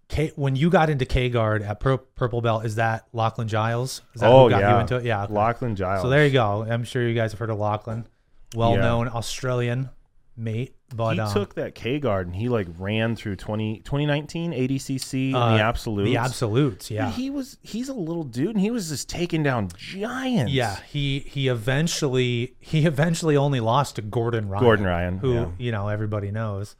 K, 0.08 0.32
when 0.36 0.56
you 0.56 0.70
got 0.70 0.88
into 0.88 1.04
K 1.04 1.28
guard 1.28 1.62
at 1.62 1.80
Pur- 1.80 1.98
Purple 1.98 2.40
Belt, 2.40 2.64
is 2.64 2.76
that 2.76 3.06
Lachlan 3.12 3.46
Giles? 3.46 4.02
Is 4.14 4.22
that 4.22 4.30
oh 4.30 4.44
who 4.44 4.50
got 4.50 4.60
yeah, 4.60 4.74
you 4.74 4.80
into 4.80 4.96
it? 4.96 5.04
Yeah. 5.04 5.24
okay. 5.24 5.32
Lachlan 5.32 5.76
Giles. 5.76 6.02
So 6.02 6.08
there 6.08 6.24
you 6.24 6.32
go. 6.32 6.66
I'm 6.68 6.84
sure 6.84 7.06
you 7.06 7.14
guys 7.14 7.32
have 7.32 7.38
heard 7.38 7.50
of 7.50 7.58
Lachlan, 7.58 8.06
well 8.54 8.76
known 8.76 9.08
Australian 9.08 9.90
mate. 10.38 10.74
But 10.94 11.14
he 11.14 11.20
um, 11.20 11.32
took 11.32 11.54
that 11.56 11.74
K 11.74 11.98
guard 11.98 12.28
and 12.28 12.34
he 12.34 12.48
like 12.48 12.66
ran 12.78 13.14
through 13.14 13.36
20, 13.36 13.80
2019 13.80 14.52
ADCC 14.52 15.34
uh, 15.34 15.48
in 15.48 15.56
the 15.56 15.62
absolutes. 15.62 16.10
the 16.10 16.16
absolutes. 16.16 16.90
Yeah. 16.90 17.10
He 17.10 17.28
was 17.28 17.58
he's 17.60 17.90
a 17.90 17.94
little 17.94 18.24
dude 18.24 18.50
and 18.50 18.60
he 18.60 18.70
was 18.70 18.88
just 18.88 19.08
taking 19.08 19.42
down 19.42 19.68
giants. 19.76 20.52
Yeah, 20.52 20.78
he 20.90 21.18
he 21.18 21.48
eventually 21.48 22.54
he 22.58 22.86
eventually 22.86 23.36
only 23.36 23.60
lost 23.60 23.96
to 23.96 24.02
Gordon 24.02 24.48
Ryan. 24.48 24.64
Gordon 24.64 24.86
Ryan, 24.86 25.18
who 25.18 25.34
yeah. 25.34 25.48
you 25.58 25.72
know 25.72 25.88
everybody 25.88 26.30
knows. 26.30 26.74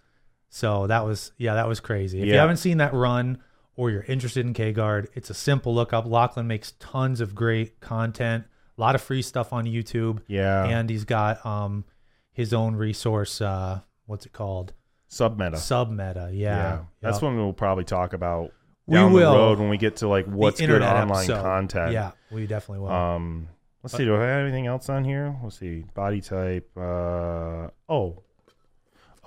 So 0.48 0.86
that 0.86 1.04
was 1.04 1.32
yeah, 1.36 1.54
that 1.54 1.68
was 1.68 1.80
crazy. 1.80 2.20
If 2.20 2.26
you 2.26 2.34
haven't 2.34 2.56
seen 2.58 2.78
that 2.78 2.94
run 2.94 3.38
or 3.76 3.90
you're 3.90 4.02
interested 4.04 4.44
in 4.46 4.54
K 4.54 4.72
guard, 4.72 5.08
it's 5.14 5.30
a 5.30 5.34
simple 5.34 5.74
look 5.74 5.92
up. 5.92 6.06
Lachlan 6.06 6.46
makes 6.46 6.72
tons 6.80 7.20
of 7.20 7.34
great 7.34 7.80
content, 7.80 8.44
a 8.76 8.80
lot 8.80 8.94
of 8.94 9.00
free 9.02 9.22
stuff 9.22 9.52
on 9.52 9.66
YouTube, 9.66 10.20
Yeah. 10.26 10.64
and 10.64 10.88
he's 10.88 11.04
got 11.04 11.44
um 11.44 11.84
his 12.32 12.52
own 12.54 12.76
resource. 12.76 13.40
Uh, 13.40 13.80
what's 14.06 14.24
it 14.26 14.32
called? 14.32 14.72
Submeta. 15.10 15.54
Submeta. 15.54 16.30
Yeah, 16.32 16.56
yeah. 16.56 16.78
That's 17.00 17.16
Yep. 17.16 17.22
one 17.22 17.36
we'll 17.36 17.52
probably 17.52 17.84
talk 17.84 18.12
about 18.12 18.52
We 18.86 18.98
will. 19.04 19.32
the 19.32 19.38
road 19.38 19.58
when 19.58 19.68
we 19.68 19.76
get 19.78 19.96
to 19.96 20.08
like 20.08 20.26
what's 20.26 20.60
good 20.60 20.82
online 20.82 21.10
episode. 21.30 21.42
content. 21.42 21.92
Yeah, 21.92 22.12
we 22.30 22.46
definitely 22.46 22.84
will. 22.84 22.92
Um 22.92 23.48
let's 23.82 23.96
see, 23.96 24.04
do 24.04 24.16
I 24.16 24.20
have 24.24 24.42
anything 24.44 24.66
else 24.66 24.88
on 24.88 25.04
here? 25.04 25.36
Let's 25.42 25.58
see. 25.58 25.84
Body 25.94 26.20
type. 26.20 26.70
Uh 26.76 27.68
oh. 27.88 28.22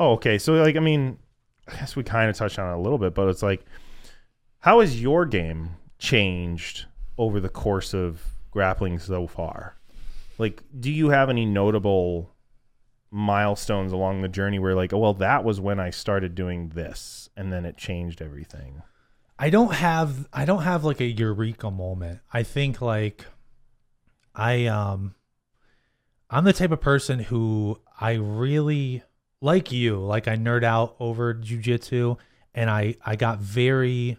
Oh, 0.01 0.13
okay. 0.13 0.39
So 0.39 0.53
like 0.53 0.75
I 0.75 0.79
mean, 0.79 1.19
I 1.67 1.75
guess 1.75 1.95
we 1.95 2.01
kind 2.01 2.27
of 2.27 2.35
touched 2.35 2.57
on 2.57 2.73
it 2.73 2.75
a 2.75 2.81
little 2.81 2.97
bit, 2.97 3.13
but 3.13 3.27
it's 3.27 3.43
like 3.43 3.63
how 4.61 4.79
has 4.79 4.99
your 4.99 5.27
game 5.27 5.75
changed 5.99 6.85
over 7.19 7.39
the 7.39 7.49
course 7.49 7.93
of 7.93 8.19
grappling 8.49 8.97
so 8.97 9.27
far? 9.27 9.77
Like, 10.39 10.63
do 10.79 10.91
you 10.91 11.09
have 11.09 11.29
any 11.29 11.45
notable 11.45 12.33
milestones 13.11 13.91
along 13.91 14.21
the 14.21 14.27
journey 14.27 14.57
where 14.57 14.73
like, 14.73 14.91
oh 14.91 14.97
well, 14.97 15.13
that 15.13 15.43
was 15.43 15.61
when 15.61 15.79
I 15.79 15.91
started 15.91 16.33
doing 16.33 16.69
this 16.69 17.29
and 17.37 17.53
then 17.53 17.63
it 17.63 17.77
changed 17.77 18.23
everything? 18.23 18.81
I 19.37 19.51
don't 19.51 19.75
have 19.75 20.27
I 20.33 20.45
don't 20.45 20.63
have 20.63 20.83
like 20.83 20.99
a 20.99 21.05
eureka 21.05 21.69
moment. 21.69 22.21
I 22.33 22.41
think 22.41 22.81
like 22.81 23.27
I 24.33 24.65
um 24.65 25.13
I'm 26.27 26.43
the 26.43 26.53
type 26.53 26.71
of 26.71 26.81
person 26.81 27.19
who 27.19 27.79
I 27.99 28.13
really 28.13 29.03
like 29.41 29.71
you, 29.71 29.97
like 29.99 30.27
I 30.27 30.35
nerd 30.37 30.63
out 30.63 30.95
over 30.99 31.33
jujitsu 31.33 32.17
and 32.53 32.69
I 32.69 32.95
I 33.05 33.15
got 33.15 33.39
very 33.39 34.17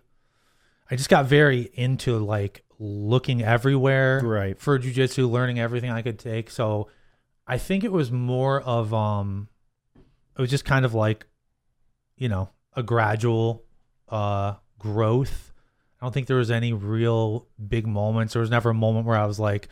I 0.91 0.97
just 0.97 1.09
got 1.09 1.27
very 1.27 1.70
into 1.75 2.18
like 2.18 2.64
looking 2.79 3.43
everywhere 3.43 4.20
Right. 4.23 4.59
for 4.59 4.79
jujitsu, 4.79 5.31
learning 5.31 5.59
everything 5.61 5.91
I 5.91 6.03
could 6.03 6.18
take. 6.18 6.51
So 6.51 6.89
I 7.47 7.57
think 7.59 7.85
it 7.85 7.93
was 7.93 8.11
more 8.11 8.61
of 8.61 8.93
um 8.93 9.49
it 10.37 10.41
was 10.41 10.51
just 10.51 10.64
kind 10.64 10.85
of 10.85 10.93
like 10.95 11.27
you 12.16 12.29
know, 12.29 12.51
a 12.75 12.83
gradual 12.83 13.64
uh 14.09 14.55
growth. 14.79 15.53
I 16.01 16.05
don't 16.05 16.12
think 16.12 16.27
there 16.27 16.37
was 16.37 16.51
any 16.51 16.73
real 16.73 17.47
big 17.68 17.87
moments. 17.87 18.33
There 18.33 18.41
was 18.41 18.51
never 18.51 18.70
a 18.70 18.75
moment 18.75 19.07
where 19.07 19.16
I 19.16 19.25
was 19.27 19.39
like, 19.39 19.68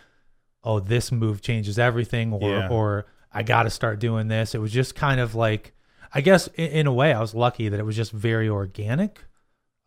"Oh, 0.62 0.78
this 0.78 1.10
move 1.10 1.42
changes 1.42 1.76
everything," 1.78 2.32
or 2.32 2.48
Yeah. 2.48 2.68
or 2.68 3.06
I 3.32 3.42
got 3.42 3.64
to 3.64 3.70
start 3.70 4.00
doing 4.00 4.28
this. 4.28 4.54
It 4.54 4.58
was 4.58 4.72
just 4.72 4.94
kind 4.94 5.20
of 5.20 5.34
like, 5.34 5.72
I 6.12 6.20
guess 6.20 6.48
in, 6.48 6.70
in 6.70 6.86
a 6.86 6.92
way, 6.92 7.12
I 7.12 7.20
was 7.20 7.34
lucky 7.34 7.68
that 7.68 7.78
it 7.78 7.84
was 7.84 7.96
just 7.96 8.12
very 8.12 8.48
organic. 8.48 9.24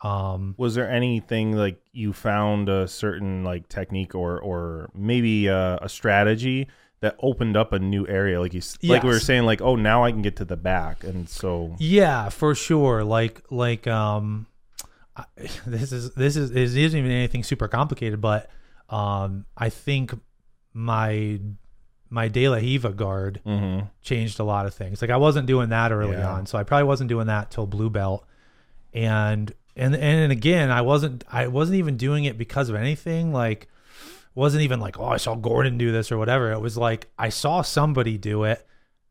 Um, 0.02 0.56
was 0.58 0.76
there 0.76 0.90
anything 0.90 1.54
like 1.56 1.82
you 1.94 2.12
found 2.12 2.68
a 2.68 2.88
certain 2.88 3.44
like 3.46 3.70
technique 3.70 4.14
or 4.14 4.38
or 4.40 4.90
maybe 4.94 5.50
uh, 5.50 5.78
a 5.82 5.88
strategy 5.88 6.68
that 7.00 7.16
opened 7.20 7.56
up 7.58 7.74
a 7.74 7.80
new 7.80 8.08
area 8.08 8.40
like 8.40 8.54
you 8.54 8.60
s 8.60 8.78
like 8.84 9.04
we 9.04 9.10
were 9.10 9.20
saying 9.20 9.44
like 9.44 9.62
oh 9.62 9.76
now 9.76 10.04
I 10.04 10.12
can 10.12 10.22
get 10.22 10.38
to 10.38 10.46
the 10.46 10.58
back 10.58 11.04
and 11.04 11.28
so 11.28 11.76
Yeah, 11.80 12.30
for 12.30 12.54
sure. 12.54 13.04
Like 13.04 13.44
like 13.50 13.88
um 13.88 14.48
I, 15.16 15.24
this 15.66 15.94
is 15.94 16.12
this 16.16 16.36
is 16.36 16.52
it 16.52 16.58
isn't 16.58 16.98
even 16.98 17.12
anything 17.12 17.44
super 17.44 17.70
complicated, 17.70 18.20
but 18.20 18.50
um 18.90 19.46
I 19.56 19.70
think 19.70 20.14
my 20.74 21.40
my 22.14 22.28
De 22.28 22.48
La 22.48 22.58
Riva 22.58 22.92
guard 22.92 23.42
Mhm. 23.46 23.90
changed 24.04 24.40
a 24.40 24.44
lot 24.44 24.66
of 24.68 24.74
things. 24.74 25.02
Like 25.02 25.10
I 25.12 25.18
wasn't 25.18 25.48
doing 25.48 25.70
that 25.70 25.92
early 25.92 26.18
Yeah. 26.18 26.32
on, 26.32 26.46
so 26.46 26.58
I 26.60 26.64
probably 26.64 26.84
wasn't 26.86 27.08
doing 27.10 27.26
that 27.28 27.50
till 27.50 27.66
blue 27.66 27.90
belt. 27.90 28.24
And 28.94 29.52
and 29.76 29.96
and 29.96 30.32
again, 30.32 30.70
I 30.70 30.82
wasn't 30.82 31.24
I 31.32 31.48
wasn't 31.48 31.78
even 31.80 31.98
doing 31.98 32.26
it 32.26 32.38
because 32.38 32.70
of 32.70 32.76
anything. 32.76 33.34
Like 33.34 33.68
wasn't 34.36 34.62
even 34.64 34.80
like, 34.80 35.00
oh, 35.00 35.06
I 35.08 35.18
saw 35.18 35.36
Gordon 35.36 35.78
do 35.78 35.92
this 35.92 36.12
or 36.12 36.18
whatever. 36.18 36.52
It 36.52 36.60
was 36.62 36.78
like 36.78 37.10
I 37.18 37.30
saw 37.30 37.62
somebody 37.64 38.18
do 38.18 38.44
it 38.44 38.66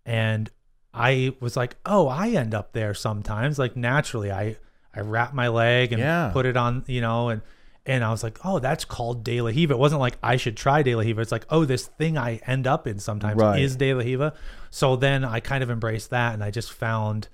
and 0.07 0.51
I 0.95 1.35
was 1.41 1.57
like, 1.57 1.77
oh, 1.87 2.07
I 2.09 2.29
end 2.31 2.55
up 2.55 2.73
there 2.73 2.95
sometimes. 2.95 3.59
Like 3.59 3.77
naturally, 3.77 4.31
I 4.31 4.57
I 4.95 5.01
wrap 5.01 5.33
my 5.35 5.49
leg 5.49 5.93
and 5.93 6.01
Yeah. 6.01 6.31
put 6.33 6.47
it 6.47 6.57
on, 6.57 6.85
you 6.87 7.01
know, 7.01 7.31
and 7.31 7.43
and 7.85 8.05
I 8.05 8.11
was 8.11 8.23
like, 8.23 8.39
oh, 8.45 8.59
that's 8.61 8.85
called 8.85 9.25
De 9.25 9.41
La 9.41 9.49
Riva. 9.49 9.75
It 9.75 9.79
wasn't 9.79 10.01
like 10.01 10.17
I 10.23 10.37
should 10.37 10.57
try 10.57 10.83
De 10.83 10.95
La 10.95 11.03
Riva. 11.03 11.21
It's 11.21 11.33
like, 11.33 11.47
oh, 11.51 11.65
this 11.65 11.87
thing 11.87 12.17
I 12.17 12.37
end 12.47 12.67
up 12.67 12.87
in 12.87 12.99
sometimes 13.01 13.37
Right. 13.41 13.61
is 13.61 13.75
De 13.77 13.93
La 13.95 14.03
Riva. 14.03 14.35
So 14.71 14.97
then 14.97 15.25
I 15.25 15.41
kind 15.41 15.63
of 15.63 15.71
embraced 15.71 16.11
that, 16.11 16.35
and 16.35 16.45
I 16.45 16.51
just 16.51 16.73
found, 16.73 17.29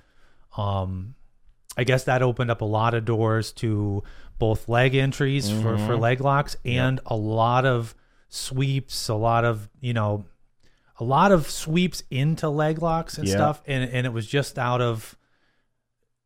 um, 0.56 1.14
I 1.76 1.84
guess 1.84 2.04
that 2.04 2.22
opened 2.22 2.50
up 2.50 2.60
a 2.62 2.64
lot 2.64 2.94
of 2.94 3.04
doors 3.04 3.52
to 3.54 4.02
both 4.38 4.68
leg 4.68 4.94
entries 4.94 5.50
for 5.50 5.76
for 5.78 5.92
Mm-hmm. 5.94 6.00
leg 6.00 6.20
locks 6.20 6.56
and 6.64 7.00
a 7.06 7.16
lot 7.16 7.64
of 7.66 7.94
sweeps, 8.28 9.08
a 9.08 9.14
lot 9.14 9.44
of 9.44 9.68
you 9.80 9.92
know, 9.92 10.24
a 10.98 11.04
lot 11.04 11.30
of 11.30 11.48
sweeps 11.50 12.02
into 12.10 12.48
leg 12.48 12.80
locks 12.82 13.18
and 13.18 13.28
Yeah. 13.28 13.34
stuff, 13.34 13.62
and 13.66 13.88
and 13.90 14.06
it 14.06 14.12
was 14.12 14.26
just 14.26 14.58
out 14.58 14.80
of, 14.80 15.16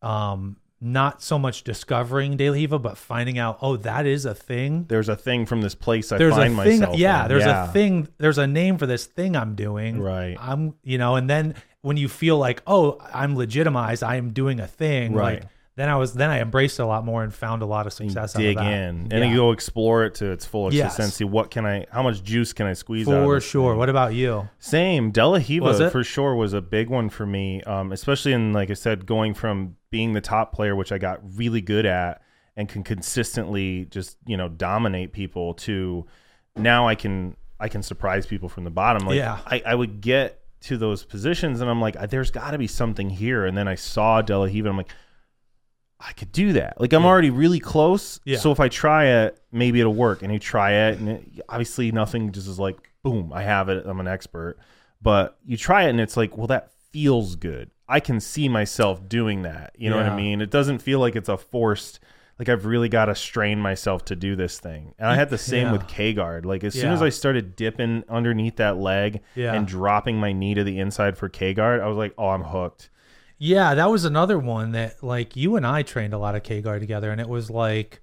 um, 0.00 0.56
not 0.84 1.22
so 1.22 1.38
much 1.38 1.62
discovering 1.62 2.36
De 2.36 2.50
La 2.50 2.54
Riva, 2.54 2.78
but 2.78 2.98
finding 2.98 3.38
out, 3.38 3.56
oh, 3.62 3.76
that 3.76 4.04
is 4.04 4.24
a 4.24 4.34
thing. 4.34 4.84
there's 4.88 5.08
a 5.08 5.14
thing 5.16 5.46
from 5.46 5.60
this 5.62 5.74
place 5.76 6.10
I 6.10 6.18
There's 6.18 6.34
find 6.34 6.58
a 6.58 6.62
thing, 6.64 6.80
myself 6.80 6.98
yeah. 6.98 7.22
in. 7.22 7.28
There's 7.28 7.44
Yeah. 7.44 7.64
a 7.68 7.72
thing. 7.72 8.08
There's 8.18 8.38
a 8.38 8.46
name 8.48 8.78
for 8.78 8.86
this 8.86 9.06
thing 9.06 9.36
I'm 9.36 9.54
doing. 9.54 10.00
Right. 10.00 10.36
I'm, 10.40 10.74
you 10.82 10.98
know, 10.98 11.14
and 11.14 11.30
then 11.30 11.54
when 11.82 11.96
you 11.96 12.08
feel 12.08 12.36
like, 12.36 12.62
oh, 12.66 12.98
I'm 13.14 13.36
legitimized, 13.36 14.02
I 14.02 14.16
am 14.16 14.32
doing 14.32 14.58
a 14.60 14.66
thing. 14.66 15.12
Right. 15.14 15.40
Like 15.42 15.50
then 15.76 15.88
I 15.88 15.96
was, 15.96 16.12
then 16.12 16.28
I 16.28 16.40
embraced 16.40 16.78
it 16.78 16.82
a 16.82 16.86
lot 16.86 17.02
more 17.04 17.22
and 17.22 17.32
found 17.32 17.62
a 17.62 17.66
lot 17.66 17.86
of 17.86 17.92
success. 17.94 18.34
dig 18.34 18.58
out 18.58 18.60
of 18.66 18.66
that. 18.66 18.72
in 18.72 18.94
and 19.10 19.12
Yeah. 19.12 19.24
you 19.30 19.36
go 19.36 19.52
explore 19.52 20.04
it 20.04 20.16
to 20.16 20.30
its 20.30 20.44
full 20.44 20.72
Yes. 20.74 20.92
extent 20.92 21.12
see 21.14 21.24
what 21.24 21.50
can 21.50 21.64
I 21.64 21.86
how 21.90 22.02
much 22.02 22.22
juice 22.22 22.52
can 22.52 22.66
I 22.66 22.74
squeeze 22.74 23.08
out 23.08 23.24
for 23.24 23.40
sure. 23.40 23.72
thing. 23.72 23.78
What 23.78 23.88
about 23.88 24.12
you? 24.14 24.48
Same. 24.58 25.12
De 25.12 25.26
La 25.26 25.38
Hiva 25.38 25.90
for 25.90 26.04
sure 26.04 26.34
was 26.34 26.52
a 26.52 26.60
big 26.60 26.90
one 26.90 27.08
for 27.08 27.24
me, 27.24 27.62
um, 27.62 27.90
especially 27.92 28.32
in, 28.34 28.52
like 28.52 28.70
I 28.70 28.74
said, 28.74 29.06
going 29.06 29.32
from 29.32 29.76
being 29.92 30.12
the 30.12 30.20
top 30.20 30.52
player, 30.52 30.74
which 30.74 30.90
I 30.90 30.98
got 30.98 31.20
really 31.36 31.60
good 31.60 31.86
at 31.86 32.20
and 32.56 32.68
can 32.68 32.82
consistently 32.82 33.84
just, 33.84 34.16
you 34.26 34.36
know, 34.36 34.48
dominate 34.48 35.12
people 35.12 35.54
to 35.54 36.04
now 36.56 36.88
I 36.88 36.96
can, 36.96 37.36
I 37.60 37.68
can 37.68 37.82
surprise 37.82 38.26
people 38.26 38.48
from 38.48 38.64
the 38.64 38.70
bottom. 38.70 39.06
Like 39.06 39.16
Yeah. 39.18 39.38
I, 39.46 39.62
I 39.64 39.74
would 39.76 40.00
get 40.00 40.40
to 40.62 40.76
those 40.76 41.04
positions 41.04 41.60
and 41.60 41.70
I'm 41.70 41.80
like, 41.80 41.96
there's 42.10 42.30
got 42.32 42.50
to 42.50 42.58
be 42.58 42.66
something 42.66 43.08
here. 43.08 43.46
And 43.46 43.56
then 43.56 43.68
I 43.68 43.76
saw 43.76 44.20
De 44.22 44.36
La 44.36 44.44
Riva 44.46 44.58
and 44.68 44.68
I'm 44.70 44.76
like, 44.76 44.90
I 46.00 46.12
could 46.14 46.32
do 46.32 46.54
that. 46.54 46.80
Like 46.80 46.92
I'm 46.92 47.02
Yeah. 47.02 47.08
already 47.08 47.30
really 47.30 47.60
close. 47.60 48.18
Yeah. 48.24 48.38
So 48.38 48.50
if 48.50 48.58
I 48.58 48.68
try 48.68 49.04
it, 49.06 49.40
maybe 49.52 49.78
it'll 49.80 49.94
work. 49.94 50.22
And 50.22 50.32
you 50.32 50.38
try 50.40 50.72
it, 50.88 50.98
and 50.98 51.08
it, 51.08 51.40
obviously 51.48 51.92
nothing 51.92 52.32
just 52.32 52.48
is 52.48 52.58
like 52.58 52.76
boom, 53.04 53.32
I 53.32 53.42
have 53.42 53.68
it. 53.68 53.84
I'm 53.86 54.00
an 54.00 54.08
expert. 54.08 54.58
But 55.00 55.36
you 55.44 55.56
try 55.56 55.84
it, 55.84 55.90
and 55.90 56.00
it's 56.00 56.16
like, 56.16 56.36
well, 56.36 56.46
that 56.48 56.70
feels 56.92 57.34
good. 57.36 57.70
I 57.92 58.00
can 58.00 58.20
see 58.20 58.48
myself 58.48 59.06
doing 59.06 59.42
that. 59.42 59.74
You 59.76 59.90
know 59.90 59.98
what 59.98 60.06
I 60.06 60.16
mean? 60.16 60.40
It 60.40 60.50
doesn't 60.50 60.78
feel 60.78 60.98
like 60.98 61.14
it's 61.14 61.28
a 61.28 61.36
forced 61.36 62.00
like 62.38 62.48
I've 62.48 62.64
really 62.64 62.88
got 62.88 63.04
to 63.04 63.14
strain 63.14 63.60
myself 63.60 64.06
to 64.06 64.16
do 64.16 64.34
this 64.34 64.58
thing. 64.58 64.94
And 64.98 65.08
I 65.08 65.14
had 65.14 65.28
the 65.28 65.38
same 65.38 65.66
Yeah. 65.66 65.72
with 65.72 65.86
K 65.86 66.14
guard. 66.14 66.46
Like 66.46 66.64
as 66.64 66.72
soon 66.74 66.90
as 66.90 67.02
I 67.02 67.10
started 67.10 67.54
dipping 67.54 68.02
underneath 68.08 68.56
that 68.56 68.78
leg 68.78 69.20
Yeah. 69.34 69.54
and 69.54 69.66
dropping 69.66 70.16
my 70.16 70.32
knee 70.32 70.54
to 70.54 70.64
the 70.64 70.78
inside 70.80 71.18
for 71.18 71.28
K 71.28 71.52
guard, 71.52 71.82
I 71.82 71.86
was 71.86 71.98
like, 71.98 72.14
oh, 72.16 72.30
I'm 72.30 72.44
hooked. 72.44 72.88
Yeah, 73.38 73.74
that 73.74 73.90
was 73.90 74.04
another 74.04 74.38
one 74.38 74.72
that 74.72 75.02
like 75.02 75.36
you 75.36 75.56
and 75.56 75.66
I 75.66 75.82
trained 75.82 76.14
a 76.14 76.18
lot 76.18 76.34
of 76.34 76.42
K 76.42 76.62
guard 76.62 76.80
together, 76.80 77.10
and 77.10 77.20
it 77.20 77.28
was 77.28 77.50
like 77.50 78.00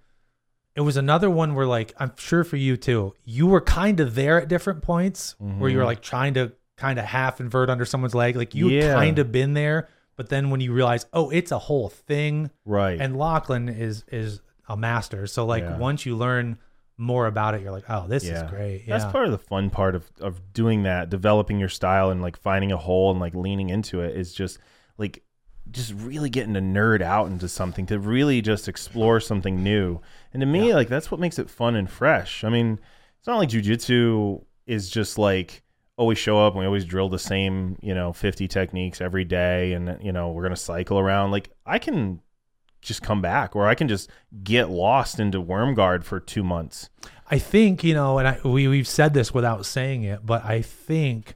it 0.75 0.81
was 0.81 0.97
another 0.97 1.29
one 1.29 1.55
where 1.55 1.65
like 1.65 1.93
I'm 1.97 2.11
sure 2.15 2.43
for 2.43 2.57
you 2.57 2.77
too, 2.77 3.15
you 3.25 3.47
were 3.47 3.61
kind 3.61 3.99
of 3.99 4.15
there 4.15 4.39
at 4.39 4.47
different 4.47 4.83
points 4.83 5.35
where 5.39 5.69
you 5.69 5.77
were 5.77 5.81
mm-hmm. 5.81 5.87
like 5.87 6.01
trying 6.01 6.35
to 6.35 6.53
kind 6.79 6.97
of 6.97 7.05
half 7.05 7.39
invert 7.39 7.69
under 7.69 7.85
someone's 7.85 8.15
leg, 8.15 8.35
like 8.35 8.55
you 8.55 8.69
Yeah. 8.69 8.93
kind 8.95 9.19
of 9.19 9.31
been 9.31 9.53
there, 9.53 9.87
but 10.15 10.29
then 10.29 10.49
when 10.49 10.61
you 10.61 10.73
realize, 10.73 11.05
oh, 11.13 11.29
it's 11.29 11.51
a 11.51 11.59
whole 11.59 11.89
thing, 11.89 12.49
Right. 12.65 12.99
and 12.99 13.17
Lachlan 13.17 13.69
is 13.69 14.03
is 14.11 14.41
a 14.67 14.75
master, 14.77 15.27
so 15.27 15.45
like 15.45 15.63
Yeah. 15.63 15.77
once 15.77 16.05
you 16.05 16.15
learn 16.15 16.57
more 16.97 17.27
about 17.27 17.55
it, 17.55 17.61
you're 17.61 17.71
like, 17.71 17.89
oh, 17.89 18.07
this 18.07 18.25
Yeah. 18.25 18.43
is 18.45 18.49
great. 18.51 18.83
Yeah, 18.85 18.97
That's 18.97 19.11
part 19.11 19.25
of 19.25 19.31
the 19.31 19.37
fun 19.37 19.69
part 19.69 19.95
of, 19.95 20.09
of 20.19 20.51
doing 20.53 20.83
that, 20.83 21.09
developing 21.09 21.57
your 21.59 21.69
style 21.69 22.09
and 22.11 22.21
like 22.21 22.35
finding 22.37 22.71
a 22.71 22.77
hole 22.77 23.09
and 23.11 23.19
like 23.19 23.33
leaning 23.33 23.69
into 23.69 24.01
it 24.01 24.15
is 24.17 24.33
just 24.33 24.59
like 24.97 25.23
just 25.71 25.93
really 25.93 26.29
getting 26.29 26.55
to 26.55 26.59
nerd 26.59 27.01
out 27.01 27.27
into 27.27 27.47
something 27.47 27.85
to 27.85 27.99
really 27.99 28.41
just 28.41 28.67
explore 28.67 29.19
something 29.19 29.63
new. 29.63 30.01
And 30.33 30.41
to 30.41 30.45
me, 30.47 30.73
like 30.73 30.87
that's 30.89 31.09
what 31.11 31.19
makes 31.21 31.39
it 31.39 31.49
fun 31.49 31.75
and 31.75 31.89
fresh. 31.89 32.43
I 32.43 32.49
mean, 32.49 32.79
it's 33.17 33.27
not 33.27 33.37
like 33.37 33.49
jujitsu 33.49 34.43
is 34.67 34.89
just 34.89 35.17
like 35.17 35.63
always 35.99 36.17
show 36.17 36.39
up 36.39 36.53
and 36.53 36.61
we 36.61 36.65
always 36.65 36.85
drill 36.85 37.09
the 37.09 37.19
same, 37.19 37.77
you 37.81 37.93
know, 37.93 38.13
50 38.13 38.47
techniques 38.47 39.01
every 39.01 39.25
day 39.25 39.73
and 39.73 39.97
you 40.01 40.13
know, 40.13 40.31
we're 40.31 40.43
going 40.43 40.55
to 40.55 40.61
cycle 40.61 40.97
around. 40.97 41.31
Like 41.31 41.49
I 41.65 41.77
can 41.77 42.21
just 42.79 43.03
come 43.03 43.21
back 43.21 43.53
or 43.53 43.67
I 43.67 43.75
can 43.75 43.89
just 43.89 44.09
get 44.41 44.69
lost 44.69 45.19
into 45.19 45.41
worm 45.41 45.73
guard 45.73 46.05
for 46.05 46.21
2 46.21 46.41
months. 46.41 46.89
I 47.29 47.37
think 47.37 47.83
you 47.83 47.93
know, 47.93 48.17
and 48.17 48.29
I, 48.29 48.39
we 48.45 48.69
we've 48.69 48.87
said 48.87 49.13
this 49.13 49.33
without 49.33 49.65
saying 49.65 50.03
it, 50.03 50.25
but 50.25 50.45
I 50.45 50.61
think 50.61 51.35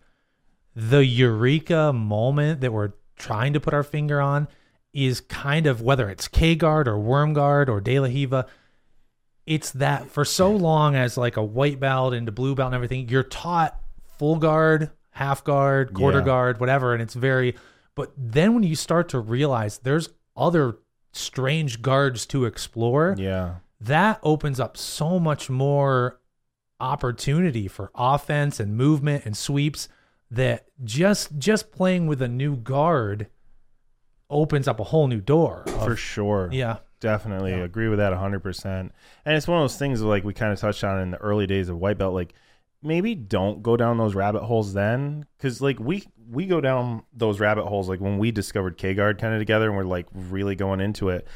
the 0.74 1.05
eureka 1.05 1.91
moment 1.91 2.61
that 2.61 2.72
we're 2.72 2.93
trying 3.18 3.51
to 3.53 3.59
put 3.59 3.74
our 3.74 3.84
finger 3.84 4.22
on 4.22 4.47
is 4.93 5.20
kind 5.20 5.68
of 5.68 5.82
whether 5.82 6.09
it's 6.09 6.30
K 6.30 6.55
guard 6.55 6.88
or 6.88 6.97
worm 6.97 7.34
guard 7.34 7.68
or 7.68 7.82
De 7.82 7.99
La 7.99 8.07
Riva. 8.07 8.45
It's 9.45 9.72
that 9.72 10.09
for 10.09 10.24
so 10.24 10.51
long 10.55 10.95
as 10.95 11.18
like 11.18 11.36
a 11.36 11.43
white 11.43 11.82
belt 11.82 12.14
into 12.14 12.32
blue 12.32 12.55
belt 12.55 12.68
and 12.68 12.76
everything, 12.76 13.09
you're 13.09 13.24
taught 13.24 13.78
full 14.24 14.38
guard, 14.38 14.89
half 15.11 15.43
guard, 15.43 15.93
quarter 15.93 16.19
Yeah. 16.19 16.24
guard, 16.26 16.59
whatever, 16.61 16.93
and 16.93 17.01
it's 17.01 17.13
very. 17.13 17.55
But 17.93 18.13
then 18.17 18.53
when 18.53 18.63
you 18.63 18.74
start 18.78 19.09
to 19.09 19.19
realize 19.19 19.80
there's 19.80 20.11
other 20.38 20.78
strange 21.11 21.82
guards 21.82 22.26
to 22.28 22.45
explore, 22.45 23.15
Yeah. 23.17 23.55
that 23.82 24.21
opens 24.24 24.61
up 24.61 24.78
so 24.78 25.19
much 25.19 25.49
more 25.49 26.21
opportunity 26.80 27.67
for 27.67 27.91
offense 27.95 28.61
and 28.61 28.78
movement 28.78 29.26
and 29.26 29.36
sweeps 29.36 29.89
that 30.32 30.67
just 30.86 31.38
just 31.38 31.74
playing 31.74 32.07
with 32.07 32.21
a 32.21 32.28
new 32.30 32.55
guard 32.55 33.28
opens 34.30 34.69
up 34.69 34.80
a 34.80 34.86
whole 34.86 35.07
new 35.07 35.19
door 35.21 35.63
of- 35.67 35.84
For 35.84 35.95
sure. 35.97 36.47
yeah 36.53 36.78
Definitely 37.01 37.51
Yeah. 37.51 37.57
agree 37.57 37.89
with 37.89 37.99
that 37.99 38.13
100%. 38.13 38.93
And 39.26 39.36
it's 39.36 39.45
one 39.49 39.57
of 39.57 39.63
those 39.63 39.76
things 39.78 40.01
like 40.01 40.24
we 40.24 40.34
kind 40.34 40.53
of 40.53 40.59
touched 40.61 40.86
on 40.86 41.01
in 41.01 41.11
the 41.11 41.17
early 41.17 41.45
days 41.45 41.67
of 41.67 41.78
white 41.78 41.97
belt 41.97 42.13
like 42.13 42.34
maybe 42.84 43.16
don't 43.16 43.64
go 43.64 43.78
down 43.78 43.98
those 43.98 44.16
rabbit 44.16 44.44
holes 44.44 44.74
then 44.74 45.26
cuz 45.40 45.62
like 45.62 45.80
we 45.80 46.04
we 46.30 46.46
go 46.46 46.62
down 46.62 47.04
those 47.14 47.40
rabbit 47.40 47.66
holes 47.66 47.90
like 47.90 48.00
when 48.00 48.18
we 48.18 48.32
discovered 48.32 48.78
K-guard 48.78 49.20
kind 49.20 49.34
of 49.34 49.40
together 49.40 49.68
and 49.68 49.78
we're 49.78 49.84
like 49.84 50.08
really 50.14 50.56
going 50.56 50.82
into 50.82 51.10
it. 51.10 51.28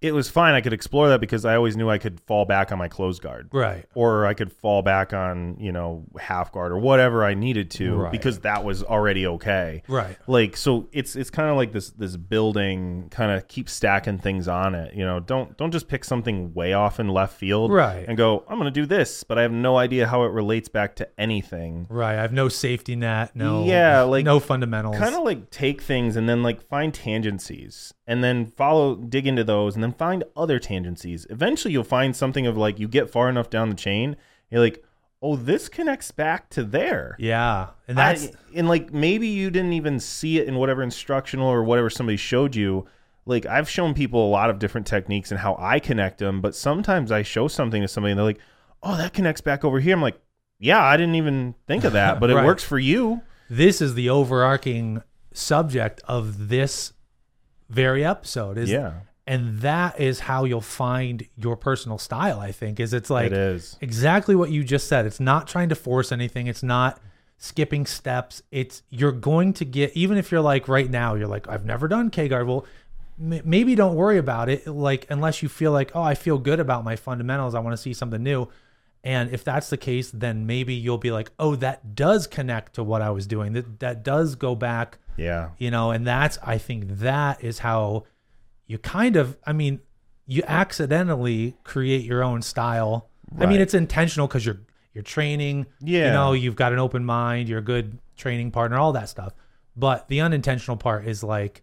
It 0.00 0.12
was 0.14 0.28
fine. 0.30 0.54
I 0.54 0.60
could 0.62 0.72
explore 0.72 1.08
that 1.10 1.20
because 1.20 1.44
I 1.44 1.56
always 1.56 1.76
knew 1.76 1.90
I 1.90 1.98
could 1.98 2.20
fall 2.20 2.44
back 2.46 2.72
on 2.72 2.78
my 2.78 2.88
close 2.88 3.18
guard. 3.18 3.48
Right. 3.52 3.84
Or 3.94 4.24
I 4.26 4.32
could 4.34 4.50
fall 4.52 4.80
back 4.82 5.12
on, 5.12 5.56
you 5.60 5.72
know, 5.72 6.04
half 6.18 6.52
guard 6.52 6.72
or 6.72 6.78
whatever 6.78 7.22
I 7.24 7.34
needed 7.34 7.70
to 7.72 7.96
Right. 7.96 8.12
because 8.12 8.40
that 8.40 8.64
was 8.64 8.82
already 8.82 9.26
okay. 9.26 9.82
Right. 9.88 10.16
Like 10.26 10.56
so 10.56 10.88
it's 10.92 11.16
it's 11.16 11.28
kind 11.30 11.50
of 11.50 11.56
like 11.56 11.72
this 11.72 11.90
this 11.90 12.16
building 12.16 13.08
kind 13.10 13.30
of 13.32 13.46
keep 13.48 13.68
stacking 13.68 14.18
things 14.18 14.48
on 14.48 14.74
it 14.74 14.94
you 14.94 15.04
know? 15.04 15.20
Don't 15.20 15.56
don't 15.58 15.70
just 15.70 15.88
pick 15.88 16.04
something 16.04 16.54
way 16.54 16.72
off 16.72 16.98
in 16.98 17.08
left 17.08 17.36
field 17.36 17.70
Right. 17.70 18.04
and 18.08 18.16
go 18.16 18.44
i'm 18.48 18.56
gonna 18.58 18.70
do 18.70 18.86
this 18.86 19.22
but 19.24 19.38
i 19.38 19.42
have 19.42 19.52
no 19.52 19.76
idea 19.76 20.06
how 20.06 20.24
it 20.24 20.32
relates 20.32 20.68
back 20.68 20.96
to 20.96 21.08
anything. 21.20 21.86
Right. 21.90 22.16
I 22.18 22.22
have 22.22 22.32
no 22.32 22.48
safety 22.48 22.96
net 22.96 23.36
no 23.36 23.64
Yeah, 23.64 24.02
like, 24.02 24.24
no 24.24 24.40
fundamentals. 24.40 24.96
kind 24.96 25.14
of 25.14 25.22
like 25.24 25.50
take 25.50 25.82
things 25.82 26.16
and 26.16 26.28
then 26.28 26.42
like 26.42 26.66
find 26.68 26.92
tangencies 26.92 27.92
and 28.06 28.24
then 28.24 28.46
follow 28.46 28.94
dig 28.96 29.26
into 29.26 29.44
those 29.44 29.74
and 29.74 29.82
then 29.84 29.89
find 29.96 30.24
other 30.36 30.58
tangencies 30.58 31.26
eventually 31.30 31.72
you'll 31.72 31.84
find 31.84 32.14
something 32.16 32.46
of 32.46 32.56
like 32.56 32.78
you 32.78 32.88
get 32.88 33.10
far 33.10 33.28
enough 33.28 33.48
down 33.50 33.68
the 33.68 33.74
chain 33.76 34.16
you're 34.50 34.60
like 34.60 34.82
oh 35.22 35.36
this 35.36 35.68
connects 35.68 36.10
back 36.10 36.48
to 36.50 36.62
there 36.64 37.14
yeah 37.18 37.68
and 37.88 37.96
that's 37.98 38.26
I- 38.26 38.30
and 38.54 38.68
like 38.68 38.92
maybe 38.92 39.28
you 39.28 39.50
didn't 39.50 39.74
even 39.74 40.00
see 40.00 40.38
it 40.38 40.48
in 40.48 40.56
whatever 40.56 40.82
instructional 40.82 41.46
or 41.48 41.62
whatever 41.62 41.90
somebody 41.90 42.16
showed 42.16 42.56
you. 42.56 42.86
Like 43.26 43.44
I've 43.46 43.68
shown 43.68 43.92
people 43.94 44.26
a 44.26 44.30
lot 44.30 44.48
of 44.50 44.58
different 44.58 44.86
techniques 44.86 45.30
and 45.30 45.38
how 45.38 45.54
I 45.58 45.78
connect 45.78 46.18
them, 46.18 46.40
but 46.40 46.54
sometimes 46.54 47.12
I 47.12 47.22
show 47.22 47.48
something 47.48 47.82
to 47.82 47.86
somebody 47.86 48.12
and 48.12 48.18
they're 48.18 48.24
like, 48.24 48.40
"Oh, 48.82 48.96
that 48.96 49.12
connects 49.12 49.40
back 49.42 49.62
over 49.64 49.78
here." 49.78 49.94
I'm 49.94 50.00
like, 50.02 50.18
"Yeah, 50.58 50.82
I 50.82 50.96
didn't 50.96 51.14
even 51.16 51.54
think 51.66 51.84
of 51.84 51.92
that, 51.92 52.18
but 52.20 52.30
it 52.30 52.34
works 52.46 52.64
for 52.64 52.78
you." 52.78 53.20
this 53.50 53.80
is 53.82 53.94
the 53.94 54.08
overarching 54.08 55.02
subject 55.34 56.00
of 56.08 56.48
this 56.48 56.92
very 57.68 58.04
episode 58.04 58.56
is 58.58 58.70
yeah, 58.70 59.00
and 59.26 59.60
that 59.60 60.00
is 60.00 60.20
how 60.20 60.44
you'll 60.44 60.60
find 60.60 61.26
your 61.36 61.56
personal 61.56 61.98
style 61.98 62.40
i 62.40 62.50
think 62.50 62.80
is 62.80 62.92
it's 62.92 63.10
like 63.10 63.26
it 63.26 63.32
is. 63.32 63.76
exactly 63.80 64.34
what 64.34 64.50
you 64.50 64.64
just 64.64 64.88
said. 64.88 65.06
It's 65.06 65.20
not 65.20 65.46
trying 65.46 65.68
to 65.68 65.74
force 65.74 66.10
anything. 66.12 66.46
It's 66.46 66.62
not 66.62 67.00
skipping 67.38 67.86
steps. 67.86 68.42
It's 68.50 68.82
you're 68.90 69.12
going 69.12 69.52
to 69.54 69.64
get 69.64 69.92
even 69.96 70.16
if 70.16 70.30
you're 70.30 70.40
like 70.40 70.68
right 70.68 70.90
now 70.90 71.14
you're 71.14 71.28
like 71.28 71.48
I've 71.48 71.64
never 71.64 71.88
done 71.88 72.10
K 72.10 72.28
guard. 72.28 72.46
Well, 72.46 72.66
m- 73.20 73.42
maybe 73.44 73.74
don't 73.74 73.94
worry 73.94 74.18
about 74.18 74.48
it. 74.48 74.66
Like 74.66 75.06
unless 75.10 75.42
you 75.42 75.48
feel 75.48 75.72
like 75.72 75.92
oh 75.94 76.02
I 76.02 76.14
feel 76.14 76.38
good 76.38 76.60
about 76.60 76.84
my 76.84 76.96
fundamentals. 76.96 77.54
I 77.54 77.60
want 77.60 77.74
to 77.74 77.82
see 77.82 77.94
something 77.94 78.22
new. 78.22 78.48
And 79.02 79.30
if 79.30 79.44
that's 79.44 79.70
the 79.70 79.78
case, 79.78 80.10
then 80.10 80.44
maybe 80.46 80.74
you'll 80.74 80.98
be 80.98 81.10
like, 81.10 81.30
oh, 81.38 81.56
that 81.56 81.94
does 81.94 82.26
connect 82.26 82.74
to 82.74 82.82
what 82.84 83.00
I 83.00 83.08
was 83.10 83.26
doing. 83.26 83.54
That 83.54 83.80
that 83.80 84.02
does 84.02 84.34
go 84.34 84.54
back 84.54 84.98
Yeah, 85.16 85.50
you 85.58 85.70
know 85.70 85.90
and 85.90 86.06
that's 86.06 86.38
i 86.42 86.56
think 86.58 86.84
that 86.98 87.42
is 87.44 87.58
how 87.60 88.04
you 88.70 88.78
kind 88.78 89.16
of 89.16 89.36
i 89.46 89.52
mean 89.52 89.80
you 90.26 90.42
accidentally 90.46 91.56
create 91.64 92.04
your 92.04 92.22
own 92.22 92.40
style 92.40 93.10
i 93.38 93.46
mean 93.46 93.60
it's 93.60 93.74
intentional 93.74 94.26
because 94.28 94.46
you're 94.46 94.60
you're 94.94 95.02
training 95.02 95.66
Yeah, 95.80 96.06
you 96.06 96.12
know 96.12 96.32
you've 96.32 96.56
got 96.56 96.72
an 96.72 96.78
open 96.78 97.04
mind 97.04 97.48
you're 97.48 97.58
a 97.58 97.62
good 97.74 97.98
training 98.16 98.50
partner 98.52 98.78
all 98.78 98.92
that 98.92 99.08
stuff 99.08 99.32
but 99.76 100.08
the 100.08 100.20
unintentional 100.20 100.76
part 100.76 101.06
is 101.06 101.22
like 101.24 101.62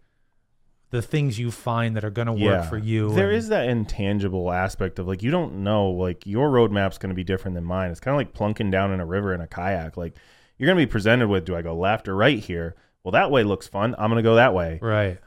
the 0.90 1.02
things 1.02 1.38
you 1.38 1.50
find 1.50 1.96
that 1.96 2.04
are 2.04 2.10
going 2.10 2.26
to 2.26 2.32
work 2.32 2.64
for 2.68 2.78
you 2.78 3.12
There 3.14 3.28
and- 3.28 3.36
is 3.36 3.48
that 3.48 3.68
intangible 3.68 4.50
aspect 4.50 4.98
of 4.98 5.06
like 5.06 5.22
you 5.22 5.30
don't 5.30 5.62
know 5.62 5.90
like 5.90 6.26
your 6.26 6.48
roadmap's 6.50 6.98
going 6.98 7.10
to 7.10 7.14
be 7.14 7.24
different 7.24 7.54
than 7.54 7.64
mine. 7.64 7.90
It's 7.90 8.00
kind 8.00 8.14
of 8.14 8.18
like 8.18 8.32
plunking 8.32 8.70
down 8.70 8.90
in 8.92 8.98
a 9.00 9.04
river 9.04 9.34
in 9.34 9.42
a 9.42 9.46
kayak. 9.46 9.98
Like 9.98 10.14
you're 10.56 10.66
going 10.66 10.78
to 10.78 10.86
be 10.86 10.90
presented 10.90 11.28
with, 11.28 11.44
do 11.44 11.54
I 11.54 11.60
go 11.60 11.76
left 11.76 12.08
or 12.08 12.16
right 12.16 12.38
here? 12.38 12.74
Well, 13.04 13.12
that 13.12 13.30
way 13.30 13.44
looks 13.44 13.66
fun. 13.68 13.94
I'm 13.98 14.08
going 14.10 14.16
to 14.16 14.26
go 14.28 14.36
that 14.36 14.54
way. 14.54 14.78
right 14.80 15.18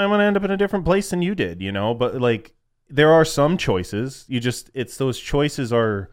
I'm 0.00 0.08
going 0.10 0.20
to 0.20 0.24
end 0.24 0.36
up 0.36 0.44
in 0.44 0.50
a 0.50 0.56
different 0.56 0.84
place 0.84 1.10
than 1.10 1.22
you 1.22 1.34
did, 1.34 1.60
you 1.60 1.72
know? 1.72 1.94
But 1.94 2.20
like 2.20 2.52
there 2.88 3.12
are 3.12 3.24
some 3.24 3.56
choices. 3.56 4.24
You 4.28 4.40
just 4.40 4.70
it's 4.74 4.96
those 4.96 5.18
choices 5.18 5.72
are 5.72 6.10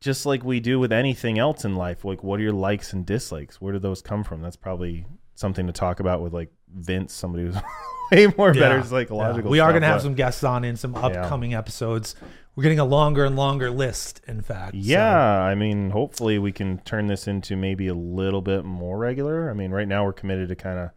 just 0.00 0.26
like 0.26 0.42
we 0.44 0.60
do 0.60 0.78
with 0.78 0.92
anything 0.92 1.38
else 1.38 1.64
in 1.64 1.76
life. 1.76 2.04
Like 2.04 2.22
what 2.24 2.40
are 2.40 2.42
your 2.42 2.52
likes 2.52 2.92
and 2.92 3.04
dislikes? 3.06 3.60
Where 3.60 3.72
do 3.72 3.78
those 3.78 4.02
come 4.02 4.24
from? 4.24 4.42
That's 4.42 4.56
probably 4.56 5.06
something 5.34 5.66
to 5.66 5.72
talk 5.72 6.00
about 6.00 6.22
with 6.22 6.32
like 6.32 6.50
Vince, 6.74 7.12
somebody 7.12 7.44
who's 7.44 7.56
way 8.12 8.26
more 8.38 8.52
better 8.52 8.78
Yeah, 8.78 8.82
psychological. 8.82 9.48
yeah. 9.50 9.52
we 9.52 9.60
are 9.60 9.70
going 9.70 9.82
to 9.82 9.88
have 9.88 9.98
but- 9.98 10.02
some 10.04 10.14
guests 10.14 10.42
on 10.44 10.64
in 10.64 10.76
some 10.76 10.94
upcoming 10.94 11.54
episodes 11.54 12.14
we're 12.54 12.62
getting 12.62 12.78
a 12.78 12.84
longer 12.86 13.24
and 13.26 13.36
longer 13.36 13.70
list 13.70 14.22
in 14.26 14.40
fact 14.40 14.72
so- 14.72 14.78
Yeah, 14.80 15.14
I 15.42 15.54
mean, 15.54 15.90
hopefully 15.90 16.38
we 16.38 16.52
can 16.52 16.78
turn 16.78 17.06
this 17.06 17.28
into 17.28 17.54
maybe 17.54 17.86
a 17.88 17.94
little 17.94 18.40
bit 18.40 18.64
more 18.64 18.96
regular. 18.96 19.50
I 19.50 19.52
mean, 19.52 19.70
right 19.72 19.86
now 19.86 20.04
we're 20.06 20.14
committed 20.14 20.48
to 20.48 20.56
kind 20.56 20.78
of 20.78 20.90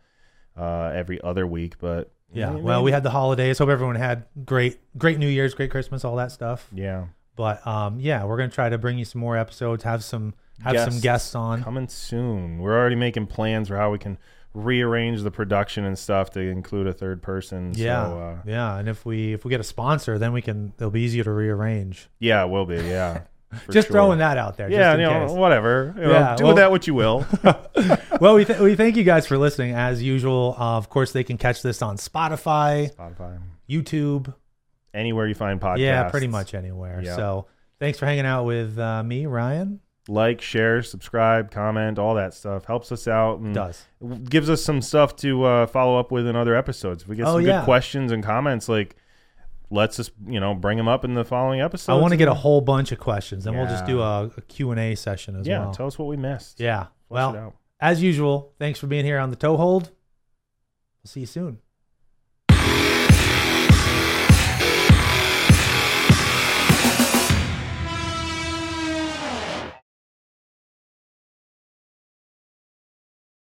uh, 0.56 0.92
every 0.96 1.22
other 1.22 1.46
week, 1.46 1.78
but 1.80 2.14
Yeah. 2.34 2.50
maybe- 2.52 2.62
Well, 2.64 2.84
we 2.84 2.92
had 2.92 3.04
the 3.04 3.10
holidays. 3.10 3.58
Hope 3.60 3.70
everyone 3.70 3.96
had 3.96 4.26
great, 4.46 4.80
great 4.98 5.18
New 5.20 5.28
Year's, 5.30 5.54
great 5.54 5.72
Christmas, 5.72 6.04
all 6.06 6.16
that 6.18 6.32
stuff. 6.32 6.68
yeah 6.74 7.06
But 7.36 7.66
um, 7.66 8.00
yeah, 8.00 8.26
we're 8.26 8.38
gonna 8.38 8.50
try 8.50 8.70
to 8.70 8.78
bring 8.78 8.98
you 8.98 9.06
some 9.06 9.22
more 9.22 9.38
episodes. 9.38 9.84
Have 9.84 10.04
some, 10.04 10.34
have 10.64 10.76
some 10.78 10.86
Guests 10.90 11.02
guests 11.02 11.36
on. 11.36 11.64
coming 11.64 11.88
soon. 11.88 12.60
We're 12.60 12.78
already 12.78 12.96
making 12.98 13.28
plans 13.28 13.70
for 13.70 13.78
how 13.78 13.92
we 13.92 13.98
can 13.98 14.18
rearrange 14.54 15.22
the 15.22 15.32
production 15.32 15.86
and 15.86 15.98
stuff 15.98 16.32
to 16.32 16.40
include 16.42 16.88
a 16.88 16.94
third 16.94 17.22
person. 17.22 17.72
Yeah, 17.76 18.06
so, 18.10 18.20
uh, 18.20 18.36
yeah. 18.46 18.78
And 18.78 18.90
if 18.90 19.06
we 19.06 19.34
if 19.34 19.46
we 19.46 19.50
get 19.50 19.60
a 19.60 19.64
sponsor, 19.64 20.18
then 20.18 20.34
we 20.34 20.42
can. 20.42 20.74
It'll 20.78 20.90
be 20.92 21.02
easier 21.02 21.24
to 21.24 21.32
rearrange. 21.32 22.10
yeah, 22.20 22.44
it 22.44 22.50
will 22.50 22.66
be. 22.66 22.76
Yeah, 22.76 23.22
just 23.72 23.88
sure. 23.88 23.94
throwing 23.94 24.20
that 24.20 24.38
out 24.38 24.58
there. 24.58 24.70
Yeah, 24.70 24.96
just 24.96 25.00
you 25.00 25.06
know, 25.06 25.28
case. 25.28 25.36
whatever. 25.38 25.94
You 25.98 26.02
know, 26.04 26.12
Yeah, 26.12 26.36
do 26.36 26.44
well- 26.44 26.54
with 26.54 26.58
that 26.58 26.72
what 26.72 26.88
you 26.88 26.94
will. 26.94 27.26
well, 28.22 28.36
we 28.36 28.46
th- 28.46 28.60
we 28.60 28.76
thank 28.76 28.96
you 28.96 29.04
guys 29.04 29.26
for 29.28 29.38
listening 29.38 29.74
as 29.74 30.02
usual. 30.04 30.56
Uh, 30.58 30.78
of 30.78 30.90
course, 30.90 31.12
they 31.12 31.24
can 31.24 31.38
catch 31.38 31.62
this 31.62 31.82
on 31.82 31.98
Spotify, 31.98 32.94
Spotify. 32.96 33.40
YouTube, 33.70 34.34
anywhere 34.94 35.28
you 35.28 35.36
find 35.36 35.60
podcasts. 35.60 35.80
Yeah, 35.80 36.10
pretty 36.10 36.28
much 36.28 36.54
anywhere. 36.54 37.02
Yeah. 37.04 37.16
So 37.16 37.48
thanks 37.80 37.98
for 38.00 38.06
hanging 38.06 38.26
out 38.26 38.44
with 38.46 38.78
uh, 38.78 39.04
me, 39.04 39.26
Ryan. 39.26 39.80
Like, 40.08 40.42
share, 40.42 40.82
subscribe, 40.82 41.52
comment, 41.52 42.00
all 42.00 42.16
that 42.16 42.34
stuff 42.34 42.66
helps 42.66 42.92
us 42.92 43.08
out 43.08 43.40
and 43.40 43.54
Does 43.54 43.86
gives 44.24 44.50
us 44.50 44.64
some 44.64 44.82
stuff 44.82 45.16
to 45.18 45.44
uh, 45.44 45.68
follow 45.68 46.00
up 46.00 46.12
with 46.12 46.26
in 46.26 46.36
other 46.36 46.56
episodes. 46.56 47.04
If 47.04 47.10
we 47.10 47.16
get 47.16 47.28
Oh, 47.28 47.34
some 47.34 47.46
yeah. 47.46 47.60
good 47.60 47.66
questions 47.66 48.12
and 48.12 48.24
comments, 48.24 48.68
like 48.68 48.96
let's 49.72 50.00
us 50.00 50.10
you 50.28 50.40
know 50.40 50.54
bring 50.56 50.78
them 50.78 50.88
up 50.88 51.04
in 51.06 51.14
the 51.14 51.24
following 51.26 51.62
episode. 51.62 51.94
I 51.94 51.96
want 51.96 52.12
to 52.12 52.18
get 52.18 52.28
a 52.28 52.34
whole 52.34 52.62
bunch 52.62 52.92
of 52.92 53.00
questions, 53.00 53.46
and 53.46 53.56
we'll 53.58 53.68
just 53.68 53.86
do 53.86 53.98
Yeah. 54.00 54.20
a, 54.22 54.24
a 54.38 54.42
Q 54.42 54.72
and 54.72 54.80
A 54.80 54.96
session 54.96 55.36
as 55.36 55.46
yeah. 55.48 55.60
well. 55.60 55.68
Yeah, 55.70 55.74
tell 55.74 55.88
us 55.88 55.98
what 56.00 56.08
we 56.08 56.18
missed. 56.18 56.60
yeah. 56.60 56.88
Flesh 57.08 57.34
Well, 57.34 57.56
as 57.80 58.02
usual, 58.04 58.54
thanks 58.60 58.80
for 58.80 58.88
being 58.88 59.06
here 59.06 59.20
on 59.20 59.30
the 59.30 59.36
toe 59.36 59.58
hold. 59.58 59.84
We'll 61.04 61.10
see 61.10 61.22
you 61.22 61.26
soon. 61.26 61.60